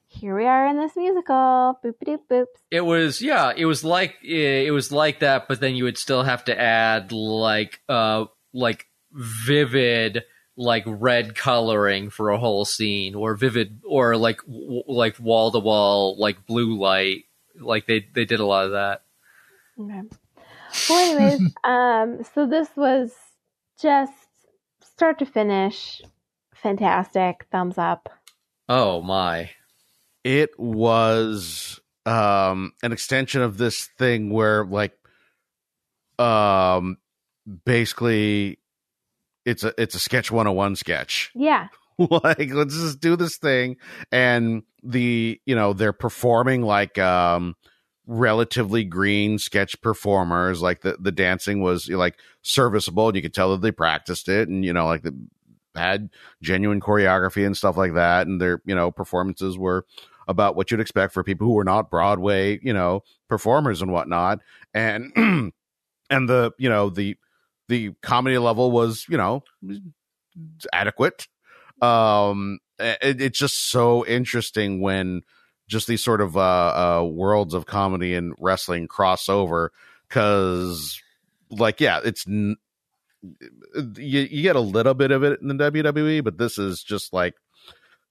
here 0.07 0.37
we 0.37 0.47
are 0.47 0.67
in 0.67 0.79
this 0.79 0.97
musical. 0.97 1.79
Boop 1.85 1.95
doop 2.07 2.21
boops. 2.31 2.47
It 2.71 2.81
was 2.81 3.21
yeah, 3.21 3.53
it 3.55 3.67
was 3.67 3.85
like 3.85 4.15
it 4.25 4.73
was 4.73 4.91
like 4.91 5.21
that, 5.21 5.47
but 5.49 5.61
then 5.61 5.75
you 5.77 5.85
would 5.85 5.99
still 5.99 6.23
have 6.23 6.45
to 6.47 6.59
add 6.59 7.13
like 7.13 7.81
uh 7.89 8.25
like 8.55 8.87
vivid 9.13 10.25
like 10.61 10.85
red 10.87 11.35
coloring 11.35 12.11
for 12.11 12.29
a 12.29 12.39
whole 12.39 12.67
scene 12.67 13.15
or 13.15 13.35
vivid 13.35 13.81
or 13.89 14.15
like 14.17 14.39
w- 14.47 14.83
like 14.87 15.19
wall 15.19 15.51
to 15.51 15.59
wall 15.59 16.17
like 16.19 16.45
blue 16.47 16.79
light 16.79 17.25
like 17.59 17.87
they 17.87 18.07
they 18.15 18.27
did 18.27 18.41
a 18.41 18.45
lot 18.47 18.67
of 18.67 18.73
that 18.73 19.03
Okay. 19.81 20.03
Well, 20.89 20.99
anyways, 20.99 21.41
um, 21.65 22.23
so 22.35 22.47
this 22.47 22.69
was 22.77 23.15
just 23.81 24.13
start 24.83 25.19
to 25.21 25.25
finish, 25.27 26.03
fantastic. 26.55 27.47
Thumbs 27.51 27.79
up. 27.79 28.11
oh 28.69 29.01
my 29.01 29.51
it 30.23 30.51
was 30.59 31.81
um 32.05 32.73
an 32.83 32.93
extension 32.93 33.41
of 33.41 33.57
this 33.57 33.87
thing 33.99 34.29
where 34.31 34.65
like 34.67 34.93
um 36.19 36.99
basically 37.65 38.59
it's 39.51 39.65
a 39.65 39.75
it's 39.77 39.95
a 39.95 39.99
sketch 39.99 40.31
101 40.31 40.77
sketch. 40.77 41.33
Yeah, 41.41 41.69
like 41.99 42.51
let's 42.55 42.75
just 42.75 43.01
do 43.01 43.15
this 43.15 43.37
thing. 43.37 43.77
And 44.11 44.63
the 44.83 45.39
you 45.45 45.55
know 45.55 45.75
they're 45.75 45.93
performing 45.93 46.63
like 46.63 46.99
um 46.99 47.57
relatively 48.07 48.85
green 48.85 49.39
sketch 49.39 49.79
performers. 49.83 50.63
Like 50.63 50.81
the 50.81 50.97
the 50.99 51.13
dancing 51.13 51.61
was 51.61 51.91
like 51.91 52.19
serviceable 52.41 53.09
and 53.09 53.17
you 53.17 53.23
could 53.23 53.35
tell 53.35 53.51
that 53.51 53.61
they 53.61 53.73
practiced 53.73 54.29
it 54.31 54.49
and 54.49 54.65
you 54.65 54.73
know 54.73 54.87
like 54.87 55.03
the 55.03 55.15
had 55.75 56.09
genuine 56.43 56.81
choreography 56.81 57.45
and 57.45 57.57
stuff 57.57 57.77
like 57.77 57.95
that. 57.95 58.27
And 58.27 58.41
their 58.41 58.63
you 58.65 58.75
know 58.75 58.91
performances 58.91 59.59
were 59.59 59.85
about 60.27 60.57
what 60.57 60.71
you'd 60.71 60.81
expect 60.81 61.13
for 61.13 61.23
people 61.23 61.47
who 61.47 61.55
were 61.55 61.65
not 61.65 61.91
broadway 61.91 62.59
you 62.63 62.73
know 62.73 63.03
performers 63.29 63.83
and 63.83 63.93
whatnot. 63.93 64.39
And 64.73 65.13
and 66.11 66.29
the 66.29 66.53
you 66.57 66.71
know 66.71 66.89
the 66.89 67.17
the 67.71 67.93
comedy 68.03 68.37
level 68.37 68.71
was 68.71 69.07
you 69.09 69.17
know 69.17 69.43
adequate. 70.73 71.27
Um 71.81 72.59
it, 72.79 73.21
it's 73.21 73.39
just 73.39 73.71
so 73.71 74.05
interesting 74.05 74.81
when 74.81 75.23
just 75.69 75.87
these 75.87 76.03
sort 76.03 76.21
of 76.21 76.37
uh, 76.37 76.41
uh 77.01 77.05
worlds 77.05 77.55
of 77.55 77.65
comedy 77.65 78.15
and 78.15 78.35
wrestling 78.41 78.89
cross 78.89 79.29
over 79.29 79.73
because 80.09 81.01
like 81.51 81.81
yeah 81.81 82.01
it's 82.05 82.27
n- 82.27 82.57
you, 83.23 84.21
you 84.21 84.43
get 84.43 84.57
a 84.57 84.61
little 84.61 84.95
bit 84.95 85.13
of 85.13 85.23
it 85.23 85.41
in 85.41 85.49
the 85.49 85.71
WWE 85.71 86.25
but 86.25 86.39
this 86.39 86.59
is 86.59 86.83
just 86.83 87.13
like 87.13 87.35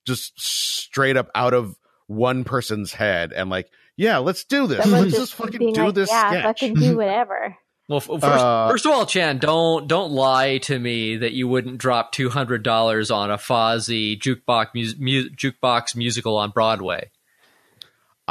just 0.06 0.40
straight 0.40 1.18
up 1.18 1.30
out 1.36 1.54
of 1.54 1.76
one 2.08 2.44
person's 2.44 2.94
head 2.94 3.34
and 3.34 3.50
like 3.50 3.70
yeah 3.98 4.18
let's 4.18 4.46
do 4.46 4.66
this. 4.66 4.82
Someone's 4.84 5.14
let's 5.14 5.18
just 5.18 5.36
fucking 5.36 5.74
do 5.74 5.86
like, 5.86 5.96
this 5.96 6.10
yeah, 6.10 6.30
sketch. 6.30 6.44
fucking 6.44 6.74
do 6.76 6.98
whatever. 6.98 7.58
Well 7.90 8.00
first, 8.00 8.24
Uh, 8.24 8.70
first 8.70 8.86
of 8.86 8.94
all 8.94 9.06
chan 9.06 9.38
don't 9.40 9.88
don't 9.88 10.12
lie 10.12 10.60
to 10.60 10.80
me 10.80 11.18
that 11.18 11.34
you 11.34 11.48
wouldn't 11.50 11.78
drop 11.78 12.14
$200 12.14 13.14
on 13.14 13.32
a 13.32 13.38
fozzy 13.38 14.18
jukebox 14.18 14.68
mus- 14.74 14.96
mu- 14.98 15.30
jukebox 15.30 15.96
musical 15.98 16.38
on 16.38 16.52
broadway 16.52 17.10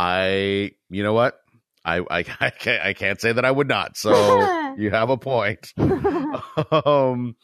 I, 0.01 0.75
you 0.91 1.03
know 1.03 1.13
what? 1.13 1.41
I, 1.85 1.99
I, 2.09 2.19
I 2.41 2.51
can't, 2.51 2.85
I 2.85 2.93
can't 2.93 3.21
say 3.21 3.33
that 3.33 3.45
I 3.45 3.51
would 3.51 3.67
not. 3.69 3.97
So 3.97 4.75
you 4.79 4.91
have 4.91 5.11
a 5.11 5.17
point. 5.17 5.73
um, 5.77 7.35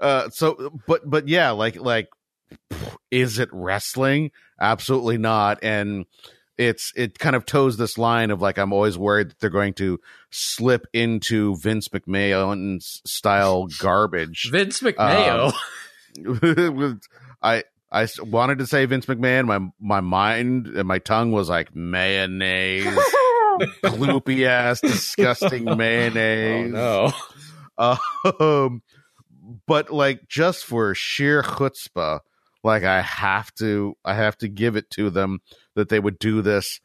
uh, 0.00 0.30
so, 0.30 0.80
but, 0.86 1.02
but 1.04 1.28
yeah, 1.28 1.50
like, 1.50 1.76
like, 1.76 2.08
is 3.10 3.38
it 3.38 3.50
wrestling? 3.52 4.30
Absolutely 4.58 5.18
not. 5.18 5.58
And 5.62 6.06
it's, 6.58 6.92
it 6.96 7.18
kind 7.18 7.36
of 7.36 7.46
toes 7.46 7.76
this 7.76 7.96
line 7.96 8.30
of 8.30 8.42
like, 8.42 8.58
I'm 8.58 8.72
always 8.72 8.98
worried 8.98 9.30
that 9.30 9.38
they're 9.40 9.50
going 9.50 9.74
to 9.74 10.00
slip 10.30 10.86
into 10.92 11.56
Vince 11.56 11.88
McMahon 11.88 12.82
style 12.82 13.66
garbage. 13.78 14.48
vince 14.50 14.80
mcmayo 14.80 15.52
I 17.42 17.62
I 17.90 18.06
wanted 18.20 18.58
to 18.58 18.66
say 18.66 18.84
Vince 18.84 19.06
McMahon. 19.06 19.46
My, 19.46 19.60
my 19.80 20.00
mind 20.00 20.66
and 20.66 20.86
my 20.86 20.98
tongue 20.98 21.32
was 21.32 21.48
like 21.48 21.74
mayonnaise 21.74 22.84
gloopy 23.82 24.44
ass, 24.46 24.80
disgusting 24.80 25.68
oh 25.68 25.74
mayonnaise. 25.74 26.72
no 26.72 27.12
Um, 27.78 28.82
but 29.66 29.90
like 29.90 30.28
just 30.28 30.64
for 30.64 30.94
sheer 30.94 31.42
chutzpah, 31.42 32.20
like 32.64 32.84
I 32.84 33.00
have 33.00 33.52
to, 33.56 33.96
I 34.04 34.14
have 34.14 34.36
to 34.38 34.48
give 34.48 34.76
it 34.76 34.90
to 34.90 35.10
them 35.10 35.40
that 35.74 35.88
they 35.88 36.00
would 36.00 36.18
do 36.18 36.42
this. 36.42 36.80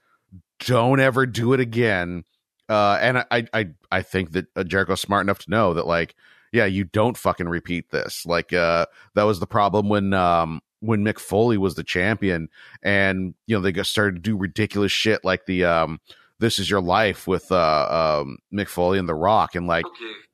Don't 0.60 1.00
ever 1.00 1.26
do 1.26 1.54
it 1.54 1.60
again. 1.60 2.24
Uh, 2.70 2.98
and 3.02 3.18
I, 3.30 3.48
I, 3.54 3.70
I, 3.92 4.02
think 4.02 4.32
that 4.32 4.46
uh, 4.56 4.64
Jericho's 4.64 5.02
smart 5.02 5.26
enough 5.26 5.40
to 5.40 5.52
know 5.52 5.74
that, 5.74 5.86
like, 5.86 6.16
yeah, 6.54 6.66
you 6.66 6.86
don't 6.86 7.18
fucking 7.18 7.50
repeat 7.50 7.92
this. 7.92 8.26
Like, 8.26 8.54
uh, 8.54 8.86
that 9.16 9.24
was 9.24 9.42
the 9.42 9.48
problem 9.48 9.90
when, 9.90 10.14
um, 10.14 10.62
when 10.84 11.04
Mick 11.04 11.18
Foley 11.18 11.58
was 11.58 11.76
the 11.76 11.84
champion, 11.84 12.50
and 12.84 13.34
you 13.48 13.56
know 13.56 13.62
they 13.62 13.72
got 13.72 13.86
started 13.86 14.16
to 14.16 14.22
do 14.22 14.36
ridiculous 14.36 14.92
shit 14.92 15.24
like 15.24 15.46
the 15.46 15.64
um, 15.64 16.00
"This 16.40 16.60
Is 16.60 16.70
Your 16.70 16.82
Life" 16.82 17.26
with 17.26 17.52
uh, 17.52 18.22
um, 18.22 18.38
Mick 18.54 18.68
Foley 18.68 19.00
and 19.00 19.08
The 19.08 19.16
Rock, 19.16 19.56
and 19.56 19.66
like 19.66 19.86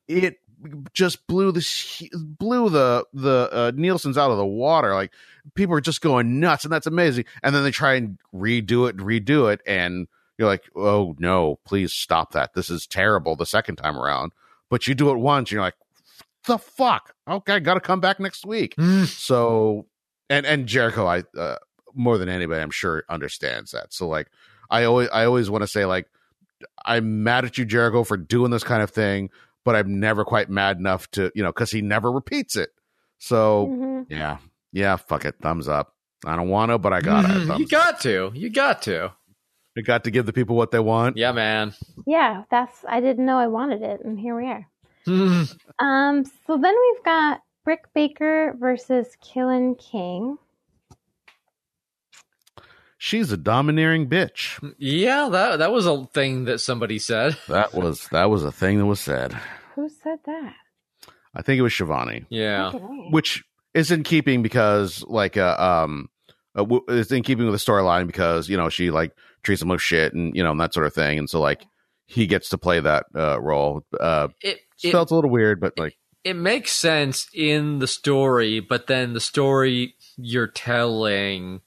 it 0.08 0.39
just 0.92 1.26
blew 1.26 1.52
the 1.52 2.10
blew 2.38 2.68
the 2.68 3.04
the 3.12 3.48
uh, 3.52 3.72
Nielsen's 3.74 4.18
out 4.18 4.30
of 4.30 4.36
the 4.36 4.46
water. 4.46 4.94
Like 4.94 5.12
people 5.54 5.74
are 5.74 5.80
just 5.80 6.00
going 6.00 6.40
nuts, 6.40 6.64
and 6.64 6.72
that's 6.72 6.86
amazing. 6.86 7.24
And 7.42 7.54
then 7.54 7.62
they 7.62 7.70
try 7.70 7.94
and 7.94 8.18
redo 8.34 8.88
it, 8.88 8.96
and 8.96 9.06
redo 9.06 9.52
it, 9.52 9.60
and 9.66 10.06
you're 10.38 10.48
like, 10.48 10.64
oh 10.76 11.14
no, 11.18 11.58
please 11.64 11.92
stop 11.92 12.32
that. 12.32 12.54
This 12.54 12.70
is 12.70 12.86
terrible. 12.86 13.36
The 13.36 13.46
second 13.46 13.76
time 13.76 13.98
around, 13.98 14.32
but 14.68 14.86
you 14.86 14.94
do 14.94 15.10
it 15.10 15.18
once, 15.18 15.48
and 15.48 15.52
you're 15.52 15.62
like, 15.62 15.76
the 16.46 16.58
fuck. 16.58 17.14
Okay, 17.28 17.60
got 17.60 17.74
to 17.74 17.80
come 17.80 18.00
back 18.00 18.20
next 18.20 18.46
week. 18.46 18.74
So, 19.06 19.86
and 20.28 20.46
and 20.46 20.66
Jericho, 20.66 21.06
I 21.06 21.24
uh, 21.38 21.56
more 21.94 22.18
than 22.18 22.28
anybody, 22.28 22.62
I'm 22.62 22.70
sure 22.70 23.04
understands 23.08 23.72
that. 23.72 23.92
So 23.92 24.08
like, 24.08 24.28
I 24.70 24.84
always 24.84 25.08
I 25.10 25.24
always 25.24 25.50
want 25.50 25.62
to 25.62 25.68
say 25.68 25.84
like, 25.84 26.08
I'm 26.84 27.22
mad 27.22 27.44
at 27.44 27.58
you, 27.58 27.64
Jericho, 27.64 28.04
for 28.04 28.16
doing 28.16 28.50
this 28.50 28.64
kind 28.64 28.82
of 28.82 28.90
thing, 28.90 29.30
but 29.64 29.76
I'm 29.76 30.00
never 30.00 30.24
quite 30.24 30.48
mad 30.50 30.78
enough 30.78 31.10
to, 31.12 31.30
you 31.34 31.42
know, 31.42 31.50
because 31.50 31.70
he 31.70 31.82
never 31.82 32.10
repeats 32.10 32.56
it. 32.56 32.70
So 33.18 33.66
Mhm. 33.70 34.06
yeah, 34.08 34.38
yeah, 34.72 34.96
fuck 34.96 35.24
it, 35.24 35.36
thumbs 35.42 35.68
up. 35.68 35.94
I 36.26 36.36
don't 36.36 36.48
want 36.48 36.70
to, 36.70 36.78
but 36.78 36.92
I 36.92 37.00
got 37.00 37.24
it. 37.30 37.58
you 37.58 37.66
got 37.66 38.00
to. 38.02 38.30
You 38.34 38.50
got 38.50 38.82
to. 38.82 39.12
You 39.76 39.82
got 39.82 40.04
to 40.04 40.10
give 40.10 40.26
the 40.26 40.32
people 40.32 40.56
what 40.56 40.70
they 40.72 40.80
want. 40.80 41.16
Yeah, 41.16 41.32
man. 41.32 41.74
Yeah, 42.06 42.42
that's 42.50 42.84
I 42.88 43.00
didn't 43.00 43.24
know 43.24 43.38
I 43.38 43.46
wanted 43.46 43.82
it, 43.82 44.00
and 44.04 44.18
here 44.18 44.36
we 44.36 44.46
are. 44.46 44.66
Um, 45.78 46.24
so 46.46 46.58
then 46.58 46.74
we've 46.78 47.04
got 47.04 47.40
Britt 47.64 47.80
Baker 47.94 48.54
versus 48.58 49.16
Kilynn 49.24 49.78
King. 49.78 50.36
She's 53.02 53.32
a 53.32 53.38
domineering 53.38 54.10
bitch. 54.10 54.58
yeah, 54.78 55.30
that 55.30 55.58
that 55.60 55.72
was 55.72 55.86
a 55.86 56.04
thing 56.12 56.44
that 56.44 56.58
somebody 56.60 56.98
said. 56.98 57.36
That 57.48 57.72
was 57.72 58.06
that 58.08 58.28
was 58.28 58.44
a 58.44 58.52
thing 58.52 58.76
that 58.78 58.84
was 58.84 59.00
said. 59.00 59.32
Who 59.74 59.88
said 59.88 60.18
that? 60.26 60.52
I 61.34 61.40
think 61.42 61.58
it 61.58 61.62
was 61.62 61.72
Shivani, 61.72 62.26
Yeah. 62.28 62.68
Okay. 62.74 63.08
which 63.10 63.42
is 63.72 63.90
in 63.90 64.02
keeping 64.02 64.42
because 64.42 65.02
like 65.06 65.36
uh, 65.38 65.56
um 65.58 66.08
uh, 66.54 66.62
w- 66.62 66.84
it's 66.88 67.10
in 67.10 67.22
keeping 67.22 67.46
with 67.46 67.54
the 67.54 67.72
storyline 67.72 68.06
because 68.06 68.48
you 68.50 68.56
know 68.58 68.68
she 68.68 68.90
like 68.90 69.12
treats 69.44 69.62
him 69.62 69.68
like 69.68 69.80
shit 69.80 70.12
and 70.12 70.34
you 70.36 70.42
know 70.44 70.50
and 70.50 70.60
that 70.60 70.74
sort 70.74 70.84
of 70.86 70.92
thing 70.92 71.18
and 71.18 71.30
so 71.30 71.40
like 71.40 71.64
he 72.06 72.26
gets 72.26 72.50
to 72.50 72.58
play 72.58 72.80
that 72.80 73.06
uh 73.16 73.40
role. 73.40 73.82
Uh, 73.98 74.28
It, 74.42 74.58
it 74.82 74.88
it 74.88 74.92
felt 74.92 75.10
a 75.10 75.14
little 75.14 75.30
weird, 75.30 75.58
but 75.58 75.78
like 75.78 75.96
it 76.22 76.36
makes 76.36 76.72
sense 76.72 77.28
in 77.32 77.78
the 77.78 77.86
story, 77.86 78.60
but 78.60 78.88
then 78.88 79.14
the 79.14 79.20
story 79.20 79.94
you're 80.18 80.48
telling 80.48 81.62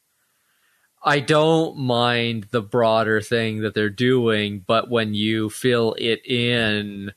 I 1.04 1.20
don't 1.20 1.78
mind 1.78 2.48
the 2.52 2.62
broader 2.62 3.20
thing 3.20 3.62
that 3.62 3.74
they're 3.74 3.90
doing, 3.90 4.64
but 4.66 4.90
when 4.90 5.14
you 5.14 5.50
fill 5.50 5.96
it 6.00 6.26
in 6.26 7.12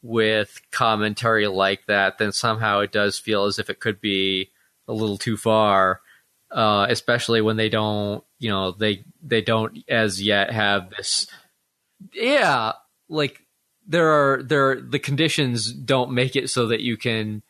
with 0.00 0.60
commentary 0.70 1.48
like 1.48 1.86
that, 1.86 2.18
then 2.18 2.32
somehow 2.32 2.80
it 2.80 2.92
does 2.92 3.18
feel 3.18 3.44
as 3.44 3.58
if 3.58 3.68
it 3.68 3.80
could 3.80 4.00
be 4.00 4.50
a 4.86 4.92
little 4.92 5.18
too 5.18 5.36
far. 5.36 6.00
Uh, 6.50 6.86
especially 6.90 7.40
when 7.40 7.56
they 7.56 7.70
don't, 7.70 8.22
you 8.38 8.50
know, 8.50 8.72
they 8.72 9.04
they 9.22 9.40
don't 9.40 9.78
as 9.88 10.22
yet 10.22 10.52
have 10.52 10.90
this. 10.90 11.26
Yeah, 12.12 12.72
like 13.08 13.40
there 13.86 14.10
are 14.10 14.42
there 14.42 14.78
the 14.78 14.98
conditions 14.98 15.72
don't 15.72 16.12
make 16.12 16.36
it 16.36 16.50
so 16.50 16.66
that 16.66 16.82
you 16.82 16.98
can, 16.98 17.42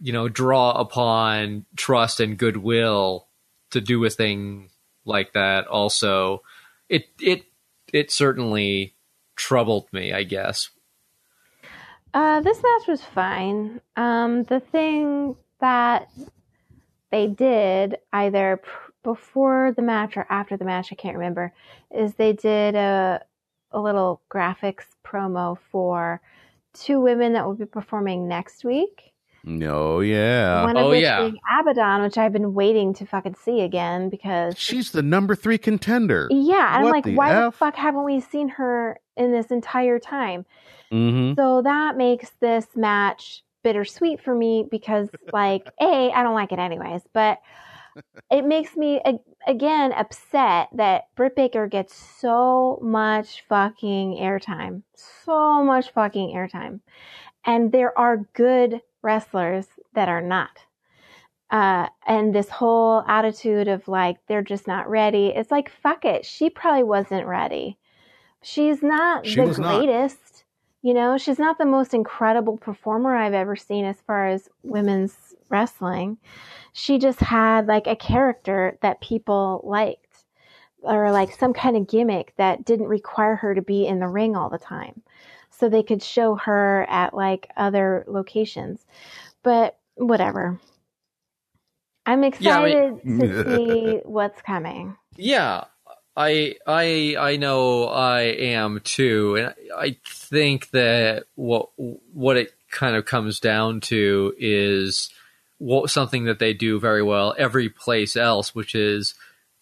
you 0.00 0.12
know, 0.12 0.28
draw 0.28 0.70
upon 0.70 1.66
trust 1.76 2.20
and 2.20 2.38
goodwill 2.38 3.26
to 3.72 3.80
do 3.80 4.04
a 4.04 4.10
thing 4.10 4.70
like 5.04 5.32
that. 5.32 5.66
Also, 5.66 6.42
it 6.88 7.06
it 7.20 7.44
it 7.92 8.10
certainly 8.10 8.94
troubled 9.36 9.92
me. 9.92 10.12
I 10.12 10.24
guess. 10.24 10.70
Uh, 12.12 12.40
this 12.40 12.62
match 12.62 12.86
was 12.86 13.02
fine. 13.02 13.80
Um, 13.96 14.44
the 14.44 14.60
thing 14.60 15.34
that 15.60 16.08
they 17.10 17.26
did 17.26 17.98
either 18.12 18.60
before 19.02 19.72
the 19.76 19.82
match 19.82 20.16
or 20.16 20.26
after 20.30 20.56
the 20.56 20.64
match, 20.64 20.92
I 20.92 20.94
can't 20.94 21.16
remember, 21.16 21.52
is 21.90 22.14
they 22.14 22.32
did 22.32 22.74
a 22.74 23.22
a 23.72 23.80
little 23.80 24.22
graphics 24.30 24.84
promo 25.04 25.58
for 25.70 26.20
two 26.72 27.00
women 27.00 27.32
that 27.32 27.44
will 27.44 27.54
be 27.54 27.66
performing 27.66 28.28
next 28.28 28.64
week. 28.64 29.13
No, 29.46 30.00
yeah, 30.00 30.64
One 30.64 30.76
of 30.76 30.86
Oh, 30.86 30.90
which 30.90 31.02
yeah. 31.02 31.20
being 31.20 31.38
Abaddon, 31.60 32.02
which 32.02 32.16
I've 32.18 32.32
been 32.32 32.54
waiting 32.54 32.94
to 32.94 33.06
fucking 33.06 33.34
see 33.34 33.60
again 33.60 34.08
because 34.08 34.58
she's 34.58 34.90
the 34.90 35.02
number 35.02 35.34
three 35.34 35.58
contender. 35.58 36.28
yeah, 36.30 36.74
and 36.76 36.84
What 36.84 36.88
I'm 36.88 36.92
like, 36.94 37.04
the 37.04 37.14
why 37.14 37.44
the 37.44 37.52
fuck 37.52 37.74
haven't 37.76 38.04
we 38.04 38.20
seen 38.20 38.48
her 38.48 38.98
in 39.16 39.32
this 39.32 39.46
entire 39.50 39.98
time? 39.98 40.46
Mm-hmm. 40.92 41.34
So 41.40 41.62
that 41.62 41.96
makes 41.96 42.30
this 42.40 42.66
match 42.74 43.42
bittersweet 43.62 44.22
for 44.22 44.34
me 44.34 44.66
because, 44.70 45.08
like, 45.32 45.66
A, 45.80 46.10
I 46.12 46.22
don't 46.22 46.34
like 46.34 46.52
it 46.52 46.58
anyways, 46.58 47.02
but 47.12 47.38
it 48.30 48.44
makes 48.44 48.76
me, 48.76 49.00
again, 49.46 49.92
upset 49.92 50.68
that 50.74 51.04
Britt 51.16 51.36
Baker 51.36 51.68
gets 51.68 51.94
so 51.94 52.78
much 52.82 53.44
fucking 53.48 54.16
airtime. 54.20 54.82
So 54.96 55.62
much 55.62 55.90
fucking 55.92 56.34
airtime. 56.34 56.80
And 57.46 57.70
there 57.70 57.96
are 57.98 58.26
good 58.32 58.80
wrestlers 59.04 59.66
that 59.94 60.08
are 60.08 60.22
not. 60.22 60.60
Uh, 61.50 61.88
and 62.06 62.34
this 62.34 62.48
whole 62.48 63.04
attitude 63.06 63.68
of 63.68 63.86
like, 63.86 64.16
they're 64.26 64.42
just 64.42 64.66
not 64.66 64.88
ready. 64.88 65.26
It's 65.28 65.50
like, 65.50 65.68
fuck 65.70 66.04
it. 66.04 66.24
She 66.26 66.50
probably 66.50 66.82
wasn't 66.82 67.26
ready. 67.26 67.78
She's 68.42 68.82
not 68.82 69.26
She 69.26 69.36
the 69.36 69.44
was 69.46 69.58
not. 69.58 69.76
greatest. 69.76 70.44
You 70.82 70.94
know, 70.94 71.16
she's 71.16 71.38
not 71.38 71.56
the 71.58 71.64
most 71.64 71.94
incredible 71.94 72.58
performer 72.58 73.14
I've 73.16 73.32
ever 73.34 73.56
seen 73.56 73.84
as 73.84 74.00
far 74.06 74.26
as 74.26 74.48
women's 74.62 75.34
wrestling. 75.48 76.18
She 76.72 76.98
just 76.98 77.20
had 77.20 77.66
like 77.66 77.86
a 77.86 77.96
character 77.96 78.76
that 78.82 79.00
people 79.00 79.62
liked 79.64 80.24
or 80.82 81.10
like 81.10 81.32
some 81.32 81.54
kind 81.54 81.76
of 81.76 81.88
gimmick 81.88 82.34
that 82.36 82.64
didn't 82.64 82.88
require 82.88 83.36
her 83.36 83.54
to 83.54 83.62
be 83.62 83.86
in 83.86 84.00
the 84.00 84.08
ring 84.08 84.36
all 84.36 84.50
the 84.50 84.58
time. 84.58 85.02
So 85.58 85.68
they 85.68 85.82
could 85.82 86.02
show 86.02 86.34
her 86.36 86.84
at 86.88 87.14
like 87.14 87.50
other 87.56 88.04
locations. 88.06 88.84
But 89.42 89.78
whatever. 89.96 90.58
I'm 92.06 92.22
Yeah, 92.22 92.26
I 92.60 92.66
excited 92.68 93.04
mean- 93.04 93.18
to 93.20 93.56
see 93.56 94.00
what's 94.04 94.40
coming. 94.42 94.96
Yeah, 95.16 95.64
I 96.16 96.56
I 96.66 97.16
I 97.18 97.36
know 97.36 97.84
I 97.86 98.20
am 98.22 98.80
too, 98.84 99.36
and 99.36 99.54
I 99.76 99.96
think 100.06 100.70
that 100.70 101.24
what 101.34 101.70
what 102.12 102.36
it 102.36 102.52
kind 102.70 102.96
of 102.96 103.04
comes 103.04 103.40
down 103.40 103.80
to 103.82 104.34
is 104.38 105.10
what 105.58 105.88
something 105.90 106.24
that 106.24 106.40
they 106.40 106.52
do 106.52 106.78
very 106.80 107.02
well 107.02 107.34
every 107.38 107.68
place 107.68 108.16
else, 108.16 108.54
which 108.54 108.74
is 108.74 109.14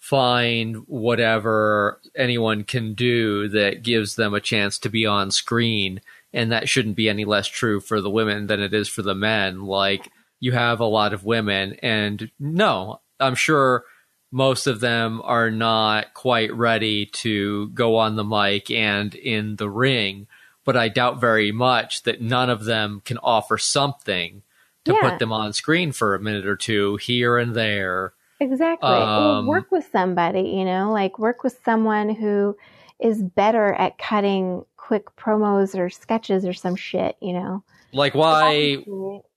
find 0.02 0.78
whatever 0.88 2.00
anyone 2.16 2.64
can 2.64 2.92
do 2.92 3.46
that 3.48 3.84
gives 3.84 4.16
them 4.16 4.34
a 4.34 4.40
chance 4.40 4.76
to 4.76 4.88
be 4.88 5.06
on 5.06 5.30
screen, 5.30 6.00
and 6.32 6.50
that 6.50 6.68
shouldn't 6.68 6.96
be 6.96 7.08
any 7.08 7.24
less 7.24 7.46
true 7.46 7.80
for 7.80 8.00
the 8.00 8.10
women 8.10 8.48
than 8.48 8.58
it 8.60 8.74
is 8.74 8.88
for 8.88 9.02
the 9.02 9.14
men. 9.14 9.62
Like 9.62 10.10
you 10.40 10.50
have 10.50 10.80
a 10.80 10.86
lot 10.86 11.12
of 11.12 11.24
women, 11.24 11.74
and 11.84 12.32
no, 12.40 13.00
I'm 13.20 13.36
sure 13.36 13.84
most 14.32 14.66
of 14.66 14.80
them 14.80 15.22
are 15.22 15.52
not 15.52 16.14
quite 16.14 16.52
ready 16.52 17.06
to 17.06 17.68
go 17.68 17.96
on 17.96 18.16
the 18.16 18.24
mic 18.24 18.72
and 18.72 19.14
in 19.14 19.54
the 19.54 19.70
ring. 19.70 20.26
But 20.64 20.76
I 20.76 20.88
doubt 20.88 21.20
very 21.20 21.52
much 21.52 22.02
that 22.02 22.20
none 22.20 22.50
of 22.50 22.64
them 22.64 23.02
can 23.04 23.18
offer 23.18 23.56
something 23.56 24.42
to 24.84 24.94
Yeah. 24.94 25.10
put 25.10 25.20
them 25.20 25.32
on 25.32 25.52
screen 25.52 25.92
for 25.92 26.16
a 26.16 26.20
minute 26.20 26.46
or 26.46 26.56
two 26.56 26.96
here 26.96 27.38
and 27.38 27.54
there. 27.54 28.14
Exactly. 28.42 28.88
Um, 28.88 29.46
or 29.46 29.48
work 29.48 29.70
with 29.70 29.88
somebody, 29.92 30.40
you 30.40 30.64
know, 30.64 30.90
like 30.92 31.18
work 31.18 31.44
with 31.44 31.58
someone 31.64 32.12
who 32.12 32.56
is 32.98 33.22
better 33.22 33.72
at 33.74 33.98
cutting 33.98 34.64
quick 34.76 35.14
promos 35.16 35.78
or 35.78 35.88
sketches 35.88 36.44
or 36.44 36.52
some 36.52 36.74
shit, 36.74 37.16
you 37.20 37.34
know. 37.34 37.62
Like 37.92 38.14
why 38.14 38.78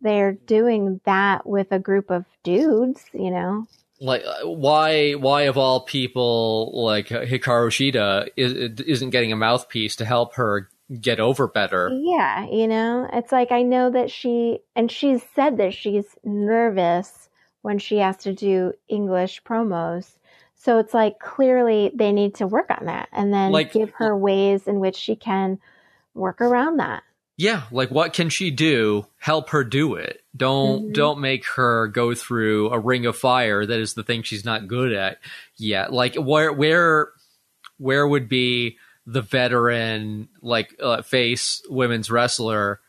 They're 0.01 0.33
doing 0.33 1.01
that 1.05 1.45
with 1.45 1.71
a 1.71 1.77
group 1.77 2.09
of 2.09 2.25
dudes, 2.43 3.03
you 3.13 3.29
know. 3.29 3.67
like 3.99 4.23
uh, 4.25 4.47
why 4.47 5.13
why 5.13 5.43
of 5.43 5.57
all 5.57 5.81
people 5.81 6.71
like 6.73 7.09
Hikaru 7.09 7.69
Shida 7.69 8.29
is, 8.35 8.81
isn't 8.81 9.11
getting 9.11 9.31
a 9.31 9.35
mouthpiece 9.35 9.95
to 9.97 10.05
help 10.05 10.35
her 10.35 10.69
get 10.99 11.19
over 11.19 11.47
better. 11.47 11.91
Yeah, 11.93 12.47
you 12.49 12.67
know, 12.67 13.07
it's 13.13 13.31
like 13.31 13.51
I 13.51 13.61
know 13.61 13.91
that 13.91 14.09
she, 14.09 14.59
and 14.75 14.91
she's 14.91 15.21
said 15.35 15.57
that 15.57 15.73
she's 15.73 16.05
nervous 16.23 17.29
when 17.65 17.79
she 17.79 17.97
has 17.97 18.15
to 18.17 18.31
do 18.31 18.73
English 18.87 19.41
promos. 19.41 20.07
So 20.53 20.77
it's 20.77 20.93
like 20.93 21.17
clearly 21.17 21.89
they 21.95 22.11
need 22.11 22.35
to 22.35 22.45
work 22.45 22.67
on 22.69 22.85
that 22.85 23.09
and 23.11 23.33
then 23.33 23.51
Like- 23.51 23.73
give 23.73 23.89
her 23.95 24.15
ways 24.15 24.67
in 24.67 24.79
which 24.79 24.95
she 24.95 25.15
can 25.15 25.59
work 26.13 26.41
around 26.41 26.77
that. 26.77 27.01
Yeah, 27.37 27.63
like 27.71 27.89
what 27.89 28.13
can 28.13 28.29
she 28.29 28.51
do? 28.51 29.07
Help 29.17 29.49
her 29.49 29.63
do 29.63 29.95
it. 29.95 30.21
Don't 30.37 30.89
Mhm. 30.89 30.93
don't 30.93 31.19
make 31.19 31.45
her 31.55 31.87
go 31.87 32.13
through 32.13 32.69
a 32.69 32.77
ring 32.79 33.07
of 33.07 33.17
fire 33.17 33.65
that 33.65 33.79
is 33.79 33.95
the 33.95 34.03
thing 34.03 34.21
she's 34.21 34.45
not 34.45 34.67
good 34.67 34.93
at 34.93 35.17
yet. 35.57 35.91
Like 35.91 36.15
where 36.15 36.53
where 36.53 37.09
where 37.77 38.07
would 38.07 38.29
be 38.29 38.77
the 39.07 39.21
veteran 39.21 40.29
like 40.41 40.75
uh, 40.81 41.01
face 41.01 41.61
women's 41.67 42.09
wrestler 42.11 42.79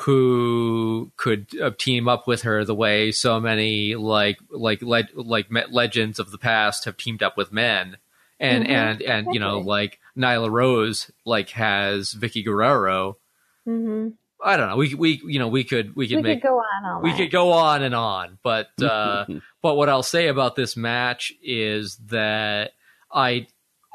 who 0.00 1.12
could 1.16 1.48
uh, 1.60 1.70
team 1.78 2.08
up 2.08 2.26
with 2.26 2.42
her 2.42 2.64
the 2.64 2.74
way 2.74 3.10
so 3.10 3.40
many 3.40 3.94
like 3.94 4.38
like 4.50 4.82
le- 4.82 5.08
like 5.14 5.46
legends 5.70 6.18
of 6.18 6.30
the 6.30 6.38
past 6.38 6.84
have 6.84 6.96
teamed 6.96 7.22
up 7.22 7.36
with 7.36 7.52
men. 7.52 7.96
And 8.40 8.64
Mhm, 8.64 8.70
and 8.70 9.02
and 9.02 9.34
you 9.34 9.40
know 9.40 9.58
like 9.58 9.98
Nyla 10.16 10.50
Rose 10.50 11.10
like 11.24 11.50
has 11.50 12.14
Vickie 12.14 12.44
Guerrero. 12.44 13.16
Hmm 13.64 14.08
I 14.42 14.56
don't 14.56 14.68
know. 14.68 14.76
We 14.76 14.94
we 14.94 15.20
you 15.24 15.38
know 15.38 15.48
we 15.48 15.64
could 15.64 15.96
we 15.96 16.06
could 16.08 16.16
We 16.16 16.22
make 16.22 16.42
could 16.42 16.48
go 16.48 16.58
on 16.58 17.02
we 17.02 17.12
could 17.12 17.30
go 17.30 17.52
on 17.52 17.82
and 17.82 17.94
on, 17.94 18.38
but 18.42 18.68
uh, 18.82 19.26
but 19.62 19.76
what 19.76 19.88
I'll 19.88 20.02
say 20.02 20.28
about 20.28 20.56
this 20.56 20.76
match 20.76 21.32
is 21.42 21.96
that 22.08 22.72
I 23.12 23.46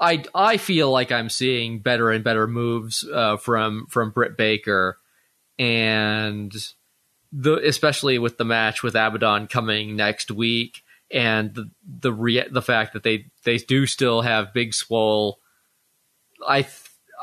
I 0.02 0.24
I 0.36 0.58
feel 0.58 0.92
like 0.92 1.12
I'm 1.12 1.30
seeing 1.30 1.80
better 1.80 2.12
and 2.12 2.24
better 2.24 2.48
moves 2.48 3.08
uh, 3.12 3.38
from 3.38 3.88
from 3.90 4.12
Britt 4.12 4.36
Baker, 4.36 4.98
and 5.60 6.54
the 7.32 7.56
especially 7.68 8.20
with 8.20 8.38
the 8.38 8.46
match 8.46 8.84
with 8.84 8.96
Abaddon 8.96 9.48
coming 9.48 9.96
next 9.96 10.32
week, 10.32 10.84
and 11.12 11.54
the 11.54 11.70
the 11.84 12.14
rea- 12.14 12.50
the 12.50 12.62
fact 12.62 12.94
that 12.94 13.04
they 13.04 13.26
they 13.44 13.58
do 13.58 13.86
still 13.86 14.22
have 14.22 14.54
Big 14.54 14.74
Swole. 14.74 15.40
I, 16.48 16.68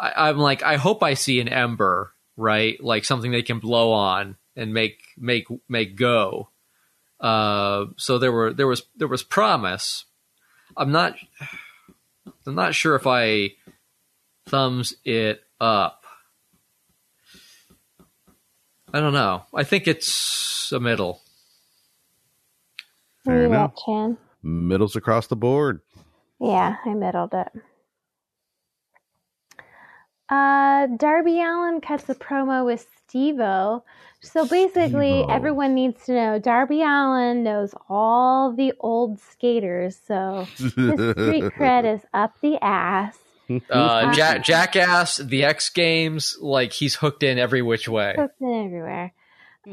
I 0.01 0.29
I'm 0.29 0.39
like 0.39 0.63
I 0.63 0.77
hope 0.77 1.03
I 1.03 1.15
see 1.15 1.41
an 1.41 1.49
Ember 1.49 2.13
right, 2.37 2.83
like 2.83 3.05
something 3.05 3.31
they 3.31 3.43
can 3.43 3.59
blow 3.59 3.93
on 3.93 4.37
and 4.57 4.75
make 4.75 5.03
make 5.17 5.47
make 5.69 5.97
go. 5.97 6.49
Uh, 7.21 7.87
so 7.97 8.19
there 8.19 8.33
were 8.33 8.53
there 8.53 8.67
was 8.67 8.83
there 8.97 9.09
was 9.09 9.23
promise. 9.23 10.07
I'm 10.77 10.93
not 10.93 11.17
I'm 12.47 12.55
not 12.55 12.75
sure 12.75 12.95
if 12.95 13.07
I 13.07 13.51
thumbs 14.47 14.95
it 15.05 15.43
up. 15.61 16.00
I 18.93 19.01
don't 19.01 19.13
know. 19.13 19.45
I 19.55 19.65
think 19.65 19.87
it's 19.87 20.73
a 20.73 20.81
middle. 20.81 21.21
Fair 23.25 23.43
Yeah, 23.43 23.47
enough. 23.47 23.73
Chan. 23.85 24.19
Middles 24.43 24.97
across 24.97 25.27
the 25.27 25.37
board. 25.37 25.81
Yeah, 26.41 26.77
I 26.85 26.95
middled 26.95 27.35
it. 27.35 27.49
Uh, 30.29 30.87
Darby 30.97 31.41
Allin 31.43 31.81
cuts 31.81 32.09
a 32.09 32.15
promo 32.15 32.65
with 32.65 32.87
Steve-O. 33.09 33.83
So 34.23 34.47
basically, 34.47 35.23
Steve-O. 35.23 35.27
everyone 35.29 35.75
needs 35.75 36.05
to 36.07 36.13
know 36.13 36.39
Darby 36.39 36.83
Allin 36.83 37.43
knows 37.43 37.75
all 37.89 38.53
the 38.53 38.73
old 38.81 39.19
skaters. 39.21 39.99
So 40.07 40.47
his 40.57 40.73
street 40.73 41.45
cred 41.59 41.85
is 41.95 42.01
up 42.15 42.35
the 42.41 42.63
ass. 42.65 43.19
Uh, 43.69 44.13
ja- 44.17 44.39
Jackass, 44.39 45.17
the 45.17 45.45
X 45.45 45.71
Games, 45.71 46.37
like 46.41 46.73
he's 46.73 46.95
hooked 46.95 47.23
in 47.23 47.39
every 47.39 47.63
which 47.63 47.89
way. 47.89 48.15
Hooked 48.17 48.41
in 48.41 48.67
everywhere. 48.67 49.13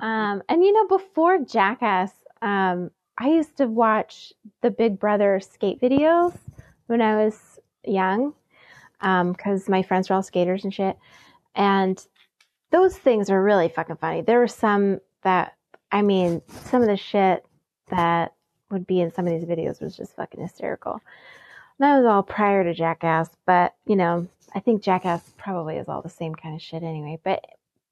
Um, 0.02 0.42
and 0.50 0.64
you 0.64 0.74
know, 0.74 0.88
before 0.88 1.40
Jackass, 1.40 2.12
um, 2.42 2.92
I 3.18 3.30
used 3.30 3.58
to 3.58 3.68
watch 3.68 4.34
the 4.62 4.72
Big 4.72 5.00
Brother 5.00 5.40
skate 5.40 5.82
videos 5.82 6.36
when 6.88 7.02
I 7.02 7.24
was 7.24 7.60
young, 7.84 8.34
because 9.00 9.70
my 9.70 9.84
friends 9.84 10.10
were 10.10 10.16
all 10.16 10.24
skaters 10.24 10.64
and 10.64 10.74
shit. 10.74 10.98
And 11.56 12.04
those 12.72 12.98
things 12.98 13.30
are 13.30 13.42
really 13.42 13.70
fucking 13.70 13.98
funny. 13.98 14.22
There 14.22 14.40
were 14.40 14.48
some 14.48 15.00
that, 15.24 15.56
I 15.92 16.02
mean, 16.02 16.42
some 16.48 16.82
of 16.82 16.88
the 16.88 16.98
shit 16.98 17.46
that 17.90 18.34
would 18.70 18.86
be 18.86 19.00
in 19.00 19.14
some 19.14 19.26
of 19.26 19.34
these 19.34 19.48
videos 19.48 19.82
was 19.82 19.96
just 19.96 20.16
fucking 20.16 20.42
hysterical. 20.42 21.02
That 21.80 21.98
was 21.98 22.06
all 22.06 22.24
prior 22.24 22.64
to 22.64 22.74
Jackass, 22.74 23.30
but 23.46 23.76
you 23.86 23.96
know, 23.96 24.28
I 24.56 24.60
think 24.60 24.82
Jackass 24.82 25.22
probably 25.38 25.78
is 25.78 25.88
all 25.88 26.02
the 26.02 26.10
same 26.10 26.34
kind 26.34 26.56
of 26.56 26.62
shit 26.62 26.84
anyway. 26.84 27.20
But 27.24 27.46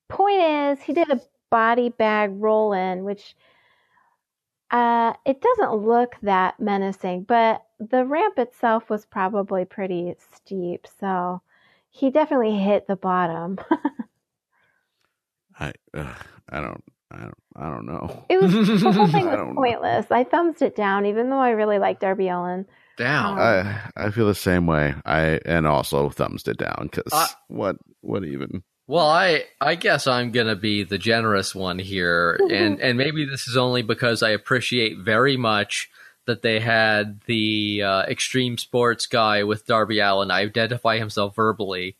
point 0.09 0.41
is, 0.41 0.81
he 0.81 0.93
did 0.93 1.09
a 1.11 1.21
body 1.51 1.89
bag 1.89 2.31
roll 2.33 2.73
in, 2.73 3.03
which 3.03 3.35
uh, 4.71 5.13
it 5.25 5.41
doesn't 5.41 5.75
look 5.75 6.15
that 6.23 6.59
menacing, 6.59 7.23
but 7.23 7.63
the 7.79 8.05
ramp 8.05 8.39
itself 8.39 8.89
was 8.89 9.05
probably 9.05 9.65
pretty 9.65 10.15
steep, 10.33 10.87
so 10.99 11.41
he 11.91 12.09
definitely 12.09 12.57
hit 12.57 12.87
the 12.87 12.95
bottom. 12.95 13.59
I 15.59 15.71
uh, 15.93 16.13
I 16.49 16.61
don't 16.61 16.83
I 17.11 17.17
don't 17.19 17.33
I 17.55 17.69
don't 17.69 17.85
know. 17.85 18.25
It 18.29 18.41
was 18.41 18.51
the 18.53 18.91
whole 18.91 19.07
thing 19.11 19.27
was 19.27 19.35
don't 19.35 19.55
know. 19.55 19.61
pointless. 19.61 20.07
I 20.11 20.23
thumbs 20.23 20.61
it 20.61 20.75
down, 20.75 21.05
even 21.05 21.29
though 21.29 21.39
I 21.39 21.51
really 21.51 21.79
like 21.79 21.99
Darby 21.99 22.27
Allin. 22.29 22.65
Down. 22.97 23.37
I 23.39 23.91
I 23.95 24.11
feel 24.11 24.27
the 24.27 24.35
same 24.35 24.67
way. 24.67 24.93
I 25.05 25.39
and 25.45 25.67
also 25.67 26.09
thumbs 26.09 26.47
it 26.47 26.57
down 26.57 26.89
because 26.91 27.11
I- 27.13 27.27
what 27.47 27.77
what 28.01 28.23
even? 28.23 28.63
Well, 28.87 29.07
I 29.07 29.45
I 29.59 29.75
guess 29.75 30.05
I'm 30.07 30.31
gonna 30.31 30.55
be 30.55 30.83
the 30.83 30.97
generous 30.99 31.55
one 31.55 31.79
here, 31.79 32.39
and 32.51 32.79
and 32.81 32.97
maybe 32.97 33.25
this 33.25 33.47
is 33.47 33.57
only 33.57 33.81
because 33.81 34.21
I 34.23 34.29
appreciate 34.29 34.99
very 34.99 35.37
much 35.37 35.89
that 36.27 36.41
they 36.41 36.59
had 36.59 37.21
the 37.25 37.83
uh, 37.83 38.01
extreme 38.03 38.57
sports 38.57 39.05
guy 39.07 39.43
with 39.43 39.65
Darby 39.65 39.99
Allin 39.99 40.31
identify 40.31 40.97
himself 40.97 41.35
verbally, 41.35 41.97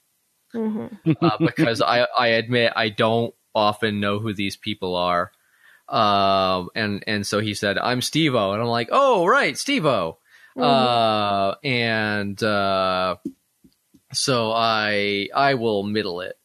hmm 0.51 0.87
uh, 1.21 1.37
because 1.39 1.81
I 1.81 2.07
I 2.17 2.27
admit 2.27 2.73
I 2.75 2.89
don't 2.89 3.33
often 3.55 3.99
know 3.99 4.19
who 4.19 4.33
these 4.33 4.55
people 4.57 4.95
are, 4.95 5.31
um, 5.89 6.69
and 6.75 7.03
and 7.07 7.25
so 7.25 7.39
he 7.39 7.53
said 7.55 7.77
I'm 7.77 8.01
Steve-O, 8.01 8.51
and 8.53 8.61
I'm 8.61 8.67
like, 8.67 8.89
oh 8.91 9.25
right, 9.25 9.57
Steve-O, 9.57 10.17
uh, 10.57 11.55
and 11.63 12.41
uh, 12.41 13.15
so 14.13 14.51
I 14.51 15.29
I 15.35 15.55
will 15.55 15.83
middle 15.83 16.21
it. 16.21 16.35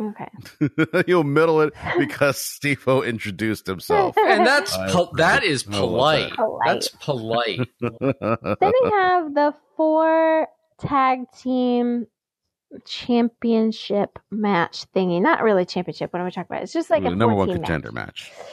Okay. 0.00 1.04
you'll 1.06 1.22
middle 1.24 1.60
it 1.60 1.74
because 1.98 2.38
Steve-O 2.38 3.02
introduced 3.02 3.66
himself. 3.66 4.16
and 4.26 4.46
that's 4.46 4.76
po- 4.90 5.12
that 5.16 5.44
is 5.44 5.62
polite. 5.62 6.30
that. 6.30 6.36
Polite. 6.36 6.60
That's 6.66 6.88
polite. 6.88 7.60
then 7.80 8.72
we 8.82 8.90
have 8.90 9.34
the 9.34 9.54
four 9.76 10.48
tag 10.80 11.30
team 11.38 12.06
championship 12.86 14.18
match 14.30 14.86
thingy. 14.94 15.20
Not 15.20 15.42
really 15.42 15.64
championship. 15.66 16.12
What 16.12 16.20
am 16.20 16.26
I 16.26 16.30
talking 16.30 16.46
about? 16.50 16.62
It's 16.62 16.72
just 16.72 16.90
like 16.90 17.04
a 17.04 17.10
number 17.10 17.34
one 17.34 17.48
14 17.48 17.62
contender 17.62 17.92
match. 17.92 18.32
match. 18.36 18.48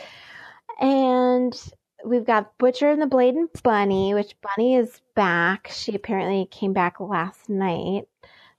And 0.81 1.71
we've 2.05 2.25
got 2.25 2.57
Butcher 2.57 2.89
and 2.89 3.01
the 3.01 3.07
Blade 3.07 3.35
and 3.35 3.49
Bunny, 3.63 4.13
which 4.13 4.35
Bunny 4.41 4.75
is 4.75 5.01
back. 5.15 5.69
She 5.73 5.93
apparently 5.95 6.47
came 6.51 6.73
back 6.73 6.99
last 6.99 7.49
night. 7.49 8.07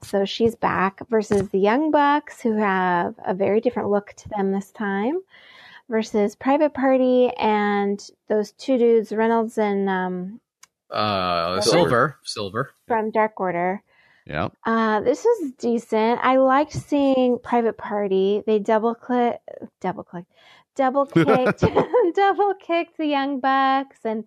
So 0.02 0.24
she's 0.24 0.54
back 0.54 1.00
versus 1.10 1.48
the 1.50 1.58
Young 1.58 1.90
Bucks, 1.90 2.40
who 2.40 2.56
have 2.56 3.14
a 3.24 3.34
very 3.34 3.60
different 3.60 3.90
look 3.90 4.14
to 4.16 4.28
them 4.30 4.50
this 4.52 4.70
time, 4.70 5.18
versus 5.90 6.34
Private 6.36 6.72
Party 6.72 7.30
and 7.38 8.00
those 8.28 8.52
two 8.52 8.78
dudes, 8.78 9.12
Reynolds 9.12 9.58
and 9.58 9.88
um, 9.90 10.40
Uh, 10.90 11.60
Silver. 11.60 11.80
silver, 11.82 12.18
silver. 12.24 12.74
from 12.88 13.10
Dark 13.10 13.38
Order. 13.40 13.82
Yeah. 14.26 14.48
Uh, 14.64 15.00
this 15.00 15.24
is 15.24 15.52
decent. 15.52 16.20
I 16.22 16.36
liked 16.36 16.72
seeing 16.72 17.38
Private 17.38 17.76
Party. 17.76 18.42
They 18.46 18.58
double 18.58 18.94
click, 18.94 19.38
double 19.80 20.04
click, 20.04 20.24
double 20.80 21.04
kicked, 21.26 21.60
double 22.14 22.54
kicked 22.54 22.96
the 22.96 23.06
Young 23.06 23.38
Bucks, 23.38 23.98
and 24.04 24.24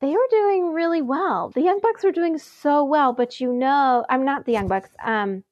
they 0.00 0.10
were 0.10 0.28
doing 0.30 0.72
really 0.72 1.02
well. 1.02 1.50
The 1.54 1.60
Young 1.60 1.80
Bucks 1.82 2.02
were 2.02 2.12
doing 2.12 2.38
so 2.38 2.82
well, 2.82 3.12
but 3.12 3.40
you 3.40 3.52
know, 3.52 4.06
I'm 4.08 4.24
not 4.24 4.46
the 4.46 4.52
Young 4.52 4.68
Bucks. 4.68 4.88
Um, 5.04 5.44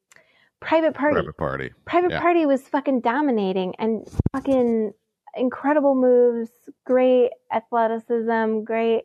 Private 0.61 0.95
Party. 0.95 1.15
Private 1.15 1.37
party. 1.37 1.71
Private 1.85 2.11
Yeah. 2.13 2.21
Party 2.21 2.47
was 2.47 2.63
fucking 2.69 3.01
dominating 3.01 3.75
and 3.79 4.09
fucking 4.33 4.93
incredible 5.37 5.95
moves, 5.95 6.51
great 6.85 7.31
athleticism, 7.53 8.61
great, 8.65 9.05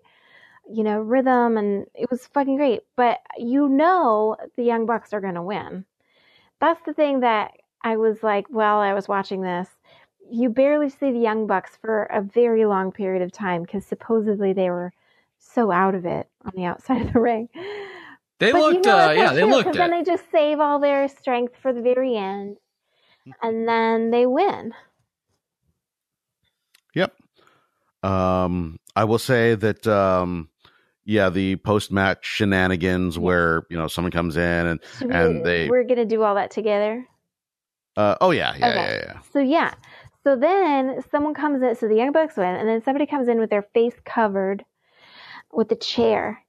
you 0.70 0.84
know, 0.84 0.99
rhythm, 0.99 1.57
and 1.57 1.86
it 1.94 2.10
was 2.10 2.28
fucking 2.28 2.56
great. 2.56 2.82
But 2.95 3.20
you 3.38 3.68
know 3.68 4.38
the 4.56 4.64
Young 4.64 4.86
Bucks 4.86 5.14
are 5.14 5.22
going 5.22 5.36
to 5.36 5.44
win. 5.44 5.86
That's 6.62 6.82
the 6.86 6.94
thing 6.94 7.20
that 7.20 7.52
I 7.84 7.98
was 7.98 8.24
like, 8.24 8.48
while 8.49 8.78
I 8.80 8.94
was 8.94 9.07
watching 9.10 9.41
this, 9.41 9.68
you 10.30 10.49
barely 10.49 10.89
see 10.89 11.11
the 11.11 11.19
Young 11.19 11.47
Bucks 11.47 11.77
for 11.81 12.03
a 12.03 12.22
very 12.22 12.65
long 12.65 12.91
period 12.91 13.22
of 13.22 13.31
time 13.31 13.61
because 13.64 13.85
supposedly 13.85 14.53
they 14.53 14.69
were 14.69 14.91
so 15.39 15.72
out 15.72 15.95
of 15.95 16.06
it 16.06 16.27
on 16.45 16.52
the 16.56 16.65
outside 16.65 17.02
of 17.02 17.14
the 17.14 17.19
ring. 17.19 17.49
They 18.39 18.52
But 18.52 18.60
looked. 18.60 18.76
you 18.76 18.81
know 18.81 18.97
uh, 18.97 19.07
what? 19.07 19.18
yeah, 19.18 19.23
That's 19.26 19.35
they 19.35 19.41
true, 19.43 19.52
looked 19.52 19.64
'cause 19.65 19.76
it. 19.76 19.80
Then 19.80 19.91
they 19.91 20.03
just 20.03 20.31
save 20.31 20.60
all 20.60 20.80
their 20.80 21.07
strength 21.07 21.56
for 21.61 21.72
the 21.73 21.81
very 21.81 22.15
end, 22.18 22.57
and 23.41 23.68
then 23.68 24.11
they 24.11 24.26
win. 24.26 24.73
Yep. 26.93 27.14
Um, 28.03 28.80
I 28.95 29.03
will 29.03 29.19
say 29.19 29.56
that 29.56 29.85
um, 29.88 30.49
yeah, 31.06 31.30
the 31.30 31.56
post 31.57 31.91
match 31.91 32.26
shenanigans 32.26 33.18
where 33.19 33.64
you 33.69 33.77
know 33.77 33.88
someone 33.88 34.11
comes 34.11 34.38
in 34.38 34.41
and 34.68 34.80
Should 34.99 35.11
And 35.11 35.35
we, 35.38 35.41
they- 35.43 35.69
we're 35.69 35.84
gonna 35.84 36.06
do 36.06 36.23
all 36.23 36.35
that 36.35 36.52
together. 36.52 37.06
uh, 37.97 38.15
oh 38.22 38.31
yeah, 38.31 38.56
yeah, 38.57 38.68
Okay. 38.69 38.76
yeah, 38.76 39.02
yeah. 39.14 39.19
So 39.31 39.39
yeah. 39.39 39.73
So 40.26 40.35
then 40.35 41.03
someone 41.11 41.35
comes 41.35 41.61
in. 41.61 41.76
So 41.76 41.88
the 41.88 41.95
Young 41.95 42.11
Bucks 42.11 42.35
win, 42.35 42.56
and 42.56 42.68
then 42.68 42.81
somebody 42.84 43.06
comes 43.06 43.27
in 43.27 43.39
with 43.39 43.52
their 43.52 43.61
face 43.61 43.93
covered 44.06 44.65
with 45.53 45.72
a 45.72 45.76
chair, 45.76 46.43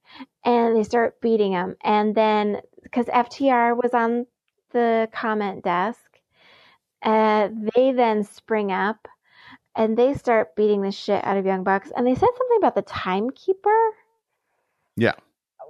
and 0.45 0.75
they 0.75 0.83
start 0.83 1.21
beating 1.21 1.53
them. 1.53 1.77
And 1.85 2.15
then 2.15 2.63
because 2.83 3.07
FTR 3.07 3.77
was 3.77 3.93
on 3.93 4.27
the 4.73 5.11
comment 5.13 5.63
desk, 5.63 6.01
uh, 7.03 7.49
they 7.75 7.93
then 7.93 8.25
spring 8.25 8.73
up. 8.73 9.07
And 9.79 9.95
they 9.95 10.15
start 10.15 10.57
beating 10.57 10.81
the 10.81 10.91
shit 10.91 11.23
out 11.23 11.37
of 11.37 11.45
Young 11.45 11.63
Bucks. 11.63 11.93
And 11.95 12.07
they 12.07 12.15
said 12.15 12.21
something 12.21 12.57
about 12.57 12.77
the 12.77 12.83
timekeeper. 12.83 13.91
Yeah. 14.97 15.13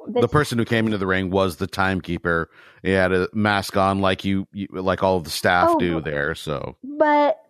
The 0.06 0.28
person 0.28 0.58
who 0.58 0.64
came 0.64 0.86
into 0.86 0.98
the 0.98 1.08
ring 1.08 1.30
was 1.30 1.56
the 1.56 1.66
timekeeper. 1.66 2.48
He 2.84 2.92
had 2.92 3.10
a 3.10 3.28
mask 3.32 3.76
on, 3.76 4.00
like 4.00 4.24
you, 4.24 4.46
you 4.52 4.68
like 4.70 5.02
all 5.02 5.16
of 5.16 5.24
the 5.24 5.30
staff 5.30 5.70
Oh, 5.72 5.78
do 5.80 6.00
there. 6.00 6.36
So 6.36 6.76
But 6.84 7.40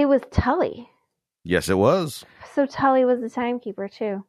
it 0.00 0.06
was 0.06 0.22
Tully. 0.30 0.88
yes, 1.44 1.68
it 1.68 1.78
was. 1.78 2.24
So 2.54 2.66
Tully 2.66 3.04
was 3.04 3.20
the 3.20 3.30
timekeeper 3.30 3.88
too. 3.88 4.24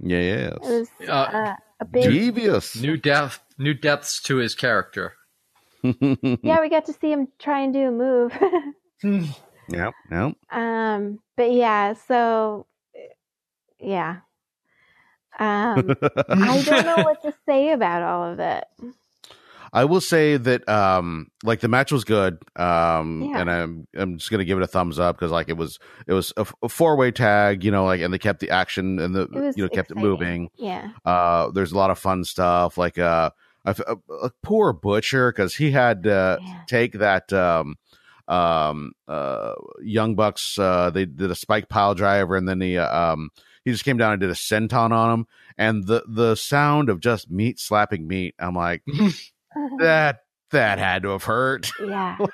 Yeah, 0.00 0.18
yeah. 0.18 0.34
It 0.48 0.58
yes. 0.62 0.70
was 0.70 0.88
Uh, 1.08 1.12
uh, 1.12 1.56
a 1.80 1.84
big. 1.84 2.04
Devious. 2.10 2.76
New 2.80 2.96
depth, 2.96 3.40
new 3.58 3.74
depths 3.74 4.20
to 4.22 4.36
his 4.36 4.54
character. 4.54 5.14
Yeah, 5.82 6.60
we 6.60 6.70
got 6.70 6.86
to 6.86 6.92
see 6.94 7.12
him 7.12 7.28
try 7.38 7.60
and 7.60 7.72
do 7.74 7.88
a 7.88 7.90
move. 7.90 8.32
Yep. 9.70 9.94
Yep. 10.10 10.32
Um, 10.50 11.18
but 11.36 11.50
yeah, 11.52 11.94
so 11.94 12.66
yeah. 13.78 14.16
Um, 15.38 15.94
I 16.28 16.62
don't 16.64 16.84
know 16.86 17.02
what 17.04 17.22
to 17.22 17.34
say 17.46 17.72
about 17.72 18.02
all 18.02 18.24
of 18.32 18.40
it. 18.40 18.64
I 19.74 19.84
will 19.84 20.00
say 20.00 20.36
that 20.36 20.66
um 20.68 21.26
like 21.42 21.58
the 21.60 21.68
match 21.68 21.90
was 21.92 22.04
good 22.04 22.38
um 22.56 23.22
Yeah. 23.22 23.40
and 23.40 23.50
I'm 23.50 23.86
I'm 23.96 24.18
just 24.18 24.30
going 24.30 24.38
to 24.38 24.44
give 24.44 24.56
it 24.56 24.62
a 24.64 24.68
thumbs 24.68 24.98
up 24.98 25.18
cuz 25.18 25.30
like 25.32 25.48
it 25.48 25.56
was 25.56 25.78
it 26.06 26.12
was 26.12 26.32
a, 26.36 26.42
f- 26.42 26.54
a 26.62 26.68
four-way 26.68 27.10
tag, 27.10 27.64
you 27.64 27.70
know, 27.72 27.84
like 27.84 28.00
and 28.00 28.14
they 28.14 28.18
kept 28.18 28.38
the 28.40 28.50
action 28.50 28.98
and 29.00 29.14
the 29.14 29.28
you 29.56 29.64
know 29.64 29.68
kept 29.68 29.90
exciting. 29.90 29.98
it 30.04 30.08
moving. 30.08 30.48
Yeah. 30.56 30.90
Uh 31.04 31.50
there's 31.50 31.72
a 31.72 31.76
lot 31.76 31.90
of 31.90 31.98
fun 31.98 32.22
stuff 32.24 32.78
like 32.78 32.98
uh 32.98 33.30
a, 33.66 33.74
a, 33.86 33.96
a 34.26 34.30
poor 34.42 34.72
butcher 34.72 35.32
cuz 35.32 35.56
he 35.56 35.72
had 35.72 36.04
to 36.04 36.38
Yeah. 36.40 36.60
take 36.68 36.92
that 36.94 37.32
um 37.32 37.76
um 38.28 38.92
uh 39.08 39.52
young 39.82 40.14
bucks 40.14 40.58
uh 40.58 40.90
they 40.90 41.04
did 41.04 41.30
a 41.30 41.34
spike 41.34 41.68
pile 41.68 41.94
driver 41.94 42.36
and 42.36 42.48
then 42.48 42.60
he 42.60 42.78
uh, 42.78 42.88
um 43.12 43.30
he 43.64 43.70
just 43.70 43.84
came 43.84 43.96
down 43.98 44.12
and 44.12 44.20
did 44.20 44.30
a 44.30 44.34
senton 44.34 44.92
on 44.92 45.10
him 45.12 45.26
and 45.58 45.86
the 45.86 46.02
the 46.08 46.34
sound 46.34 46.88
of 46.88 47.00
just 47.00 47.30
meat 47.30 47.58
slapping 47.58 48.06
meat 48.08 48.34
i'm 48.38 48.54
like 48.54 48.82
that 49.78 50.20
that 50.50 50.78
had 50.78 51.02
to 51.02 51.08
have 51.10 51.24
hurt 51.24 51.70
yeah, 51.84 52.16
for 52.16 52.28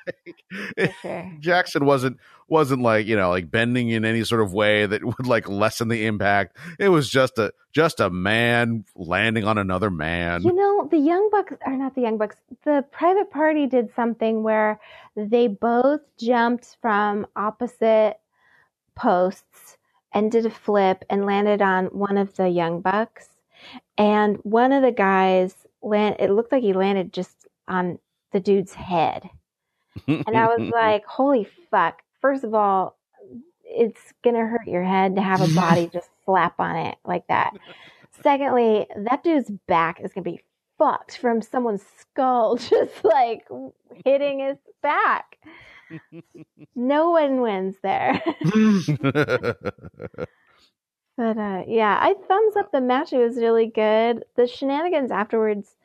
sure. 1.00 1.32
jackson 1.40 1.84
wasn't 1.86 2.18
wasn't 2.48 2.82
like 2.82 3.06
you 3.06 3.16
know 3.16 3.30
like 3.30 3.50
bending 3.50 3.88
in 3.88 4.04
any 4.04 4.24
sort 4.24 4.42
of 4.42 4.52
way 4.52 4.84
that 4.84 5.04
would 5.04 5.26
like 5.26 5.48
lessen 5.48 5.88
the 5.88 6.04
impact 6.06 6.56
it 6.78 6.88
was 6.88 7.08
just 7.08 7.38
a 7.38 7.52
just 7.72 8.00
a 8.00 8.10
man 8.10 8.84
landing 8.96 9.44
on 9.44 9.56
another 9.58 9.90
man 9.90 10.42
You 10.42 10.52
know, 10.52 10.88
the 10.90 10.98
Young 10.98 11.30
Bucks, 11.30 11.54
are 11.64 11.76
not 11.76 11.94
the 11.94 12.00
Young 12.02 12.18
Bucks, 12.18 12.36
the 12.64 12.84
private 12.90 13.30
party 13.30 13.66
did 13.66 13.94
something 13.94 14.42
where 14.42 14.80
they 15.16 15.46
both 15.46 16.00
jumped 16.18 16.76
from 16.82 17.26
opposite 17.36 18.18
posts 18.96 19.78
and 20.12 20.32
did 20.32 20.46
a 20.46 20.50
flip 20.50 21.04
and 21.08 21.24
landed 21.26 21.62
on 21.62 21.86
one 21.86 22.18
of 22.18 22.34
the 22.36 22.48
Young 22.48 22.80
Bucks. 22.80 23.28
And 23.96 24.38
one 24.38 24.72
of 24.72 24.82
the 24.82 24.92
guys 24.92 25.54
land 25.82 26.16
it 26.18 26.30
looked 26.30 26.52
like 26.52 26.62
he 26.62 26.72
landed 26.72 27.12
just 27.12 27.48
on 27.68 27.98
the 28.32 28.40
dude's 28.40 28.74
head. 28.74 29.28
And 30.06 30.36
I 30.36 30.46
was 30.46 30.68
like, 30.72 31.04
holy 31.06 31.48
fuck. 31.70 32.02
First 32.20 32.44
of 32.44 32.54
all, 32.54 32.96
it's 33.64 34.12
going 34.22 34.36
to 34.36 34.46
hurt 34.46 34.66
your 34.66 34.84
head 34.84 35.16
to 35.16 35.22
have 35.22 35.40
a 35.40 35.54
body 35.54 35.88
just 35.92 36.10
slap 36.24 36.58
on 36.58 36.76
it 36.76 36.96
like 37.04 37.26
that. 37.28 37.52
Secondly, 38.22 38.86
that 38.96 39.22
dude's 39.24 39.50
back 39.66 40.00
is 40.00 40.12
going 40.12 40.24
to 40.24 40.30
be 40.30 40.42
fucked 40.78 41.18
from 41.18 41.42
someone's 41.42 41.84
skull 42.00 42.56
just 42.56 43.04
like 43.04 43.46
hitting 44.04 44.40
his 44.40 44.56
back. 44.82 45.38
No 46.74 47.10
one 47.10 47.40
wins 47.40 47.76
there. 47.82 48.22
But 51.20 51.36
uh, 51.36 51.64
yeah, 51.68 51.98
I 52.00 52.14
thumbs 52.14 52.56
up 52.56 52.72
the 52.72 52.80
match. 52.80 53.12
It 53.12 53.18
was 53.18 53.36
really 53.36 53.66
good. 53.66 54.24
The 54.36 54.46
shenanigans 54.46 55.10
afterwards. 55.10 55.76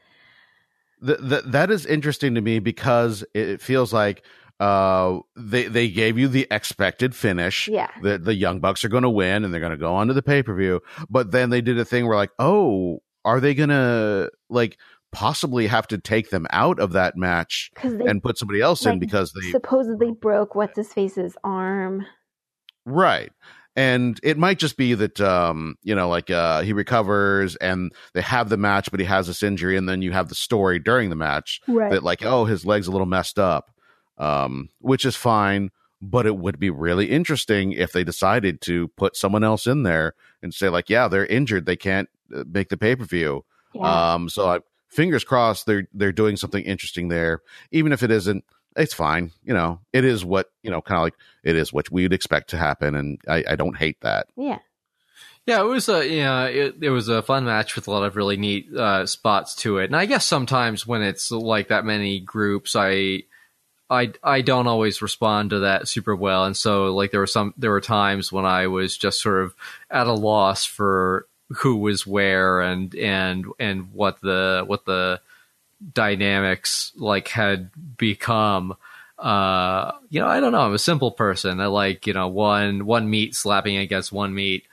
Th- 1.05 1.19
th- 1.19 1.43
that 1.47 1.69
is 1.69 1.85
interesting 1.85 2.35
to 2.35 2.41
me 2.41 2.59
because 2.59 3.25
it 3.33 3.61
feels 3.61 3.91
like 3.91 4.23
uh 4.61 5.19
they 5.35 5.67
they 5.67 5.89
gave 5.89 6.17
you 6.17 6.29
the 6.29 6.47
expected 6.49 7.13
finish 7.13 7.67
Yeah. 7.67 7.89
the 8.01 8.17
the 8.17 8.33
young 8.33 8.61
bucks 8.61 8.85
are 8.85 8.87
going 8.87 9.03
to 9.03 9.09
win 9.09 9.43
and 9.43 9.53
they're 9.53 9.59
going 9.59 9.73
to 9.73 9.77
go 9.77 9.93
on 9.93 10.07
to 10.07 10.13
the 10.13 10.23
pay-per-view 10.23 10.79
but 11.09 11.31
then 11.31 11.49
they 11.49 11.59
did 11.59 11.77
a 11.77 11.83
thing 11.83 12.07
where 12.07 12.15
like 12.15 12.31
oh 12.39 13.01
are 13.25 13.41
they 13.41 13.53
going 13.53 13.67
to 13.67 14.31
like 14.49 14.77
possibly 15.11 15.67
have 15.67 15.85
to 15.87 15.97
take 15.97 16.29
them 16.29 16.47
out 16.51 16.79
of 16.79 16.93
that 16.93 17.17
match 17.17 17.69
they 17.83 18.05
and 18.05 18.23
put 18.23 18.37
somebody 18.37 18.61
else 18.61 18.85
in 18.85 18.97
because 18.97 19.33
they 19.33 19.51
supposedly 19.51 20.13
broke 20.13 20.55
what's 20.55 20.77
his 20.77 20.93
face's 20.93 21.35
arm. 21.43 22.05
Right. 22.85 23.31
And 23.75 24.19
it 24.23 24.37
might 24.37 24.57
just 24.57 24.77
be 24.77 24.93
that 24.93 25.19
um, 25.19 25.75
you 25.83 25.95
know, 25.95 26.07
like 26.07 26.29
uh 26.29 26.61
he 26.61 26.71
recovers 26.73 27.55
and 27.57 27.91
they 28.13 28.21
have 28.21 28.49
the 28.49 28.57
match, 28.57 28.89
but 28.91 28.99
he 28.99 29.05
has 29.05 29.27
this 29.27 29.43
injury, 29.43 29.75
and 29.77 29.87
then 29.89 30.01
you 30.01 30.11
have 30.13 30.29
the 30.29 30.35
story 30.35 30.79
during 30.79 31.09
the 31.09 31.15
match 31.15 31.59
Right. 31.67 31.91
that 31.91 32.03
like, 32.03 32.23
oh, 32.23 32.45
his 32.45 32.65
leg's 32.65 32.87
a 32.87 32.91
little 32.91 33.05
messed 33.07 33.37
up. 33.39 33.71
Um, 34.17 34.69
which 34.79 35.03
is 35.03 35.17
fine, 35.17 35.71
but 36.01 36.25
it 36.25 36.37
would 36.37 36.57
be 36.57 36.69
really 36.69 37.07
interesting 37.11 37.73
if 37.73 37.91
they 37.91 38.05
decided 38.05 38.61
to 38.61 38.87
put 38.95 39.17
someone 39.17 39.43
else 39.43 39.67
in 39.67 39.83
there 39.83 40.13
and 40.41 40.53
say, 40.53 40.69
like, 40.69 40.89
yeah, 40.89 41.09
they're 41.09 41.25
injured, 41.25 41.65
they 41.65 41.75
can't 41.75 42.07
uh, 42.33 42.45
make 42.49 42.69
the 42.69 42.77
pay-per-view. 42.77 43.43
yeah. 43.73 44.13
Um, 44.13 44.29
so 44.29 44.47
I 44.47 44.59
fingers 44.87 45.25
crossed 45.25 45.65
they're 45.65 45.89
they're 45.93 46.13
doing 46.13 46.37
something 46.37 46.63
interesting 46.63 47.09
there. 47.09 47.41
Even 47.71 47.91
if 47.91 48.03
it 48.03 48.09
isn't, 48.11 48.45
it's 48.75 48.93
fine. 48.93 49.31
You 49.43 49.53
know, 49.53 49.79
it 49.93 50.05
is 50.05 50.25
what 50.25 50.51
you 50.63 50.71
know, 50.71 50.81
kind 50.81 50.97
of 50.97 51.03
like 51.03 51.15
it 51.43 51.55
is 51.55 51.71
what 51.71 51.91
we'd 51.91 52.13
expect 52.13 52.49
to 52.51 52.57
happen, 52.57 52.95
and 52.95 53.19
I, 53.27 53.43
I 53.49 53.55
don't 53.55 53.77
hate 53.77 54.01
that. 54.01 54.27
yeah. 54.35 54.59
Yeah, 55.47 55.61
it 55.61 55.65
was 55.65 55.87
a 55.89 56.07
yeah, 56.07 56.45
it, 56.45 56.77
it 56.81 56.89
was 56.89 57.07
a 57.07 57.21
fun 57.21 57.45
match 57.45 57.75
with 57.75 57.87
a 57.87 57.91
lot 57.91 58.03
of 58.03 58.15
really 58.15 58.35
neat 58.35 58.73
uh, 58.75 59.05
spots 59.05 59.53
to 59.57 59.77
it. 59.77 59.85
And 59.85 59.95
I 59.95 60.07
guess 60.07 60.25
sometimes 60.25 60.87
when 60.87 61.03
it's 61.03 61.29
like 61.29 61.67
that 61.67 61.85
many 61.85 62.19
groups, 62.19 62.75
I 62.75 63.25
I 63.89 64.11
I 64.23 64.41
don't 64.41 64.65
always 64.65 65.03
respond 65.03 65.51
to 65.51 65.59
that 65.59 65.87
super 65.87 66.15
well. 66.15 66.45
And 66.45 66.57
so 66.57 66.95
like 66.95 67.11
there 67.11 67.19
were 67.19 67.27
some 67.27 67.53
there 67.57 67.69
were 67.69 67.81
times 67.81 68.31
when 68.31 68.45
I 68.45 68.65
was 68.67 68.97
just 68.97 69.21
sort 69.21 69.43
of 69.43 69.53
at 69.91 70.07
a 70.07 70.13
loss 70.13 70.65
for 70.65 71.27
who 71.49 71.77
was 71.77 72.07
where 72.07 72.61
and 72.61 72.95
and 72.95 73.45
and 73.59 73.93
what 73.93 74.21
the 74.21 74.63
what 74.65 74.85
the 74.85 75.21
dynamics 75.93 76.91
like 76.95 77.27
had 77.27 77.69
become 77.97 78.75
uh 79.19 79.91
you 80.09 80.19
know 80.19 80.27
i 80.27 80.39
don't 80.39 80.51
know 80.51 80.61
i'm 80.61 80.73
a 80.73 80.79
simple 80.79 81.11
person. 81.11 81.59
I 81.61 81.67
like 81.67 82.07
you 82.07 82.13
know 82.13 82.27
one 82.27 82.85
one 82.85 83.09
meat 83.09 83.35
slapping 83.35 83.77
against 83.77 84.11
one 84.11 84.33
meat. 84.33 84.65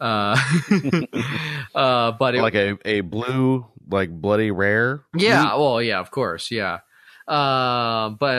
Uh 0.00 0.36
uh 1.74 2.12
but 2.12 2.34
it, 2.34 2.42
like 2.42 2.54
a, 2.54 2.78
a 2.84 3.00
blue, 3.02 3.66
like 3.90 4.10
bloody 4.10 4.50
rare. 4.50 5.02
yeah 5.14 5.54
well 5.56 5.80
yeah 5.82 6.00
of 6.00 6.10
course 6.10 6.50
yeah. 6.50 6.80
Uh 7.28 8.10
but 8.10 8.34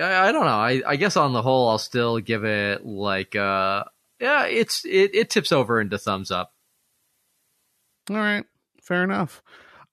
I, 0.00 0.28
I 0.28 0.32
don't 0.32 0.44
know. 0.46 0.52
I, 0.52 0.82
I 0.86 0.96
guess 0.96 1.16
on 1.16 1.32
the 1.32 1.42
whole 1.42 1.68
i'll 1.68 1.78
still 1.78 2.18
give 2.18 2.44
it 2.44 2.84
like 2.84 3.36
uh 3.36 3.84
yeah 4.20 4.46
it's 4.46 4.84
it, 4.84 5.14
it 5.14 5.30
tips 5.30 5.52
over 5.52 5.80
into 5.80 5.98
thumbs 5.98 6.30
up. 6.30 6.52
All 8.10 8.16
right, 8.16 8.44
fair 8.82 9.04
enough. 9.04 9.42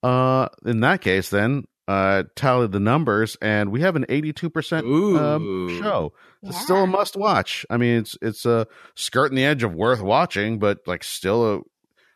Uh, 0.04 0.48
in 0.66 0.80
that 0.82 1.02
case, 1.02 1.30
then 1.30 1.66
uh, 1.88 2.24
tally 2.36 2.68
the 2.68 2.80
numbers, 2.80 3.38
and 3.42 3.72
we 3.72 3.82
have 3.82 3.96
an 3.96 4.06
eighty-two 4.10 4.50
percent 4.50 4.86
um, 4.86 4.92
Ooh. 4.92 5.80
show. 5.80 6.14
It's 6.44 6.58
Yeah. 6.58 6.62
still 6.64 6.84
a 6.84 6.88
must-watch. 6.88 7.66
I 7.70 7.78
mean, 7.78 7.98
it's 8.00 8.18
it's 8.22 8.46
a 8.46 8.68
skirting 8.96 9.36
the 9.36 9.46
edge 9.46 9.64
of 9.64 9.74
worth 9.76 10.02
watching, 10.02 10.58
but 10.60 10.80
like 10.88 11.04
still 11.04 11.56
a 11.56 11.60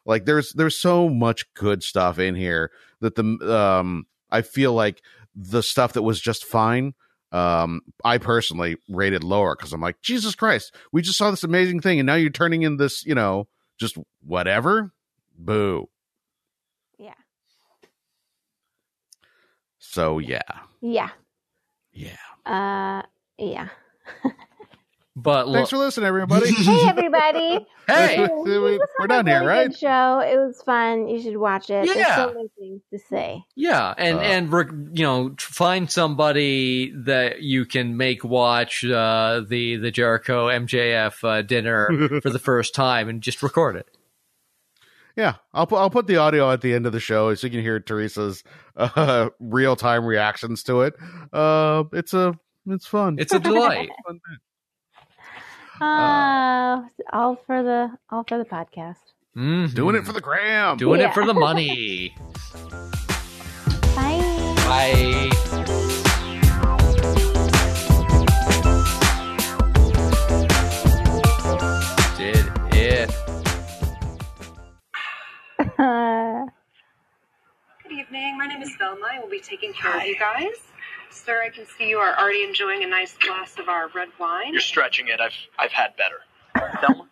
like 0.06 0.26
there's 0.26 0.54
there's 0.54 0.80
so 0.80 1.10
much 1.10 1.52
good 1.54 1.84
stuff 1.84 2.20
in 2.20 2.36
here 2.36 2.72
that 3.02 3.16
the 3.16 3.24
um 3.24 4.06
I 4.32 4.42
feel 4.42 4.74
like 4.74 5.02
the 5.36 5.62
stuff 5.62 5.94
that 5.94 6.04
was 6.04 6.20
just 6.22 6.46
fine. 6.46 6.94
Um, 7.32 7.82
I 8.04 8.18
personally 8.18 8.78
rated 8.88 9.24
lower 9.24 9.56
because 9.56 9.74
I'm 9.74 9.82
like, 9.82 10.02
Jesus 10.02 10.36
Christ, 10.36 10.74
we 10.94 11.02
just 11.02 11.18
saw 11.18 11.32
this 11.32 11.44
amazing 11.44 11.82
thing, 11.82 12.00
and 12.00 12.08
now 12.08 12.16
you're 12.16 12.30
turning 12.30 12.62
in 12.62 12.78
this, 12.78 13.06
you 13.06 13.14
know, 13.14 13.48
just 13.78 13.98
whatever. 14.24 14.94
Boo. 15.38 15.90
Yeah. 16.98 17.14
So 19.96 20.20
yeah, 20.20 20.42
Yeah. 20.82 21.10
yeah. 21.94 22.18
Uh, 22.46 23.02
yeah. 23.38 23.70
but 25.16 25.48
look 25.48 25.56
Thanks 25.56 25.70
for 25.70 25.78
listening, 25.78 26.06
everybody. 26.08 26.52
Hey, 26.54 26.82
everybody. 26.90 27.66
hey 27.88 28.24
It 28.26 28.32
we, 28.44 28.60
we're 28.60 29.06
a 29.06 29.08
done 29.08 29.26
here, 29.26 29.48
right? 29.48 29.70
Good 29.70 29.80
show. 29.80 30.20
It 30.20 30.36
was 30.36 30.62
fun. 30.64 31.08
You 31.08 31.22
should 31.22 31.38
watch 31.38 31.70
it. 31.70 31.86
There's 31.86 31.96
Yeah. 31.96 32.16
so 32.18 32.34
many 32.34 32.50
things 32.60 32.82
to 32.92 33.00
say. 33.08 33.46
Yeah, 33.56 33.94
and 33.98 34.18
Uh, 34.18 34.22
and 34.22 34.98
you 34.98 35.06
know, 35.06 35.34
find 35.40 35.90
somebody 35.90 36.92
that 37.06 37.42
you 37.42 37.64
can 37.64 37.96
make 37.96 38.26
watch 38.26 38.84
uh, 38.84 39.44
the 39.48 39.78
the 39.78 39.92
Jericho 39.92 40.48
MJF 40.48 41.24
uh, 41.24 41.42
dinner 41.42 42.20
for 42.22 42.30
the 42.30 42.38
first 42.40 42.76
time 42.76 43.08
and 43.08 43.22
just 43.22 43.42
record 43.42 43.78
it. 43.78 43.88
Yeah, 45.16 45.36
I'll 45.54 45.66
put 45.68 45.78
I'll 45.78 45.90
put 45.90 46.08
the 46.08 46.18
audio 46.18 46.52
at 46.52 46.60
the 46.62 46.74
end 46.74 46.86
of 46.86 46.92
the 46.92 47.00
show 47.00 47.34
so 47.36 47.48
you 47.48 47.52
can 47.52 47.62
hear 47.62 47.80
Teresa's 47.80 48.44
uh, 48.76 49.30
real 49.40 49.76
time 49.78 50.06
reactions 50.06 50.62
to 50.64 50.82
it. 50.82 50.94
Uh, 51.32 51.84
it's 51.94 52.14
a 52.14 52.38
it's 52.68 52.86
fun. 52.86 53.18
It's 53.20 53.34
a 53.34 53.40
delight. 53.40 53.90
Fun. 54.06 54.20
Uh, 55.82 56.84
all 57.14 57.36
for 57.46 57.62
the 57.64 57.90
all 58.10 58.24
for 58.28 58.38
the 58.38 58.46
podcast. 58.46 58.98
Mhm. 59.38 59.74
Doing 59.74 59.96
it 59.96 60.06
for 60.06 60.14
the 60.14 60.22
gram. 60.22 60.78
doing 60.78 61.02
Yeah. 61.02 61.10
it 61.10 61.14
for 61.14 61.26
the 61.26 61.34
money. 61.34 62.16
Bye. 63.96 64.54
Bye. 64.68 65.32
Good 75.78 76.52
evening. 77.92 78.38
My 78.38 78.48
name 78.48 78.62
is 78.62 78.74
Velma. 78.78 79.06
I 79.12 79.20
will 79.20 79.30
be 79.30 79.40
taking 79.42 79.74
care 79.74 79.98
of 79.98 80.04
you 80.06 80.18
guys. 80.18 80.54
Sir, 81.10 81.44
I 81.44 81.50
can 81.50 81.66
see 81.78 81.90
you 81.90 81.98
are 81.98 82.18
already 82.18 82.44
enjoying 82.44 82.84
a 82.84 82.88
nice 82.88 83.16
glass 83.18 83.58
of 83.60 83.68
our 83.68 83.90
red 83.94 84.10
wine. 84.20 84.54
You're 84.54 84.62
stretching 84.62 85.08
it. 85.10 85.20
I've 85.20 85.34
I've 85.60 85.72
had 85.72 85.94
better. 85.98 86.20
Velma? 86.82 87.08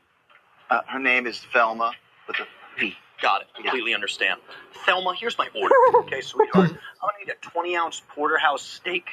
Uh, 0.70 0.82
her 0.88 1.00
name 1.00 1.28
is 1.28 1.40
Velma 1.52 1.92
with 2.28 2.38
a 2.40 2.48
V. 2.80 2.96
Got 3.22 3.42
it. 3.42 3.48
Completely 3.56 3.94
understand. 3.94 4.40
Thelma, 4.86 5.14
here's 5.16 5.38
my 5.38 5.48
order. 5.56 5.76
Okay, 6.06 6.22
sweetheart. 6.22 6.70
I'm 6.70 6.76
gonna 7.02 7.14
need 7.26 7.30
a 7.32 7.36
20 7.50 7.76
ounce 7.76 8.02
porterhouse 8.16 8.62
steak 8.64 9.08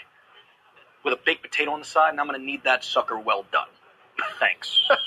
with 1.05 1.13
a 1.15 1.19
baked 1.25 1.43
potato 1.43 1.73
on 1.73 1.81
the 1.81 1.85
side, 1.85 2.11
and 2.11 2.21
I'm 2.21 2.27
gonna 2.27 2.39
need 2.39 2.65
that 2.65 2.85
sucker 2.85 3.19
well 3.19 3.45
done. 3.53 3.69
Thanks. 4.39 4.81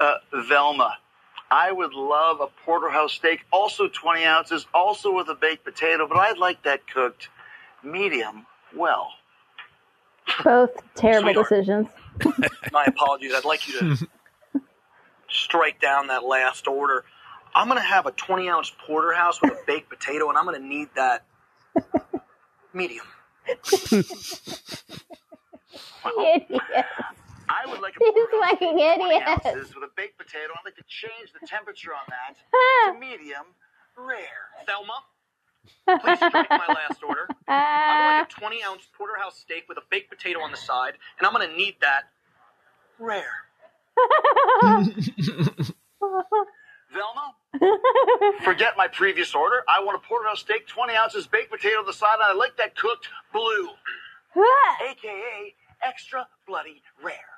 Uh, 0.00 0.14
Velma, 0.32 0.96
I 1.50 1.72
would 1.72 1.94
love 1.94 2.40
a 2.40 2.48
porterhouse 2.64 3.14
steak, 3.14 3.40
also 3.50 3.88
20 3.88 4.24
ounces, 4.24 4.66
also 4.74 5.14
with 5.14 5.28
a 5.28 5.34
baked 5.34 5.64
potato, 5.64 6.06
but 6.06 6.18
I'd 6.18 6.38
like 6.38 6.62
that 6.64 6.86
cooked 6.86 7.28
medium 7.82 8.46
well. 8.76 9.12
Both 10.44 10.70
terrible 10.94 11.32
Sweetheart. 11.44 11.48
decisions. 11.48 11.88
my 12.72 12.84
apologies. 12.84 13.32
I'd 13.34 13.44
like 13.44 13.66
you 13.68 13.78
to 13.80 14.08
strike 15.28 15.80
down 15.80 16.08
that 16.08 16.24
last 16.24 16.66
order. 16.66 17.04
I'm 17.54 17.68
gonna 17.68 17.80
have 17.80 18.06
a 18.06 18.10
20 18.12 18.48
ounce 18.48 18.72
porterhouse 18.86 19.40
with 19.40 19.52
a 19.52 19.58
baked 19.66 19.88
potato, 19.88 20.28
and 20.28 20.36
I'm 20.36 20.44
gonna 20.44 20.58
need 20.58 20.88
that 20.96 21.24
medium. 22.74 23.06
Idiot. 26.18 26.60
I 27.48 27.66
would 27.70 27.80
like 27.80 27.94
a 27.96 27.98
He's 28.04 28.12
porterhouse 28.14 28.50
fucking 28.50 28.78
steak, 28.78 28.96
20 28.98 29.14
idiot. 29.14 29.28
ounces 29.28 29.74
with 29.74 29.84
a 29.84 29.90
baked 29.96 30.18
potato. 30.18 30.52
I'd 30.56 30.64
like 30.64 30.76
to 30.76 30.84
change 30.88 31.32
the 31.32 31.46
temperature 31.46 31.92
on 31.92 32.04
that 32.08 32.36
to 32.94 32.98
medium 32.98 33.46
rare. 33.96 34.52
Thelma, 34.66 35.02
please 36.00 36.16
strike 36.28 36.50
my 36.50 36.66
last 36.68 37.02
order. 37.02 37.26
I'm 37.30 37.34
gonna 37.46 37.48
Ah, 37.48 38.18
like 38.20 38.30
a 38.30 38.40
20 38.40 38.62
ounce 38.64 38.82
porterhouse 38.96 39.38
steak 39.38 39.64
with 39.68 39.78
a 39.78 39.82
baked 39.90 40.10
potato 40.10 40.40
on 40.40 40.50
the 40.50 40.56
side, 40.56 40.94
and 41.18 41.26
I'm 41.26 41.32
gonna 41.32 41.56
need 41.56 41.76
that 41.80 42.04
rare. 42.98 43.44
Velma, 46.92 47.34
forget 48.44 48.74
my 48.76 48.88
previous 48.88 49.34
order. 49.34 49.62
I 49.68 49.82
want 49.82 49.96
a 50.02 50.06
porterhouse 50.06 50.40
steak, 50.40 50.66
20 50.66 50.94
ounces, 50.94 51.26
baked 51.26 51.50
potato 51.50 51.78
on 51.80 51.86
the 51.86 51.92
side, 51.92 52.14
and 52.14 52.22
I 52.22 52.32
like 52.32 52.56
that 52.56 52.76
cooked 52.76 53.08
blue, 53.32 53.68
aka 54.88 55.54
extra 55.82 56.26
bloody 56.46 56.82
rare. 57.02 57.37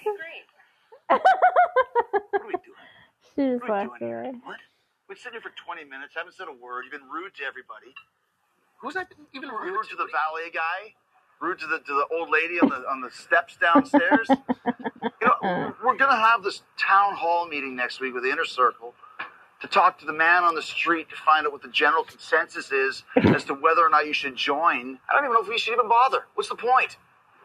Great. 0.00 0.46
What 1.06 1.22
are 2.40 2.46
we 2.46 2.54
laughing. 3.68 3.90
Doing 4.00 4.40
what? 4.44 4.58
We've 5.08 5.16
been 5.16 5.22
sitting 5.22 5.40
here 5.40 5.40
for 5.40 5.52
20 5.64 5.84
minutes, 5.84 6.14
haven't 6.16 6.34
said 6.34 6.48
a 6.48 6.52
word. 6.52 6.84
You've 6.84 6.92
been 6.92 7.08
rude 7.08 7.34
to 7.36 7.44
everybody. 7.44 7.94
Who's 8.80 8.94
that 8.94 9.08
even 9.34 9.50
rude, 9.50 9.72
Rude 9.72 9.88
to 9.90 9.96
the 9.96 10.06
valet 10.10 10.50
guy. 10.52 10.94
Rude 11.40 11.58
to 11.60 11.66
the 11.66 11.78
to 11.78 11.94
the 11.94 12.06
old 12.14 12.30
lady 12.30 12.58
on 12.60 12.68
the 12.68 12.76
on 12.88 13.00
the 13.00 13.10
steps 13.10 13.56
downstairs. 13.56 14.28
you 14.64 15.26
know, 15.26 15.74
we're 15.84 15.96
gonna 15.96 16.16
have 16.16 16.42
this 16.42 16.62
town 16.78 17.14
hall 17.14 17.46
meeting 17.46 17.76
next 17.76 18.00
week 18.00 18.14
with 18.14 18.22
the 18.24 18.30
inner 18.30 18.44
circle 18.44 18.94
to 19.60 19.66
talk 19.68 19.98
to 19.98 20.06
the 20.06 20.12
man 20.12 20.44
on 20.44 20.54
the 20.54 20.62
street 20.62 21.08
to 21.10 21.16
find 21.16 21.46
out 21.46 21.52
what 21.52 21.62
the 21.62 21.68
general 21.68 22.04
consensus 22.04 22.72
is 22.72 23.04
as 23.16 23.44
to 23.44 23.54
whether 23.54 23.82
or 23.84 23.88
not 23.88 24.06
you 24.06 24.12
should 24.12 24.36
join. 24.36 24.98
I 25.08 25.14
don't 25.14 25.24
even 25.24 25.34
know 25.34 25.42
if 25.42 25.48
we 25.48 25.58
should 25.58 25.72
even 25.72 25.88
bother. 25.88 26.26
What's 26.34 26.48
the 26.48 26.56
point? 26.56 26.96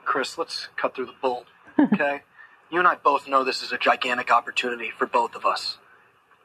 Chris, 0.06 0.38
let's 0.38 0.68
cut 0.76 0.95
through 0.95 1.07
the 1.07 1.15
bull. 1.22 1.45
Okay? 1.80 2.22
you 2.72 2.80
and 2.80 2.88
I 2.88 2.95
both 2.95 3.28
know 3.28 3.44
this 3.44 3.64
is 3.64 3.72
a 3.72 3.78
gigantic 3.78 4.32
opportunity 4.32 4.91
for 4.95 5.06
both 5.06 5.36
of 5.36 5.45
us. 5.45 5.78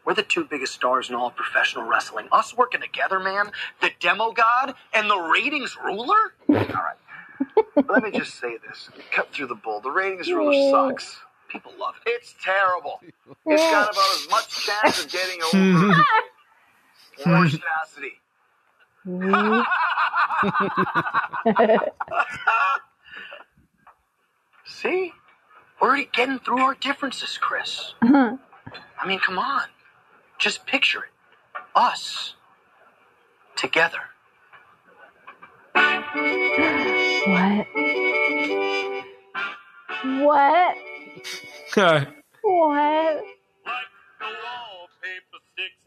We're 0.05 0.15
the 0.15 0.23
two 0.23 0.45
biggest 0.45 0.75
stars 0.75 1.09
in 1.09 1.17
all 1.17 1.27
of 1.27 1.35
professional 1.37 1.85
wrestling. 1.85 2.29
Us 2.31 2.57
working 2.57 2.81
together, 2.81 3.19
man, 3.19 3.51
the 3.81 3.91
demo 3.99 4.31
god 4.31 4.75
and 4.95 5.11
the 5.11 5.19
ratings 5.19 5.77
ruler? 5.85 6.33
All 6.49 6.55
right. 6.55 6.97
Let 7.89 8.05
me 8.05 8.13
just 8.13 8.39
say 8.41 8.57
this. 8.67 8.89
Cut 9.11 9.33
through 9.33 9.49
the 9.49 9.57
bull. 9.57 9.81
The 9.81 9.91
ratings 9.91 10.31
ruler 10.31 10.71
sucks. 10.71 11.17
People 11.49 11.73
love 11.79 11.95
it. 12.07 12.11
It's 12.11 12.35
terrible. 12.43 13.01
It's 13.47 13.63
got 13.63 13.93
about 13.93 14.15
as 14.15 14.29
much 14.31 14.67
chance 14.67 15.05
of 15.05 15.11
getting 15.11 15.43
over 15.43 16.05
Orange 17.27 17.61
Cassidy. 17.61 18.21
See? 24.83 25.13
We're 25.81 25.89
already 25.89 26.09
getting 26.13 26.39
through 26.39 26.59
our 26.59 26.75
differences, 26.75 27.39
Chris. 27.39 27.95
Uh-huh. 28.03 28.37
I 29.01 29.07
mean, 29.07 29.19
come 29.21 29.39
on. 29.39 29.63
Just 30.39 30.67
picture 30.67 31.05
it. 31.05 31.11
Us. 31.75 32.35
Together. 33.57 34.01
What? 35.75 37.67
What? 40.05 40.77
What? 42.43 43.25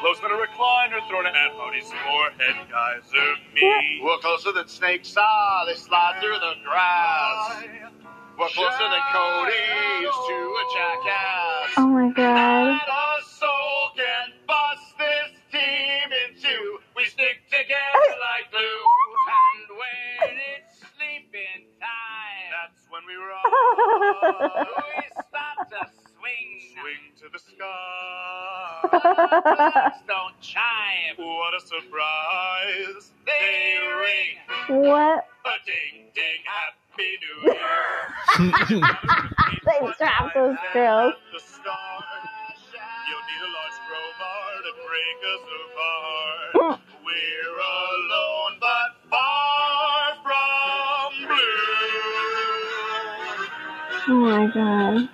Closer 0.00 0.22
than 0.22 0.32
a 0.32 0.40
recliner 0.40 1.00
thrown 1.08 1.26
at 1.26 1.34
Cody's 1.52 1.92
forehead, 1.92 2.56
guys 2.70 3.04
are 3.14 3.36
me. 3.54 4.00
We're 4.02 4.18
closer 4.18 4.52
than 4.52 4.66
snakes 4.66 5.14
are. 5.16 5.66
They 5.66 5.74
slide 5.74 6.20
through 6.20 6.38
the 6.40 6.54
grass. 6.64 7.64
We're 8.38 8.48
closer 8.48 8.88
than 8.88 9.04
Cody 9.12 9.52
is 10.00 10.16
to 10.28 10.38
a 10.56 10.64
jackass. 10.72 11.74
Oh 11.76 11.88
my 11.88 12.10
god. 12.12 12.80
Roll. 24.38 24.64
to 25.70 25.80
swing. 26.18 26.50
Swing 26.72 27.04
to 27.20 27.26
the 27.32 27.38
sky. 27.38 28.80
Don't 30.06 30.40
chime. 30.40 31.16
What 31.16 31.54
a 31.54 31.60
surprise. 31.60 33.12
They 33.26 33.78
ring. 33.98 34.38
What? 34.84 35.24
A 35.44 35.56
ding 35.66 36.10
ding 36.14 36.42
happy 36.44 37.18
new 37.22 37.38
year. 37.52 38.82
They 39.66 39.78
dropped 39.98 40.34
those 40.34 40.56
girls. 40.72 41.14
My 54.40 54.46
god. 54.46 55.08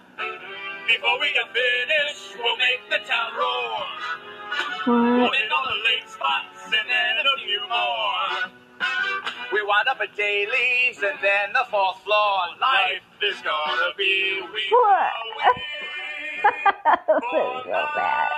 Before 0.87 1.19
we 1.19 1.33
can 1.33 1.47
finish, 1.51 2.37
we'll 2.39 2.57
make 2.59 2.79
the 2.89 2.99
town 3.11 3.33
roar. 3.37 3.83
We'll 4.87 5.23
What? 5.23 5.35
hit 5.35 5.51
all 5.51 5.65
the 5.67 5.83
late 5.85 6.09
spots 6.09 6.63
and 6.67 6.89
then 6.89 7.27
a 7.27 7.39
few 7.45 7.61
more. 7.69 8.53
We 9.53 9.63
wind 9.65 9.89
up 9.89 10.01
at 10.01 10.15
Daily's 10.17 11.03
and 11.03 11.19
then 11.21 11.53
the 11.55 11.65
fourth 11.73 12.05
floor. 12.05 12.39
Life 12.61 13.03
is 13.21 13.43
gonna 13.43 13.91
be 13.99 14.43
we 14.43 14.63
What? 14.71 15.13
so 17.33 17.65
bad. 17.97 18.31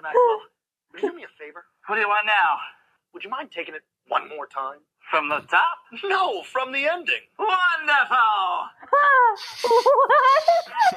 Listen, 0.00 0.02
Maxwell, 0.02 0.40
would 0.92 1.02
you 1.02 1.10
do 1.10 1.16
me 1.16 1.24
a 1.24 1.28
favor? 1.38 1.64
What 1.86 1.96
do 1.96 2.00
you 2.00 2.08
want 2.08 2.26
now? 2.26 2.58
Would 3.12 3.24
you 3.24 3.30
mind 3.30 3.50
taking 3.50 3.74
it 3.74 3.82
one 4.08 4.28
more 4.28 4.46
time? 4.46 4.78
From 5.10 5.28
the 5.28 5.40
top? 5.40 5.78
No, 6.04 6.42
from 6.44 6.72
the 6.72 6.86
ending. 6.86 7.22
Wonderful! 7.38 8.68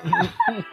what? 0.05 0.65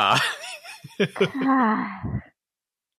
god, 0.00 0.20
what 1.18 2.19